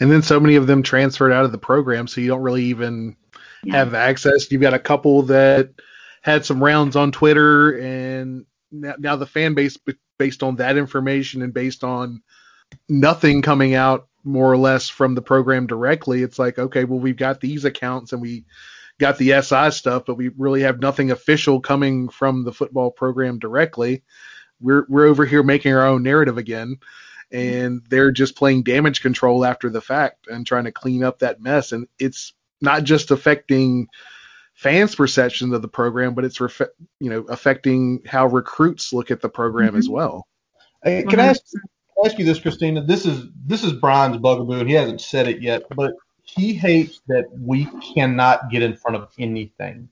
and 0.00 0.10
then 0.10 0.22
so 0.22 0.38
many 0.38 0.56
of 0.56 0.66
them 0.66 0.82
transferred 0.82 1.32
out 1.32 1.44
of 1.44 1.52
the 1.52 1.58
program 1.58 2.06
so 2.06 2.20
you 2.20 2.28
don't 2.28 2.42
really 2.42 2.64
even 2.64 3.16
yeah. 3.62 3.76
have 3.76 3.94
access 3.94 4.50
you've 4.50 4.60
got 4.60 4.74
a 4.74 4.78
couple 4.78 5.22
that 5.22 5.70
had 6.22 6.44
some 6.44 6.62
rounds 6.62 6.96
on 6.96 7.12
twitter 7.12 7.78
and 7.78 8.46
now, 8.70 8.94
now 8.98 9.16
the 9.16 9.26
fan 9.26 9.54
base 9.54 9.78
based 10.18 10.42
on 10.42 10.56
that 10.56 10.76
information 10.76 11.42
and 11.42 11.54
based 11.54 11.84
on 11.84 12.22
nothing 12.88 13.42
coming 13.42 13.74
out 13.74 14.08
more 14.24 14.50
or 14.50 14.56
less 14.56 14.88
from 14.88 15.14
the 15.14 15.22
program 15.22 15.66
directly, 15.66 16.22
it's 16.22 16.38
like, 16.38 16.58
okay, 16.58 16.84
well, 16.84 16.98
we've 16.98 17.16
got 17.16 17.40
these 17.40 17.64
accounts 17.64 18.12
and 18.12 18.22
we 18.22 18.44
got 18.98 19.18
the 19.18 19.40
SI 19.42 19.70
stuff, 19.70 20.04
but 20.06 20.14
we 20.14 20.28
really 20.38 20.62
have 20.62 20.80
nothing 20.80 21.10
official 21.10 21.60
coming 21.60 22.08
from 22.08 22.44
the 22.44 22.52
football 22.52 22.90
program 22.90 23.38
directly. 23.38 24.02
We're 24.60 24.86
we're 24.88 25.06
over 25.06 25.24
here 25.24 25.42
making 25.42 25.74
our 25.74 25.86
own 25.86 26.02
narrative 26.02 26.38
again, 26.38 26.78
and 27.30 27.82
they're 27.88 28.12
just 28.12 28.36
playing 28.36 28.62
damage 28.62 29.02
control 29.02 29.44
after 29.44 29.70
the 29.70 29.80
fact 29.80 30.26
and 30.28 30.46
trying 30.46 30.64
to 30.64 30.72
clean 30.72 31.02
up 31.02 31.18
that 31.20 31.40
mess. 31.40 31.72
And 31.72 31.88
it's 31.98 32.32
not 32.60 32.84
just 32.84 33.10
affecting 33.10 33.88
fans' 34.54 34.94
perceptions 34.94 35.52
of 35.52 35.62
the 35.62 35.68
program, 35.68 36.14
but 36.14 36.24
it's 36.24 36.40
ref- 36.40 36.60
you 37.00 37.10
know 37.10 37.20
affecting 37.22 38.02
how 38.06 38.26
recruits 38.26 38.92
look 38.92 39.10
at 39.10 39.20
the 39.20 39.28
program 39.28 39.68
mm-hmm. 39.68 39.78
as 39.78 39.88
well. 39.88 40.26
Hey, 40.82 41.02
can 41.02 41.18
I 41.18 41.26
ask, 41.26 41.42
ask 42.04 42.18
you 42.18 42.24
this, 42.24 42.40
Christina? 42.40 42.82
This 42.84 43.06
is 43.06 43.26
this 43.44 43.64
is 43.64 43.72
Brian's 43.72 44.18
bugaboo, 44.18 44.60
and 44.60 44.68
he 44.68 44.74
hasn't 44.74 45.00
said 45.00 45.28
it 45.28 45.42
yet, 45.42 45.64
but 45.74 45.92
he 46.22 46.54
hates 46.54 47.00
that 47.08 47.26
we 47.38 47.68
cannot 47.94 48.50
get 48.50 48.62
in 48.62 48.76
front 48.76 48.96
of 48.96 49.08
anything. 49.18 49.88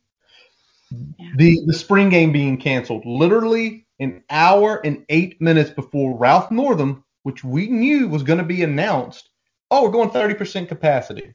The 1.37 1.61
the 1.67 1.75
spring 1.75 2.11
game 2.11 2.33
being 2.33 2.59
canceled 2.59 3.05
literally 3.07 3.87
an 4.03 4.25
hour 4.31 4.81
and 4.85 5.05
eight 5.09 5.41
minutes 5.41 5.71
before 5.71 6.17
Ralph 6.17 6.51
Northam, 6.51 7.05
which 7.23 7.45
we 7.45 7.69
knew 7.69 8.09
was 8.09 8.23
going 8.23 8.39
to 8.39 8.45
be 8.45 8.63
announced. 8.63 9.31
Oh, 9.71 9.85
we're 9.85 9.91
going 9.91 10.11
30% 10.11 10.69
capacity. 10.69 11.35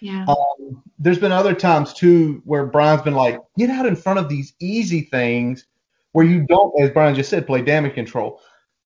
Yeah. 0.00 0.24
Um, 0.28 0.82
there's 0.98 1.18
been 1.18 1.32
other 1.32 1.54
times 1.54 1.92
too 1.92 2.42
where 2.44 2.66
Brian's 2.66 3.02
been 3.02 3.14
like, 3.14 3.40
get 3.58 3.70
out 3.70 3.86
in 3.86 3.96
front 3.96 4.18
of 4.18 4.28
these 4.28 4.54
easy 4.60 5.02
things 5.02 5.66
where 6.12 6.26
you 6.26 6.46
don't, 6.46 6.72
as 6.80 6.90
Brian 6.90 7.14
just 7.14 7.30
said, 7.30 7.46
play 7.46 7.62
damage 7.62 7.94
control. 7.94 8.40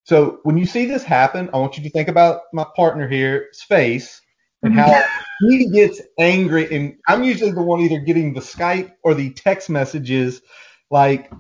So 0.04 0.40
when 0.42 0.58
you 0.58 0.66
see 0.66 0.84
this 0.84 1.02
happen, 1.02 1.48
I 1.54 1.58
want 1.58 1.76
you 1.78 1.82
to 1.84 1.90
think 1.90 2.08
about 2.08 2.42
my 2.52 2.66
partner 2.76 3.08
here's 3.08 3.62
face 3.62 4.20
and 4.62 4.74
how 4.74 5.02
he 5.40 5.70
gets 5.70 6.00
angry. 6.18 6.74
And 6.74 6.96
I'm 7.08 7.22
usually 7.22 7.52
the 7.52 7.62
one 7.62 7.80
either 7.80 8.00
getting 8.00 8.34
the 8.34 8.40
Skype 8.40 8.92
or 9.02 9.14
the 9.14 9.30
text 9.30 9.70
messages 9.70 10.42
like, 10.90 11.30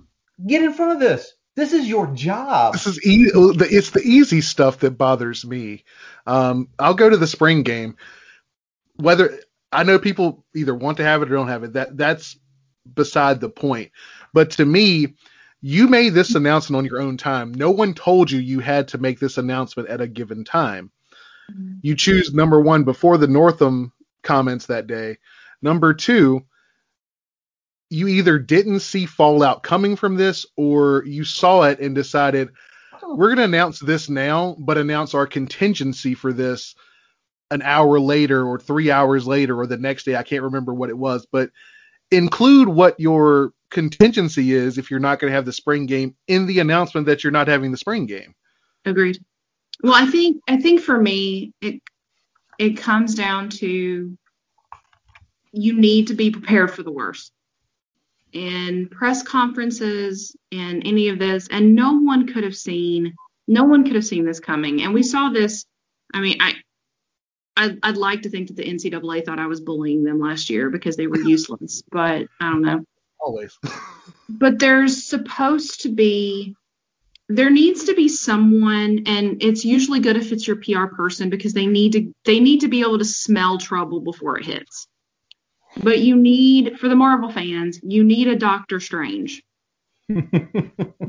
get 0.46 0.62
in 0.62 0.72
front 0.72 0.92
of 0.92 1.00
this. 1.00 1.34
This 1.56 1.72
is 1.72 1.86
your 1.88 2.08
job. 2.08 2.72
This 2.72 2.86
is 2.86 3.04
easy. 3.06 3.30
It's 3.34 3.90
the 3.90 4.02
easy 4.02 4.40
stuff 4.40 4.80
that 4.80 4.98
bothers 4.98 5.44
me. 5.44 5.84
Um, 6.26 6.68
I'll 6.78 6.94
go 6.94 7.08
to 7.08 7.16
the 7.16 7.26
spring 7.26 7.62
game. 7.62 7.96
Whether 8.96 9.40
I 9.70 9.82
know 9.84 9.98
people 9.98 10.44
either 10.54 10.74
want 10.74 10.96
to 10.98 11.04
have 11.04 11.22
it 11.22 11.30
or 11.30 11.34
don't 11.34 11.48
have 11.48 11.64
it. 11.64 11.74
That 11.74 11.96
that's 11.96 12.36
beside 12.92 13.40
the 13.40 13.48
point. 13.48 13.92
But 14.32 14.52
to 14.52 14.64
me, 14.64 15.14
you 15.60 15.88
made 15.88 16.10
this 16.10 16.34
announcement 16.34 16.78
on 16.78 16.84
your 16.86 17.00
own 17.00 17.16
time. 17.16 17.54
No 17.54 17.70
one 17.70 17.94
told 17.94 18.30
you 18.30 18.38
you 18.38 18.60
had 18.60 18.88
to 18.88 18.98
make 18.98 19.18
this 19.18 19.38
announcement 19.38 19.88
at 19.88 20.00
a 20.00 20.06
given 20.06 20.44
time. 20.44 20.90
Mm-hmm. 21.50 21.78
You 21.82 21.96
choose 21.96 22.34
number 22.34 22.60
one 22.60 22.84
before 22.84 23.16
the 23.16 23.26
Northam 23.26 23.92
comments 24.22 24.66
that 24.66 24.86
day. 24.86 25.18
Number 25.62 25.94
two, 25.94 26.44
you 27.94 28.08
either 28.08 28.38
didn't 28.40 28.80
see 28.80 29.06
fallout 29.06 29.62
coming 29.62 29.94
from 29.94 30.16
this 30.16 30.44
or 30.56 31.04
you 31.06 31.24
saw 31.24 31.62
it 31.62 31.78
and 31.78 31.94
decided 31.94 32.50
oh. 33.02 33.14
we're 33.14 33.28
going 33.28 33.38
to 33.38 33.44
announce 33.44 33.78
this 33.78 34.08
now, 34.10 34.56
but 34.58 34.76
announce 34.76 35.14
our 35.14 35.26
contingency 35.26 36.14
for 36.14 36.32
this 36.32 36.74
an 37.52 37.62
hour 37.62 38.00
later 38.00 38.44
or 38.44 38.58
three 38.58 38.90
hours 38.90 39.28
later 39.28 39.58
or 39.58 39.66
the 39.68 39.76
next 39.76 40.04
day. 40.04 40.16
I 40.16 40.24
can't 40.24 40.42
remember 40.42 40.74
what 40.74 40.90
it 40.90 40.98
was, 40.98 41.24
but 41.30 41.50
include 42.10 42.68
what 42.68 42.98
your 42.98 43.52
contingency 43.70 44.52
is 44.52 44.76
if 44.76 44.90
you're 44.90 44.98
not 44.98 45.20
going 45.20 45.30
to 45.30 45.36
have 45.36 45.44
the 45.44 45.52
spring 45.52 45.86
game 45.86 46.16
in 46.26 46.46
the 46.46 46.58
announcement 46.58 47.06
that 47.06 47.22
you're 47.22 47.30
not 47.30 47.46
having 47.46 47.70
the 47.70 47.76
spring 47.76 48.06
game. 48.06 48.34
Agreed. 48.84 49.18
Well, 49.82 49.94
I 49.94 50.06
think 50.06 50.42
I 50.48 50.60
think 50.60 50.80
for 50.80 51.00
me 51.00 51.52
it 51.60 51.80
it 52.58 52.76
comes 52.76 53.14
down 53.14 53.50
to 53.50 54.16
you 55.52 55.72
need 55.78 56.08
to 56.08 56.14
be 56.14 56.30
prepared 56.30 56.72
for 56.72 56.82
the 56.82 56.92
worst. 56.92 57.32
In 58.34 58.88
press 58.88 59.22
conferences 59.22 60.36
and 60.52 60.82
any 60.84 61.08
of 61.08 61.18
this, 61.18 61.48
and 61.50 61.74
no 61.74 62.00
one 62.00 62.26
could 62.26 62.44
have 62.44 62.56
seen 62.56 63.14
no 63.46 63.64
one 63.64 63.84
could 63.84 63.94
have 63.94 64.06
seen 64.06 64.24
this 64.24 64.40
coming. 64.40 64.82
And 64.82 64.94
we 64.94 65.02
saw 65.02 65.30
this. 65.30 65.64
I 66.12 66.20
mean, 66.20 66.38
I 66.40 66.54
I'd, 67.56 67.78
I'd 67.82 67.96
like 67.96 68.22
to 68.22 68.30
think 68.30 68.48
that 68.48 68.56
the 68.56 68.64
NCAA 68.64 69.24
thought 69.24 69.38
I 69.38 69.46
was 69.46 69.60
bullying 69.60 70.02
them 70.02 70.18
last 70.20 70.50
year 70.50 70.70
because 70.70 70.96
they 70.96 71.06
were 71.06 71.20
useless, 71.24 71.82
but 71.90 72.26
I 72.40 72.50
don't 72.50 72.62
know. 72.62 72.84
Always. 73.20 73.56
but 74.28 74.58
there's 74.58 75.04
supposed 75.04 75.82
to 75.82 75.88
be, 75.90 76.56
there 77.28 77.50
needs 77.50 77.84
to 77.84 77.94
be 77.94 78.08
someone, 78.08 79.04
and 79.06 79.42
it's 79.42 79.64
usually 79.64 80.00
good 80.00 80.16
if 80.16 80.32
it's 80.32 80.46
your 80.46 80.56
PR 80.56 80.94
person 80.94 81.30
because 81.30 81.54
they 81.54 81.66
need 81.66 81.92
to 81.92 82.12
they 82.24 82.40
need 82.40 82.60
to 82.60 82.68
be 82.68 82.80
able 82.80 82.98
to 82.98 83.04
smell 83.04 83.56
trouble 83.58 84.00
before 84.00 84.38
it 84.38 84.44
hits. 84.44 84.86
But 85.82 86.00
you 86.00 86.16
need, 86.16 86.78
for 86.78 86.88
the 86.88 86.96
Marvel 86.96 87.30
fans, 87.30 87.80
you 87.82 88.04
need 88.04 88.28
a 88.28 88.36
Doctor 88.36 88.80
Strange. 88.80 89.42
you 90.08 90.22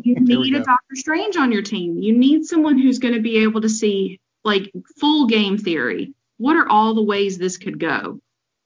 need 0.04 0.56
a 0.56 0.64
Doctor 0.64 0.96
Strange 0.96 1.38
on 1.38 1.52
your 1.52 1.62
team. 1.62 2.00
You 2.00 2.18
need 2.18 2.46
someone 2.46 2.78
who's 2.78 3.00
going 3.00 3.14
to 3.14 3.22
be 3.22 3.44
able 3.44 3.62
to 3.62 3.70
see 3.70 4.20
like 4.44 4.72
full 5.00 5.28
game 5.28 5.58
theory 5.58 6.14
what 6.38 6.58
are 6.58 6.68
all 6.70 6.94
the 6.94 7.04
ways 7.04 7.38
this 7.38 7.58
could 7.58 7.80
go? 7.80 8.20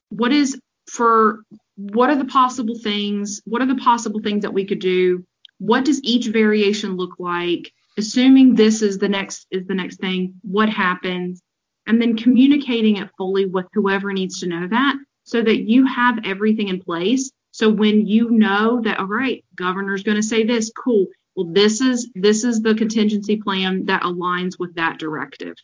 What 0.09 0.31
is 0.31 0.59
for 0.89 1.43
what 1.75 2.09
are 2.09 2.15
the 2.15 2.25
possible 2.25 2.77
things? 2.77 3.41
What 3.45 3.61
are 3.61 3.67
the 3.67 3.75
possible 3.75 4.21
things 4.21 4.41
that 4.41 4.53
we 4.53 4.65
could 4.65 4.79
do? 4.79 5.25
What 5.59 5.85
does 5.85 6.03
each 6.03 6.27
variation 6.27 6.97
look 6.97 7.19
like? 7.19 7.71
Assuming 7.97 8.55
this 8.55 8.81
is 8.81 8.97
the 8.97 9.09
next 9.09 9.47
is 9.51 9.67
the 9.67 9.75
next 9.75 9.97
thing, 9.97 10.35
what 10.41 10.69
happens? 10.69 11.41
And 11.85 12.01
then 12.01 12.17
communicating 12.17 12.97
it 12.97 13.09
fully 13.17 13.45
with 13.45 13.65
whoever 13.73 14.13
needs 14.13 14.39
to 14.39 14.47
know 14.47 14.67
that 14.67 14.95
so 15.29 15.41
that 15.41 15.61
you 15.61 15.85
have 15.85 16.25
everything 16.25 16.69
in 16.69 16.81
place. 16.81 17.31
So 17.51 17.69
when 17.69 18.07
you 18.07 18.31
know 18.31 18.81
that 18.81 18.99
all 18.99 19.05
right, 19.05 19.45
governor's 19.55 20.03
going 20.03 20.17
to 20.17 20.23
say 20.23 20.43
this, 20.43 20.71
cool. 20.75 21.05
Well, 21.35 21.53
this 21.53 21.81
is 21.81 22.09
this 22.15 22.43
is 22.43 22.61
the 22.61 22.75
contingency 22.75 23.37
plan 23.37 23.85
that 23.85 24.01
aligns 24.01 24.57
with 24.59 24.75
that 24.75 24.97
directive. 24.97 25.55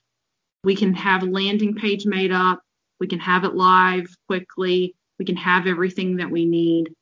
We 0.63 0.75
can 0.75 0.93
have 0.93 1.23
a 1.23 1.27
landing 1.27 1.75
page 1.75 2.05
made 2.05 2.31
up. 2.31 2.61
We 2.99 3.07
can 3.07 3.19
have 3.19 3.43
it 3.43 3.55
live 3.55 4.07
quickly. 4.27 4.95
We 5.19 5.25
can 5.25 5.35
have 5.37 5.67
everything 5.67 6.17
that 6.17 6.29
we 6.31 6.45
need. 6.45 6.93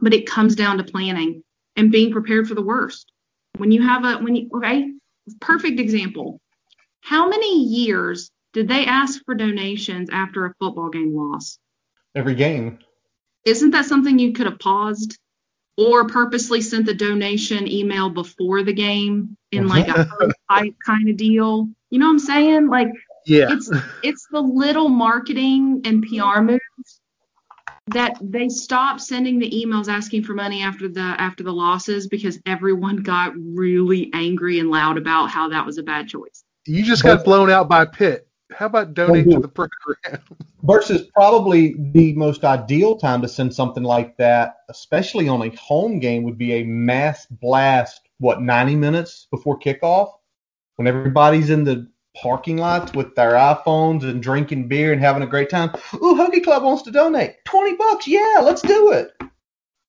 But 0.00 0.14
it 0.14 0.26
comes 0.26 0.54
down 0.54 0.78
to 0.78 0.84
planning. 0.84 1.42
and 1.76 1.92
being 1.92 2.12
prepared 2.12 2.48
for 2.48 2.54
the 2.54 2.62
worst. 2.62 3.12
When 3.58 3.70
you 3.70 3.82
have 3.82 4.04
a 4.04 4.18
when 4.22 4.34
you 4.36 4.50
okay, 4.56 4.92
perfect 5.40 5.80
example. 5.80 6.40
How 7.00 7.28
many 7.28 7.64
years 7.64 8.30
did 8.52 8.68
they 8.68 8.86
ask 8.86 9.22
for 9.24 9.34
donations 9.34 10.08
after 10.10 10.46
a 10.46 10.54
football 10.58 10.90
game 10.90 11.14
loss? 11.14 11.58
Every 12.16 12.34
game. 12.34 12.78
Isn't 13.44 13.72
that 13.72 13.84
something 13.84 14.18
you 14.18 14.32
could 14.32 14.46
have 14.46 14.58
paused 14.58 15.18
or 15.76 16.06
purposely 16.08 16.62
sent 16.62 16.86
the 16.86 16.94
donation 16.94 17.70
email 17.70 18.08
before 18.08 18.62
the 18.62 18.72
game 18.72 19.36
in 19.52 19.68
like 19.68 19.86
a 19.88 20.08
hype 20.50 20.74
kind 20.84 21.10
of 21.10 21.18
deal? 21.18 21.68
You 21.90 21.98
know 21.98 22.06
what 22.06 22.12
I'm 22.12 22.18
saying? 22.18 22.68
Like 22.68 22.88
Yeah. 23.26 23.48
it's 23.50 23.70
it's 24.02 24.26
the 24.30 24.40
little 24.40 24.88
marketing 24.88 25.82
and 25.84 26.02
PR 26.02 26.40
moves 26.40 27.00
that 27.88 28.16
they 28.20 28.48
stopped 28.48 29.02
sending 29.02 29.38
the 29.38 29.50
emails 29.50 29.86
asking 29.88 30.24
for 30.24 30.32
money 30.32 30.62
after 30.62 30.88
the 30.88 31.00
after 31.00 31.44
the 31.44 31.52
losses 31.52 32.08
because 32.08 32.40
everyone 32.46 32.96
got 32.96 33.34
really 33.36 34.10
angry 34.14 34.58
and 34.58 34.70
loud 34.70 34.96
about 34.96 35.26
how 35.26 35.50
that 35.50 35.66
was 35.66 35.76
a 35.76 35.82
bad 35.82 36.08
choice. 36.08 36.42
You 36.66 36.82
just 36.82 37.02
got 37.02 37.24
blown 37.24 37.50
out 37.50 37.68
by 37.68 37.84
Pitt. 37.84 38.25
How 38.56 38.66
about 38.66 38.94
donate 38.94 39.30
to 39.30 39.38
the 39.38 39.48
program? 39.48 40.22
versus 40.62 41.02
probably 41.14 41.74
the 41.92 42.14
most 42.14 42.42
ideal 42.42 42.96
time 42.96 43.20
to 43.20 43.28
send 43.28 43.54
something 43.54 43.82
like 43.82 44.16
that, 44.16 44.60
especially 44.70 45.28
on 45.28 45.42
a 45.42 45.54
home 45.56 45.98
game, 45.98 46.22
would 46.22 46.38
be 46.38 46.54
a 46.54 46.64
mass 46.64 47.26
blast. 47.26 48.00
What 48.18 48.40
90 48.40 48.76
minutes 48.76 49.26
before 49.30 49.58
kickoff, 49.58 50.10
when 50.76 50.86
everybody's 50.86 51.50
in 51.50 51.64
the 51.64 51.86
parking 52.16 52.56
lots 52.56 52.94
with 52.94 53.14
their 53.14 53.32
iPhones 53.32 54.04
and 54.04 54.22
drinking 54.22 54.68
beer 54.68 54.90
and 54.90 55.02
having 55.02 55.22
a 55.22 55.26
great 55.26 55.50
time. 55.50 55.68
Ooh, 55.96 56.14
Hokie 56.16 56.42
Club 56.42 56.62
wants 56.62 56.82
to 56.84 56.90
donate 56.90 57.44
20 57.44 57.76
bucks. 57.76 58.08
Yeah, 58.08 58.40
let's 58.42 58.62
do 58.62 58.92
it. 58.92 59.10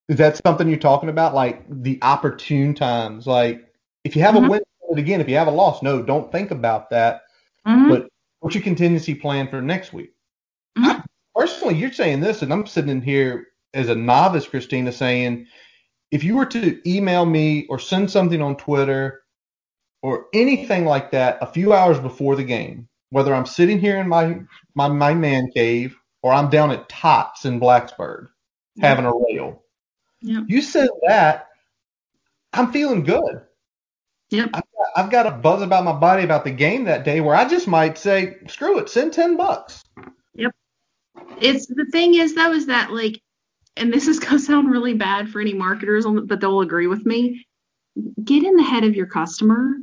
Is 0.09 0.17
that 0.17 0.41
something 0.45 0.67
you're 0.67 0.77
talking 0.77 1.07
about? 1.07 1.33
Like 1.33 1.63
the 1.69 1.99
opportune 2.01 2.73
times. 2.73 3.27
Like 3.27 3.73
if 4.03 4.13
you 4.13 4.23
have 4.23 4.35
Mhm. 4.35 4.45
a 4.45 4.49
win, 4.49 4.61
again. 4.97 5.21
If 5.21 5.29
you 5.29 5.35
have 5.35 5.47
a 5.47 5.51
loss, 5.51 5.81
no, 5.81 6.01
don't 6.01 6.31
think 6.31 6.51
about 6.51 6.89
that. 6.89 7.21
Mhm. 7.65 7.89
But 7.89 8.09
what's 8.39 8.55
your 8.55 8.63
contingency 8.63 9.15
plan 9.15 9.47
for 9.47 9.61
next 9.61 9.93
week? 9.93 10.13
Mhm. 10.77 11.03
Personally, 11.35 11.75
you're 11.75 11.91
saying 11.91 12.19
this, 12.19 12.41
and 12.41 12.51
I'm 12.51 12.65
sitting 12.65 12.89
in 12.89 13.01
here 13.01 13.47
as 13.73 13.89
a 13.89 13.95
novice, 13.95 14.47
Christina, 14.47 14.91
saying 14.91 15.47
if 16.11 16.23
you 16.23 16.35
were 16.35 16.45
to 16.45 16.81
email 16.89 17.25
me 17.25 17.65
or 17.67 17.79
send 17.79 18.09
something 18.09 18.41
on 18.41 18.55
Twitter 18.57 19.21
or 20.01 20.27
anything 20.33 20.85
like 20.85 21.11
that 21.11 21.37
a 21.41 21.47
few 21.47 21.73
hours 21.73 21.99
before 21.99 22.35
the 22.35 22.43
game, 22.43 22.87
whether 23.09 23.33
I'm 23.33 23.45
sitting 23.45 23.79
here 23.79 23.97
in 23.97 24.07
my 24.07 24.39
my, 24.75 24.87
my 24.87 25.13
man 25.13 25.49
cave 25.51 25.95
or 26.21 26.33
I'm 26.33 26.49
down 26.49 26.71
at 26.71 26.89
Tots 26.89 27.45
in 27.45 27.59
Blacksburg 27.59 28.27
having 28.79 29.05
a 29.05 29.11
rail, 29.13 29.63
you 30.21 30.61
said 30.61 30.89
that, 31.07 31.49
I'm 32.53 32.71
feeling 32.71 33.03
good. 33.03 33.41
Yep. 34.29 34.51
Got, 34.51 34.66
I've 34.97 35.11
got 35.11 35.27
a 35.27 35.31
buzz 35.31 35.61
about 35.61 35.83
my 35.83 35.93
body 35.93 36.23
about 36.23 36.43
the 36.43 36.49
game 36.49 36.85
that 36.85 37.05
day 37.05 37.21
where 37.21 37.35
I 37.35 37.47
just 37.47 37.67
might 37.67 37.99
say, 37.99 38.37
screw 38.47 38.79
it, 38.79 38.89
send 38.89 39.13
10 39.13 39.37
bucks. 39.37 39.83
Yep. 40.33 40.51
It's 41.39 41.67
the 41.67 41.85
thing 41.91 42.15
is 42.15 42.33
though 42.33 42.51
is 42.51 42.65
that 42.65 42.91
like, 42.91 43.21
and 43.75 43.93
this 43.93 44.07
is 44.07 44.17
gonna 44.17 44.39
sound 44.39 44.71
really 44.71 44.95
bad 44.95 45.29
for 45.29 45.39
any 45.39 45.53
marketers, 45.53 46.07
but 46.25 46.41
they'll 46.41 46.61
agree 46.61 46.87
with 46.87 47.05
me. 47.05 47.45
Get 48.23 48.43
in 48.43 48.55
the 48.55 48.63
head 48.63 48.85
of 48.85 48.95
your 48.95 49.05
customer 49.05 49.75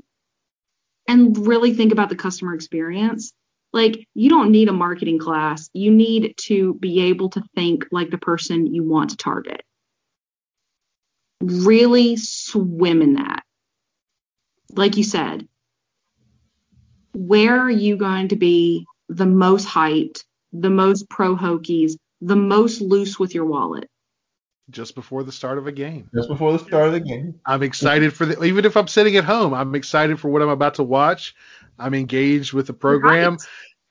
and 1.06 1.46
really 1.46 1.74
think 1.74 1.92
about 1.92 2.08
the 2.08 2.16
customer 2.16 2.52
experience. 2.52 3.32
Like 3.72 4.08
you 4.14 4.28
don't 4.28 4.50
need 4.50 4.68
a 4.68 4.72
marketing 4.72 5.20
class. 5.20 5.70
You 5.72 5.92
need 5.92 6.34
to 6.38 6.74
be 6.74 7.02
able 7.02 7.30
to 7.30 7.42
think 7.54 7.86
like 7.92 8.10
the 8.10 8.18
person 8.18 8.74
you 8.74 8.82
want 8.82 9.10
to 9.10 9.16
target. 9.16 9.62
Really 11.40 12.16
swim 12.16 13.00
in 13.00 13.14
that. 13.14 13.44
Like 14.76 14.96
you 14.96 15.04
said, 15.04 15.46
where 17.12 17.58
are 17.58 17.70
you 17.70 17.96
going 17.96 18.28
to 18.28 18.36
be 18.36 18.86
the 19.08 19.26
most 19.26 19.68
hyped, 19.68 20.24
the 20.52 20.70
most 20.70 21.08
pro 21.08 21.36
Hokies, 21.36 21.92
the 22.20 22.36
most 22.36 22.80
loose 22.80 23.18
with 23.18 23.34
your 23.34 23.44
wallet? 23.44 23.88
Just 24.70 24.94
before 24.94 25.22
the 25.22 25.32
start 25.32 25.58
of 25.58 25.66
a 25.66 25.72
game. 25.72 26.08
Just 26.14 26.28
before 26.28 26.52
the 26.52 26.58
start 26.58 26.86
of 26.86 26.92
the 26.92 27.00
game. 27.00 27.38
I'm 27.44 27.62
excited 27.62 28.14
for 28.14 28.24
the 28.24 28.42
even 28.42 28.64
if 28.64 28.76
I'm 28.76 28.88
sitting 28.88 29.16
at 29.16 29.24
home, 29.24 29.52
I'm 29.52 29.74
excited 29.74 30.18
for 30.18 30.28
what 30.28 30.42
I'm 30.42 30.48
about 30.48 30.74
to 30.76 30.82
watch. 30.82 31.34
I'm 31.78 31.94
engaged 31.94 32.52
with 32.52 32.66
the 32.66 32.72
program. 32.72 33.32
Right. 33.32 33.40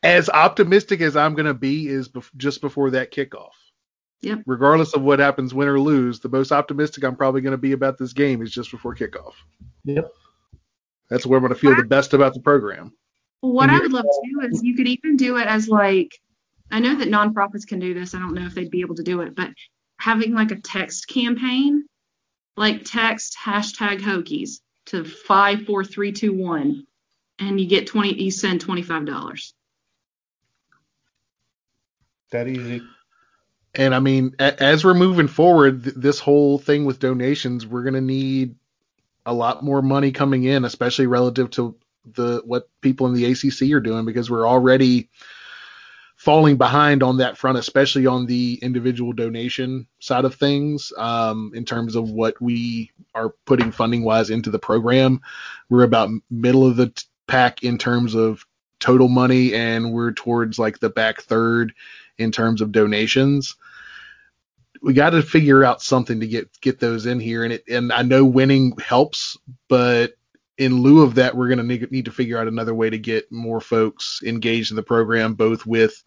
As 0.01 0.29
optimistic 0.29 0.99
as 0.99 1.15
I'm 1.15 1.33
going 1.33 1.45
to 1.45 1.53
be 1.53 1.87
is 1.87 2.09
bef- 2.09 2.35
just 2.35 2.59
before 2.59 2.89
that 2.91 3.11
kickoff. 3.11 3.51
Yep. 4.21 4.43
Regardless 4.45 4.93
of 4.93 5.01
what 5.01 5.19
happens, 5.19 5.53
win 5.53 5.67
or 5.67 5.79
lose, 5.79 6.19
the 6.19 6.29
most 6.29 6.51
optimistic 6.51 7.03
I'm 7.03 7.15
probably 7.15 7.41
going 7.41 7.51
to 7.51 7.57
be 7.57 7.73
about 7.73 7.97
this 7.97 8.13
game 8.13 8.41
is 8.41 8.51
just 8.51 8.71
before 8.71 8.95
kickoff. 8.95 9.33
Yep. 9.85 10.11
That's 11.13 11.27
where 11.27 11.37
I'm 11.37 11.43
going 11.43 11.53
to 11.53 11.59
feel 11.59 11.75
the 11.75 11.83
best 11.83 12.15
about 12.15 12.33
the 12.33 12.39
program. 12.39 12.91
What 13.41 13.69
I 13.69 13.77
would 13.77 13.93
love 13.93 14.03
to 14.03 14.29
do 14.31 14.47
is 14.47 14.63
you 14.63 14.75
could 14.75 14.87
even 14.87 15.15
do 15.15 15.37
it 15.37 15.45
as 15.45 15.67
like 15.67 16.11
I 16.71 16.79
know 16.79 16.95
that 16.95 17.07
nonprofits 17.07 17.67
can 17.67 17.77
do 17.77 17.93
this. 17.93 18.15
I 18.15 18.19
don't 18.19 18.33
know 18.33 18.47
if 18.47 18.55
they'd 18.55 18.71
be 18.71 18.81
able 18.81 18.95
to 18.95 19.03
do 19.03 19.21
it, 19.21 19.35
but 19.35 19.51
having 19.99 20.33
like 20.33 20.49
a 20.49 20.59
text 20.59 21.07
campaign, 21.07 21.85
like 22.57 22.83
text 22.83 23.37
hashtag 23.39 23.99
Hokies 23.99 24.61
to 24.87 25.03
five 25.03 25.67
four 25.67 25.83
three 25.85 26.13
two 26.13 26.33
one, 26.33 26.87
and 27.37 27.61
you 27.61 27.67
get 27.67 27.85
twenty. 27.85 28.19
You 28.19 28.31
send 28.31 28.61
twenty 28.61 28.81
five 28.81 29.05
dollars. 29.05 29.53
That 32.31 32.47
easy. 32.47 32.81
And 33.75 33.93
I 33.93 33.99
mean, 33.99 34.33
as 34.39 34.83
we're 34.83 34.95
moving 34.95 35.27
forward, 35.27 35.83
this 35.83 36.17
whole 36.17 36.57
thing 36.57 36.85
with 36.85 36.97
donations, 36.97 37.67
we're 37.67 37.83
going 37.83 37.93
to 37.93 38.01
need 38.01 38.55
a 39.25 39.33
lot 39.33 39.63
more 39.63 39.81
money 39.81 40.11
coming 40.11 40.43
in, 40.43 40.65
especially 40.65 41.07
relative 41.07 41.49
to 41.51 41.75
the 42.13 42.41
what 42.45 42.69
people 42.81 43.07
in 43.07 43.13
the 43.13 43.25
ACC 43.25 43.71
are 43.73 43.79
doing, 43.79 44.05
because 44.05 44.29
we're 44.29 44.47
already 44.47 45.09
falling 46.15 46.57
behind 46.57 47.03
on 47.03 47.17
that 47.17 47.37
front, 47.37 47.57
especially 47.57 48.05
on 48.05 48.25
the 48.25 48.59
individual 48.61 49.11
donation 49.13 49.87
side 49.99 50.25
of 50.25 50.35
things, 50.35 50.93
um, 50.97 51.51
in 51.53 51.65
terms 51.65 51.95
of 51.95 52.09
what 52.09 52.39
we 52.41 52.91
are 53.13 53.33
putting 53.45 53.71
funding 53.71 54.03
wise 54.03 54.29
into 54.29 54.49
the 54.49 54.59
program. 54.59 55.21
We're 55.69 55.83
about 55.83 56.11
middle 56.29 56.65
of 56.65 56.75
the 56.77 56.89
t- 56.89 57.03
pack 57.27 57.63
in 57.63 57.77
terms 57.77 58.15
of 58.15 58.45
total 58.79 59.07
money, 59.07 59.53
and 59.53 59.91
we're 59.93 60.11
towards 60.11 60.59
like 60.59 60.79
the 60.79 60.89
back 60.89 61.21
third 61.21 61.73
in 62.17 62.31
terms 62.31 62.61
of 62.61 62.71
donations. 62.71 63.55
We 64.83 64.93
got 64.93 65.11
to 65.11 65.21
figure 65.21 65.63
out 65.63 65.81
something 65.81 66.19
to 66.19 66.27
get 66.27 66.49
get 66.61 66.79
those 66.79 67.05
in 67.05 67.19
here, 67.19 67.43
and 67.43 67.53
it 67.53 67.67
and 67.67 67.91
I 67.91 68.03
know 68.03 68.25
winning 68.25 68.77
helps, 68.77 69.37
but 69.69 70.13
in 70.57 70.81
lieu 70.81 71.01
of 71.01 71.15
that, 71.15 71.35
we're 71.35 71.47
going 71.47 71.57
to 71.57 71.63
need, 71.63 71.91
need 71.91 72.05
to 72.05 72.11
figure 72.11 72.37
out 72.37 72.47
another 72.47 72.73
way 72.73 72.89
to 72.89 72.97
get 72.97 73.31
more 73.31 73.59
folks 73.59 74.21
engaged 74.23 74.71
in 74.71 74.75
the 74.75 74.83
program, 74.83 75.33
both 75.33 75.65
with, 75.65 76.03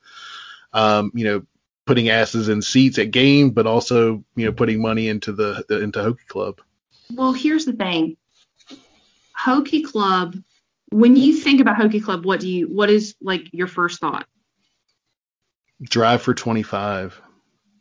um, 0.73 1.11
you 1.15 1.25
know, 1.25 1.43
putting 1.87 2.09
asses 2.09 2.49
in 2.49 2.63
seats 2.63 2.99
at 2.99 3.11
game, 3.11 3.51
but 3.51 3.67
also 3.67 4.25
you 4.35 4.45
know 4.45 4.53
putting 4.53 4.83
money 4.83 5.09
into 5.09 5.33
the, 5.33 5.65
the 5.69 5.81
into 5.81 6.01
Hokie 6.01 6.27
Club. 6.27 6.61
Well, 7.15 7.33
here's 7.33 7.65
the 7.65 7.73
thing. 7.73 8.17
Hokie 9.39 9.85
Club. 9.85 10.37
When 10.91 11.17
you 11.17 11.35
think 11.35 11.61
about 11.61 11.77
Hokie 11.77 12.03
Club, 12.03 12.25
what 12.25 12.41
do 12.41 12.49
you? 12.49 12.67
What 12.69 12.91
is 12.91 13.15
like 13.21 13.53
your 13.53 13.67
first 13.67 14.01
thought? 14.01 14.27
Drive 15.83 16.23
for 16.23 16.35
25. 16.35 17.21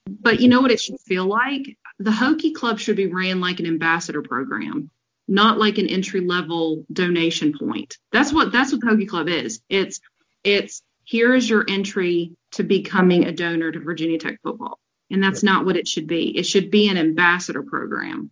But 0.08 0.39
you 0.39 0.47
know 0.47 0.62
what 0.62 0.72
it 0.72 0.80
should 0.80 0.99
feel 0.99 1.26
like? 1.26 1.78
The 1.99 2.12
Hokie 2.12 2.53
Club 2.53 2.80
should 2.80 2.95
be 2.95 3.08
ran 3.08 3.41
like 3.41 3.60
an 3.60 3.66
ambassador 3.66 4.22
program, 4.22 4.89
not 5.28 5.58
like 5.58 5.78
an 5.78 5.88
entry 5.88 6.22
level 6.22 6.86
donation 6.91 7.58
point. 7.58 7.97
That's 8.12 8.32
what 8.32 8.51
that's 8.51 8.72
what 8.72 8.82
the 8.82 8.88
Hokie 8.88 9.08
Club 9.08 9.28
is. 9.28 9.62
It's 9.70 9.99
it's 10.43 10.84
here 11.03 11.34
is 11.34 11.49
your 11.49 11.66
entry 11.68 12.36
to 12.51 12.64
becoming 12.64 13.26
a 13.26 13.32
donor 13.32 13.72
to 13.72 13.80
Virginia 13.80 14.18
Tech 14.18 14.41
football. 14.41 14.80
And 15.12 15.24
that's 15.24 15.43
not 15.43 15.66
what 15.66 15.78
it 15.78 15.88
should 15.88 16.08
be. 16.08 16.36
It 16.36 16.45
should 16.47 16.72
be 16.72 16.89
an 16.89 16.97
ambassador 16.97 17.64
program 17.64 18.32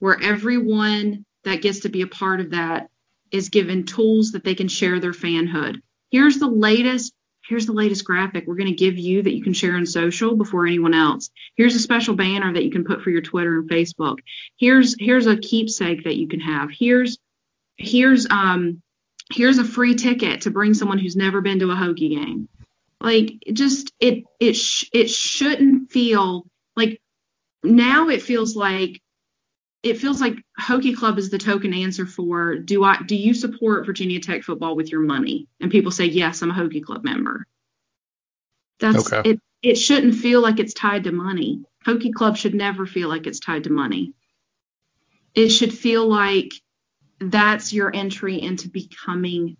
where 0.00 0.20
everyone 0.20 1.24
that 1.44 1.62
gets 1.62 1.80
to 1.80 1.88
be 1.88 2.02
a 2.02 2.08
part 2.08 2.40
of 2.40 2.50
that 2.50 2.90
is 3.30 3.48
given 3.48 3.84
tools 3.84 4.32
that 4.32 4.42
they 4.42 4.56
can 4.56 4.68
share 4.68 4.98
their 4.98 5.12
fanhood. 5.12 5.80
Here's 6.10 6.38
the 6.38 6.48
latest 6.48 7.14
here's 7.48 7.66
the 7.66 7.72
latest 7.72 8.04
graphic. 8.04 8.44
We're 8.46 8.56
going 8.56 8.70
to 8.70 8.74
give 8.74 8.98
you 8.98 9.22
that 9.22 9.34
you 9.34 9.42
can 9.42 9.52
share 9.52 9.74
on 9.74 9.86
social 9.86 10.36
before 10.36 10.66
anyone 10.66 10.94
else. 10.94 11.30
Here's 11.56 11.74
a 11.74 11.80
special 11.80 12.14
banner 12.14 12.52
that 12.52 12.64
you 12.64 12.70
can 12.70 12.84
put 12.84 13.02
for 13.02 13.10
your 13.10 13.20
twitter 13.20 13.58
and 13.58 13.68
facebook. 13.68 14.18
Here's 14.56 14.94
here's 14.98 15.26
a 15.26 15.36
keepsake 15.36 16.04
that 16.04 16.16
you 16.16 16.28
can 16.28 16.40
have. 16.40 16.70
Here's 16.70 17.18
here's 17.76 18.26
um 18.30 18.82
here's 19.32 19.58
a 19.58 19.64
free 19.64 19.94
ticket 19.94 20.42
to 20.42 20.50
bring 20.50 20.74
someone 20.74 20.98
who's 20.98 21.16
never 21.16 21.40
been 21.40 21.58
to 21.58 21.70
a 21.70 21.74
Hokie 21.74 22.10
game. 22.10 22.48
Like 23.00 23.32
it 23.46 23.54
just 23.54 23.92
it 23.98 24.24
it 24.38 24.54
sh- 24.54 24.88
it 24.92 25.10
shouldn't 25.10 25.90
feel 25.90 26.46
like 26.76 27.00
now 27.64 28.08
it 28.08 28.22
feels 28.22 28.54
like 28.54 29.01
it 29.82 29.98
feels 29.98 30.20
like 30.20 30.36
Hokie 30.60 30.96
Club 30.96 31.18
is 31.18 31.30
the 31.30 31.38
token 31.38 31.74
answer 31.74 32.06
for 32.06 32.56
do 32.56 32.84
I 32.84 33.02
do 33.02 33.16
you 33.16 33.34
support 33.34 33.86
Virginia 33.86 34.20
Tech 34.20 34.42
football 34.44 34.76
with 34.76 34.90
your 34.92 35.00
money? 35.00 35.48
And 35.60 35.70
people 35.70 35.90
say 35.90 36.06
yes, 36.06 36.42
I'm 36.42 36.50
a 36.50 36.54
Hokie 36.54 36.84
Club 36.84 37.04
member. 37.04 37.46
That's 38.78 39.12
Okay. 39.12 39.30
it. 39.30 39.40
It 39.62 39.76
shouldn't 39.76 40.16
feel 40.16 40.40
like 40.40 40.58
it's 40.58 40.74
tied 40.74 41.04
to 41.04 41.12
money. 41.12 41.62
Hokie 41.86 42.12
Club 42.12 42.36
should 42.36 42.54
never 42.54 42.86
feel 42.86 43.08
like 43.08 43.26
it's 43.26 43.40
tied 43.40 43.64
to 43.64 43.70
money. 43.70 44.12
It 45.34 45.48
should 45.48 45.72
feel 45.72 46.06
like 46.08 46.52
that's 47.18 47.72
your 47.72 47.94
entry 47.94 48.40
into 48.40 48.68
becoming 48.68 49.56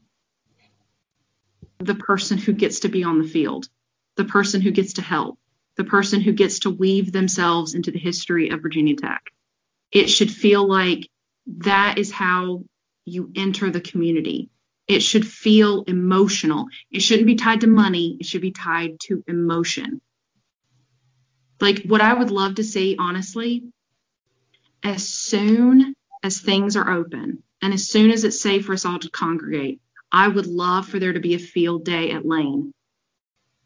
the 1.78 1.94
person 1.94 2.38
who 2.38 2.52
gets 2.52 2.80
to 2.80 2.88
be 2.88 3.04
on 3.04 3.20
the 3.20 3.28
field, 3.28 3.68
the 4.16 4.24
person 4.24 4.60
who 4.60 4.70
gets 4.70 4.94
to 4.94 5.02
help, 5.02 5.38
the 5.76 5.84
person 5.84 6.20
who 6.20 6.32
gets 6.32 6.60
to 6.60 6.70
weave 6.70 7.12
themselves 7.12 7.74
into 7.74 7.90
the 7.90 7.98
history 7.98 8.50
of 8.50 8.62
Virginia 8.62 8.96
Tech. 8.96 9.22
It 9.92 10.08
should 10.08 10.30
feel 10.30 10.66
like 10.66 11.08
that 11.58 11.98
is 11.98 12.10
how 12.10 12.64
you 13.04 13.30
enter 13.36 13.70
the 13.70 13.80
community. 13.80 14.48
It 14.88 15.00
should 15.00 15.26
feel 15.26 15.82
emotional. 15.82 16.66
It 16.90 17.00
shouldn't 17.00 17.26
be 17.26 17.36
tied 17.36 17.60
to 17.60 17.66
money, 17.66 18.16
it 18.20 18.26
should 18.26 18.40
be 18.42 18.52
tied 18.52 18.98
to 19.06 19.22
emotion. 19.28 20.00
Like 21.60 21.82
what 21.84 22.00
I 22.00 22.14
would 22.14 22.30
love 22.30 22.56
to 22.56 22.64
see, 22.64 22.96
honestly, 22.98 23.64
as 24.82 25.06
soon 25.06 25.94
as 26.22 26.40
things 26.40 26.76
are 26.76 26.90
open 26.90 27.42
and 27.60 27.72
as 27.72 27.88
soon 27.88 28.10
as 28.10 28.24
it's 28.24 28.40
safe 28.40 28.66
for 28.66 28.72
us 28.72 28.84
all 28.84 28.98
to 28.98 29.10
congregate, 29.10 29.80
I 30.10 30.26
would 30.28 30.46
love 30.46 30.88
for 30.88 30.98
there 30.98 31.12
to 31.12 31.20
be 31.20 31.34
a 31.34 31.38
field 31.38 31.84
day 31.84 32.10
at 32.10 32.26
Lane. 32.26 32.72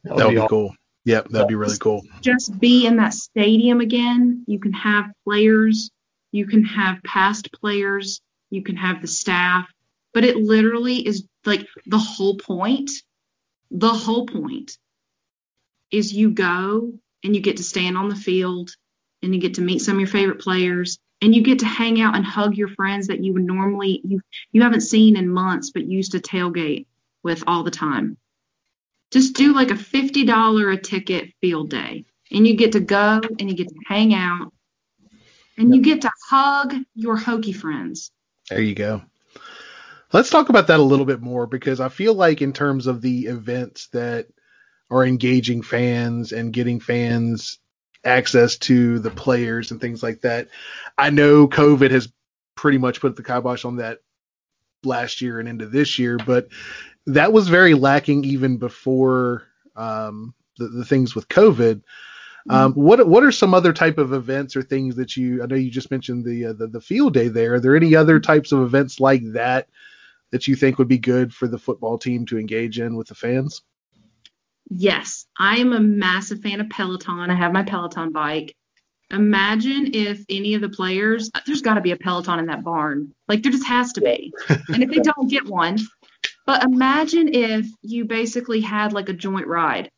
That 0.04 0.16
would, 0.16 0.28
be, 0.28 0.40
be 0.40 0.46
cool. 0.48 0.74
Yep, 1.04 1.28
that'd 1.30 1.48
be 1.48 1.54
really 1.54 1.78
cool. 1.78 2.02
Just 2.20 2.58
be 2.58 2.86
in 2.86 2.96
that 2.96 3.14
stadium 3.14 3.80
again. 3.80 4.44
You 4.46 4.58
can 4.58 4.72
have 4.74 5.06
players, 5.24 5.90
you 6.36 6.46
can 6.46 6.64
have 6.64 7.02
past 7.02 7.52
players, 7.52 8.20
you 8.50 8.62
can 8.62 8.76
have 8.76 9.00
the 9.00 9.08
staff, 9.08 9.66
but 10.12 10.24
it 10.24 10.36
literally 10.36 11.06
is 11.06 11.26
like 11.44 11.66
the 11.86 11.98
whole 11.98 12.36
point. 12.36 12.90
The 13.70 13.92
whole 13.92 14.26
point 14.26 14.78
is 15.90 16.12
you 16.12 16.30
go 16.30 16.92
and 17.24 17.34
you 17.34 17.42
get 17.42 17.56
to 17.56 17.62
stand 17.62 17.96
on 17.96 18.08
the 18.08 18.16
field 18.16 18.70
and 19.22 19.34
you 19.34 19.40
get 19.40 19.54
to 19.54 19.62
meet 19.62 19.80
some 19.80 19.96
of 19.96 20.00
your 20.00 20.08
favorite 20.08 20.40
players 20.40 20.98
and 21.20 21.34
you 21.34 21.42
get 21.42 21.60
to 21.60 21.66
hang 21.66 22.00
out 22.00 22.14
and 22.14 22.24
hug 22.24 22.56
your 22.56 22.68
friends 22.68 23.06
that 23.06 23.22
you 23.22 23.32
would 23.32 23.44
normally 23.44 24.00
you 24.04 24.20
you 24.52 24.62
haven't 24.62 24.82
seen 24.82 25.16
in 25.16 25.28
months 25.28 25.70
but 25.70 25.86
used 25.86 26.12
to 26.12 26.18
tailgate 26.18 26.86
with 27.22 27.42
all 27.46 27.62
the 27.62 27.70
time. 27.70 28.16
Just 29.10 29.34
do 29.34 29.54
like 29.54 29.70
a 29.70 29.74
$50 29.74 30.72
a 30.72 30.76
ticket 30.80 31.32
field 31.40 31.70
day 31.70 32.04
and 32.30 32.46
you 32.46 32.56
get 32.56 32.72
to 32.72 32.80
go 32.80 33.20
and 33.38 33.48
you 33.48 33.56
get 33.56 33.68
to 33.68 33.74
hang 33.86 34.14
out 34.14 34.52
and 35.56 35.74
you 35.74 35.82
get 35.82 36.02
to 36.02 36.10
hug 36.28 36.74
your 36.94 37.16
hokey 37.16 37.52
friends. 37.52 38.10
There 38.50 38.60
you 38.60 38.74
go. 38.74 39.02
Let's 40.12 40.30
talk 40.30 40.48
about 40.48 40.68
that 40.68 40.80
a 40.80 40.84
little 40.84 41.06
bit 41.06 41.20
more 41.20 41.46
because 41.46 41.80
I 41.80 41.88
feel 41.88 42.14
like 42.14 42.40
in 42.40 42.52
terms 42.52 42.86
of 42.86 43.00
the 43.00 43.26
events 43.26 43.88
that 43.88 44.28
are 44.90 45.04
engaging 45.04 45.62
fans 45.62 46.32
and 46.32 46.52
getting 46.52 46.80
fans 46.80 47.58
access 48.04 48.56
to 48.56 48.98
the 49.00 49.10
players 49.10 49.70
and 49.70 49.80
things 49.80 50.02
like 50.02 50.20
that. 50.22 50.48
I 50.96 51.10
know 51.10 51.48
COVID 51.48 51.90
has 51.90 52.10
pretty 52.54 52.78
much 52.78 53.00
put 53.00 53.16
the 53.16 53.22
kibosh 53.22 53.64
on 53.64 53.76
that 53.76 53.98
last 54.84 55.20
year 55.20 55.40
and 55.40 55.48
into 55.48 55.66
this 55.66 55.98
year, 55.98 56.16
but 56.16 56.48
that 57.06 57.32
was 57.32 57.48
very 57.48 57.74
lacking 57.74 58.24
even 58.24 58.58
before 58.58 59.42
um, 59.74 60.34
the, 60.56 60.68
the, 60.68 60.84
things 60.84 61.14
with 61.14 61.28
COVID. 61.28 61.82
Um, 62.48 62.72
mm-hmm. 62.72 62.80
what 62.80 63.06
what 63.08 63.24
are 63.24 63.32
some 63.32 63.54
other 63.54 63.72
type 63.72 63.98
of 63.98 64.12
events 64.12 64.56
or 64.56 64.62
things 64.62 64.96
that 64.96 65.16
you? 65.16 65.42
I 65.42 65.46
know 65.46 65.56
you 65.56 65.70
just 65.70 65.90
mentioned 65.90 66.24
the, 66.24 66.46
uh, 66.46 66.52
the 66.52 66.68
the 66.68 66.80
field 66.80 67.14
day 67.14 67.28
there. 67.28 67.54
Are 67.54 67.60
there 67.60 67.76
any 67.76 67.94
other 67.94 68.20
types 68.20 68.52
of 68.52 68.62
events 68.62 69.00
like 69.00 69.22
that 69.32 69.68
that 70.30 70.46
you 70.46 70.54
think 70.54 70.78
would 70.78 70.88
be 70.88 70.98
good 70.98 71.34
for 71.34 71.48
the 71.48 71.58
football 71.58 71.98
team 71.98 72.26
to 72.26 72.38
engage 72.38 72.78
in 72.78 72.96
with 72.96 73.08
the 73.08 73.14
fans? 73.14 73.62
Yes, 74.68 75.26
I 75.38 75.58
am 75.58 75.72
a 75.72 75.80
massive 75.80 76.40
fan 76.40 76.60
of 76.60 76.68
Peloton. 76.70 77.30
I 77.30 77.34
have 77.34 77.52
my 77.52 77.62
Peloton 77.62 78.12
bike. 78.12 78.54
Imagine 79.10 79.94
if 79.94 80.24
any 80.28 80.54
of 80.54 80.60
the 80.60 80.68
players, 80.68 81.30
there's 81.46 81.62
got 81.62 81.74
to 81.74 81.80
be 81.80 81.92
a 81.92 81.96
Peloton 81.96 82.40
in 82.40 82.46
that 82.46 82.64
barn. 82.64 83.12
Like 83.28 83.42
there 83.42 83.52
just 83.52 83.66
has 83.66 83.92
to 83.92 84.00
be. 84.00 84.32
and 84.48 84.82
if 84.82 84.90
they 84.90 84.98
don't 84.98 85.30
get 85.30 85.46
one, 85.46 85.78
but 86.44 86.64
imagine 86.64 87.32
if 87.32 87.66
you 87.82 88.04
basically 88.04 88.60
had 88.60 88.92
like 88.92 89.08
a 89.08 89.12
joint 89.12 89.46
ride 89.46 89.90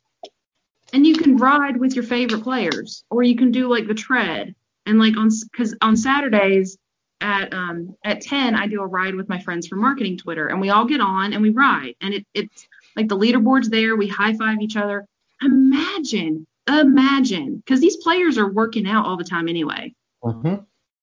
and 0.93 1.05
you 1.05 1.15
can 1.15 1.37
ride 1.37 1.77
with 1.77 1.95
your 1.95 2.03
favorite 2.03 2.43
players 2.43 3.03
or 3.09 3.23
you 3.23 3.35
can 3.35 3.51
do 3.51 3.67
like 3.67 3.87
the 3.87 3.93
tread 3.93 4.55
and 4.85 4.99
like 4.99 5.17
on 5.17 5.29
because 5.51 5.75
on 5.81 5.95
Saturdays 5.95 6.77
at 7.21 7.53
um 7.53 7.95
at 8.03 8.21
10 8.21 8.55
I 8.55 8.67
do 8.67 8.81
a 8.81 8.87
ride 8.87 9.15
with 9.15 9.29
my 9.29 9.39
friends 9.39 9.67
from 9.67 9.81
marketing 9.81 10.17
Twitter 10.17 10.47
and 10.47 10.61
we 10.61 10.69
all 10.69 10.85
get 10.85 11.01
on 11.01 11.33
and 11.33 11.41
we 11.41 11.49
ride 11.49 11.95
and 12.01 12.13
it 12.13 12.25
it's 12.33 12.67
like 12.95 13.07
the 13.07 13.17
leaderboard's 13.17 13.69
there, 13.69 13.95
we 13.95 14.07
high 14.07 14.33
five 14.33 14.59
each 14.61 14.75
other. 14.75 15.05
Imagine, 15.41 16.45
imagine, 16.67 17.57
because 17.57 17.79
these 17.79 17.97
players 17.97 18.37
are 18.37 18.51
working 18.51 18.87
out 18.87 19.05
all 19.05 19.17
the 19.17 19.23
time 19.23 19.47
anyway. 19.47 19.93
Mm-hmm. 20.23 20.55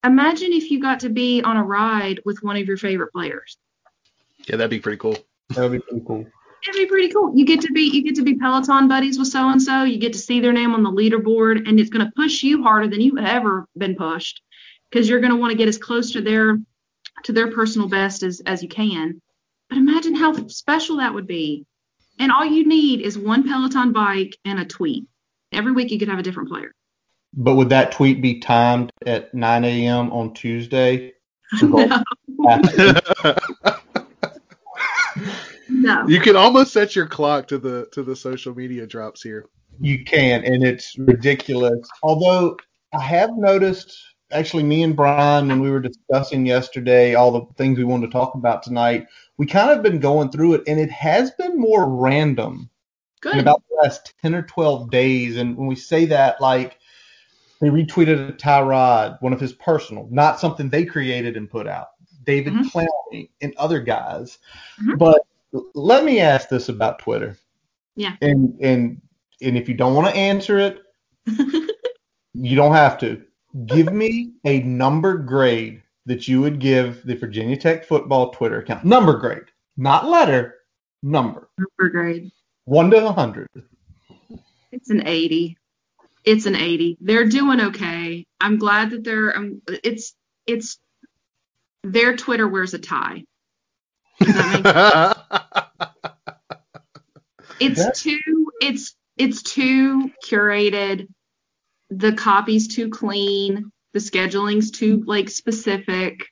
Imagine 0.05 0.53
if 0.53 0.71
you 0.71 0.81
got 0.81 1.01
to 1.01 1.09
be 1.09 1.43
on 1.43 1.57
a 1.57 1.65
ride 1.65 2.21
with 2.25 2.43
one 2.43 2.57
of 2.57 2.67
your 2.67 2.77
favorite 2.77 3.13
players. 3.13 3.57
Yeah, 4.47 4.57
that'd 4.57 4.71
be 4.71 4.79
pretty 4.79 4.99
cool. 4.99 5.17
That'd 5.51 5.73
be 5.73 5.79
pretty 5.79 6.05
cool. 6.07 6.27
It'd 6.63 6.75
be 6.75 6.87
pretty 6.87 7.09
cool. 7.09 7.37
You 7.37 7.45
get 7.45 7.61
to 7.63 7.73
be 7.73 7.83
you 7.83 8.03
get 8.03 8.17
to 8.17 8.23
be 8.23 8.35
Peloton 8.35 8.89
buddies 8.89 9.19
with 9.19 9.29
so 9.29 9.49
and 9.49 9.63
so. 9.63 9.85
You 9.85 9.99
get 9.99 10.13
to 10.15 10.19
see 10.19 10.41
their 10.41 10.53
name 10.53 10.75
on 10.75 10.83
the 10.83 10.91
leaderboard, 10.91 11.69
and 11.69 11.79
it's 11.79 11.91
going 11.91 12.05
to 12.05 12.13
push 12.17 12.43
you 12.43 12.63
harder 12.63 12.89
than 12.89 13.01
you've 13.01 13.19
ever 13.19 13.67
been 13.77 13.95
pushed, 13.95 14.43
because 14.91 15.09
you're 15.09 15.21
going 15.21 15.33
to 15.33 15.39
want 15.39 15.53
to 15.53 15.59
get 15.59 15.69
as 15.69 15.79
close 15.79 16.13
to 16.13 16.21
their 16.21 16.59
to 17.25 17.33
their 17.33 17.53
personal 17.53 17.89
best 17.89 18.23
as 18.23 18.41
as 18.47 18.63
you 18.63 18.69
can. 18.69 19.21
But 19.69 19.79
imagine 19.79 20.15
how 20.15 20.33
special 20.49 20.99
that 20.99 21.15
would 21.15 21.27
be 21.27 21.67
and 22.19 22.33
all 22.33 22.45
you 22.45 22.67
need 22.67 23.01
is 23.01 23.19
one 23.19 23.47
Peloton 23.47 23.93
bike 23.93 24.37
and 24.45 24.59
a 24.59 24.65
tweet. 24.65 25.07
Every 25.53 25.73
week 25.73 25.91
you 25.91 25.99
could 25.99 26.09
have 26.09 26.19
a 26.19 26.23
different 26.23 26.49
player. 26.49 26.73
But 27.35 27.57
would 27.57 27.69
that 27.69 27.93
tweet 27.93 28.23
be 28.23 28.41
timed 28.41 28.91
at 29.05 29.35
9 29.35 29.65
a.m. 29.65 30.11
on 30.13 30.33
Tuesday? 30.33 31.13
no. 31.63 32.03
no. 35.87 36.07
You 36.09 36.21
can 36.21 36.37
almost 36.37 36.73
set 36.73 36.97
your 36.97 37.07
clock 37.07 37.47
to 37.49 37.59
the 37.59 37.87
to 37.93 38.03
the 38.03 38.17
social 38.17 38.55
media 38.55 38.87
drops 38.87 39.23
here. 39.23 39.47
You 39.81 40.05
can, 40.05 40.45
and 40.45 40.65
it's 40.65 40.99
ridiculous. 40.99 41.89
Although 42.03 42.59
I 42.93 43.03
have 43.03 43.31
noticed, 43.37 43.97
actually, 44.33 44.65
me 44.65 44.83
and 44.83 44.97
Brian, 44.97 45.49
when 45.49 45.61
we 45.61 45.71
were 45.71 45.81
discussing 45.81 46.45
yesterday 46.45 47.15
all 47.15 47.31
the 47.31 47.55
things 47.55 47.79
we 47.79 47.85
wanted 47.85 48.07
to 48.07 48.13
talk 48.13 48.35
about 48.35 48.63
tonight, 48.63 49.07
we 49.37 49.47
kind 49.47 49.71
of 49.71 49.83
been 49.83 50.01
going 50.01 50.31
through 50.31 50.55
it, 50.55 50.65
and 50.67 50.81
it 50.81 50.91
has 50.91 51.31
been 51.33 51.59
more 51.59 51.89
random 51.89 52.69
Good. 53.21 53.35
in 53.35 53.41
about 53.41 53.63
the 53.69 53.77
last 53.83 54.15
10 54.23 54.35
or 54.35 54.43
12 54.43 54.91
days. 54.91 55.37
And 55.37 55.57
when 55.57 55.67
we 55.67 55.77
say 55.77 56.07
that, 56.07 56.41
like, 56.41 56.79
they 57.61 57.69
retweeted 57.69 58.29
a 58.29 58.33
Tyrod, 58.33 59.21
one 59.21 59.33
of 59.33 59.41
his 59.41 59.53
personal, 59.53 60.09
not 60.11 60.41
something 60.41 60.69
they 60.69 60.85
created 60.85 61.37
and 61.37 61.49
put 61.49 61.69
out. 61.69 61.89
David 62.25 62.55
mm-hmm. 62.55 62.79
Clowney 62.79 63.31
and 63.41 63.55
other 63.57 63.81
guys. 63.81 64.39
Mm-hmm. 64.81 64.97
But 64.97 65.21
let 65.75 66.05
me 66.05 66.21
ask 66.21 66.49
this 66.49 66.69
about 66.69 66.99
Twitter. 66.99 67.37
Yeah. 67.95 68.17
And 68.21 68.59
and 68.61 69.01
and 69.41 69.57
if 69.57 69.69
you 69.69 69.75
don't 69.75 69.95
want 69.95 70.09
to 70.09 70.15
answer 70.15 70.59
it, 70.59 70.83
you 72.35 72.57
don't 72.57 72.75
have 72.75 72.99
to. 72.99 73.23
Give 73.67 73.93
me 73.93 74.33
a 74.45 74.61
number 74.61 75.17
grade 75.17 75.83
that 76.07 76.29
you 76.29 76.41
would 76.41 76.61
give 76.61 77.05
the 77.05 77.17
Virginia 77.17 77.57
Tech 77.57 77.85
football 77.85 78.31
Twitter 78.31 78.61
account? 78.61 78.85
Number 78.85 79.19
grade, 79.19 79.45
not 79.77 80.09
letter, 80.09 80.55
number. 81.03 81.51
Number 81.59 81.91
grade. 81.91 82.31
One 82.65 82.91
to 82.91 83.07
a 83.07 83.13
hundred. 83.13 83.49
It's 84.73 84.91
an 84.91 85.07
80. 85.07 85.57
It's 86.25 86.47
an 86.47 86.57
80. 86.57 86.99
They're 87.01 87.27
doing 87.27 87.61
okay. 87.61 88.27
I'm 88.41 88.59
glad 88.59 88.91
that 88.91 89.05
they're. 89.05 89.37
Um, 89.37 89.63
it's 89.69 90.15
it's 90.47 90.79
their 91.83 92.17
Twitter 92.17 92.49
wears 92.49 92.75
a 92.75 92.79
tie. 92.79 93.25
It's 97.61 98.03
too 98.03 98.53
it's 98.61 98.95
it's 99.17 99.43
too 99.43 100.11
curated. 100.25 101.09
The 101.91 102.13
copy's 102.13 102.69
too 102.69 102.91
clean 102.91 103.71
the 103.97 104.01
scheduling's 104.01 104.71
too 104.71 105.03
like 105.07 105.31
specific. 105.31 106.27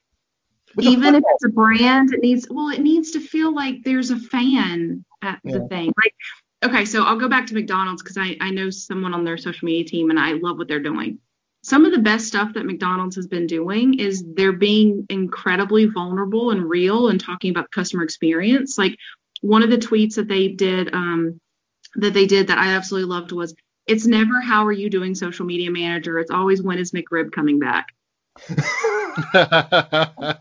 Even 0.79 1.15
if 1.15 1.25
it's 1.27 1.45
a 1.45 1.49
brand, 1.49 2.13
it 2.13 2.21
needs 2.21 2.47
well, 2.51 2.69
it 2.69 2.81
needs 2.81 3.13
to 3.13 3.21
feel 3.21 3.55
like 3.55 3.83
there's 3.83 4.11
a 4.11 4.19
fan 4.19 5.03
at 5.23 5.41
yeah. 5.43 5.53
the 5.53 5.69
thing. 5.69 5.87
Like, 5.87 6.15
okay, 6.63 6.85
so 6.85 7.05
I'll 7.05 7.19
go 7.19 7.27
back 7.27 7.47
to 7.47 7.55
McDonald's 7.55 8.03
because 8.03 8.19
I, 8.19 8.37
I 8.39 8.51
know 8.51 8.69
someone 8.69 9.15
on 9.15 9.25
their 9.25 9.39
social 9.39 9.65
media 9.65 9.85
team 9.85 10.11
and 10.11 10.21
I 10.21 10.33
love 10.33 10.59
what 10.59 10.69
they're 10.69 10.79
doing. 10.79 11.21
Some 11.65 11.87
of 11.87 11.93
the 11.93 11.99
best 11.99 12.27
stuff 12.27 12.53
that 12.55 12.67
McDonald's 12.67 13.17
has 13.17 13.27
been 13.27 13.47
doing 13.47 13.99
is 13.99 14.23
they're 14.23 14.53
being 14.53 15.07
incredibly 15.09 15.87
vulnerable 15.87 16.51
and 16.51 16.69
real 16.69 17.09
and 17.09 17.19
talking 17.19 17.51
about 17.51 17.71
customer 17.71 18.03
experience. 18.03 18.77
Like 18.77 18.99
one 19.41 19.63
of 19.63 19.71
the 19.71 19.79
tweets 19.79 20.17
that 20.17 20.29
they 20.29 20.49
did 20.49 20.93
um, 20.93 21.41
that 21.95 22.13
they 22.13 22.27
did 22.27 22.49
that 22.49 22.59
I 22.59 22.75
absolutely 22.75 23.09
loved 23.09 23.33
was 23.33 23.55
it's 23.87 24.05
never 24.07 24.43
how 24.43 24.67
are 24.67 24.73
you 24.73 24.91
doing 24.91 25.15
social 25.15 25.47
media 25.47 25.71
manager. 25.71 26.19
It's 26.19 26.31
always 26.31 26.63
when 26.63 26.77
is 26.77 26.93
McRib 26.93 27.33
coming 27.33 27.59
back. 27.59 27.95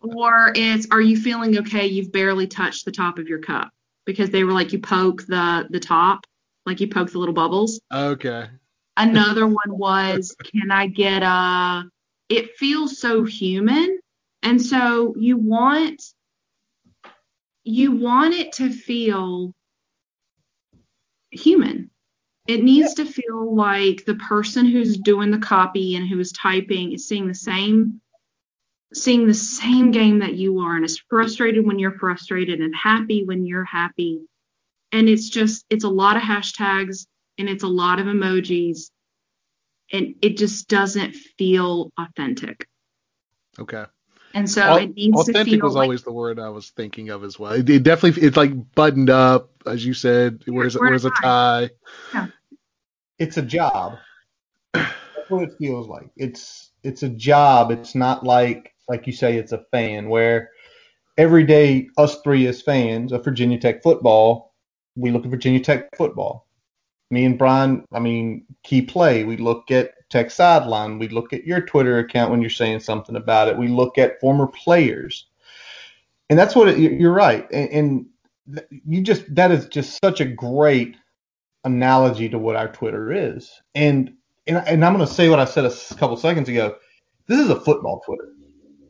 or 0.00 0.52
it's 0.54 0.86
are 0.92 1.00
you 1.00 1.16
feeling 1.16 1.58
okay? 1.58 1.88
You've 1.88 2.12
barely 2.12 2.46
touched 2.46 2.84
the 2.84 2.92
top 2.92 3.18
of 3.18 3.26
your 3.26 3.40
cup 3.40 3.70
because 4.04 4.30
they 4.30 4.44
were 4.44 4.52
like 4.52 4.72
you 4.72 4.78
poke 4.78 5.26
the 5.26 5.66
the 5.70 5.80
top, 5.80 6.20
like 6.66 6.80
you 6.80 6.86
poke 6.86 7.10
the 7.10 7.18
little 7.18 7.34
bubbles. 7.34 7.80
Okay. 7.92 8.46
Another 8.96 9.46
one 9.46 9.56
was 9.78 10.36
can 10.44 10.70
I 10.70 10.86
get 10.86 11.22
a 11.22 11.84
it 12.28 12.56
feels 12.56 12.98
so 12.98 13.24
human. 13.24 14.00
And 14.42 14.60
so 14.60 15.14
you 15.18 15.36
want 15.36 16.02
you 17.64 17.92
want 17.92 18.34
it 18.34 18.52
to 18.54 18.70
feel 18.70 19.54
human. 21.30 21.90
It 22.48 22.64
needs 22.64 22.94
to 22.94 23.04
feel 23.04 23.54
like 23.54 24.04
the 24.04 24.16
person 24.16 24.66
who's 24.66 24.96
doing 24.96 25.30
the 25.30 25.38
copy 25.38 25.94
and 25.94 26.08
who's 26.08 26.32
typing 26.32 26.92
is 26.92 27.06
seeing 27.06 27.28
the 27.28 27.34
same 27.34 28.00
seeing 28.94 29.26
the 29.26 29.34
same 29.34 29.90
game 29.90 30.18
that 30.18 30.34
you 30.34 30.58
are 30.58 30.76
and 30.76 30.84
is 30.84 30.98
frustrated 31.08 31.64
when 31.64 31.78
you're 31.78 31.98
frustrated 31.98 32.60
and 32.60 32.74
happy 32.74 33.24
when 33.24 33.46
you're 33.46 33.64
happy. 33.64 34.20
And 34.90 35.08
it's 35.08 35.28
just 35.28 35.64
it's 35.70 35.84
a 35.84 35.88
lot 35.88 36.16
of 36.16 36.22
hashtags 36.22 37.06
and 37.38 37.48
it's 37.48 37.64
a 37.64 37.68
lot 37.68 37.98
of 37.98 38.06
emojis 38.06 38.90
and 39.92 40.14
it 40.22 40.36
just 40.36 40.68
doesn't 40.68 41.14
feel 41.14 41.90
authentic. 41.98 42.66
Okay. 43.58 43.84
And 44.34 44.48
so 44.50 44.76
it 44.76 44.94
needs 44.94 45.14
authentic 45.20 45.44
to 45.44 45.50
feel 45.58 45.64
was 45.66 45.74
like 45.74 45.82
always 45.84 46.02
the 46.02 46.12
word 46.12 46.38
I 46.38 46.48
was 46.48 46.70
thinking 46.70 47.10
of 47.10 47.22
as 47.22 47.38
well. 47.38 47.52
It, 47.52 47.68
it 47.68 47.82
definitely 47.82 48.22
it's 48.22 48.36
like 48.36 48.74
buttoned 48.74 49.10
up, 49.10 49.50
as 49.66 49.84
you 49.84 49.92
said. 49.92 50.42
Wears 50.46 50.74
Wear 50.74 50.88
a 50.88 50.90
wears 50.90 51.04
a 51.04 51.10
tie. 51.10 51.70
It's 53.18 53.36
a 53.36 53.42
job. 53.42 53.98
That's 54.72 55.28
what 55.28 55.42
it 55.42 55.52
feels 55.58 55.86
like. 55.86 56.08
It's 56.16 56.70
it's 56.82 57.02
a 57.02 57.10
job. 57.10 57.70
It's 57.70 57.94
not 57.94 58.24
like 58.24 58.74
like 58.88 59.06
you 59.06 59.12
say 59.12 59.36
it's 59.36 59.52
a 59.52 59.64
fan 59.70 60.08
where 60.08 60.50
every 61.18 61.44
day 61.44 61.88
us 61.98 62.20
three 62.22 62.46
as 62.46 62.62
fans 62.62 63.12
of 63.12 63.24
Virginia 63.24 63.58
Tech 63.58 63.82
football, 63.82 64.54
we 64.96 65.10
look 65.10 65.24
at 65.24 65.30
Virginia 65.30 65.60
Tech 65.60 65.94
football. 65.94 66.46
Me 67.12 67.26
and 67.26 67.36
Brian, 67.36 67.84
I 67.92 68.00
mean, 68.00 68.46
key 68.62 68.80
play. 68.80 69.24
We 69.24 69.36
look 69.36 69.70
at 69.70 69.92
Tech 70.08 70.30
sideline. 70.30 70.98
We 70.98 71.08
look 71.08 71.34
at 71.34 71.44
your 71.44 71.60
Twitter 71.60 71.98
account 71.98 72.30
when 72.30 72.40
you're 72.40 72.48
saying 72.48 72.80
something 72.80 73.16
about 73.16 73.48
it. 73.48 73.58
We 73.58 73.68
look 73.68 73.98
at 73.98 74.18
former 74.18 74.46
players, 74.46 75.26
and 76.30 76.38
that's 76.38 76.56
what 76.56 76.68
it, 76.68 76.78
you're 76.78 77.12
right. 77.12 77.46
And, 77.52 77.70
and 77.70 78.06
you 78.86 79.02
just 79.02 79.34
that 79.34 79.50
is 79.50 79.66
just 79.66 80.00
such 80.02 80.22
a 80.22 80.24
great 80.24 80.96
analogy 81.64 82.30
to 82.30 82.38
what 82.38 82.56
our 82.56 82.72
Twitter 82.72 83.12
is. 83.12 83.60
And 83.74 84.14
and, 84.46 84.56
and 84.66 84.82
I'm 84.82 84.94
going 84.94 85.06
to 85.06 85.12
say 85.12 85.28
what 85.28 85.38
I 85.38 85.44
said 85.44 85.66
a 85.66 85.94
couple 85.96 86.16
seconds 86.16 86.48
ago. 86.48 86.76
This 87.26 87.38
is 87.38 87.50
a 87.50 87.60
football 87.60 88.00
Twitter. 88.06 88.32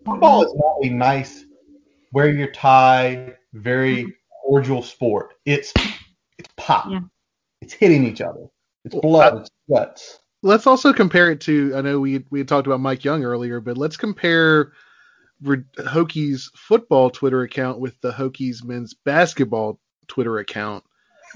Football 0.04 0.44
is 0.44 0.54
not 0.54 0.76
a 0.84 0.94
nice, 0.94 1.44
wear 2.12 2.30
your 2.30 2.52
tie, 2.52 3.32
very 3.52 4.14
cordial 4.44 4.80
sport. 4.80 5.34
It's 5.44 5.72
it's 6.38 6.48
pop. 6.56 6.86
Yeah. 6.88 7.00
It's 7.62 7.72
hitting 7.74 8.04
each 8.04 8.20
other. 8.20 8.46
It's 8.84 8.94
blood. 8.96 9.34
I- 9.34 9.40
It's 9.40 9.50
guts. 9.70 10.18
Let's 10.42 10.66
also 10.66 10.92
compare 10.92 11.30
it 11.30 11.40
to. 11.42 11.72
I 11.76 11.80
know 11.82 12.00
we 12.00 12.24
we 12.30 12.40
had 12.40 12.48
talked 12.48 12.66
about 12.66 12.80
Mike 12.80 13.04
Young 13.04 13.22
earlier, 13.24 13.60
but 13.60 13.78
let's 13.78 13.96
compare 13.96 14.72
Hokies 15.44 16.50
football 16.56 17.10
Twitter 17.10 17.42
account 17.42 17.78
with 17.78 18.00
the 18.00 18.10
Hokies 18.10 18.64
men's 18.64 18.94
basketball 18.94 19.78
Twitter 20.08 20.38
account 20.38 20.82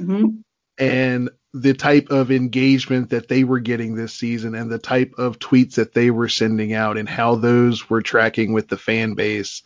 Mhm. 0.00 0.42
and 0.78 1.30
the 1.54 1.72
type 1.74 2.08
of 2.10 2.30
engagement 2.32 3.10
that 3.10 3.28
they 3.28 3.44
were 3.44 3.60
getting 3.60 3.94
this 3.94 4.12
season 4.12 4.54
and 4.56 4.70
the 4.70 4.78
type 4.78 5.14
of 5.18 5.38
tweets 5.38 5.76
that 5.76 5.92
they 5.94 6.10
were 6.10 6.28
sending 6.28 6.72
out 6.72 6.98
and 6.98 7.08
how 7.08 7.36
those 7.36 7.88
were 7.88 8.02
tracking 8.02 8.52
with 8.52 8.68
the 8.68 8.76
fan 8.76 9.14
base. 9.14 9.62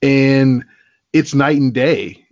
And 0.00 0.64
it's 1.12 1.34
night 1.34 1.58
and 1.58 1.74
day. 1.74 2.24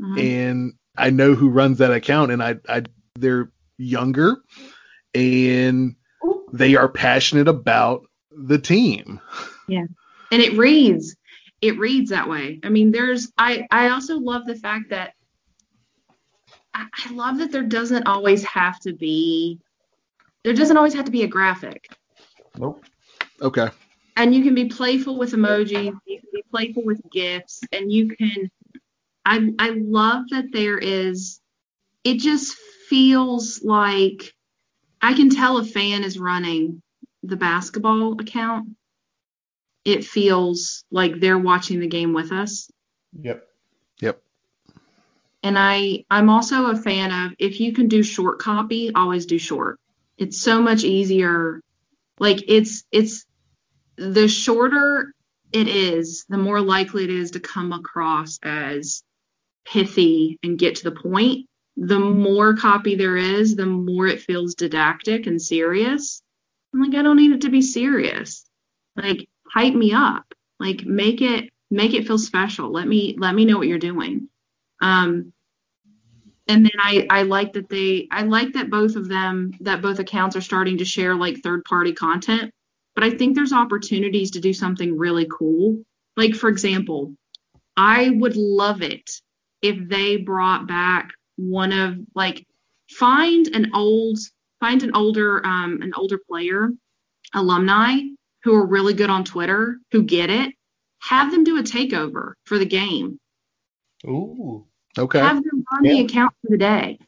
Mhm. 0.00 0.20
And 0.20 0.72
I 0.98 1.10
know 1.10 1.34
who 1.34 1.48
runs 1.48 1.78
that 1.78 1.92
account 1.92 2.32
and 2.32 2.42
I, 2.42 2.56
I 2.68 2.84
they're 3.14 3.50
younger 3.76 4.36
and 5.14 5.96
they 6.52 6.76
are 6.76 6.88
passionate 6.88 7.48
about 7.48 8.02
the 8.30 8.58
team. 8.58 9.20
Yeah, 9.68 9.84
and 10.30 10.42
it 10.42 10.56
reads 10.56 11.16
it 11.60 11.78
reads 11.78 12.10
that 12.10 12.28
way 12.28 12.60
i 12.62 12.68
mean 12.68 12.90
there's 12.90 13.32
i 13.36 13.66
i 13.70 13.90
also 13.90 14.18
love 14.18 14.46
the 14.46 14.54
fact 14.54 14.90
that 14.90 15.12
I, 16.74 16.86
I 17.06 17.12
love 17.12 17.38
that 17.38 17.52
there 17.52 17.62
doesn't 17.62 18.06
always 18.06 18.44
have 18.44 18.78
to 18.80 18.92
be 18.92 19.60
there 20.44 20.54
doesn't 20.54 20.76
always 20.76 20.94
have 20.94 21.06
to 21.06 21.10
be 21.10 21.22
a 21.22 21.28
graphic 21.28 21.88
Nope. 22.56 22.84
Okay. 23.40 23.68
and 24.16 24.34
you 24.34 24.42
can 24.42 24.54
be 24.54 24.66
playful 24.66 25.18
with 25.18 25.32
emojis 25.32 25.92
you 26.06 26.20
can 26.20 26.30
be 26.32 26.44
playful 26.50 26.84
with 26.84 27.00
gifs 27.10 27.60
and 27.72 27.90
you 27.90 28.08
can 28.16 28.50
i 29.28 29.50
i 29.58 29.70
love 29.70 30.24
that 30.30 30.46
there 30.52 30.78
is 30.78 31.40
it 32.04 32.18
just 32.18 32.56
feels 32.88 33.62
like 33.62 34.32
i 35.02 35.12
can 35.12 35.28
tell 35.30 35.58
a 35.58 35.64
fan 35.64 36.02
is 36.04 36.18
running 36.18 36.82
the 37.22 37.36
basketball 37.36 38.18
account 38.20 38.68
it 39.84 40.04
feels 40.04 40.84
like 40.90 41.20
they're 41.20 41.38
watching 41.38 41.80
the 41.80 41.86
game 41.86 42.12
with 42.12 42.32
us 42.32 42.70
Yep. 43.20 43.46
Yep. 44.00 44.22
and 45.42 45.58
i 45.58 46.04
i'm 46.10 46.30
also 46.30 46.66
a 46.66 46.76
fan 46.76 47.12
of 47.12 47.32
if 47.38 47.60
you 47.60 47.72
can 47.72 47.88
do 47.88 48.02
short 48.02 48.38
copy 48.38 48.92
always 48.94 49.26
do 49.26 49.38
short 49.38 49.78
it's 50.16 50.40
so 50.40 50.60
much 50.62 50.84
easier 50.84 51.60
like 52.18 52.44
it's 52.48 52.84
it's 52.90 53.24
the 53.96 54.28
shorter 54.28 55.12
it 55.52 55.68
is 55.68 56.24
the 56.28 56.38
more 56.38 56.60
likely 56.60 57.04
it 57.04 57.10
is 57.10 57.32
to 57.32 57.40
come 57.40 57.72
across 57.72 58.38
as 58.42 59.02
pithy 59.72 60.38
and 60.42 60.58
get 60.58 60.76
to 60.76 60.84
the 60.84 60.92
point 60.92 61.46
the 61.80 62.00
more 62.00 62.56
copy 62.56 62.96
there 62.96 63.16
is 63.16 63.54
the 63.54 63.64
more 63.64 64.08
it 64.08 64.20
feels 64.20 64.56
didactic 64.56 65.28
and 65.28 65.40
serious. 65.40 66.20
I'm 66.74 66.82
like 66.82 66.94
i 66.94 67.02
don't 67.02 67.16
need 67.16 67.32
it 67.32 67.42
to 67.42 67.50
be 67.50 67.62
serious. 67.62 68.44
Like 68.96 69.28
hype 69.48 69.74
me 69.74 69.92
up. 69.92 70.24
Like 70.58 70.84
make 70.84 71.22
it 71.22 71.50
make 71.70 71.94
it 71.94 72.06
feel 72.06 72.18
special. 72.18 72.72
Let 72.72 72.88
me 72.88 73.14
let 73.16 73.34
me 73.34 73.44
know 73.44 73.58
what 73.58 73.68
you're 73.68 73.78
doing. 73.78 74.28
Um 74.82 75.32
and 76.48 76.64
then 76.64 76.72
I, 76.80 77.06
I 77.10 77.22
like 77.22 77.52
that 77.52 77.68
they 77.68 78.08
I 78.10 78.22
like 78.22 78.54
that 78.54 78.70
both 78.70 78.96
of 78.96 79.06
them 79.08 79.52
that 79.60 79.82
both 79.82 80.00
accounts 80.00 80.34
are 80.34 80.40
starting 80.40 80.78
to 80.78 80.84
share 80.84 81.14
like 81.14 81.38
third 81.38 81.64
party 81.64 81.92
content. 81.92 82.52
But 82.96 83.04
I 83.04 83.10
think 83.10 83.36
there's 83.36 83.52
opportunities 83.52 84.32
to 84.32 84.40
do 84.40 84.52
something 84.52 84.98
really 84.98 85.28
cool. 85.30 85.84
Like 86.16 86.34
for 86.34 86.48
example, 86.48 87.14
I 87.76 88.10
would 88.10 88.34
love 88.34 88.82
it 88.82 89.08
if 89.62 89.88
they 89.88 90.16
brought 90.16 90.66
back 90.66 91.10
one 91.36 91.72
of 91.72 91.96
like 92.14 92.46
find 92.90 93.48
an 93.48 93.70
old 93.74 94.18
find 94.60 94.82
an 94.82 94.94
older 94.94 95.44
um 95.46 95.80
an 95.82 95.92
older 95.96 96.18
player 96.28 96.70
alumni 97.34 97.98
who 98.44 98.54
are 98.54 98.66
really 98.66 98.94
good 98.94 99.10
on 99.10 99.24
Twitter 99.24 99.78
who 99.92 100.02
get 100.02 100.30
it 100.30 100.52
have 101.00 101.30
them 101.30 101.44
do 101.44 101.58
a 101.58 101.62
takeover 101.62 102.32
for 102.44 102.58
the 102.58 102.66
game 102.66 103.18
Ooh. 104.06 104.64
Okay. 104.98 105.18
have 105.18 105.42
them 105.42 105.64
run 105.72 105.82
the 105.82 106.00
account 106.00 106.34
for 106.42 106.50
the 106.50 106.58
day. 106.58 106.98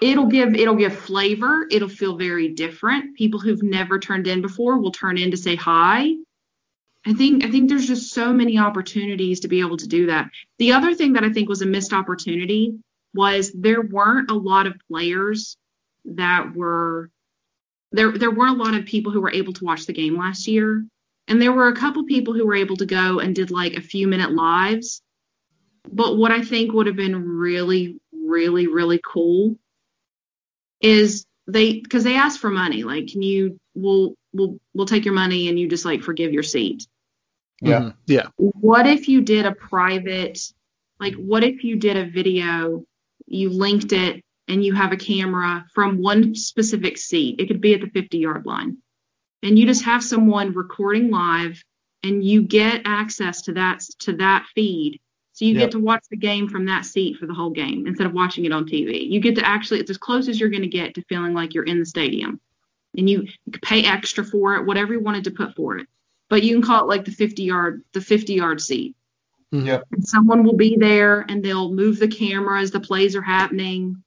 It'll 0.00 0.26
give 0.26 0.54
it'll 0.54 0.76
give 0.76 0.96
flavor. 0.96 1.66
It'll 1.70 1.88
feel 1.88 2.16
very 2.16 2.48
different. 2.48 3.16
People 3.16 3.38
who've 3.38 3.62
never 3.62 3.98
turned 3.98 4.26
in 4.26 4.40
before 4.40 4.78
will 4.78 4.92
turn 4.92 5.18
in 5.18 5.30
to 5.30 5.36
say 5.36 5.54
hi. 5.54 6.14
I 7.06 7.14
think 7.14 7.44
I 7.44 7.50
think 7.50 7.68
there's 7.68 7.86
just 7.86 8.12
so 8.12 8.32
many 8.32 8.58
opportunities 8.58 9.40
to 9.40 9.48
be 9.48 9.60
able 9.60 9.78
to 9.78 9.88
do 9.88 10.06
that. 10.06 10.30
The 10.58 10.72
other 10.72 10.94
thing 10.94 11.14
that 11.14 11.24
I 11.24 11.32
think 11.32 11.48
was 11.48 11.62
a 11.62 11.66
missed 11.66 11.92
opportunity 11.92 12.78
was 13.14 13.52
there 13.52 13.80
weren't 13.80 14.30
a 14.30 14.34
lot 14.34 14.66
of 14.66 14.74
players 14.88 15.56
that 16.04 16.54
were 16.54 17.10
there 17.92 18.12
there 18.12 18.30
weren't 18.30 18.60
a 18.60 18.62
lot 18.62 18.74
of 18.74 18.84
people 18.84 19.12
who 19.12 19.20
were 19.20 19.32
able 19.32 19.52
to 19.54 19.64
watch 19.64 19.86
the 19.86 19.92
game 19.92 20.16
last 20.16 20.46
year. 20.46 20.84
And 21.26 21.40
there 21.40 21.52
were 21.52 21.68
a 21.68 21.76
couple 21.76 22.04
people 22.04 22.34
who 22.34 22.44
were 22.44 22.56
able 22.56 22.76
to 22.76 22.86
go 22.86 23.20
and 23.20 23.34
did 23.34 23.50
like 23.50 23.74
a 23.74 23.80
few 23.80 24.08
minute 24.08 24.32
lives 24.32 25.00
but 25.88 26.16
what 26.16 26.30
I 26.30 26.42
think 26.42 26.72
would 26.72 26.86
have 26.86 26.96
been 26.96 27.16
really, 27.16 27.98
really, 28.12 28.66
really 28.66 29.00
cool 29.04 29.56
is 30.80 31.26
they 31.46 31.80
because 31.80 32.04
they 32.04 32.16
asked 32.16 32.40
for 32.40 32.50
money. 32.50 32.84
Like, 32.84 33.08
can 33.08 33.22
you 33.22 33.58
we'll 33.74 34.14
we'll 34.32 34.58
we'll 34.74 34.86
take 34.86 35.04
your 35.04 35.14
money 35.14 35.48
and 35.48 35.58
you 35.58 35.68
just 35.68 35.84
like 35.84 36.02
forgive 36.02 36.32
your 36.32 36.42
seat. 36.42 36.86
Yeah. 37.60 37.80
Mhm. 37.80 37.94
Yeah. 38.06 38.26
What 38.36 38.86
if 38.86 39.08
you 39.08 39.20
did 39.22 39.46
a 39.46 39.52
private 39.54 40.38
like 40.98 41.14
what 41.14 41.42
if 41.44 41.64
you 41.64 41.76
did 41.76 41.96
a 41.96 42.10
video, 42.10 42.84
you 43.26 43.48
linked 43.50 43.92
it 43.92 44.22
and 44.48 44.64
you 44.64 44.74
have 44.74 44.92
a 44.92 44.96
camera 44.96 45.64
from 45.74 45.98
one 46.02 46.34
specific 46.34 46.98
seat. 46.98 47.40
It 47.40 47.46
could 47.46 47.60
be 47.60 47.74
at 47.74 47.80
the 47.80 47.88
50 47.90 48.18
yard 48.18 48.44
line. 48.46 48.78
And 49.42 49.58
you 49.58 49.66
just 49.66 49.84
have 49.84 50.02
someone 50.04 50.52
recording 50.52 51.10
live 51.10 51.62
and 52.02 52.24
you 52.24 52.42
get 52.42 52.82
access 52.84 53.42
to 53.42 53.52
that 53.54 53.80
to 54.00 54.12
that 54.14 54.46
feed 54.54 55.00
so 55.32 55.44
you 55.46 55.52
Yep. 55.54 55.60
get 55.60 55.70
to 55.72 55.78
watch 55.78 56.04
the 56.10 56.16
game 56.18 56.48
from 56.48 56.66
that 56.66 56.84
seat 56.84 57.16
for 57.16 57.26
the 57.26 57.32
whole 57.34 57.50
game 57.50 57.86
instead 57.86 58.06
of 58.06 58.12
watching 58.12 58.44
it 58.44 58.52
on 58.52 58.66
TV. 58.66 59.08
You 59.10 59.20
get 59.20 59.36
to 59.36 59.46
actually, 59.46 59.80
it's 59.80 59.90
as 59.90 59.96
close 59.96 60.28
as 60.28 60.38
you're 60.38 60.50
going 60.50 60.62
to 60.62 60.68
get 60.68 60.94
to 60.96 61.02
feeling 61.08 61.32
like 61.32 61.54
you're 61.54 61.64
in 61.64 61.78
the 61.78 61.86
stadium. 61.86 62.40
And 62.96 63.08
you, 63.08 63.22
you 63.22 63.52
could 63.52 63.62
pay 63.62 63.84
extra 63.84 64.24
for 64.24 64.56
it, 64.56 64.66
whatever 64.66 64.92
you 64.92 65.00
wanted 65.00 65.24
to 65.24 65.30
put 65.30 65.54
for 65.54 65.78
it. 65.78 65.86
But 66.28 66.42
you 66.42 66.54
can 66.54 66.62
call 66.62 66.82
it 66.82 66.88
like 66.88 67.04
the 67.04 67.12
50 67.12 67.42
yard, 67.42 67.82
the 67.92 68.00
50 68.00 68.34
yard 68.34 68.60
seat. 68.60 68.96
Mhm. 69.52 69.66
Yep. 69.66 69.84
And 69.92 70.04
someone 70.06 70.44
will 70.44 70.56
be 70.56 70.76
there 70.76 71.24
and 71.28 71.42
they'll 71.44 71.72
move 71.72 71.98
the 71.98 72.08
camera 72.08 72.60
as 72.60 72.70
the 72.70 72.80
plays 72.80 73.16
are 73.16 73.22
happening. 73.22 74.02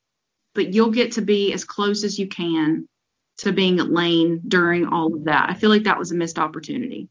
But 0.54 0.74
you'll 0.74 0.92
get 0.92 1.14
to 1.14 1.22
be 1.22 1.54
as 1.54 1.66
close 1.66 2.04
as 2.04 2.20
you 2.20 2.28
can 2.28 2.88
to 3.40 3.52
being 3.52 3.80
at 3.80 3.90
Lane 3.90 4.42
during 4.48 4.86
all 4.86 5.14
of 5.14 5.24
that. 5.26 5.50
I 5.50 5.54
feel 5.54 5.70
like 5.70 5.84
that 5.84 5.98
was 5.98 6.12
a 6.12 6.16
missed 6.16 6.38
opportunity. 6.38 7.10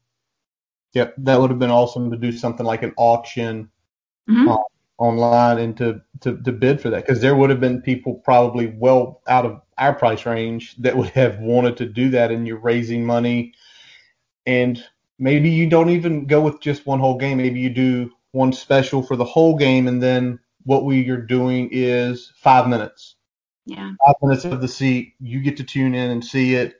Yep, 0.93 1.15
that 1.19 1.39
would 1.39 1.49
have 1.49 1.59
been 1.59 1.71
awesome 1.71 2.11
to 2.11 2.17
do 2.17 2.31
something 2.31 2.65
like 2.65 2.83
an 2.83 2.93
auction 2.97 3.69
Mhm. 4.29 4.47
uh, 4.47 4.63
online 4.97 5.57
and 5.59 5.77
to, 5.77 6.01
to, 6.21 6.37
to 6.37 6.51
bid 6.51 6.81
for 6.81 6.89
that. 6.89 7.05
Because 7.05 7.21
there 7.21 7.35
would 7.35 7.49
have 7.49 7.59
been 7.59 7.81
people 7.81 8.15
probably 8.15 8.67
well 8.77 9.21
out 9.27 9.45
of 9.45 9.61
our 9.77 9.93
price 9.93 10.25
range 10.25 10.75
that 10.77 10.95
would 10.95 11.09
have 11.09 11.39
wanted 11.39 11.77
to 11.77 11.85
do 11.85 12.09
that 12.11 12.31
and 12.31 12.47
you're 12.47 12.57
raising 12.57 13.05
money. 13.05 13.53
And 14.45 14.83
maybe 15.19 15.49
you 15.49 15.69
don't 15.69 15.89
even 15.89 16.25
go 16.25 16.41
with 16.41 16.61
just 16.61 16.85
one 16.85 16.99
whole 16.99 17.17
game. 17.17 17.37
Maybe 17.37 17.59
you 17.59 17.69
do 17.69 18.11
one 18.31 18.53
special 18.53 19.03
for 19.03 19.15
the 19.15 19.25
whole 19.25 19.55
game 19.55 19.87
and 19.87 20.01
then 20.01 20.39
what 20.65 20.85
we 20.85 21.07
are 21.09 21.17
doing 21.17 21.69
is 21.71 22.31
five 22.37 22.67
minutes. 22.67 23.15
Yeah. 23.65 23.91
five 24.05 24.15
minutes 24.21 24.45
of 24.45 24.61
the 24.61 24.67
seat. 24.67 25.13
You 25.19 25.41
get 25.41 25.57
to 25.57 25.63
tune 25.63 25.95
in 25.95 26.11
and 26.11 26.23
see 26.23 26.55
it 26.55 26.79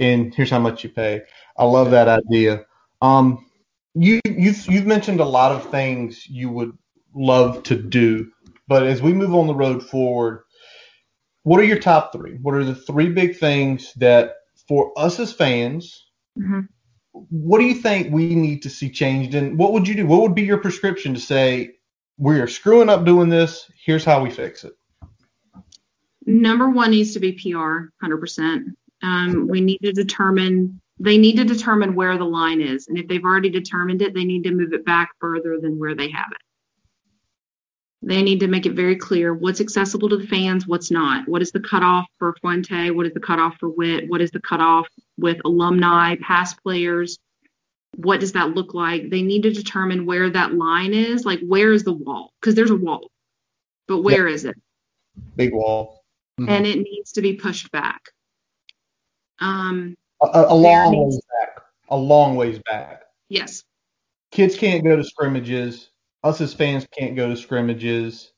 and 0.00 0.34
here's 0.34 0.50
how 0.50 0.58
much 0.58 0.82
you 0.82 0.90
pay. 0.90 1.22
I 1.56 1.64
love 1.64 1.90
that 1.90 2.08
idea. 2.08 2.64
Um 3.02 3.46
you 3.94 4.20
you've 4.24 4.66
you've 4.66 4.86
mentioned 4.86 5.20
a 5.20 5.24
lot 5.24 5.52
of 5.52 5.70
things 5.70 6.26
you 6.28 6.50
would 6.50 6.76
love 7.14 7.62
to 7.64 7.76
do. 7.76 8.30
But 8.66 8.86
as 8.86 9.02
we 9.02 9.12
move 9.12 9.34
on 9.34 9.46
the 9.46 9.54
road 9.54 9.86
forward 9.86 10.44
what 11.44 11.60
are 11.60 11.64
your 11.64 11.78
top 11.78 12.10
three? 12.12 12.38
What 12.40 12.54
are 12.54 12.64
the 12.64 12.74
three 12.74 13.10
big 13.10 13.36
things 13.36 13.92
that 13.96 14.36
for 14.66 14.92
us 14.96 15.20
as 15.20 15.32
fans 15.32 16.06
hmm 16.36 16.60
what 17.30 17.60
do 17.60 17.64
you 17.64 17.74
think 17.74 18.12
we 18.12 18.34
need 18.34 18.62
to 18.62 18.68
see 18.68 18.90
changed? 18.90 19.36
And 19.36 19.56
what 19.56 19.72
would 19.72 19.86
you 19.86 19.94
do? 19.94 20.04
What 20.04 20.22
would 20.22 20.34
be 20.34 20.42
your 20.42 20.58
prescription 20.58 21.14
to 21.14 21.20
say 21.20 21.76
we 22.18 22.40
are 22.40 22.48
screwing 22.48 22.88
up 22.88 23.04
doing 23.04 23.28
this. 23.28 23.70
Here's 23.84 24.04
how 24.04 24.20
we 24.20 24.30
fix 24.30 24.64
it. 24.64 24.72
Number 26.26 26.70
one 26.70 26.90
needs 26.90 27.12
to 27.12 27.20
be 27.20 27.32
PR, 27.32 27.92
100%. 28.04 28.64
Um, 29.02 29.46
we 29.46 29.60
need 29.60 29.78
to 29.84 29.92
determine, 29.92 30.80
they 30.98 31.16
need 31.16 31.36
to 31.36 31.44
determine 31.44 31.94
where 31.94 32.18
the 32.18 32.24
line 32.24 32.60
is. 32.60 32.88
And 32.88 32.98
if 32.98 33.06
they've 33.06 33.24
already 33.24 33.50
determined 33.50 34.02
it, 34.02 34.12
they 34.12 34.24
need 34.24 34.42
to 34.42 34.50
move 34.50 34.72
it 34.72 34.84
back 34.84 35.10
further 35.20 35.60
than 35.60 35.78
where 35.78 35.94
they 35.94 36.10
have 36.10 36.32
it. 36.32 36.43
They 38.06 38.22
need 38.22 38.40
to 38.40 38.48
make 38.48 38.66
it 38.66 38.74
very 38.74 38.96
clear 38.96 39.32
what's 39.32 39.62
accessible 39.62 40.10
to 40.10 40.18
the 40.18 40.26
fans, 40.26 40.66
what's 40.66 40.90
not. 40.90 41.26
What 41.26 41.40
is 41.40 41.52
the 41.52 41.60
cutoff 41.60 42.06
for 42.18 42.34
Fuente? 42.40 42.90
What 42.90 43.06
is 43.06 43.14
the 43.14 43.20
cutoff 43.20 43.56
for 43.58 43.70
Whit? 43.70 44.08
What 44.08 44.20
is 44.20 44.30
the 44.30 44.40
cutoff 44.40 44.86
with 45.16 45.38
alumni, 45.46 46.16
past 46.20 46.62
players? 46.62 47.18
What 47.96 48.20
does 48.20 48.32
that 48.32 48.50
look 48.54 48.74
like? 48.74 49.08
They 49.08 49.22
need 49.22 49.44
to 49.44 49.52
determine 49.52 50.04
where 50.04 50.28
that 50.28 50.52
line 50.54 50.92
is. 50.92 51.24
Like, 51.24 51.40
where 51.40 51.72
is 51.72 51.84
the 51.84 51.94
wall? 51.94 52.32
Because 52.40 52.54
there's 52.54 52.70
a 52.70 52.76
wall, 52.76 53.10
but 53.88 54.02
where 54.02 54.26
is 54.28 54.44
it? 54.44 54.56
big 55.36 55.54
wall 55.54 56.02
Mhm. 56.40 56.48
and 56.48 56.66
it 56.66 56.80
needs 56.80 57.12
to 57.12 57.22
be 57.22 57.34
pushed 57.34 57.70
back. 57.70 58.10
Um, 59.38 59.94
a, 60.20 60.26
a 60.26 60.52
a 60.52 60.56
long 60.56 61.04
ways 61.04 61.20
back 61.38 61.62
a 61.88 61.96
long 61.96 62.34
ways 62.34 62.58
back 62.64 63.04
yes, 63.28 63.62
kids 64.32 64.56
can't 64.56 64.82
go 64.82 64.96
to 64.96 65.04
scrimmages. 65.04 65.90
Us 66.24 66.40
as 66.40 66.54
fans 66.54 66.86
can't 66.98 67.14
go 67.14 67.28
to 67.28 67.36
scrimmages. 67.36 68.32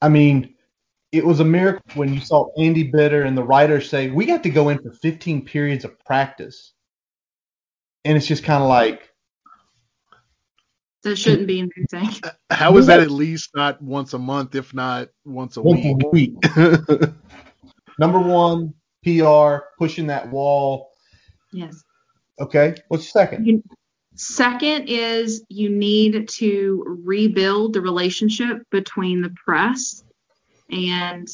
I 0.00 0.08
mean, 0.08 0.54
it 1.12 1.26
was 1.26 1.40
a 1.40 1.44
miracle 1.44 1.82
when 1.94 2.14
you 2.14 2.20
saw 2.20 2.50
Andy 2.56 2.84
Bitter 2.84 3.22
and 3.22 3.36
the 3.36 3.42
writers 3.42 3.90
say, 3.90 4.10
we 4.10 4.26
got 4.26 4.44
to 4.44 4.50
go 4.50 4.68
in 4.68 4.78
for 4.78 4.92
15 4.92 5.44
periods 5.44 5.84
of 5.84 5.98
practice. 6.04 6.72
And 8.04 8.16
it's 8.16 8.26
just 8.26 8.44
kind 8.44 8.62
of 8.62 8.68
like, 8.68 9.10
that 11.02 11.16
shouldn't 11.16 11.46
be 11.46 11.58
in 11.58 11.70
anything. 11.76 12.20
How 12.50 12.76
is 12.76 12.86
that 12.86 13.00
at 13.00 13.10
least 13.10 13.50
not 13.54 13.82
once 13.82 14.12
a 14.12 14.18
month, 14.18 14.54
if 14.54 14.72
not 14.72 15.08
once 15.24 15.56
a 15.56 15.62
once 15.62 15.84
week? 16.10 16.36
a 16.46 16.56
week. 16.56 17.12
Number 17.98 18.20
one, 18.20 18.74
PR, 19.04 19.64
pushing 19.78 20.06
that 20.06 20.30
wall. 20.30 20.90
Yes. 21.52 21.82
Okay. 22.38 22.76
What's 22.88 23.10
second? 23.10 23.46
You, 23.46 23.62
second 24.20 24.88
is 24.88 25.42
you 25.48 25.70
need 25.70 26.28
to 26.28 27.00
rebuild 27.04 27.72
the 27.72 27.80
relationship 27.80 28.58
between 28.70 29.22
the 29.22 29.30
press 29.30 30.04
and 30.70 31.26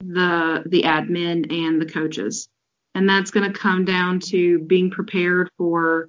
the 0.00 0.62
the 0.66 0.82
admin 0.82 1.52
and 1.52 1.82
the 1.82 1.86
coaches. 1.86 2.48
And 2.94 3.08
that's 3.08 3.32
going 3.32 3.52
to 3.52 3.58
come 3.58 3.84
down 3.84 4.20
to 4.20 4.60
being 4.60 4.90
prepared 4.90 5.50
for 5.58 6.08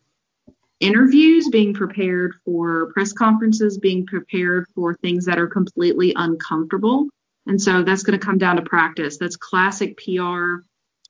interviews, 0.79 1.49
being 1.49 1.73
prepared 1.73 2.35
for 2.45 2.91
press 2.93 3.11
conferences, 3.11 3.79
being 3.79 4.05
prepared 4.05 4.67
for 4.75 4.93
things 4.93 5.25
that 5.25 5.39
are 5.39 5.47
completely 5.47 6.13
uncomfortable. 6.15 7.09
And 7.47 7.59
so 7.59 7.81
that's 7.81 8.03
going 8.03 8.17
to 8.17 8.25
come 8.25 8.37
down 8.37 8.57
to 8.57 8.61
practice. 8.61 9.17
That's 9.17 9.35
classic 9.35 9.97
PR. 9.97 10.57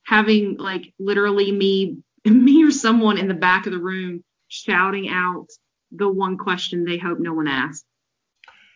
Having 0.05 0.55
like 0.57 0.93
literally 0.99 1.51
me, 1.51 1.97
me 2.25 2.63
or 2.63 2.71
someone 2.71 3.17
in 3.17 3.27
the 3.27 3.33
back 3.33 3.65
of 3.65 3.73
the 3.73 3.79
room 3.79 4.23
shouting 4.49 5.07
out 5.09 5.47
the 5.91 6.09
one 6.09 6.37
question 6.37 6.83
they 6.83 6.97
hope 6.97 7.19
no 7.19 7.33
one 7.33 7.47
asks. 7.47 7.85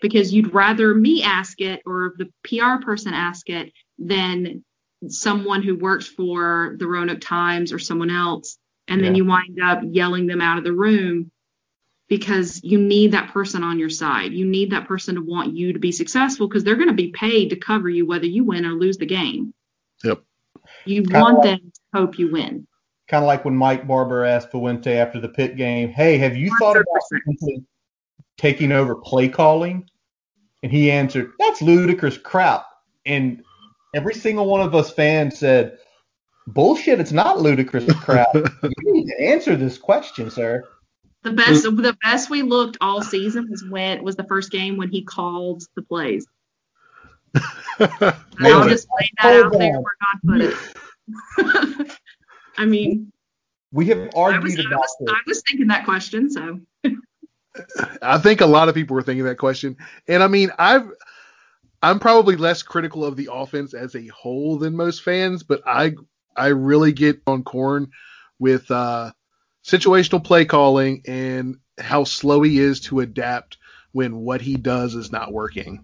Because 0.01 0.33
you'd 0.33 0.53
rather 0.53 0.93
me 0.93 1.23
ask 1.23 1.59
it 1.61 1.81
or 1.85 2.13
the 2.17 2.29
PR 2.43 2.83
person 2.83 3.13
ask 3.13 3.49
it 3.49 3.71
than 3.97 4.63
someone 5.07 5.61
who 5.63 5.75
works 5.75 6.07
for 6.07 6.75
the 6.79 6.87
Roanoke 6.87 7.21
Times 7.21 7.73
or 7.73 7.79
someone 7.79 8.09
else. 8.09 8.57
And 8.87 9.03
then 9.03 9.15
Yeah. 9.15 9.19
you 9.19 9.25
wind 9.25 9.59
up 9.61 9.81
yelling 9.85 10.27
them 10.27 10.41
out 10.41 10.57
of 10.57 10.63
the 10.63 10.73
room 10.73 11.31
because 12.09 12.61
you 12.63 12.79
need 12.79 13.11
that 13.13 13.31
person 13.31 13.63
on 13.63 13.79
your 13.79 13.89
side. 13.89 14.33
You 14.33 14.45
need 14.45 14.71
that 14.71 14.87
person 14.87 15.15
to 15.15 15.21
want 15.21 15.55
you 15.55 15.73
to 15.73 15.79
be 15.79 15.91
successful 15.93 16.47
because 16.47 16.63
they're 16.63 16.75
going 16.75 16.89
to 16.89 16.93
be 16.93 17.11
paid 17.11 17.49
to 17.51 17.55
cover 17.55 17.89
you 17.89 18.05
whether 18.05 18.25
you 18.25 18.43
win 18.43 18.65
or 18.65 18.73
lose 18.73 18.97
the 18.97 19.05
game. 19.05 19.53
Yep. 20.03 20.21
You 20.85 21.03
Kinda 21.03 21.19
want 21.19 21.37
like- 21.39 21.43
them 21.61 21.71
to 21.73 21.81
hope 21.99 22.19
you 22.19 22.29
win. 22.31 22.67
Kind 23.13 23.25
of 23.25 23.27
like 23.27 23.45
when 23.45 23.55
Mike 23.55 23.85
Barber 23.85 24.25
asked 24.25 24.49
Fuente 24.49 24.97
after 24.97 25.21
the 25.21 25.29
Pitt 25.29 25.55
game, 25.55 25.89
hey, 25.89 26.17
have 26.17 26.35
you 26.35 26.49
thought 26.59 26.75
about 26.75 26.87
100%. 27.13 27.19
potentially 27.19 27.63
taking 28.39 28.71
over 28.71 28.95
play 28.95 29.29
calling? 29.29 29.87
And 30.63 30.71
he 30.71 30.89
answered, 30.89 31.31
that's 31.37 31.61
ludicrous 31.61 32.17
crap. 32.17 32.65
And 33.05 33.43
every 33.93 34.15
single 34.15 34.47
one 34.47 34.61
of 34.61 34.73
us 34.73 34.91
fans 34.91 35.37
said, 35.37 35.77
bullshit, 36.47 36.99
it's 36.99 37.11
not 37.11 37.39
ludicrous 37.39 37.85
crap. 38.01 38.29
you 38.33 38.71
need 38.79 39.05
to 39.05 39.21
answer 39.21 39.55
this 39.55 39.77
question, 39.77 40.31
sir. 40.31 40.63
The 41.21 41.33
best 41.33 41.61
the 41.61 41.95
best 42.01 42.31
we 42.31 42.41
looked 42.41 42.77
all 42.81 43.03
season 43.03 43.47
was 43.47 43.63
when 43.63 44.03
was 44.03 44.15
the 44.15 44.23
first 44.23 44.49
game 44.49 44.75
when 44.75 44.89
he 44.89 45.03
called 45.03 45.61
the 45.75 45.83
plays. 45.83 46.25
I'll 47.79 48.67
just 48.67 48.87
lay 48.99 49.11
that 49.21 49.35
out 49.35 49.51
Hold 49.51 49.61
there 49.61 49.77
on. 49.77 49.83
where 49.83 49.97
God 50.01 50.19
put 50.25 50.41
it. 50.41 51.99
I 52.57 52.65
mean, 52.65 53.11
We 53.71 53.87
have 53.87 53.97
I 53.97 54.05
was, 54.05 54.13
argued 54.15 54.59
I, 54.59 54.63
about 54.67 54.79
was, 54.79 54.95
this. 54.99 55.09
I 55.09 55.19
was 55.27 55.41
thinking 55.47 55.67
that 55.67 55.85
question, 55.85 56.29
so 56.29 56.59
I 58.01 58.17
think 58.19 58.41
a 58.41 58.45
lot 58.45 58.69
of 58.69 58.75
people 58.75 58.95
were 58.95 59.03
thinking 59.03 59.25
that 59.25 59.37
question. 59.37 59.77
And 60.07 60.21
I 60.21 60.27
mean, 60.27 60.51
I've 60.57 60.89
I'm 61.81 61.99
probably 61.99 62.35
less 62.35 62.63
critical 62.63 63.03
of 63.03 63.15
the 63.15 63.29
offense 63.31 63.73
as 63.73 63.95
a 63.95 64.07
whole 64.07 64.57
than 64.57 64.75
most 64.75 65.03
fans, 65.03 65.43
but 65.43 65.61
I 65.65 65.95
I 66.35 66.47
really 66.47 66.93
get 66.93 67.21
on 67.27 67.43
corn 67.43 67.91
with 68.39 68.69
uh, 68.71 69.11
situational 69.65 70.23
play 70.23 70.45
calling 70.45 71.01
and 71.07 71.57
how 71.79 72.03
slow 72.03 72.41
he 72.41 72.59
is 72.59 72.81
to 72.81 72.99
adapt 72.99 73.57
when 73.91 74.17
what 74.17 74.41
he 74.41 74.55
does 74.55 74.95
is 74.95 75.11
not 75.11 75.33
working. 75.33 75.83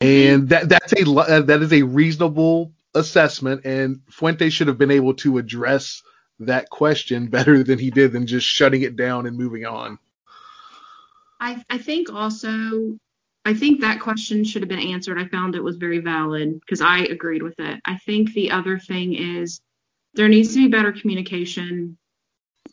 And 0.00 0.48
that 0.48 0.68
that's 0.68 0.92
a 0.92 1.04
that 1.42 1.62
is 1.62 1.72
a 1.72 1.82
reasonable 1.82 2.72
assessment, 2.94 3.64
and 3.64 4.00
Fuente 4.10 4.50
should 4.50 4.68
have 4.68 4.78
been 4.78 4.90
able 4.90 5.14
to 5.14 5.38
address 5.38 6.02
that 6.40 6.70
question 6.70 7.26
better 7.28 7.62
than 7.62 7.78
he 7.78 7.90
did 7.90 8.12
than 8.12 8.26
just 8.26 8.46
shutting 8.46 8.82
it 8.82 8.96
down 8.96 9.26
and 9.26 9.36
moving 9.36 9.64
on. 9.64 9.98
I, 11.40 11.62
I 11.68 11.78
think 11.78 12.12
also 12.12 12.98
I 13.44 13.54
think 13.54 13.80
that 13.80 14.00
question 14.00 14.44
should 14.44 14.62
have 14.62 14.68
been 14.68 14.78
answered. 14.78 15.18
I 15.18 15.26
found 15.26 15.54
it 15.54 15.64
was 15.64 15.76
very 15.76 15.98
valid 15.98 16.60
because 16.60 16.80
I 16.80 17.00
agreed 17.00 17.42
with 17.42 17.58
it. 17.58 17.80
I 17.84 17.98
think 17.98 18.32
the 18.32 18.52
other 18.52 18.78
thing 18.78 19.14
is 19.14 19.60
there 20.14 20.28
needs 20.28 20.54
to 20.54 20.62
be 20.62 20.68
better 20.68 20.92
communication 20.92 21.98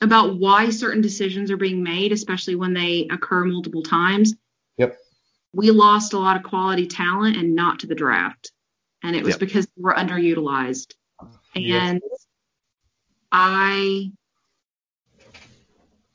about 0.02 0.38
why 0.38 0.70
certain 0.70 1.02
decisions 1.02 1.50
are 1.50 1.58
being 1.58 1.82
made, 1.82 2.12
especially 2.12 2.56
when 2.56 2.74
they 2.74 3.08
occur 3.10 3.46
multiple 3.46 3.82
times. 3.82 4.36
Yep. 4.78 4.98
We 5.54 5.72
lost 5.72 6.14
a 6.14 6.20
lot 6.20 6.38
of 6.38 6.44
quality 6.44 6.86
talent 6.86 7.36
and 7.36 7.56
not 7.56 7.80
to 7.80 7.88
the 7.88 7.96
draft. 7.96 8.52
And 9.04 9.16
it 9.16 9.24
was 9.24 9.36
Yep. 9.36 9.40
because 9.40 9.66
they 9.68 9.82
were 9.82 9.94
underutilized. 9.94 10.94
Yes. 11.56 11.96
And 11.96 12.02
I 13.32 14.12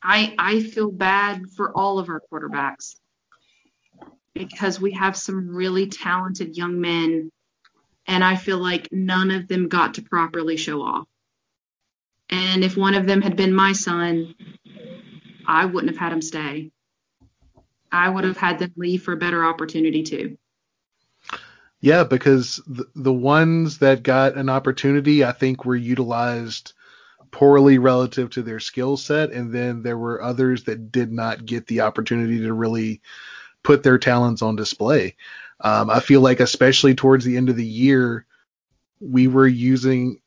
I 0.02 0.34
I 0.38 0.60
feel 0.60 0.90
bad 0.90 1.50
for 1.56 1.76
all 1.76 1.98
of 1.98 2.08
our 2.08 2.22
quarterbacks 2.32 2.96
because 4.34 4.80
we 4.80 4.92
have 4.92 5.16
some 5.16 5.48
really 5.48 5.88
talented 5.88 6.56
young 6.56 6.80
men 6.80 7.30
and 8.06 8.24
I 8.24 8.36
feel 8.36 8.58
like 8.58 8.88
none 8.92 9.30
of 9.30 9.48
them 9.48 9.68
got 9.68 9.94
to 9.94 10.02
properly 10.02 10.56
show 10.56 10.82
off. 10.82 11.06
And 12.30 12.64
if 12.64 12.76
one 12.76 12.94
of 12.94 13.06
them 13.06 13.22
had 13.22 13.36
been 13.36 13.54
my 13.54 13.72
son, 13.72 14.34
I 15.46 15.66
wouldn't 15.66 15.92
have 15.92 15.98
had 16.00 16.12
him 16.12 16.22
stay. 16.22 16.70
I 17.92 18.08
would 18.08 18.24
have 18.24 18.36
had 18.36 18.58
them 18.58 18.72
leave 18.76 19.02
for 19.02 19.12
a 19.12 19.16
better 19.18 19.44
opportunity 19.44 20.02
too. 20.02 20.36
Yeah, 21.84 22.04
because 22.04 22.62
the, 22.66 22.86
the 22.94 23.12
ones 23.12 23.76
that 23.80 24.02
got 24.02 24.36
an 24.36 24.48
opportunity, 24.48 25.22
I 25.22 25.32
think, 25.32 25.66
were 25.66 25.76
utilized 25.76 26.72
poorly 27.30 27.76
relative 27.76 28.30
to 28.30 28.42
their 28.42 28.58
skill 28.58 28.96
set, 28.96 29.32
and 29.32 29.52
then 29.52 29.82
there 29.82 29.98
were 29.98 30.22
others 30.22 30.64
that 30.64 30.90
did 30.90 31.12
not 31.12 31.44
get 31.44 31.66
the 31.66 31.82
opportunity 31.82 32.38
to 32.38 32.54
really 32.54 33.02
put 33.62 33.82
their 33.82 33.98
talents 33.98 34.40
on 34.40 34.56
display. 34.56 35.14
Um, 35.60 35.90
I 35.90 36.00
feel 36.00 36.22
like, 36.22 36.40
especially 36.40 36.94
towards 36.94 37.26
the 37.26 37.36
end 37.36 37.50
of 37.50 37.56
the 37.56 37.66
year, 37.66 38.24
we 38.98 39.28
were 39.28 39.46
using 39.46 40.22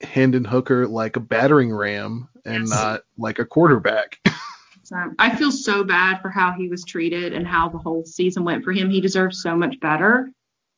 Hendon 0.00 0.44
Hooker 0.44 0.86
like 0.86 1.16
a 1.16 1.20
battering 1.20 1.74
ram 1.74 2.28
and 2.44 2.68
Yes. 2.68 2.70
not 2.70 3.02
like 3.18 3.40
a 3.40 3.44
quarterback. 3.44 4.20
I 5.18 5.34
feel 5.34 5.50
so 5.50 5.82
bad 5.82 6.20
for 6.20 6.30
how 6.30 6.52
he 6.52 6.68
was 6.68 6.84
treated 6.84 7.32
and 7.32 7.46
how 7.46 7.68
the 7.68 7.78
whole 7.78 8.04
season 8.04 8.44
went 8.44 8.64
for 8.64 8.72
him. 8.72 8.90
He 8.90 9.00
deserves 9.00 9.42
so 9.42 9.56
much 9.56 9.78
better. 9.80 10.30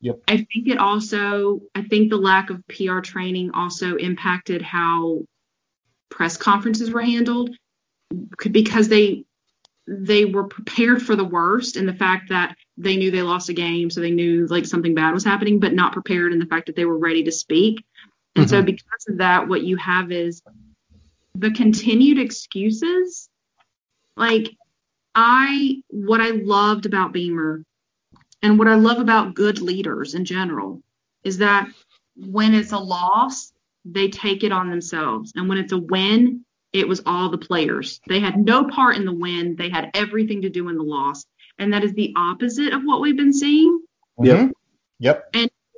Yep. 0.03 0.20
I 0.29 0.37
think 0.37 0.69
it 0.69 0.79
also, 0.79 1.62
I 1.74 1.83
think 1.83 2.11
the 2.11 2.16
lack 2.16 2.51
of 2.51 2.61
PR 2.69 3.01
training 3.01 3.53
also 3.55 3.97
impacted 3.97 4.61
how 4.61 5.23
press 6.11 6.37
conferences 6.37 6.91
were 6.91 7.03
handled 7.03 7.51
because 8.51 8.89
they 8.89 9.24
they 9.89 10.24
were 10.24 10.45
prepared 10.45 11.03
for 11.03 11.16
the 11.16 11.24
worst 11.24 11.77
and 11.77 11.89
the 11.89 11.95
fact 11.95 12.29
that 12.29 12.55
they 12.77 12.97
knew 12.97 13.11
they 13.11 13.23
lost 13.23 13.49
a 13.49 13.53
game 13.53 13.91
so 13.91 14.01
they 14.01 14.11
knew 14.11 14.47
like 14.47 14.65
something 14.66 14.95
bad 14.95 15.12
was 15.12 15.24
happening 15.24 15.59
but 15.59 15.73
not 15.73 15.93
prepared 15.93 16.33
in 16.33 16.39
the 16.39 16.47
fact 16.47 16.66
that 16.66 16.77
they 16.77 16.85
were 16.85 16.99
ready 16.99 17.24
to 17.24 17.33
speak 17.33 17.83
and 18.37 18.49
so 18.49 18.62
Mhm. 18.62 18.66
because 18.66 19.07
of 19.09 19.19
that 19.19 19.49
what 19.49 19.62
you 19.62 19.77
have 19.77 20.12
is 20.12 20.43
the 21.35 21.51
continued 21.51 22.19
excuses 22.19 23.29
like 24.16 24.55
I 25.15 25.83
what 25.89 26.20
I 26.20 26.31
loved 26.31 26.87
about 26.87 27.12
Beamer 27.12 27.65
and 28.43 28.59
what 28.59 28.69
I 28.69 28.74
love 28.74 28.98
about 28.98 29.35
good 29.35 29.60
leaders 29.60 30.14
in 30.14 30.24
general 30.24 30.82
is 31.24 31.39
that 31.39 31.69
when 32.16 32.55
it's 32.55 32.73
a 32.73 32.78
loss, 32.78 33.52
they 33.85 34.09
take 34.09 34.44
it 34.44 34.52
on 34.52 34.70
themselves. 34.70 35.32
And 35.35 35.48
when 35.48 35.59
it's 35.59 35.73
a 35.73 35.78
win, 35.78 36.44
it 36.73 36.86
was 36.89 37.02
all 37.06 37.28
the 37.28 37.39
players. 37.39 38.01
They 38.09 38.20
had 38.20 38.39
no 38.39 38.64
part 38.64 38.97
in 38.97 39.05
the 39.05 39.12
win. 39.12 39.56
They 39.56 39.69
had 39.69 39.90
everything 39.94 40.43
to 40.43 40.51
do 40.51 40.69
in 40.69 40.77
the 40.77 40.82
loss. 40.82 41.24
And 41.59 41.73
that 41.73 41.85
is 41.85 41.93
the 41.93 42.12
opposite 42.16 42.73
of 42.73 42.82
what 42.82 43.01
we've 43.01 43.16
been 43.16 43.32
seeing. 43.32 43.81
Yep. 44.23 44.39
Mhm. 44.39 44.52
Yep. 44.98 45.35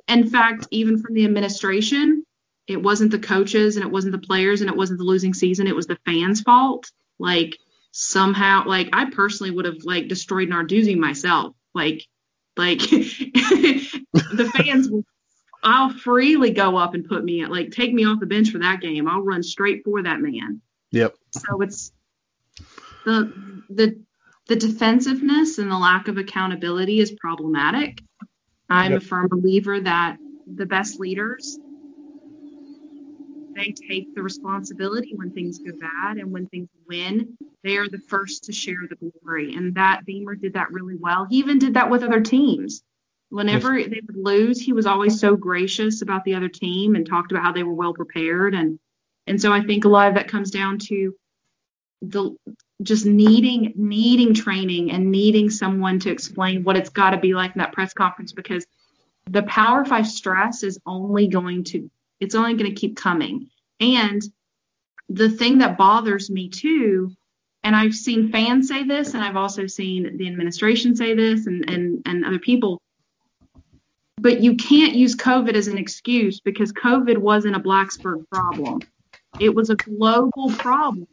In 0.07 0.29
fact, 0.29 0.67
even 0.71 1.01
from 1.01 1.15
the 1.15 1.25
administration, 1.25 2.23
it 2.67 2.81
wasn't 2.81 3.11
the 3.11 3.19
coaches 3.19 3.75
and 3.75 3.85
it 3.85 3.91
wasn't 3.91 4.11
the 4.11 4.27
players 4.27 4.61
and 4.61 4.69
it 4.69 4.75
wasn't 4.75 4.99
the 4.99 5.05
losing 5.05 5.33
season. 5.33 5.67
It 5.67 5.75
was 5.75 5.87
the 5.87 5.97
fans' 6.05 6.41
fault. 6.41 6.91
Like 7.19 7.57
somehow, 7.91 8.65
like 8.67 8.89
I 8.93 9.09
personally 9.09 9.51
would 9.51 9.65
have 9.65 9.83
like 9.83 10.07
destroyed 10.07 10.49
Narduzzi 10.49 10.97
myself. 10.97 11.55
Like, 11.73 12.05
like 12.57 12.79
the 12.89 14.51
fans 14.55 14.89
will. 14.89 15.03
I'll 15.63 15.89
freely 15.89 16.51
go 16.51 16.77
up 16.77 16.93
and 16.93 17.07
put 17.07 17.23
me 17.23 17.41
at 17.41 17.49
like 17.49 17.71
take 17.71 17.91
me 17.91 18.05
off 18.05 18.19
the 18.19 18.27
bench 18.27 18.51
for 18.51 18.59
that 18.59 18.81
game. 18.81 19.07
I'll 19.07 19.23
run 19.23 19.41
straight 19.41 19.83
for 19.83 20.03
that 20.03 20.19
man. 20.21 20.61
yep. 20.91 21.15
So 21.31 21.61
it's 21.61 21.91
the 23.03 23.33
the 23.69 23.99
the 24.47 24.55
defensiveness 24.55 25.57
and 25.57 25.71
the 25.71 25.77
lack 25.77 26.07
of 26.07 26.17
accountability 26.17 26.99
is 26.99 27.11
problematic. 27.11 28.01
I'm 28.69 28.91
Yep. 28.91 29.01
a 29.01 29.05
firm 29.05 29.27
believer 29.27 29.79
that 29.79 30.17
the 30.53 30.67
best 30.67 30.99
leaders 30.99 31.57
they 33.55 33.73
take 33.89 34.13
the 34.13 34.21
responsibility 34.21 35.13
when 35.15 35.31
things 35.31 35.59
go 35.59 35.71
bad 35.79 36.17
and 36.17 36.31
when 36.31 36.47
things 36.47 36.69
win, 36.87 37.37
they 37.63 37.77
are 37.77 37.87
the 37.87 37.97
first 37.97 38.43
to 38.45 38.51
share 38.51 38.81
the 38.89 38.95
glory. 38.95 39.55
And 39.55 39.73
that 39.75 40.05
Beamer 40.05 40.35
did 40.35 40.53
that 40.53 40.71
really 40.71 40.95
well. 40.95 41.25
He 41.29 41.37
even 41.37 41.57
did 41.57 41.73
that 41.73 41.89
with 41.89 42.03
other 42.03 42.21
teams. 42.21 42.83
Whenever 43.29 43.81
they 43.81 44.01
would 44.05 44.17
lose, 44.17 44.61
he 44.61 44.73
was 44.73 44.85
always 44.85 45.19
so 45.19 45.35
gracious 45.35 46.01
about 46.01 46.23
the 46.25 46.35
other 46.35 46.49
team 46.49 46.95
and 46.95 47.07
talked 47.07 47.31
about 47.31 47.43
how 47.43 47.51
they 47.51 47.63
were 47.63 47.73
well 47.73 47.93
prepared 47.93 48.53
and 48.53 48.79
and 49.27 49.41
so 49.41 49.51
I 49.51 49.61
think 49.61 49.85
a 49.85 49.89
lot 49.89 50.09
of 50.09 50.15
that 50.15 50.27
comes 50.27 50.51
down 50.51 50.77
to 50.79 51.15
the 52.01 52.35
just 52.83 53.05
needing 53.05 53.73
needing 53.75 54.33
training 54.33 54.91
and 54.91 55.11
needing 55.11 55.49
someone 55.49 55.99
to 55.99 56.11
explain 56.11 56.63
what 56.63 56.77
it's 56.77 56.89
got 56.89 57.11
to 57.11 57.17
be 57.17 57.33
like 57.33 57.55
in 57.55 57.59
that 57.59 57.73
press 57.73 57.93
conference 57.93 58.33
because 58.33 58.65
the 59.27 59.43
Power 59.43 59.85
Five 59.85 60.07
stress 60.07 60.61
is 60.61 60.79
only 60.85 61.27
going 61.27 61.63
to 61.65 61.89
it's 62.19 62.35
only 62.35 62.53
going 62.55 62.73
to 62.73 62.79
keep 62.79 62.95
coming. 62.95 63.49
And 63.79 64.21
the 65.09 65.29
thing 65.29 65.59
that 65.59 65.77
bothers 65.77 66.29
me 66.29 66.49
too, 66.49 67.11
and 67.63 67.75
I've 67.75 67.95
seen 67.95 68.31
fans 68.31 68.67
say 68.67 68.83
this, 68.83 69.13
and 69.13 69.23
I've 69.23 69.37
also 69.37 69.67
seen 69.67 70.17
the 70.17 70.27
administration 70.27 70.95
say 70.95 71.13
this, 71.13 71.47
and 71.47 71.69
and 71.69 72.01
and 72.05 72.25
other 72.25 72.39
people. 72.39 72.81
But 74.17 74.41
you 74.41 74.55
can't 74.55 74.95
use 74.95 75.15
COVID 75.15 75.53
as 75.53 75.67
an 75.67 75.77
excuse 75.77 76.39
because 76.39 76.71
COVID 76.73 77.17
wasn't 77.17 77.55
a 77.55 77.59
Blacksburg 77.59 78.25
problem. 78.31 78.81
It 79.39 79.53
was 79.53 79.69
a 79.69 79.75
global 79.75 80.49
problem. 80.57 81.07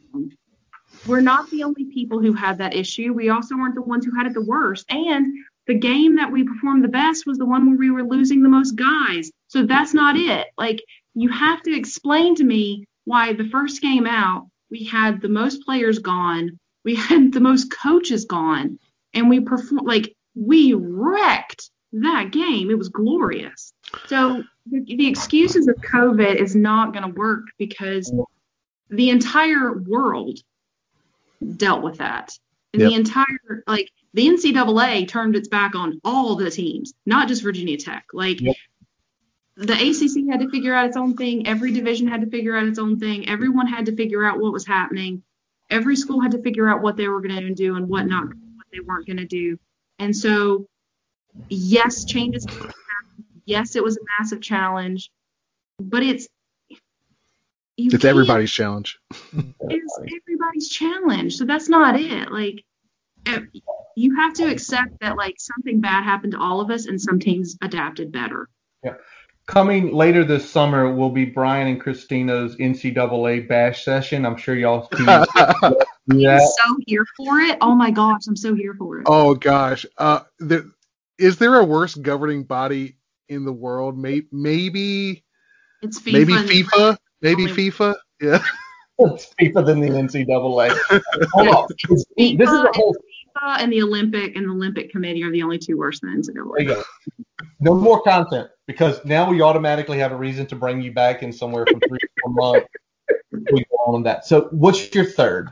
We're 1.05 1.21
not 1.21 1.49
the 1.49 1.63
only 1.63 1.85
people 1.85 2.21
who 2.21 2.33
had 2.33 2.59
that 2.59 2.73
issue. 2.73 3.13
We 3.13 3.29
also 3.29 3.55
weren't 3.55 3.75
the 3.75 3.81
ones 3.81 4.05
who 4.05 4.15
had 4.15 4.25
it 4.25 4.33
the 4.33 4.41
worst. 4.41 4.85
And 4.89 5.37
the 5.67 5.73
game 5.73 6.15
that 6.15 6.31
we 6.31 6.43
performed 6.43 6.83
the 6.83 6.89
best 6.89 7.25
was 7.25 7.37
the 7.37 7.45
one 7.45 7.67
where 7.67 7.77
we 7.77 7.91
were 7.91 8.03
losing 8.03 8.41
the 8.41 8.49
most 8.49 8.71
guys. 8.71 9.31
So 9.53 9.67
that's 9.67 9.93
not 9.93 10.17
it. 10.17 10.47
Like, 10.57 10.83
you 11.13 11.29
have 11.29 11.61
to 11.61 11.77
explain 11.77 12.33
to 12.35 12.43
me 12.43 12.87
why 13.05 13.33
the 13.33 13.47
first 13.49 13.83
game 13.83 14.07
out, 14.07 14.47
we 14.71 14.83
had 14.83 15.21
the 15.21 15.29
most 15.29 15.63
players 15.63 15.99
gone, 15.99 16.59
we 16.83 16.95
had 17.09 17.31
the 17.31 17.39
most 17.39 17.71
coaches 17.71 18.25
gone, 18.25 18.79
and 19.13 19.29
we 19.29 19.41
performed 19.41 19.85
like 19.85 20.15
we 20.33 20.73
wrecked 20.73 21.69
that 21.91 22.31
game. 22.31 22.71
It 22.71 22.79
was 22.79 22.89
glorious. 22.89 23.73
So 24.07 24.41
the, 24.65 24.83
the 24.83 25.07
excuses 25.07 25.67
of 25.67 25.75
COVID 25.75 26.33
is 26.33 26.55
not 26.55 26.91
going 26.91 27.03
to 27.03 27.19
work 27.19 27.43
because 27.59 28.11
the 28.89 29.11
entire 29.11 29.77
world 29.83 30.39
dealt 31.57 31.83
with 31.83 31.99
that. 31.99 32.31
And 32.73 32.81
Yep. 32.81 32.89
the 32.89 32.95
entire 32.95 33.63
like 33.67 33.91
the 34.15 34.27
NCAA 34.27 35.07
turned 35.07 35.35
its 35.35 35.47
back 35.47 35.75
on 35.75 36.01
all 36.03 36.35
the 36.35 36.49
teams, 36.49 36.95
not 37.05 37.27
just 37.27 37.43
Virginia 37.43 37.77
Tech. 37.77 38.05
Like 38.13 38.41
Yep. 38.41 38.55
The 39.55 39.73
ACC 39.73 40.31
had 40.31 40.39
to 40.41 40.49
figure 40.49 40.73
out 40.73 40.87
its 40.87 40.97
own 40.97 41.15
thing. 41.15 41.47
Every 41.47 41.71
division 41.71 42.07
had 42.07 42.21
to 42.21 42.27
figure 42.29 42.55
out 42.55 42.67
its 42.67 42.79
own 42.79 42.99
thing. 42.99 43.29
Everyone 43.29 43.67
had 43.67 43.85
to 43.85 43.95
figure 43.95 44.25
out 44.25 44.39
what 44.39 44.51
was 44.51 44.65
happening. 44.65 45.23
Every 45.69 45.95
school 45.95 46.21
had 46.21 46.31
to 46.31 46.41
figure 46.41 46.67
out 46.67 46.81
what 46.81 46.97
they 46.97 47.07
were 47.07 47.21
going 47.21 47.35
to 47.35 47.53
do 47.53 47.75
and 47.75 47.87
what 47.87 48.07
not, 48.07 48.25
what 48.25 48.67
they 48.71 48.79
weren't 48.79 49.05
going 49.05 49.17
to 49.17 49.25
do. 49.25 49.59
And 49.99 50.15
so, 50.15 50.65
yes, 51.49 52.05
changes. 52.05 52.45
Yes, 53.45 53.75
it 53.75 53.83
was 53.83 53.97
a 53.97 54.01
massive 54.19 54.41
challenge, 54.41 55.11
but 55.79 56.03
it's 56.03 56.27
It's 57.77 58.05
everybody's 58.05 58.51
challenge. 58.51 58.99
it's 59.33 59.99
everybody's 59.99 60.69
challenge. 60.69 61.35
So 61.37 61.45
that's 61.45 61.69
not 61.69 61.99
it. 61.99 62.31
Like, 62.31 62.63
you 63.95 64.15
have 64.15 64.33
to 64.35 64.45
accept 64.45 64.99
that 65.01 65.17
like 65.17 65.35
something 65.39 65.81
bad 65.81 66.03
happened 66.03 66.33
to 66.33 66.39
all 66.39 66.61
of 66.61 66.69
us, 66.71 66.87
and 66.87 66.99
some 67.01 67.19
teams 67.19 67.57
adapted 67.61 68.11
better. 68.11 68.49
Coming 69.45 69.91
later 69.93 70.23
this 70.23 70.49
summer 70.49 70.93
will 70.93 71.09
be 71.09 71.25
Brian 71.25 71.67
and 71.67 71.79
Christina's 71.79 72.55
NCAA 72.55 73.45
bash 73.47 73.83
session. 73.83 74.25
I'm 74.25 74.37
sure 74.37 74.55
y'all 74.55 74.87
can 74.87 75.05
do 76.09 76.27
I'm 76.27 76.39
so 76.39 76.77
here 76.87 77.05
for 77.17 77.39
it. 77.39 77.57
Oh 77.59 77.75
my 77.75 77.91
gosh, 77.91 78.21
I'm 78.27 78.37
so 78.37 78.55
here 78.55 78.73
for 78.77 78.99
it. 78.99 79.03
oh 79.07 79.35
gosh. 79.35 79.85
Uh, 79.97 80.21
there, 80.39 80.63
is 81.17 81.37
there 81.39 81.55
a 81.59 81.63
worse 81.65 81.93
governing 81.93 82.43
body 82.45 82.95
in 83.27 83.43
the 83.43 83.51
world? 83.51 83.97
Maybe, 83.97 84.27
maybe, 84.31 85.25
It's 85.81 85.99
FIFA. 85.99 86.13
maybe 86.13 86.63
FIFA. 86.63 86.97
Maybe 87.21 87.43
Only- 87.43 87.53
FIFA. 87.71 87.95
Yeah. 88.21 88.43
It's 88.99 89.33
FIFA 89.41 89.65
than 89.65 89.79
the 89.81 89.89
NCAA. 89.89 90.77
Hold 91.33 91.47
on. 91.47 91.67
This 91.89 92.05
is 92.49 92.59
a 92.59 92.69
whole. 92.75 92.95
FIFA 93.35 93.57
and 93.59 93.73
the 93.73 93.81
Olympic 93.81 94.35
and 94.35 94.45
the 94.47 94.51
Olympic 94.51 94.91
Committee 94.91 95.23
are 95.23 95.31
the 95.31 95.41
only 95.41 95.57
two 95.57 95.77
worse 95.79 95.99
than 95.99 96.15
NCAA. 96.15 96.25
There 96.33 96.43
NCAA. 96.45 96.59
you 96.59 96.65
go. 96.67 96.83
No 97.59 97.73
more 97.75 98.01
content 98.03 98.49
because 98.67 99.03
now 99.05 99.29
we 99.29 99.41
automatically 99.41 99.99
have 99.99 100.11
a 100.11 100.15
reason 100.15 100.45
to 100.47 100.55
bring 100.55 100.81
you 100.81 100.91
back 100.91 101.23
in 101.23 101.33
somewhere 101.33 101.65
from 101.65 101.79
three 101.81 101.99
to 101.99 102.07
four 102.21 102.31
months. 102.33 102.67
We 103.31 103.65
go 103.65 103.93
on 103.93 104.03
that. 104.03 104.25
So, 104.25 104.47
what's 104.51 104.93
your 104.93 105.05
third? 105.05 105.49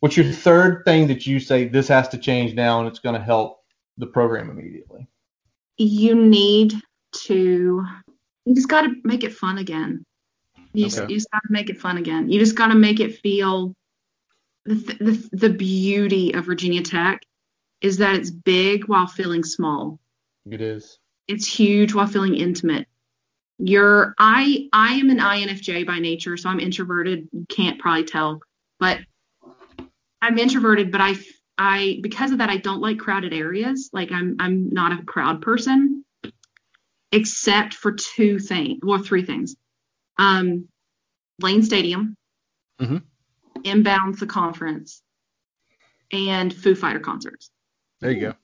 What's 0.00 0.16
your 0.16 0.26
third 0.26 0.84
thing 0.84 1.08
that 1.08 1.26
you 1.26 1.40
say 1.40 1.66
this 1.66 1.88
has 1.88 2.08
to 2.08 2.18
change 2.18 2.54
now 2.54 2.80
and 2.80 2.88
it's 2.88 2.98
going 2.98 3.14
to 3.14 3.24
help 3.24 3.60
the 3.98 4.06
program 4.06 4.50
immediately? 4.50 5.08
You 5.78 6.14
need 6.14 6.74
to. 7.24 7.84
You 8.44 8.54
just 8.54 8.68
got 8.68 8.82
to 8.82 8.94
make 9.02 9.24
it 9.24 9.32
fun 9.32 9.58
again. 9.58 10.04
You 10.72 10.84
just, 10.84 10.98
Okay. 10.98 11.12
you 11.12 11.16
just 11.16 11.30
got 11.32 11.40
to 11.40 11.52
make 11.52 11.70
it 11.70 11.80
fun 11.80 11.96
again. 11.96 12.30
You 12.30 12.38
just 12.38 12.54
got 12.54 12.68
to 12.68 12.74
make 12.74 13.00
it 13.00 13.18
feel. 13.20 13.74
The, 14.66 14.74
the 14.74 15.28
the 15.32 15.50
beauty 15.50 16.34
of 16.34 16.44
Virginia 16.44 16.82
Tech 16.82 17.22
is 17.80 17.98
that 17.98 18.16
it's 18.16 18.30
big 18.30 18.86
while 18.86 19.06
feeling 19.06 19.44
small. 19.44 20.00
It 20.50 20.60
is. 20.60 20.98
It's 21.28 21.46
huge 21.46 21.94
while 21.94 22.06
feeling 22.06 22.34
intimate. 22.34 22.86
You're 23.58 24.14
I 24.18 24.68
I 24.72 24.94
am 24.94 25.10
an 25.10 25.18
INFJ 25.18 25.86
by 25.86 25.98
nature, 25.98 26.36
so 26.36 26.48
I'm 26.50 26.60
introverted. 26.60 27.28
You 27.32 27.46
can't 27.48 27.78
probably 27.78 28.04
tell, 28.04 28.40
but 28.78 29.00
I'm 30.20 30.38
introverted. 30.38 30.92
But 30.92 31.00
I 31.00 31.14
I 31.56 31.98
because 32.02 32.32
of 32.32 32.38
that 32.38 32.50
I 32.50 32.58
don't 32.58 32.80
like 32.80 32.98
crowded 32.98 33.32
areas. 33.32 33.90
Like 33.92 34.12
I'm 34.12 34.36
I'm 34.38 34.70
not 34.70 34.98
a 34.98 35.04
crowd 35.04 35.42
person. 35.42 36.04
except 37.12 37.74
for 37.74 37.92
two 37.92 38.38
things, 38.38 38.80
well, 38.82 38.98
three 38.98 39.24
things. 39.24 39.56
Um, 40.18 40.68
Lane 41.40 41.62
Stadium, 41.62 42.16
mm-hmm. 42.80 42.98
inbounds 43.62 44.18
the 44.18 44.26
conference, 44.26 45.02
and 46.12 46.52
Foo 46.52 46.74
Fighter 46.74 47.00
concerts. 47.00 47.50
There 48.00 48.10
you 48.10 48.20
go. 48.20 48.34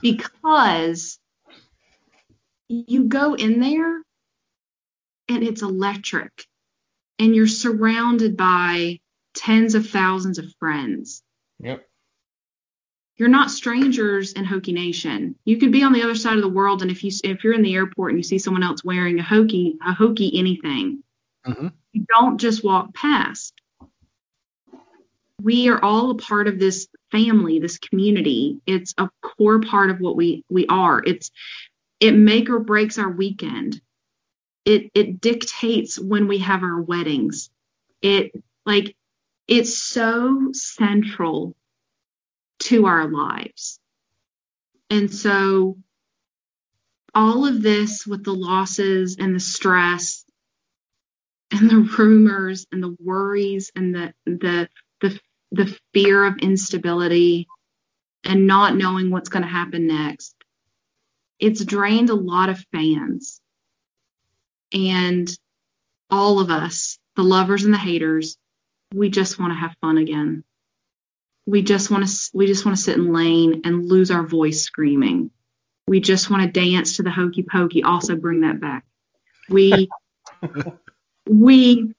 Because 0.00 1.18
you 2.72 3.04
go 3.04 3.34
in 3.34 3.60
there 3.60 4.02
and 5.28 5.42
it's 5.42 5.62
electric, 5.62 6.46
and 7.18 7.34
you're 7.34 7.46
surrounded 7.46 8.36
by 8.36 9.00
tens 9.34 9.74
of 9.74 9.88
thousands 9.88 10.38
of 10.38 10.46
friends. 10.58 11.22
Yep. 11.60 11.86
You're 13.16 13.28
not 13.28 13.50
strangers 13.50 14.32
in 14.32 14.44
Hokie 14.44 14.72
Nation. 14.74 15.36
You 15.44 15.58
could 15.58 15.70
be 15.70 15.82
on 15.82 15.92
the 15.92 16.02
other 16.02 16.14
side 16.14 16.36
of 16.36 16.42
the 16.42 16.48
world, 16.48 16.82
and 16.82 16.90
if 16.90 17.04
you 17.04 17.12
if 17.22 17.44
you're 17.44 17.54
in 17.54 17.62
the 17.62 17.74
airport 17.74 18.10
and 18.10 18.18
you 18.18 18.22
see 18.24 18.38
someone 18.38 18.62
else 18.62 18.82
wearing 18.82 19.20
a 19.20 19.22
Hokie 19.22 19.74
a 19.86 19.92
Hokie 19.92 20.38
anything, 20.38 21.04
Mhm. 21.46 21.72
you 21.92 22.04
don't 22.08 22.38
just 22.38 22.64
walk 22.64 22.94
past. 22.94 23.54
We 25.40 25.68
are 25.68 25.82
all 25.82 26.10
a 26.10 26.14
part 26.16 26.48
of 26.48 26.58
this 26.58 26.88
family, 27.10 27.58
this 27.58 27.78
community. 27.78 28.60
It's 28.66 28.94
a 28.96 29.10
core 29.20 29.60
part 29.60 29.90
of 29.90 30.00
what 30.00 30.16
we 30.16 30.44
we 30.48 30.66
are. 30.66 31.02
It's 31.04 31.30
it 32.02 32.16
make 32.16 32.50
or 32.50 32.58
breaks 32.58 32.98
our 32.98 33.10
weekend. 33.10 33.80
It 34.64 34.90
it 34.92 35.20
dictates 35.20 36.00
when 36.00 36.26
we 36.26 36.38
have 36.38 36.64
our 36.64 36.82
weddings. 36.82 37.48
It 38.02 38.32
like 38.66 38.96
it's 39.46 39.78
so 39.78 40.48
central 40.52 41.54
to 42.64 42.86
our 42.86 43.08
lives. 43.08 43.78
And 44.90 45.14
so 45.14 45.78
all 47.14 47.46
of 47.46 47.62
this 47.62 48.04
with 48.04 48.24
the 48.24 48.34
losses 48.34 49.16
and 49.20 49.32
the 49.32 49.40
stress 49.40 50.24
and 51.52 51.70
the 51.70 51.88
rumors 51.96 52.66
and 52.72 52.82
the 52.82 52.96
worries 52.98 53.70
and 53.76 53.94
the 53.94 54.12
the 54.26 54.68
the, 55.00 55.20
the 55.52 55.78
fear 55.94 56.24
of 56.24 56.38
instability 56.38 57.46
and 58.24 58.48
not 58.48 58.76
knowing 58.76 59.10
what's 59.10 59.28
going 59.28 59.44
to 59.44 59.48
happen 59.48 59.86
next 59.86 60.34
it's 61.42 61.64
drained 61.64 62.08
a 62.08 62.14
lot 62.14 62.48
of 62.48 62.64
fans. 62.72 63.40
And 64.72 65.28
all 66.10 66.40
of 66.40 66.50
us 66.50 66.98
the 67.16 67.22
lovers 67.22 67.64
and 67.64 67.74
the 67.74 67.78
haters 67.78 68.38
we 68.94 69.10
just 69.10 69.38
want 69.38 69.52
to 69.52 69.58
have 69.58 69.74
fun 69.80 69.98
again. 69.98 70.44
We 71.46 71.62
just 71.62 71.90
want 71.90 72.06
to 72.06 72.30
we 72.34 72.46
just 72.46 72.64
want 72.64 72.76
to 72.76 72.82
sit 72.82 72.96
in 72.96 73.12
lane 73.12 73.62
and 73.64 73.88
lose 73.88 74.10
our 74.10 74.22
voice 74.22 74.62
screaming. 74.62 75.30
We 75.86 76.00
just 76.00 76.30
want 76.30 76.42
to 76.42 76.60
dance 76.60 76.96
to 76.96 77.02
the 77.02 77.10
hokey 77.10 77.42
pokey 77.42 77.82
also 77.82 78.16
bring 78.16 78.42
that 78.42 78.60
back. 78.60 78.84
We 79.48 79.88
we 81.28 81.94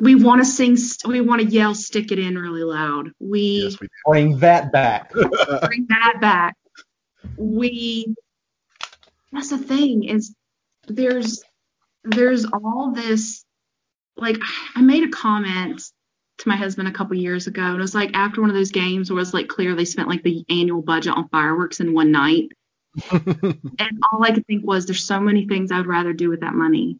we 0.00 0.14
want 0.14 0.40
to 0.40 0.44
sing 0.44 0.78
we 1.06 1.20
want 1.20 1.42
to 1.42 1.48
yell 1.48 1.74
stick 1.74 2.12
it 2.12 2.18
in 2.18 2.38
really 2.38 2.64
loud. 2.64 3.10
We 3.18 3.64
Yes, 3.64 3.80
we 3.80 3.88
Bring 4.06 4.38
that 4.38 4.72
back. 4.72 5.12
bring 5.12 5.86
that 5.88 6.18
back. 6.20 6.56
We 7.36 8.14
that's 9.32 9.50
the 9.50 9.58
thing 9.58 10.04
is 10.04 10.34
there's 10.88 11.42
there's 12.04 12.46
all 12.46 12.92
this 12.94 13.44
like 14.16 14.36
i 14.74 14.80
made 14.82 15.04
a 15.04 15.10
comment 15.10 15.82
to 16.38 16.48
my 16.48 16.56
husband 16.56 16.88
a 16.88 16.92
couple 16.92 17.14
years 17.16 17.46
ago 17.46 17.62
and 17.62 17.76
it 17.76 17.80
was 17.80 17.94
like 17.94 18.10
after 18.14 18.40
one 18.40 18.50
of 18.50 18.56
those 18.56 18.70
games 18.72 19.10
where 19.10 19.18
it 19.18 19.20
was 19.20 19.34
like 19.34 19.48
clear 19.48 19.74
they 19.74 19.84
spent 19.84 20.08
like 20.08 20.22
the 20.22 20.44
annual 20.48 20.82
budget 20.82 21.14
on 21.14 21.28
fireworks 21.28 21.80
in 21.80 21.92
one 21.92 22.10
night 22.12 22.48
and 23.12 24.00
all 24.12 24.24
I 24.24 24.32
could 24.32 24.46
think 24.46 24.64
was 24.66 24.86
there's 24.86 25.04
so 25.04 25.20
many 25.20 25.46
things 25.46 25.70
I 25.70 25.76
would 25.78 25.86
rather 25.86 26.12
do 26.12 26.28
with 26.28 26.40
that 26.40 26.54
money. 26.54 26.98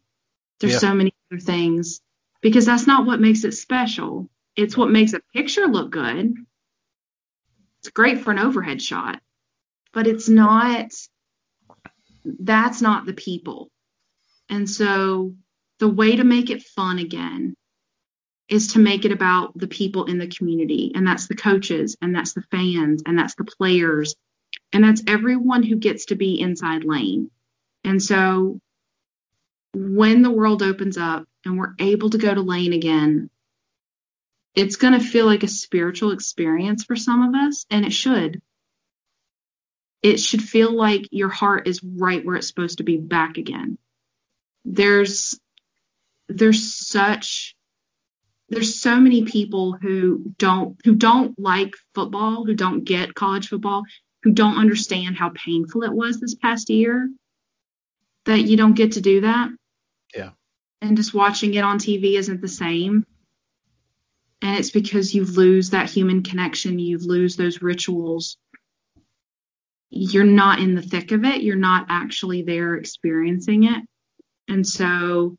There's 0.59 0.73
Yeah. 0.73 0.79
so 0.79 0.93
many 0.93 1.13
other 1.31 1.39
things 1.41 1.99
because 2.41 2.65
that's 2.65 2.87
not 2.87 3.05
what 3.05 3.19
makes 3.19 3.43
it 3.43 3.53
special. 3.53 4.29
It's 4.55 4.77
what 4.77 4.89
makes 4.89 5.13
a 5.13 5.19
picture 5.33 5.67
look 5.67 5.91
good. 5.91 6.33
It's 7.79 7.89
great 7.89 8.21
for 8.21 8.31
an 8.31 8.39
overhead 8.39 8.81
shot, 8.81 9.19
but 9.91 10.07
it's 10.07 10.29
not 10.29 10.91
that's 12.23 12.81
not 12.81 13.05
the 13.05 13.13
people. 13.13 13.69
And 14.49 14.69
so 14.69 15.33
the 15.79 15.89
way 15.89 16.15
to 16.15 16.23
make 16.23 16.49
it 16.49 16.63
fun 16.63 16.99
again 16.99 17.55
is 18.49 18.73
to 18.73 18.79
make 18.79 19.05
it 19.05 19.11
about 19.11 19.57
the 19.57 19.67
people 19.67 20.05
in 20.05 20.17
the 20.17 20.27
community 20.27 20.91
and 20.93 21.07
that's 21.07 21.27
the 21.27 21.35
coaches 21.35 21.95
and 22.01 22.13
that's 22.13 22.33
the 22.33 22.43
fans 22.51 23.01
and 23.05 23.17
that's 23.17 23.35
the 23.35 23.45
players 23.45 24.13
and 24.73 24.83
that's 24.83 25.03
everyone 25.07 25.63
who 25.63 25.75
gets 25.75 26.05
to 26.05 26.15
be 26.15 26.39
inside 26.39 26.83
lane. 26.83 27.29
And 27.83 28.01
so 28.01 28.59
when 29.73 30.21
the 30.21 30.31
world 30.31 30.61
opens 30.61 30.97
up 30.97 31.25
and 31.45 31.57
we're 31.57 31.73
able 31.79 32.09
to 32.09 32.17
go 32.17 32.33
to 32.33 32.41
lane 32.41 32.73
again, 32.73 33.29
it's 34.55 34.75
going 34.75 34.93
to 34.93 35.05
feel 35.05 35.25
like 35.25 35.43
a 35.43 35.47
spiritual 35.47 36.11
experience 36.11 36.83
for 36.83 36.95
some 36.95 37.23
of 37.23 37.35
us, 37.35 37.65
and 37.69 37.85
it 37.85 37.93
should. 37.93 38.41
It 40.01 40.19
should 40.19 40.41
feel 40.41 40.73
like 40.73 41.07
your 41.11 41.29
heart 41.29 41.67
is 41.67 41.83
right 41.83 42.25
where 42.25 42.35
it's 42.35 42.47
supposed 42.47 42.79
to 42.79 42.83
be 42.83 42.97
back 42.97 43.37
again. 43.37 43.77
There's 44.65 45.39
there's 46.27 46.87
such 46.87 47.55
there's 48.49 48.81
so 48.81 48.99
many 48.99 49.23
people 49.23 49.73
who 49.73 50.33
don't 50.37 50.77
who 50.83 50.95
don't 50.95 51.37
like 51.39 51.73
football, 51.95 52.45
who 52.45 52.53
don't 52.53 52.83
get 52.83 53.15
college 53.15 53.47
football, 53.47 53.83
who 54.23 54.31
don't 54.31 54.57
understand 54.57 55.15
how 55.15 55.29
painful 55.29 55.83
it 55.83 55.93
was 55.93 56.19
this 56.19 56.35
past 56.35 56.69
year 56.69 57.09
that 58.25 58.41
you 58.41 58.57
don't 58.57 58.75
get 58.75 58.93
to 58.93 59.01
do 59.01 59.21
that. 59.21 59.49
Yeah. 60.15 60.31
And 60.81 60.97
just 60.97 61.13
watching 61.13 61.53
it 61.53 61.63
on 61.63 61.79
TV 61.79 62.17
isn't 62.17 62.41
the 62.41 62.47
same. 62.47 63.05
And 64.41 64.57
it's 64.57 64.71
because 64.71 65.13
you 65.13 65.23
lose 65.23 65.69
that 65.69 65.89
human 65.89 66.23
connection, 66.23 66.79
you 66.79 66.97
lose 66.97 67.35
those 67.35 67.61
rituals. 67.61 68.37
You're 69.91 70.23
not 70.23 70.59
in 70.59 70.73
the 70.73 70.81
thick 70.81 71.11
of 71.11 71.25
it, 71.25 71.43
you're 71.43 71.55
not 71.57 71.87
actually 71.89 72.43
there 72.43 72.75
experiencing 72.75 73.65
it. 73.65 73.83
And 74.47 74.65
so 74.65 75.37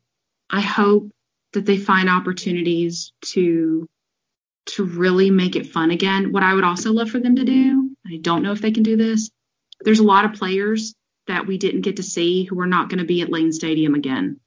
I 0.49 0.61
hope 0.61 1.11
that 1.53 1.65
they 1.65 1.77
find 1.77 2.09
opportunities 2.09 3.11
to 3.25 3.89
to 4.65 4.85
really 4.85 5.29
make 5.29 5.57
it 5.57 5.67
fun 5.67 5.91
again. 5.91 6.31
What 6.31 6.43
I 6.43 6.53
would 6.53 6.63
also 6.63 6.93
love 6.93 7.09
for 7.09 7.19
them 7.19 7.35
to 7.35 7.43
do, 7.43 7.97
I 8.07 8.17
don't 8.21 8.43
know 8.43 8.53
if 8.53 8.61
they 8.61 8.71
can 8.71 8.83
do 8.83 8.95
this. 8.95 9.29
There's 9.81 9.99
a 9.99 10.05
lot 10.05 10.23
of 10.23 10.33
players 10.33 10.95
that 11.27 11.47
we 11.47 11.57
didn't 11.57 11.81
get 11.81 11.97
to 11.97 12.03
see 12.03 12.43
who 12.43 12.59
are 12.61 12.67
not 12.67 12.89
going 12.89 12.99
to 12.99 13.05
be 13.05 13.21
at 13.21 13.29
Lane 13.29 13.51
Stadium 13.51 13.93
again. 13.93 14.39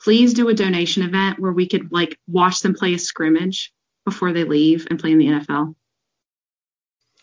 Please 0.00 0.34
do 0.34 0.48
a 0.48 0.54
donation 0.54 1.02
event 1.02 1.38
where 1.38 1.52
we 1.52 1.68
could 1.68 1.92
like 1.92 2.18
watch 2.26 2.60
them 2.60 2.74
play 2.74 2.94
a 2.94 2.98
scrimmage 2.98 3.72
before 4.04 4.32
they 4.32 4.44
leave 4.44 4.86
and 4.90 4.98
play 4.98 5.12
in 5.12 5.18
the 5.18 5.26
NFL. 5.26 5.74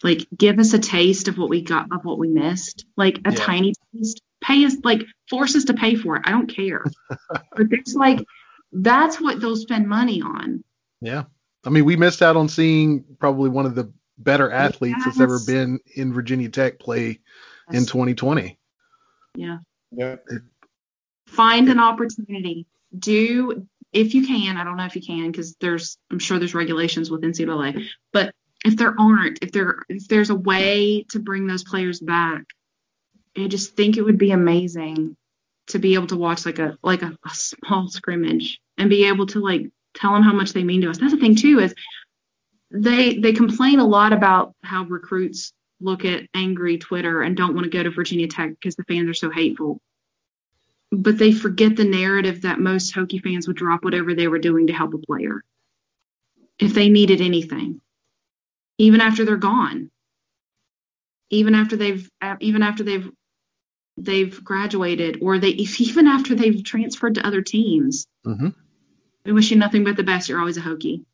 Like 0.05 0.27
give 0.37 0.59
us 0.59 0.71
a 0.73 0.79
taste 0.79 1.27
of 1.27 1.37
what 1.39 1.49
we 1.49 1.63
got 1.63 1.87
of 1.91 2.05
what 2.05 2.19
we 2.19 2.27
missed. 2.29 2.85
Like 2.95 3.17
a 3.25 3.31
Yeah. 3.31 3.35
tiny 3.35 3.73
taste. 3.91 4.21
Pay 4.39 4.63
us 4.65 4.75
like 4.83 5.01
force 5.29 5.55
us 5.55 5.65
to 5.65 5.73
pay 5.73 5.95
for 5.95 6.15
it. 6.17 6.21
I 6.25 6.29
don't 6.31 6.45
care. 6.47 6.83
but 7.29 7.69
there's 7.69 7.95
like 7.95 8.23
that's 8.71 9.19
what 9.19 9.41
they'll 9.41 9.55
spend 9.55 9.87
money 9.89 10.21
on. 10.21 10.63
Yeah. 11.01 11.23
I 11.65 11.71
mean, 11.71 11.85
we 11.85 11.95
missed 11.95 12.21
out 12.21 12.37
on 12.37 12.47
seeing 12.49 13.03
probably 13.19 13.49
one 13.49 13.65
of 13.65 13.73
the 13.73 13.91
better 14.19 14.51
athletes 14.51 15.03
that's 15.03 15.19
ever 15.19 15.39
been 15.39 15.79
in 15.95 16.13
Virginia 16.13 16.49
Tech 16.49 16.77
play 16.77 17.19
in 17.71 17.87
2020. 17.87 18.59
Yeah. 19.35 19.57
Yep. 19.91 20.23
find 21.27 21.67
an 21.69 21.79
opportunity 21.79 22.67
do 22.97 23.67
if 23.93 24.13
you 24.13 24.25
can 24.27 24.57
i 24.57 24.63
don't 24.63 24.77
know 24.77 24.85
if 24.85 24.95
you 24.95 25.01
can 25.01 25.31
because 25.31 25.55
there's 25.61 25.97
i'm 26.11 26.19
sure 26.19 26.37
there's 26.37 26.53
regulations 26.55 27.09
with 27.09 27.21
ncaa 27.21 27.87
but 28.11 28.33
if 28.65 28.75
there 28.75 28.93
aren't 28.99 29.39
if 29.41 29.51
there 29.51 29.83
if 29.87 30.07
there's 30.07 30.29
a 30.29 30.35
way 30.35 31.03
to 31.09 31.19
bring 31.19 31.47
those 31.47 31.63
players 31.63 31.99
back 31.99 32.43
i 33.37 33.47
just 33.47 33.75
think 33.75 33.95
it 33.95 34.01
would 34.01 34.17
be 34.17 34.31
amazing 34.31 35.15
to 35.67 35.79
be 35.79 35.95
able 35.95 36.07
to 36.07 36.17
watch 36.17 36.45
like 36.45 36.59
a 36.59 36.77
like 36.83 37.01
a, 37.01 37.17
a 37.25 37.29
small 37.29 37.87
scrimmage 37.87 38.59
and 38.77 38.89
be 38.89 39.07
able 39.07 39.25
to 39.25 39.39
like 39.39 39.69
tell 39.93 40.13
them 40.13 40.23
how 40.23 40.33
much 40.33 40.53
they 40.53 40.63
mean 40.63 40.81
to 40.81 40.89
us. 40.89 40.97
That's 40.97 41.13
the 41.13 41.19
thing 41.19 41.35
too 41.35 41.59
is 41.59 41.73
they 42.71 43.17
they 43.17 43.33
complain 43.33 43.79
a 43.79 43.85
lot 43.85 44.13
about 44.13 44.53
how 44.63 44.83
recruits 44.83 45.53
look 45.81 46.05
at 46.05 46.23
angry 46.33 46.77
twitter 46.77 47.21
and 47.21 47.35
don't 47.35 47.53
want 47.53 47.65
to 47.65 47.69
go 47.69 47.83
to 47.83 47.91
virginia 47.91 48.27
tech 48.27 48.51
because 48.51 48.75
the 48.75 48.83
fans 48.83 49.09
are 49.09 49.13
so 49.13 49.29
hateful. 49.29 49.79
But 50.91 51.17
they 51.17 51.31
forget 51.31 51.75
the 51.75 51.83
narrative 51.83 52.43
that 52.43 52.59
most 52.59 52.93
Hokie 52.93 53.21
fans 53.21 53.47
would 53.47 53.57
drop 53.57 53.83
whatever 53.83 54.13
they 54.13 54.27
were 54.27 54.39
doing 54.39 54.67
to 54.67 54.73
help 54.73 54.93
a 54.93 54.97
player 54.99 55.43
if 56.57 56.73
they 56.73 56.87
needed 56.89 57.19
anything, 57.19 57.81
even 58.77 59.01
after 59.01 59.25
they're 59.25 59.37
gone, 59.37 59.89
even 61.29 61.55
after 61.55 61.75
they've 61.75 62.09
even 62.39 62.63
after 62.63 62.83
they've 62.83 63.09
they've 63.97 64.43
graduated 64.43 65.19
or 65.21 65.39
they 65.39 65.49
even 65.79 66.07
after 66.07 66.35
they've 66.35 66.63
transferred 66.63 67.15
to 67.15 67.25
other 67.25 67.41
teams. 67.41 68.07
hmm 68.23 68.49
We 69.25 69.31
wish 69.31 69.51
you 69.51 69.57
nothing 69.57 69.83
but 69.83 69.97
the 69.97 70.03
best. 70.03 70.29
You're 70.29 70.39
always 70.39 70.57
a 70.57 70.61
Hokie 70.61 71.05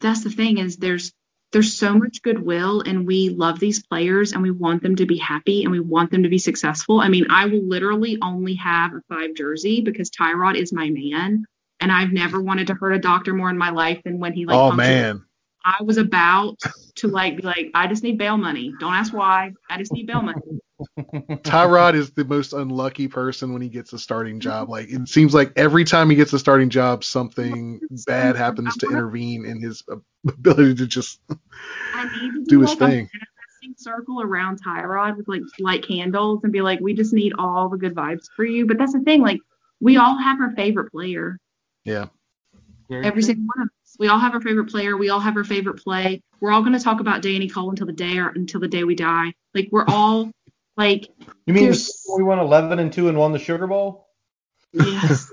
That's 0.00 0.22
the 0.24 0.30
thing 0.30 0.58
is 0.58 0.76
there's 0.76 1.12
there's 1.52 1.74
so 1.74 1.94
much 1.94 2.22
goodwill 2.22 2.80
and 2.82 3.06
we 3.06 3.28
love 3.28 3.58
these 3.58 3.84
players 3.84 4.32
and 4.32 4.42
we 4.42 4.52
want 4.52 4.84
them 4.84 4.94
to 4.96 5.06
be 5.06 5.16
happy 5.18 5.64
and 5.64 5.72
we 5.72 5.80
want 5.80 6.12
them 6.12 6.22
to 6.22 6.28
be 6.28 6.38
successful. 6.38 7.00
I 7.00 7.08
mean, 7.08 7.26
I 7.28 7.46
will 7.46 7.66
literally 7.66 8.18
only 8.22 8.54
have 8.54 8.92
a 8.94 9.02
five 9.08 9.34
jersey 9.34 9.80
because 9.80 10.10
Tyrod 10.10 10.54
is 10.56 10.72
my 10.72 10.90
man 10.90 11.44
and 11.80 11.90
I've 11.90 12.12
never 12.12 12.40
wanted 12.40 12.68
to 12.68 12.74
hurt 12.74 12.92
a 12.92 12.98
doctor 12.98 13.34
more 13.34 13.50
in 13.50 13.58
my 13.58 13.70
life 13.70 14.00
than 14.04 14.20
when 14.20 14.32
he 14.32 14.46
like 14.46 14.56
oh 14.56 14.70
man. 14.70 15.24
I 15.64 15.82
was 15.82 15.98
about 15.98 16.58
to 16.96 17.08
like 17.08 17.36
be 17.36 17.42
like, 17.42 17.70
I 17.74 17.86
just 17.86 18.02
need 18.02 18.18
bail 18.18 18.36
money. 18.36 18.72
Don't 18.80 18.94
ask 18.94 19.12
why. 19.12 19.52
I 19.68 19.78
just 19.78 19.92
need 19.92 20.06
bail 20.06 20.22
money. 20.22 20.40
Tyrod 21.42 21.94
is 21.94 22.10
the 22.12 22.24
most 22.24 22.52
unlucky 22.52 23.08
person 23.08 23.52
when 23.52 23.60
he 23.60 23.68
gets 23.68 23.92
a 23.92 23.98
starting 23.98 24.40
job. 24.40 24.70
Like 24.70 24.88
it 24.88 25.08
seems 25.08 25.34
like 25.34 25.52
every 25.56 25.84
time 25.84 26.08
he 26.08 26.16
gets 26.16 26.32
a 26.32 26.38
starting 26.38 26.70
job, 26.70 27.04
something 27.04 27.80
bad 28.06 28.36
happens 28.36 28.76
to 28.78 28.86
intervene 28.86 29.44
in 29.44 29.60
his 29.60 29.84
ability 30.26 30.76
to 30.76 30.86
just 30.86 31.20
I 31.94 32.04
need 32.20 32.32
to 32.32 32.44
do 32.46 32.60
his 32.60 32.70
like 32.70 32.78
thing. 32.78 33.10
a 33.12 33.18
manifesting 33.18 33.74
circle 33.76 34.22
around 34.22 34.62
Tyrod 34.62 35.16
with 35.18 35.28
like 35.28 35.42
light 35.58 35.86
candles 35.86 36.40
and 36.44 36.52
be 36.52 36.62
like, 36.62 36.80
we 36.80 36.94
just 36.94 37.12
need 37.12 37.34
all 37.38 37.68
the 37.68 37.76
good 37.76 37.94
vibes 37.94 38.28
for 38.34 38.44
you. 38.44 38.66
But 38.66 38.78
that's 38.78 38.94
the 38.94 39.00
thing, 39.00 39.20
like 39.20 39.40
we 39.80 39.98
all 39.98 40.16
have 40.16 40.40
our 40.40 40.52
favorite 40.52 40.90
player. 40.90 41.38
Yeah. 41.84 42.06
Every 42.90 43.22
single 43.22 43.46
one 43.54 43.62
of 43.62 43.68
us. 43.68 43.79
We 44.00 44.08
all 44.08 44.18
have 44.18 44.32
our 44.32 44.40
favorite 44.40 44.70
player. 44.70 44.96
We 44.96 45.10
all 45.10 45.20
have 45.20 45.36
our 45.36 45.44
favorite 45.44 45.84
play. 45.84 46.22
We're 46.40 46.52
all 46.52 46.62
going 46.62 46.72
to 46.72 46.80
talk 46.80 47.00
about 47.00 47.20
Danny 47.20 47.50
Coale 47.50 47.68
until 47.68 47.86
the 47.86 47.92
day 47.92 48.16
or 48.16 48.30
until 48.30 48.58
the 48.58 48.66
day 48.66 48.82
we 48.82 48.94
die. 48.94 49.34
Like 49.54 49.68
we're 49.70 49.84
all 49.86 50.30
like 50.74 51.10
You 51.44 51.52
mean 51.52 51.74
we 52.16 52.22
won 52.22 52.38
11 52.38 52.78
and 52.78 52.90
2 52.90 53.10
and 53.10 53.18
won 53.18 53.32
the 53.32 53.38
Sugar 53.38 53.66
Bowl? 53.66 54.08
Yes. 54.72 55.30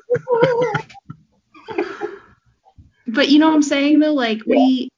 but 3.08 3.30
you 3.30 3.40
know 3.40 3.48
what 3.48 3.56
I'm 3.56 3.64
saying 3.64 4.00
though? 4.00 4.14
Like 4.14 4.42
we 4.46 4.90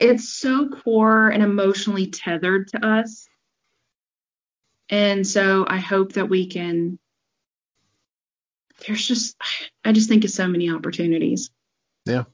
it's 0.00 0.28
so 0.28 0.68
core 0.68 1.28
and 1.28 1.40
emotionally 1.40 2.08
tethered 2.08 2.66
to 2.68 2.84
us. 2.84 3.28
And 4.88 5.24
so 5.24 5.64
I 5.68 5.78
hope 5.78 6.14
that 6.14 6.28
we 6.28 6.48
can 6.48 6.98
there's 8.84 9.06
just 9.06 9.36
I 9.84 9.92
just 9.92 10.08
think 10.08 10.24
of 10.24 10.30
so 10.30 10.48
many 10.48 10.68
opportunities. 10.68 11.50
Yeah. 12.06 12.24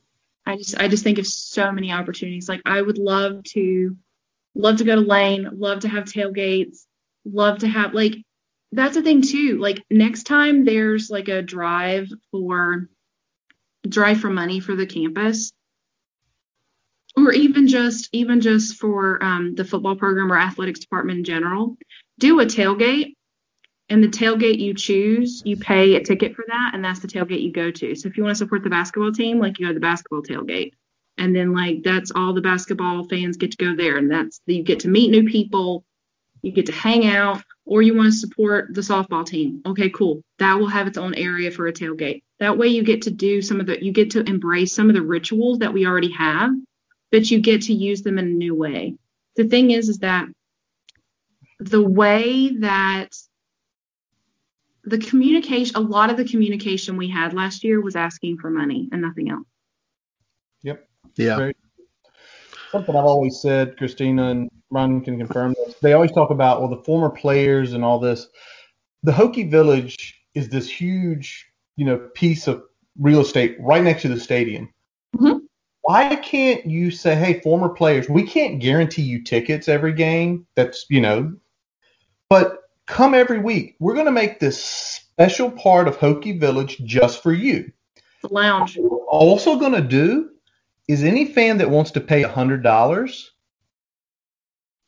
I 0.46 0.56
just 0.56 0.78
I 0.78 0.88
just 0.88 1.04
think 1.04 1.18
of 1.18 1.26
so 1.26 1.70
many 1.72 1.92
opportunities. 1.92 2.48
Like 2.48 2.62
I 2.64 2.80
would 2.80 2.98
love 2.98 3.44
to 3.54 3.96
love 4.54 4.78
to 4.78 4.84
go 4.84 4.96
to 4.96 5.00
Lane, 5.00 5.48
love 5.52 5.80
to 5.80 5.88
have 5.88 6.04
tailgates, 6.04 6.86
love 7.24 7.58
to 7.58 7.68
have 7.68 7.94
like 7.94 8.14
that's 8.72 8.94
the 8.94 9.02
thing 9.02 9.22
too. 9.22 9.58
Like 9.58 9.82
next 9.90 10.24
time 10.24 10.64
there's 10.64 11.10
like 11.10 11.28
a 11.28 11.42
drive 11.42 12.08
for 12.30 12.88
drive 13.88 14.20
for 14.20 14.30
money 14.30 14.60
for 14.60 14.76
the 14.76 14.86
campus 14.86 15.52
or 17.16 17.32
even 17.32 17.66
just 17.66 18.08
even 18.12 18.40
just 18.40 18.76
for 18.76 19.22
um, 19.22 19.54
the 19.54 19.64
football 19.64 19.96
program 19.96 20.32
or 20.32 20.38
athletics 20.38 20.80
department 20.80 21.18
in 21.18 21.24
general 21.24 21.76
do 22.18 22.40
a 22.40 22.46
tailgate 22.46 23.14
and 23.90 24.02
the 24.02 24.08
tailgate 24.08 24.58
you 24.58 24.72
choose 24.72 25.42
you 25.44 25.56
pay 25.56 25.96
a 25.96 26.02
ticket 26.02 26.34
for 26.34 26.44
that 26.48 26.70
and 26.72 26.84
that's 26.84 27.00
the 27.00 27.08
tailgate 27.08 27.42
you 27.42 27.52
go 27.52 27.70
to. 27.70 27.94
So 27.94 28.08
if 28.08 28.16
you 28.16 28.22
want 28.22 28.36
to 28.36 28.38
support 28.38 28.62
the 28.62 28.70
basketball 28.70 29.12
team 29.12 29.38
like 29.38 29.58
you 29.58 29.66
go 29.66 29.70
to 29.70 29.74
the 29.74 29.80
basketball 29.80 30.22
tailgate. 30.22 30.72
And 31.18 31.36
then 31.36 31.52
like 31.52 31.82
that's 31.82 32.12
all 32.14 32.32
the 32.32 32.40
basketball 32.40 33.04
fans 33.04 33.36
get 33.36 33.50
to 33.52 33.56
go 33.58 33.76
there 33.76 33.98
and 33.98 34.10
that's 34.10 34.40
you 34.46 34.62
get 34.62 34.80
to 34.80 34.88
meet 34.88 35.10
new 35.10 35.28
people 35.28 35.84
you 36.42 36.52
get 36.52 36.66
to 36.66 36.72
hang 36.72 37.06
out 37.06 37.42
or 37.66 37.82
you 37.82 37.94
want 37.94 38.06
to 38.06 38.18
support 38.18 38.74
the 38.74 38.80
softball 38.80 39.26
team. 39.26 39.60
Okay 39.66 39.90
cool. 39.90 40.22
That 40.38 40.58
will 40.58 40.68
have 40.68 40.86
its 40.86 40.96
own 40.96 41.14
area 41.14 41.50
for 41.50 41.66
a 41.66 41.72
tailgate. 41.72 42.22
That 42.38 42.56
way 42.56 42.68
you 42.68 42.82
get 42.82 43.02
to 43.02 43.10
do 43.10 43.42
some 43.42 43.60
of 43.60 43.66
the 43.66 43.84
you 43.84 43.92
get 43.92 44.12
to 44.12 44.22
embrace 44.22 44.74
some 44.74 44.88
of 44.88 44.94
the 44.94 45.02
rituals 45.02 45.58
that 45.58 45.74
we 45.74 45.86
already 45.86 46.12
have 46.12 46.52
but 47.10 47.30
you 47.30 47.40
get 47.40 47.62
to 47.62 47.74
use 47.74 48.02
them 48.02 48.18
in 48.18 48.26
a 48.26 48.28
new 48.28 48.54
way. 48.54 48.94
The 49.36 49.48
thing 49.48 49.70
is 49.70 49.88
is 49.88 49.98
that 49.98 50.28
the 51.58 51.82
way 51.82 52.56
that 52.60 53.08
the 54.84 54.98
communication 54.98 55.76
a 55.76 55.80
lot 55.80 56.10
of 56.10 56.16
the 56.16 56.24
communication 56.24 56.96
we 56.96 57.08
had 57.08 57.34
last 57.34 57.62
year 57.64 57.80
was 57.80 57.96
asking 57.96 58.38
for 58.38 58.50
money 58.50 58.88
and 58.92 59.02
nothing 59.02 59.30
else 59.30 59.46
Yep. 60.62 60.88
Yeah. 61.16 61.36
Very- 61.36 61.56
Something 62.70 62.94
I've 62.94 63.04
always 63.04 63.40
said, 63.40 63.76
Christina 63.76 64.28
and 64.28 64.50
Ron 64.70 65.00
can 65.00 65.18
confirm 65.18 65.54
this. 65.54 65.74
They 65.82 65.92
always 65.92 66.12
talk 66.12 66.30
about, 66.30 66.60
well, 66.60 66.70
the 66.70 66.82
former 66.84 67.10
players 67.10 67.72
and 67.72 67.84
all 67.84 67.98
this. 67.98 68.28
The 69.02 69.10
Hokie 69.10 69.50
Village 69.50 70.22
is 70.34 70.48
this 70.48 70.68
huge, 70.68 71.50
you 71.76 71.84
know, 71.84 71.96
piece 72.14 72.46
of 72.46 72.62
real 72.98 73.20
estate 73.20 73.56
right 73.58 73.82
next 73.82 74.02
to 74.02 74.08
the 74.08 74.20
stadium. 74.20 74.72
Mhm. 75.16 75.40
Why 75.80 76.14
can't 76.16 76.64
you 76.66 76.90
say, 76.92 77.16
hey, 77.16 77.40
former 77.40 77.70
players, 77.70 78.08
we 78.08 78.22
can't 78.22 78.60
guarantee 78.60 79.02
you 79.02 79.24
tickets 79.24 79.66
every 79.66 79.92
game. 79.94 80.46
That's, 80.54 80.86
you 80.88 81.00
know, 81.00 81.34
but 82.28 82.59
come 82.90 83.14
every 83.14 83.38
week. 83.38 83.76
We're 83.78 83.94
going 83.94 84.06
to 84.06 84.12
make 84.12 84.40
this 84.40 84.62
special 84.62 85.50
part 85.50 85.88
of 85.88 85.98
Hokie 85.98 86.38
Village 86.38 86.78
just 86.84 87.22
for 87.22 87.32
you. 87.32 87.72
the 88.22 88.28
lounge 88.28 88.76
What 88.76 88.90
we're 88.90 89.06
also 89.06 89.58
going 89.58 89.72
to 89.72 89.80
do 89.80 90.30
is 90.88 91.04
any 91.04 91.24
fan 91.24 91.58
that 91.58 91.70
wants 91.70 91.92
to 91.92 92.00
pay 92.00 92.24
$100, 92.24 93.24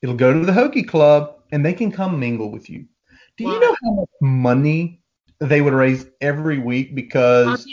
it'll 0.02 0.16
go 0.16 0.32
to 0.32 0.44
the 0.44 0.52
Hokie 0.52 0.86
Club 0.86 1.36
and 1.52 1.64
they 1.64 1.72
can 1.72 1.92
come 1.92 2.18
mingle 2.18 2.50
with 2.50 2.68
you. 2.68 2.86
Do 3.38 3.44
you 3.44 3.60
know 3.60 3.76
how 3.82 3.92
much 3.92 4.08
money 4.20 5.00
they 5.38 5.60
would 5.60 5.72
raise 5.72 6.06
every 6.20 6.58
week 6.58 6.94
because, 6.94 7.66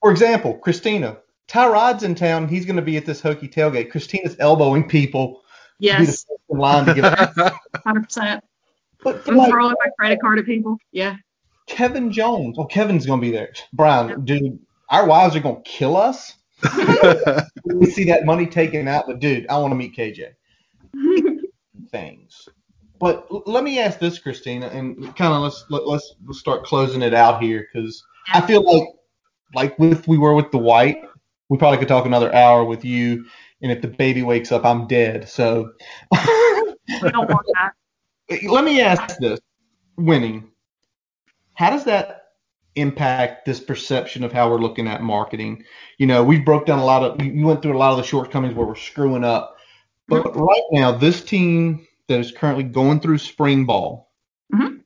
for 0.00 0.10
example, 0.10 0.54
Christina, 0.54 1.18
Tyrod's 1.48 2.02
in 2.02 2.14
town. 2.14 2.48
He's 2.48 2.64
going 2.64 2.76
to 2.76 2.82
be 2.82 2.96
at 2.96 3.04
this 3.04 3.20
Hokie 3.20 3.52
tailgate. 3.52 3.90
Christina's 3.90 4.36
elbowing 4.38 4.88
people 4.88 5.42
to 5.80 5.80
be 5.80 5.88
the 5.88 6.02
yes 6.02 6.26
in 6.48 6.58
line 6.58 6.86
to 6.86 6.94
get. 6.94 7.04
100% 7.86 8.40
but 9.02 9.26
i'm 9.28 9.36
like, 9.36 9.50
throwing 9.50 9.74
my 9.84 9.90
credit 9.98 10.20
card 10.20 10.38
at 10.38 10.46
people 10.46 10.76
yeah 10.92 11.16
Kevin 11.68 12.10
Jones. 12.10 12.56
Oh, 12.58 12.64
Kevin's 12.64 13.06
going 13.06 13.20
to 13.20 13.26
be 13.26 13.30
there. 13.30 13.52
Brian, 13.72 14.24
dude, 14.24 14.58
our 14.90 15.06
wives 15.06 15.36
are 15.36 15.40
going 15.40 15.62
to 15.62 15.70
kill 15.70 15.96
us. 15.96 16.34
we 17.64 17.86
see 17.86 18.04
that 18.04 18.24
money 18.24 18.46
taken 18.46 18.88
out, 18.88 19.06
but 19.06 19.20
dude, 19.20 19.46
I 19.48 19.58
want 19.58 19.70
to 19.70 19.76
meet 19.76 19.94
KJ. 19.94 20.32
Things. 21.90 22.48
But 22.98 23.26
l- 23.30 23.44
let 23.46 23.62
me 23.62 23.78
ask 23.78 24.00
this, 24.00 24.18
Christina, 24.18 24.66
and 24.68 25.14
kind 25.14 25.32
of 25.32 25.42
let's 25.42 25.64
let, 25.70 25.86
let's 25.86 26.14
let's 26.26 26.40
start 26.40 26.64
closing 26.64 27.02
it 27.02 27.14
out 27.14 27.40
here 27.40 27.68
because 27.72 28.02
I 28.32 28.40
feel 28.40 28.64
like 28.64 28.88
like 29.54 29.76
if 29.78 30.08
we 30.08 30.18
were 30.18 30.34
with 30.34 30.50
the 30.50 30.58
white, 30.58 31.04
we 31.48 31.58
probably 31.58 31.78
could 31.78 31.86
talk 31.86 32.06
another 32.06 32.34
hour 32.34 32.64
with 32.64 32.84
you, 32.84 33.24
and 33.62 33.70
if 33.70 33.82
the 33.82 33.88
baby 33.88 34.22
wakes 34.22 34.50
up, 34.50 34.64
I'm 34.64 34.88
dead. 34.88 35.28
So 35.28 35.70
I 36.12 36.74
don't 37.12 37.30
want 37.30 37.46
that. 37.54 37.72
let 38.46 38.64
me 38.64 38.80
ask 38.80 39.18
this: 39.18 39.40
winning, 39.96 40.50
how 41.54 41.70
does 41.70 41.84
that 41.84 42.14
impact 42.74 43.44
this 43.44 43.58
perception 43.60 44.22
of 44.22 44.32
how 44.32 44.50
we're 44.50 44.58
looking 44.58 44.86
at 44.86 45.02
marketing? 45.02 45.64
You 45.98 46.06
know, 46.06 46.22
we've 46.22 46.44
broke 46.44 46.66
down 46.66 46.78
a 46.78 46.84
lot 46.84 47.02
of, 47.02 47.20
we 47.20 47.42
went 47.42 47.62
through 47.62 47.76
a 47.76 47.78
lot 47.78 47.90
of 47.92 47.96
the 47.96 48.04
shortcomings 48.04 48.54
where 48.54 48.66
we're 48.66 48.74
screwing 48.76 49.24
up. 49.24 49.56
But 50.06 50.34
right 50.36 50.62
now, 50.72 50.92
this 50.92 51.22
team 51.22 51.86
that 52.08 52.20
is 52.20 52.32
currently 52.32 52.64
going 52.64 53.00
through 53.00 53.18
spring 53.18 53.66
ball, 53.66 54.10
Mhm. 54.54 54.82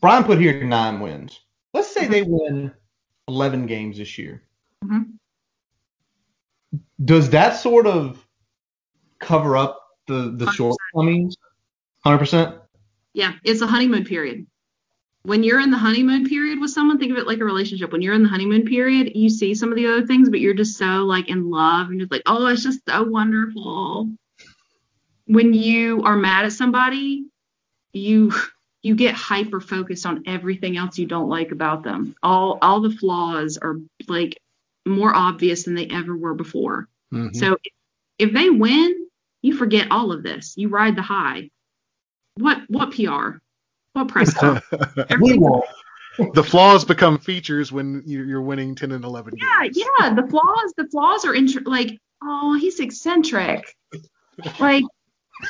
Brian 0.00 0.24
put 0.24 0.40
here 0.40 0.64
nine 0.64 0.98
wins. 0.98 1.38
Let's 1.72 1.92
say 1.92 2.08
they 2.08 2.22
win 2.22 2.72
11 3.28 3.66
games 3.66 3.98
this 3.98 4.18
year. 4.18 4.42
Mhm. 4.84 5.18
Does 7.04 7.30
that 7.30 7.56
sort 7.56 7.86
of 7.86 8.26
cover 9.20 9.56
up 9.56 9.78
the, 10.08 10.32
the 10.36 10.46
100%. 10.46 10.54
shortcomings? 10.56 11.36
100%? 12.04 12.58
Yeah, 13.14 13.32
it's 13.44 13.60
a 13.60 13.66
honeymoon 13.66 14.04
period. 14.04 14.46
When 15.24 15.44
you're 15.44 15.60
in 15.60 15.70
the 15.70 15.78
honeymoon 15.78 16.28
period 16.28 16.60
with 16.60 16.70
someone, 16.70 16.98
think 16.98 17.12
of 17.12 17.18
it 17.18 17.26
like 17.28 17.38
a 17.38 17.44
relationship. 17.44 17.92
When 17.92 18.02
you're 18.02 18.14
in 18.14 18.24
the 18.24 18.28
honeymoon 18.28 18.64
period, 18.64 19.12
you 19.14 19.28
see 19.28 19.54
some 19.54 19.70
of 19.70 19.76
the 19.76 19.86
other 19.86 20.06
things, 20.06 20.28
but 20.28 20.40
you're 20.40 20.54
just 20.54 20.76
so 20.76 21.04
like 21.04 21.28
in 21.28 21.48
love 21.48 21.90
and 21.90 22.00
just 22.00 22.10
like, 22.10 22.22
oh, 22.26 22.46
it's 22.46 22.64
just 22.64 22.80
so 22.88 23.04
wonderful. 23.04 24.08
When 25.26 25.54
you 25.54 26.02
are 26.02 26.16
mad 26.16 26.44
at 26.44 26.52
somebody, 26.52 27.26
you 27.92 28.32
you 28.82 28.96
get 28.96 29.14
hyper 29.14 29.60
focused 29.60 30.06
on 30.06 30.24
everything 30.26 30.76
else 30.76 30.98
you 30.98 31.06
don't 31.06 31.28
like 31.28 31.52
about 31.52 31.84
them. 31.84 32.16
All 32.22 32.58
all 32.60 32.80
the 32.80 32.90
flaws 32.90 33.58
are 33.58 33.76
like 34.08 34.40
more 34.84 35.14
obvious 35.14 35.64
than 35.64 35.74
they 35.76 35.86
ever 35.86 36.16
were 36.16 36.34
before. 36.34 36.88
Mhm. 37.12 37.36
So 37.36 37.58
if, 37.62 37.72
if 38.18 38.32
they 38.32 38.50
win, 38.50 39.06
you 39.40 39.54
forget 39.54 39.92
all 39.92 40.10
of 40.10 40.24
this. 40.24 40.54
You 40.56 40.68
ride 40.68 40.96
the 40.96 41.02
high. 41.02 41.50
What 42.36 42.58
what 42.68 42.92
PR? 42.94 43.38
What 43.92 44.08
press 44.08 44.32
conference? 44.38 45.12
We 45.20 45.38
won. 45.38 45.62
the 46.34 46.42
flaws 46.44 46.84
become 46.84 47.18
features 47.18 47.72
when 47.72 48.02
you're 48.06 48.42
winning 48.42 48.74
10 48.74 48.92
and 48.92 49.04
11 49.04 49.34
Yeah, 49.36 49.64
games. 49.64 49.78
yeah. 50.00 50.14
The 50.14 50.26
flaws, 50.28 50.72
the 50.76 50.86
flaws 50.88 51.24
are 51.24 51.32
intr- 51.34 51.66
like, 51.66 51.98
oh, 52.22 52.54
he's 52.54 52.80
eccentric. 52.80 53.74
Like 54.58 54.84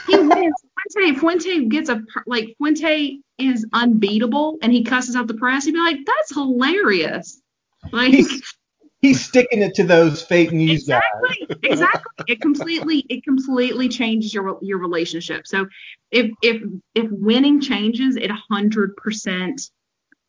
he 0.09 0.17
wins. 0.19 0.55
Fuente, 0.93 1.19
Fuente 1.19 1.65
gets 1.67 1.89
a 1.89 2.03
like 2.27 2.55
Fuente 2.59 3.21
is 3.39 3.65
unbeatable, 3.73 4.59
and 4.63 4.73
he 4.73 4.83
cusses 4.83 5.15
out 5.15 5.27
the 5.29 5.35
press. 5.35 5.65
He'd 5.65 5.73
be 5.73 5.79
like, 5.79 5.99
that's 6.05 6.35
hilarious. 6.35 7.41
Like, 7.93 8.11
he's 8.13 8.43
sticking 9.13 9.63
it 9.63 9.75
to 9.75 9.85
those 9.85 10.23
fake 10.23 10.53
news 10.53 10.83
exactly, 10.83 11.47
guys. 11.49 11.59
Exactly. 11.63 12.25
It 12.29 12.41
completely 12.41 13.05
it 13.09 13.25
completely 13.25 13.89
changes 13.89 14.33
your 14.33 14.59
your 14.63 14.79
relationship. 14.79 15.47
So 15.47 15.67
if 16.11 16.31
if 16.43 16.63
if 16.95 17.11
winning 17.11 17.61
changes, 17.61 18.17
it 18.17 18.31
hundred 18.31 18.97
percent. 18.97 19.61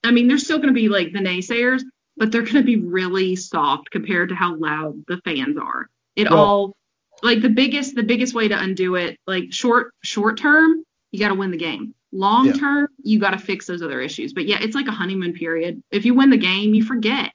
I 0.03 0.11
mean, 0.11 0.27
there's 0.27 0.43
still 0.43 0.57
going 0.57 0.67
to 0.69 0.73
be 0.73 0.89
like 0.89 1.13
the 1.13 1.19
naysayers, 1.19 1.81
but 2.17 2.31
they're 2.31 2.41
going 2.41 2.55
to 2.55 2.63
be 2.63 2.77
really 2.77 3.35
soft 3.35 3.89
compared 3.91 4.29
to 4.29 4.35
how 4.35 4.55
loud 4.55 5.03
the 5.07 5.17
fans 5.23 5.57
are. 5.57 5.87
It 6.15 6.29
Well- 6.29 6.39
all 6.39 6.75
like 7.21 7.41
the 7.41 7.49
biggest 7.49 7.95
the 7.95 8.03
biggest 8.03 8.33
way 8.33 8.47
to 8.47 8.59
undo 8.59 8.95
it 8.95 9.17
like 9.27 9.53
short 9.53 9.93
short 10.03 10.37
term 10.37 10.83
you 11.11 11.19
got 11.19 11.29
to 11.29 11.35
win 11.35 11.51
the 11.51 11.57
game 11.57 11.93
long 12.11 12.47
Yeah. 12.47 12.53
term 12.53 12.87
you 13.03 13.19
got 13.19 13.29
to 13.31 13.37
fix 13.37 13.65
those 13.67 13.81
other 13.83 14.01
issues 14.01 14.33
but 14.33 14.45
yeah 14.45 14.57
it's 14.59 14.75
like 14.75 14.87
a 14.87 14.91
honeymoon 14.91 15.33
period 15.33 15.81
if 15.91 16.05
you 16.05 16.15
win 16.15 16.31
the 16.31 16.37
game 16.37 16.73
you 16.73 16.83
forget 16.83 17.31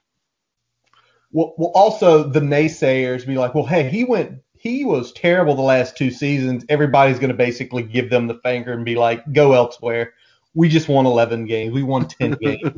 Well, 1.31 1.53
well, 1.57 1.71
also 1.75 2.23
the 2.23 2.39
naysayers 2.39 3.25
be 3.25 3.37
like, 3.37 3.53
well, 3.53 3.65
hey, 3.65 3.87
he 3.87 4.03
went, 4.03 4.41
he 4.57 4.83
was 4.83 5.11
terrible 5.13 5.55
the 5.55 5.61
last 5.61 5.95
two 5.95 6.11
seasons. 6.11 6.65
Everybody's 6.69 7.19
going 7.19 7.31
to 7.31 7.37
basically 7.37 7.83
give 7.83 8.09
them 8.09 8.27
the 8.27 8.39
finger 8.43 8.73
and 8.73 8.83
be 8.83 8.95
like, 8.95 9.31
go 9.31 9.53
elsewhere. 9.53 10.13
We 10.55 10.69
just 10.69 10.89
won 10.89 11.05
11 11.05 11.45
games. 11.45 11.73
We 11.73 11.83
won 11.83 12.07
10 12.07 12.31
games. 12.41 12.71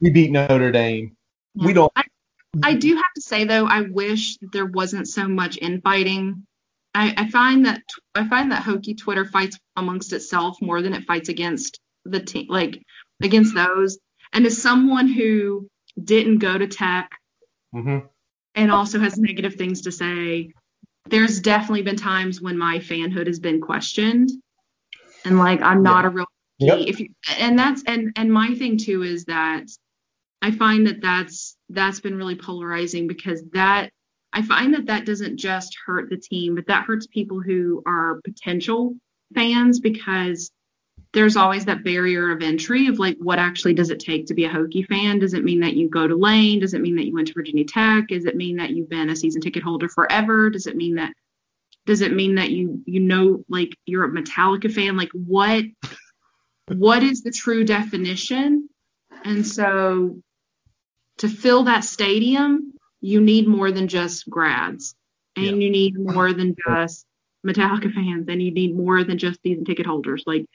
We 0.00 0.10
beat 0.10 0.30
Notre 0.30 0.72
Dame. 0.72 1.16
We 1.54 1.72
don't. 1.72 1.92
I, 1.96 2.04
I 2.62 2.74
do 2.74 2.96
have 2.96 3.12
to 3.14 3.20
say 3.20 3.44
though, 3.44 3.66
I 3.66 3.82
wish 3.82 4.38
there 4.40 4.66
wasn't 4.66 5.08
so 5.08 5.28
much 5.28 5.58
infighting. 5.60 6.46
I, 6.94 7.14
I 7.16 7.30
find 7.30 7.66
that 7.66 7.82
I 8.14 8.28
find 8.28 8.52
that 8.52 8.62
Hokie 8.62 8.98
Twitter 8.98 9.24
fights 9.24 9.58
amongst 9.76 10.12
itself 10.12 10.56
more 10.60 10.82
than 10.82 10.94
it 10.94 11.04
fights 11.04 11.28
against 11.28 11.80
the 12.04 12.20
team, 12.20 12.46
like 12.48 12.82
against 13.22 13.54
those. 13.54 13.98
And 14.32 14.46
as 14.46 14.60
someone 14.60 15.08
who 15.08 15.68
didn't 16.02 16.38
go 16.38 16.56
to 16.56 16.66
Tech 16.66 17.17
hmm 17.72 17.98
and 18.54 18.72
also 18.72 18.98
has 18.98 19.16
negative 19.18 19.54
things 19.54 19.82
to 19.82 19.92
say, 19.92 20.50
there's 21.06 21.40
definitely 21.40 21.82
been 21.82 21.96
times 21.96 22.40
when 22.40 22.58
my 22.58 22.78
fanhood 22.78 23.28
has 23.28 23.38
been 23.38 23.60
questioned, 23.60 24.30
and 25.24 25.38
like 25.38 25.62
I'm 25.62 25.82
not 25.82 26.04
a 26.04 26.08
real 26.08 26.26
Yep. 26.58 26.88
if 26.88 27.00
you 27.00 27.10
and 27.38 27.56
that's 27.56 27.84
and 27.86 28.12
and 28.16 28.32
my 28.32 28.54
thing 28.54 28.78
too 28.78 29.02
is 29.04 29.24
that 29.26 29.64
I 30.42 30.50
find 30.50 30.86
that 30.88 31.00
that's 31.00 31.56
that's 31.68 32.00
been 32.00 32.16
really 32.16 32.34
polarizing 32.34 33.06
because 33.06 33.44
that 33.52 33.90
I 34.32 34.42
find 34.42 34.74
that 34.74 34.86
that 34.86 35.06
doesn't 35.06 35.36
just 35.36 35.76
hurt 35.86 36.10
the 36.10 36.16
team, 36.16 36.56
but 36.56 36.66
that 36.66 36.84
hurts 36.84 37.06
people 37.06 37.40
who 37.40 37.82
are 37.86 38.20
potential 38.24 38.96
fans 39.34 39.78
because 39.80 40.50
there's 41.18 41.36
always 41.36 41.64
that 41.64 41.82
barrier 41.82 42.30
of 42.30 42.42
entry 42.42 42.86
of 42.86 43.00
like 43.00 43.16
what 43.18 43.40
actually 43.40 43.74
does 43.74 43.90
it 43.90 43.98
take 43.98 44.26
to 44.26 44.34
be 44.34 44.44
a 44.44 44.48
Hokie 44.48 44.86
fan? 44.86 45.18
Does 45.18 45.34
it 45.34 45.42
mean 45.42 45.58
that 45.60 45.74
you 45.74 45.88
go 45.88 46.06
to 46.06 46.14
Lane? 46.14 46.60
Does 46.60 46.74
it 46.74 46.80
mean 46.80 46.94
that 46.94 47.06
you 47.06 47.12
went 47.12 47.26
to 47.26 47.34
Virginia 47.34 47.64
Tech? 47.64 48.06
Does 48.06 48.24
it 48.24 48.36
mean 48.36 48.58
that 48.58 48.70
you've 48.70 48.88
been 48.88 49.10
a 49.10 49.16
season 49.16 49.40
ticket 49.40 49.64
holder 49.64 49.88
forever? 49.88 50.48
Does 50.48 50.68
it 50.68 50.76
mean 50.76 50.94
that 50.94 51.12
does 51.86 52.02
it 52.02 52.14
mean 52.14 52.36
that 52.36 52.50
you 52.52 52.84
you 52.86 53.00
know 53.00 53.42
like 53.48 53.76
you're 53.84 54.04
a 54.04 54.08
Metallica 54.08 54.72
fan? 54.72 54.96
Like 54.96 55.10
what 55.12 55.64
what 56.68 57.02
is 57.02 57.22
the 57.22 57.32
true 57.32 57.64
definition? 57.64 58.68
And 59.24 59.44
so 59.44 60.20
to 61.16 61.28
fill 61.28 61.64
that 61.64 61.82
stadium, 61.82 62.74
you 63.00 63.20
need 63.20 63.48
more 63.48 63.72
than 63.72 63.88
just 63.88 64.30
grads. 64.30 64.94
And 65.34 65.46
Yeah. 65.46 65.52
you 65.54 65.70
need 65.70 65.98
more 65.98 66.32
than 66.32 66.54
just 66.64 67.04
Metallica 67.44 67.92
fans. 67.92 68.26
And 68.28 68.40
you 68.40 68.52
need 68.52 68.76
more 68.76 69.02
than 69.02 69.18
just 69.18 69.42
season 69.42 69.64
ticket 69.64 69.84
holders. 69.86 70.22
Like 70.24 70.46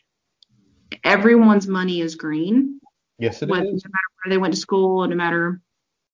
everyone's 1.03 1.68
money 1.68 2.02
is 2.02 2.15
green, 2.15 2.80
Yes, 3.20 3.41
it 3.41 3.49
whether, 3.49 3.65
is. 3.65 3.84
no 3.86 3.90
matter 3.90 4.07
where 4.24 4.30
they 4.34 4.38
went 4.38 4.53
to 4.53 4.60
school, 4.60 5.07
no 5.07 5.15
matter 5.15 5.60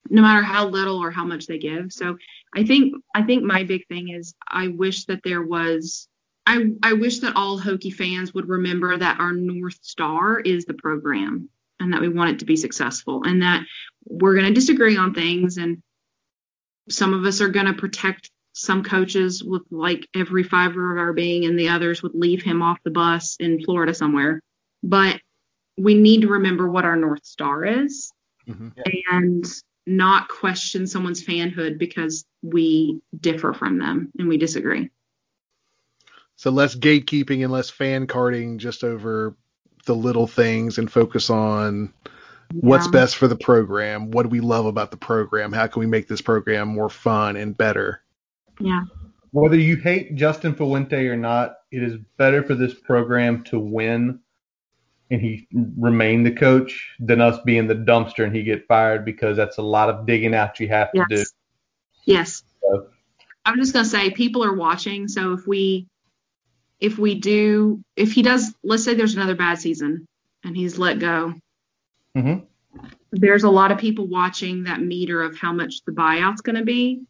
no 0.10 0.22
matter 0.22 0.42
how 0.42 0.68
little 0.68 0.98
or 0.98 1.12
how 1.12 1.26
much 1.26 1.46
they 1.46 1.58
give. 1.60 1.92
So 1.92 2.18
I 2.56 2.64
think 2.66 2.96
I 3.14 3.24
think 3.24 3.44
my 3.44 3.64
big 3.64 3.88
thing 3.88 4.10
is 4.10 4.34
I 4.48 4.68
wish 4.70 5.06
that 5.06 5.22
there 5.24 5.42
was 5.42 6.08
I 6.46 6.72
I 6.82 6.94
wish 6.94 7.20
that 7.20 7.36
all 7.36 7.60
Hokie 7.60 7.94
fans 7.94 8.34
would 8.34 8.50
remember 8.50 8.98
that 8.98 9.20
our 9.20 9.34
north 9.34 9.78
star 9.82 10.40
is 10.40 10.66
the 10.66 10.74
program 10.74 11.50
and 11.80 11.94
that 11.94 12.02
we 12.02 12.10
want 12.10 12.32
it 12.32 12.40
to 12.40 12.46
be 12.46 12.56
successful 12.58 13.24
and 13.24 13.42
that 13.44 13.64
we're 14.06 14.34
going 14.36 14.48
to 14.48 14.54
disagree 14.54 14.98
on 14.98 15.14
things 15.14 15.58
and 15.58 15.82
some 16.90 17.14
of 17.14 17.24
us 17.26 17.42
are 17.42 17.50
going 17.50 17.68
to 17.68 17.74
protect 17.74 18.32
some 18.54 18.84
coaches 18.84 19.44
with 19.44 19.62
like 19.70 20.08
every 20.16 20.44
fiber 20.44 20.92
of 20.92 20.98
our 20.98 21.14
being 21.14 21.46
and 21.46 21.58
the 21.58 21.70
others 21.70 22.02
would 22.02 22.16
leave 22.16 22.42
him 22.42 22.62
off 22.62 22.80
the 22.84 22.90
bus 22.92 23.38
in 23.40 23.64
Florida 23.64 23.94
somewhere 23.94 24.42
but 24.84 25.20
we 25.78 25.94
need 25.94 26.22
to 26.22 26.28
remember 26.28 26.70
what 26.70 26.86
our 26.86 26.96
north 26.96 27.26
star 27.26 27.66
is 27.66 28.12
Mhm. 28.48 28.74
and 29.12 29.46
not 29.88 30.28
question 30.28 30.86
someone's 30.88 31.24
fanhood 31.26 31.78
because 31.78 32.26
we 32.42 33.02
differ 33.20 33.54
from 33.54 33.80
them 33.80 34.12
and 34.20 34.28
we 34.28 34.38
disagree. 34.38 34.90
So 36.36 36.52
less 36.52 36.76
gatekeeping 36.76 37.44
and 37.44 37.52
less 37.52 37.70
fan 37.70 38.08
carding 38.08 38.60
just 38.60 38.84
over 38.84 39.36
the 39.86 39.96
little 39.96 40.28
things 40.28 40.78
and 40.78 40.92
focus 40.92 41.30
on 41.30 41.94
what's 42.54 42.86
Yeah. 42.88 42.92
best 42.92 43.16
for 43.18 43.28
the 43.28 43.36
program. 43.36 44.12
What 44.12 44.24
do 44.24 44.30
we 44.30 44.40
love 44.40 44.66
about 44.66 44.92
the 44.92 44.98
program? 44.98 45.52
How 45.52 45.68
can 45.68 45.80
we 45.80 45.88
make 45.88 46.08
this 46.08 46.22
program 46.22 46.68
more 46.70 46.90
fun 46.90 47.36
and 47.36 47.58
better? 47.58 48.02
Yeah. 48.60 48.84
Whether 49.32 49.58
you 49.58 49.76
hate 49.76 50.16
Justin 50.16 50.56
Fuente 50.56 51.08
or 51.08 51.18
not, 51.18 51.56
it 51.72 51.84
is 51.84 51.98
better 52.18 52.42
for 52.44 52.56
this 52.56 52.74
program 52.74 53.44
to 53.46 53.60
win 53.60 54.20
and 55.12 55.22
he 55.22 55.48
remain 55.54 56.24
the 56.24 56.32
coach 56.32 56.92
than 57.00 57.22
us 57.22 57.40
being 57.44 57.68
the 57.68 57.76
dumpster 57.76 58.24
and 58.24 58.36
he 58.36 58.44
get 58.44 58.68
fired 58.68 59.06
because 59.06 59.36
that's 59.38 59.58
a 59.58 59.62
lot 59.62 59.90
of 59.90 60.06
digging 60.06 60.36
out 60.36 60.60
you 60.60 60.68
have 60.68 60.92
to 60.92 61.06
do. 61.10 61.16
Yes. 61.18 61.34
Yes. 62.06 62.44
So- 62.62 62.88
I'm 63.46 63.58
just 63.58 63.74
gonna 63.74 63.86
say 63.86 64.12
people 64.12 64.44
are 64.44 64.54
watching, 64.54 65.08
so 65.08 65.34
if 65.34 65.48
we 65.48 65.88
if 66.80 66.98
we 66.98 67.16
do 67.16 67.84
if 67.96 68.12
he 68.14 68.22
does 68.22 68.54
let's 68.64 68.84
say 68.84 68.94
there's 68.94 69.16
another 69.16 69.36
bad 69.36 69.60
season 69.60 70.08
and 70.44 70.56
he's 70.56 70.78
let 70.78 71.00
go, 71.00 71.34
Mhm. 72.16 72.46
there's 73.12 73.44
a 73.44 73.50
lot 73.50 73.72
of 73.72 73.80
people 73.80 74.08
watching 74.08 74.64
that 74.64 74.82
meter 74.82 75.22
of 75.24 75.38
how 75.38 75.52
much 75.54 75.84
the 75.86 75.92
buyout's 75.92 76.42
gonna 76.42 76.64
be. 76.64 77.02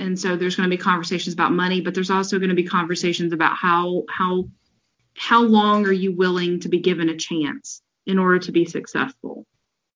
And 0.00 0.18
so 0.18 0.36
there's 0.36 0.56
going 0.56 0.68
to 0.68 0.76
be 0.76 0.82
conversations 0.82 1.34
about 1.34 1.52
money, 1.52 1.80
but 1.80 1.94
there's 1.94 2.10
also 2.10 2.40
going 2.40 2.48
to 2.48 2.56
be 2.56 2.64
conversations 2.64 3.32
about 3.32 3.56
how 3.56 4.02
how 4.10 4.48
how 5.16 5.42
long 5.42 5.86
are 5.86 5.92
you 5.92 6.12
willing 6.12 6.60
to 6.60 6.68
be 6.68 6.80
given 6.80 7.08
a 7.08 7.16
chance 7.16 7.82
in 8.06 8.18
order 8.18 8.38
to 8.38 8.52
be 8.52 8.64
successful. 8.64 9.46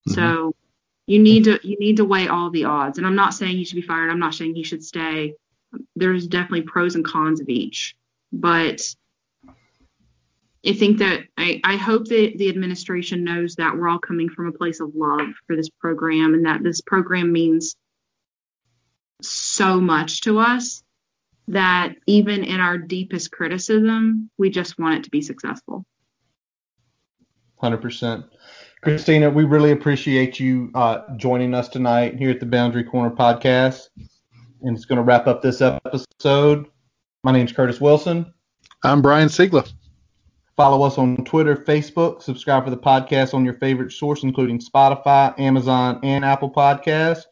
Mm-hmm. 0.08 0.14
So 0.14 0.54
you 1.06 1.18
need 1.18 1.44
to 1.44 1.58
you 1.62 1.78
need 1.78 1.96
to 1.96 2.04
weigh 2.04 2.28
all 2.28 2.50
the 2.50 2.64
odds. 2.64 2.98
And 2.98 3.06
I'm 3.06 3.16
not 3.16 3.34
saying 3.34 3.56
he 3.56 3.64
should 3.64 3.76
be 3.76 3.82
fired. 3.82 4.10
I'm 4.10 4.18
not 4.18 4.34
saying 4.34 4.54
he 4.54 4.64
should 4.64 4.84
stay. 4.84 5.34
There's 5.96 6.26
definitely 6.26 6.62
pros 6.62 6.94
and 6.94 7.04
cons 7.04 7.40
of 7.40 7.48
each. 7.48 7.96
But 8.32 8.82
I 10.66 10.72
think 10.72 10.98
that 10.98 11.22
I, 11.36 11.60
I 11.64 11.76
hope 11.76 12.06
that 12.06 12.34
the 12.36 12.48
administration 12.48 13.24
knows 13.24 13.54
that 13.56 13.76
we're 13.76 13.88
all 13.88 13.98
coming 13.98 14.28
from 14.28 14.48
a 14.48 14.52
place 14.52 14.80
of 14.80 14.94
love 14.94 15.28
for 15.46 15.56
this 15.56 15.68
program 15.68 16.34
and 16.34 16.46
that 16.46 16.62
this 16.62 16.80
program 16.80 17.32
means 17.32 17.76
so 19.22 19.80
much 19.80 20.22
to 20.22 20.38
us 20.38 20.82
that 21.48 21.94
even 22.06 22.44
in 22.44 22.60
our 22.60 22.78
deepest 22.78 23.32
criticism, 23.32 24.30
we 24.38 24.50
just 24.50 24.78
want 24.78 24.98
it 24.98 25.04
to 25.04 25.10
be 25.10 25.22
successful. 25.22 25.84
Hundred 27.56 27.78
percent. 27.78 28.24
Christina, 28.82 29.28
we 29.28 29.44
really 29.44 29.72
appreciate 29.72 30.38
you 30.38 30.70
uh, 30.74 31.00
joining 31.16 31.52
us 31.52 31.68
tonight 31.68 32.14
here 32.14 32.30
at 32.30 32.38
the 32.38 32.46
Boundary 32.46 32.84
Corner 32.84 33.14
podcast. 33.14 33.88
And 34.62 34.76
it's 34.76 34.84
going 34.84 34.98
to 34.98 35.02
wrap 35.02 35.26
up 35.26 35.42
this 35.42 35.60
episode. 35.60 36.66
My 37.24 37.32
name 37.32 37.46
is 37.46 37.52
Curtis 37.52 37.80
Wilson. 37.80 38.32
I'm 38.84 39.02
Brian 39.02 39.28
Sigla. 39.28 39.68
Follow 40.56 40.84
us 40.84 40.98
on 40.98 41.16
Twitter, 41.24 41.56
Facebook. 41.56 42.22
Subscribe 42.22 42.64
for 42.64 42.70
the 42.70 42.76
podcast 42.76 43.34
on 43.34 43.44
your 43.44 43.54
favorite 43.54 43.92
source, 43.92 44.22
including 44.22 44.60
Spotify, 44.60 45.38
Amazon, 45.38 46.00
and 46.02 46.24
Apple 46.24 46.50
Podcasts. 46.50 47.24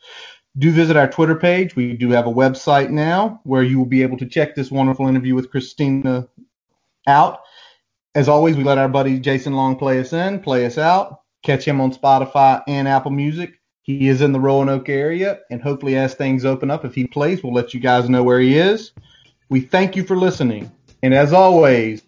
Do 0.59 0.73
visit 0.73 0.97
our 0.97 1.09
Twitter 1.09 1.35
page. 1.35 1.77
We 1.77 1.93
do 1.93 2.11
have 2.11 2.27
a 2.27 2.33
website 2.33 2.91
now 2.91 3.41
where 3.45 3.62
you 3.62 3.78
will 3.78 3.87
be 3.87 4.03
able 4.03 4.16
to 4.19 4.27
check 4.27 4.55
this 4.55 4.70
wonderful 4.70 5.07
interview 5.07 5.35
with 5.35 5.51
Christina 5.51 6.28
out. 7.07 7.41
As 8.15 8.28
always, 8.28 8.57
we 8.57 8.65
let 8.65 8.78
our 8.78 8.89
buddy 8.89 9.19
Jason 9.19 9.53
Long 9.53 9.77
play 9.77 10.01
us 10.01 10.15
in, 10.15 10.41
play 10.41 10.65
us 10.65 10.78
out. 10.78 11.20
Catch 11.43 11.66
him 11.66 11.81
on 11.81 11.93
Spotify 11.93 12.62
and 12.66 12.89
Apple 12.89 13.11
Music. 13.11 13.61
He 13.83 14.09
is 14.09 14.20
in 14.20 14.33
the 14.33 14.41
Roanoke 14.41 14.89
area, 14.89 15.41
and 15.51 15.62
hopefully, 15.62 15.97
as 15.97 16.15
things 16.15 16.45
open 16.45 16.73
up, 16.73 16.85
if 16.85 16.95
he 16.95 17.07
plays, 17.07 17.45
we'll 17.45 17.53
let 17.53 17.73
you 17.73 17.78
guys 17.78 18.09
know 18.09 18.24
where 18.24 18.41
he 18.41 18.59
is. 18.59 18.91
We 19.49 19.61
thank 19.61 19.95
you 19.95 20.03
for 20.03 20.16
listening. 20.16 20.73
And 21.05 21.15
as 21.15 21.33
always, 21.33 22.03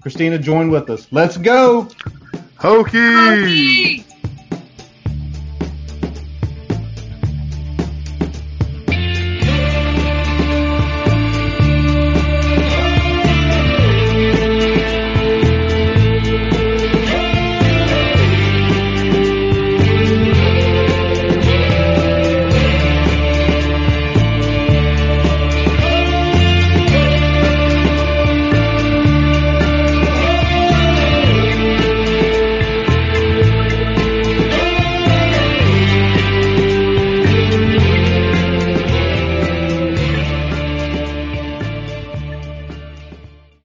Christina 0.00 0.38
join 0.38 0.70
with 0.70 0.90
us. 0.90 1.06
Let's 1.12 1.36
go. 1.36 1.88
Hokies! 2.56 4.11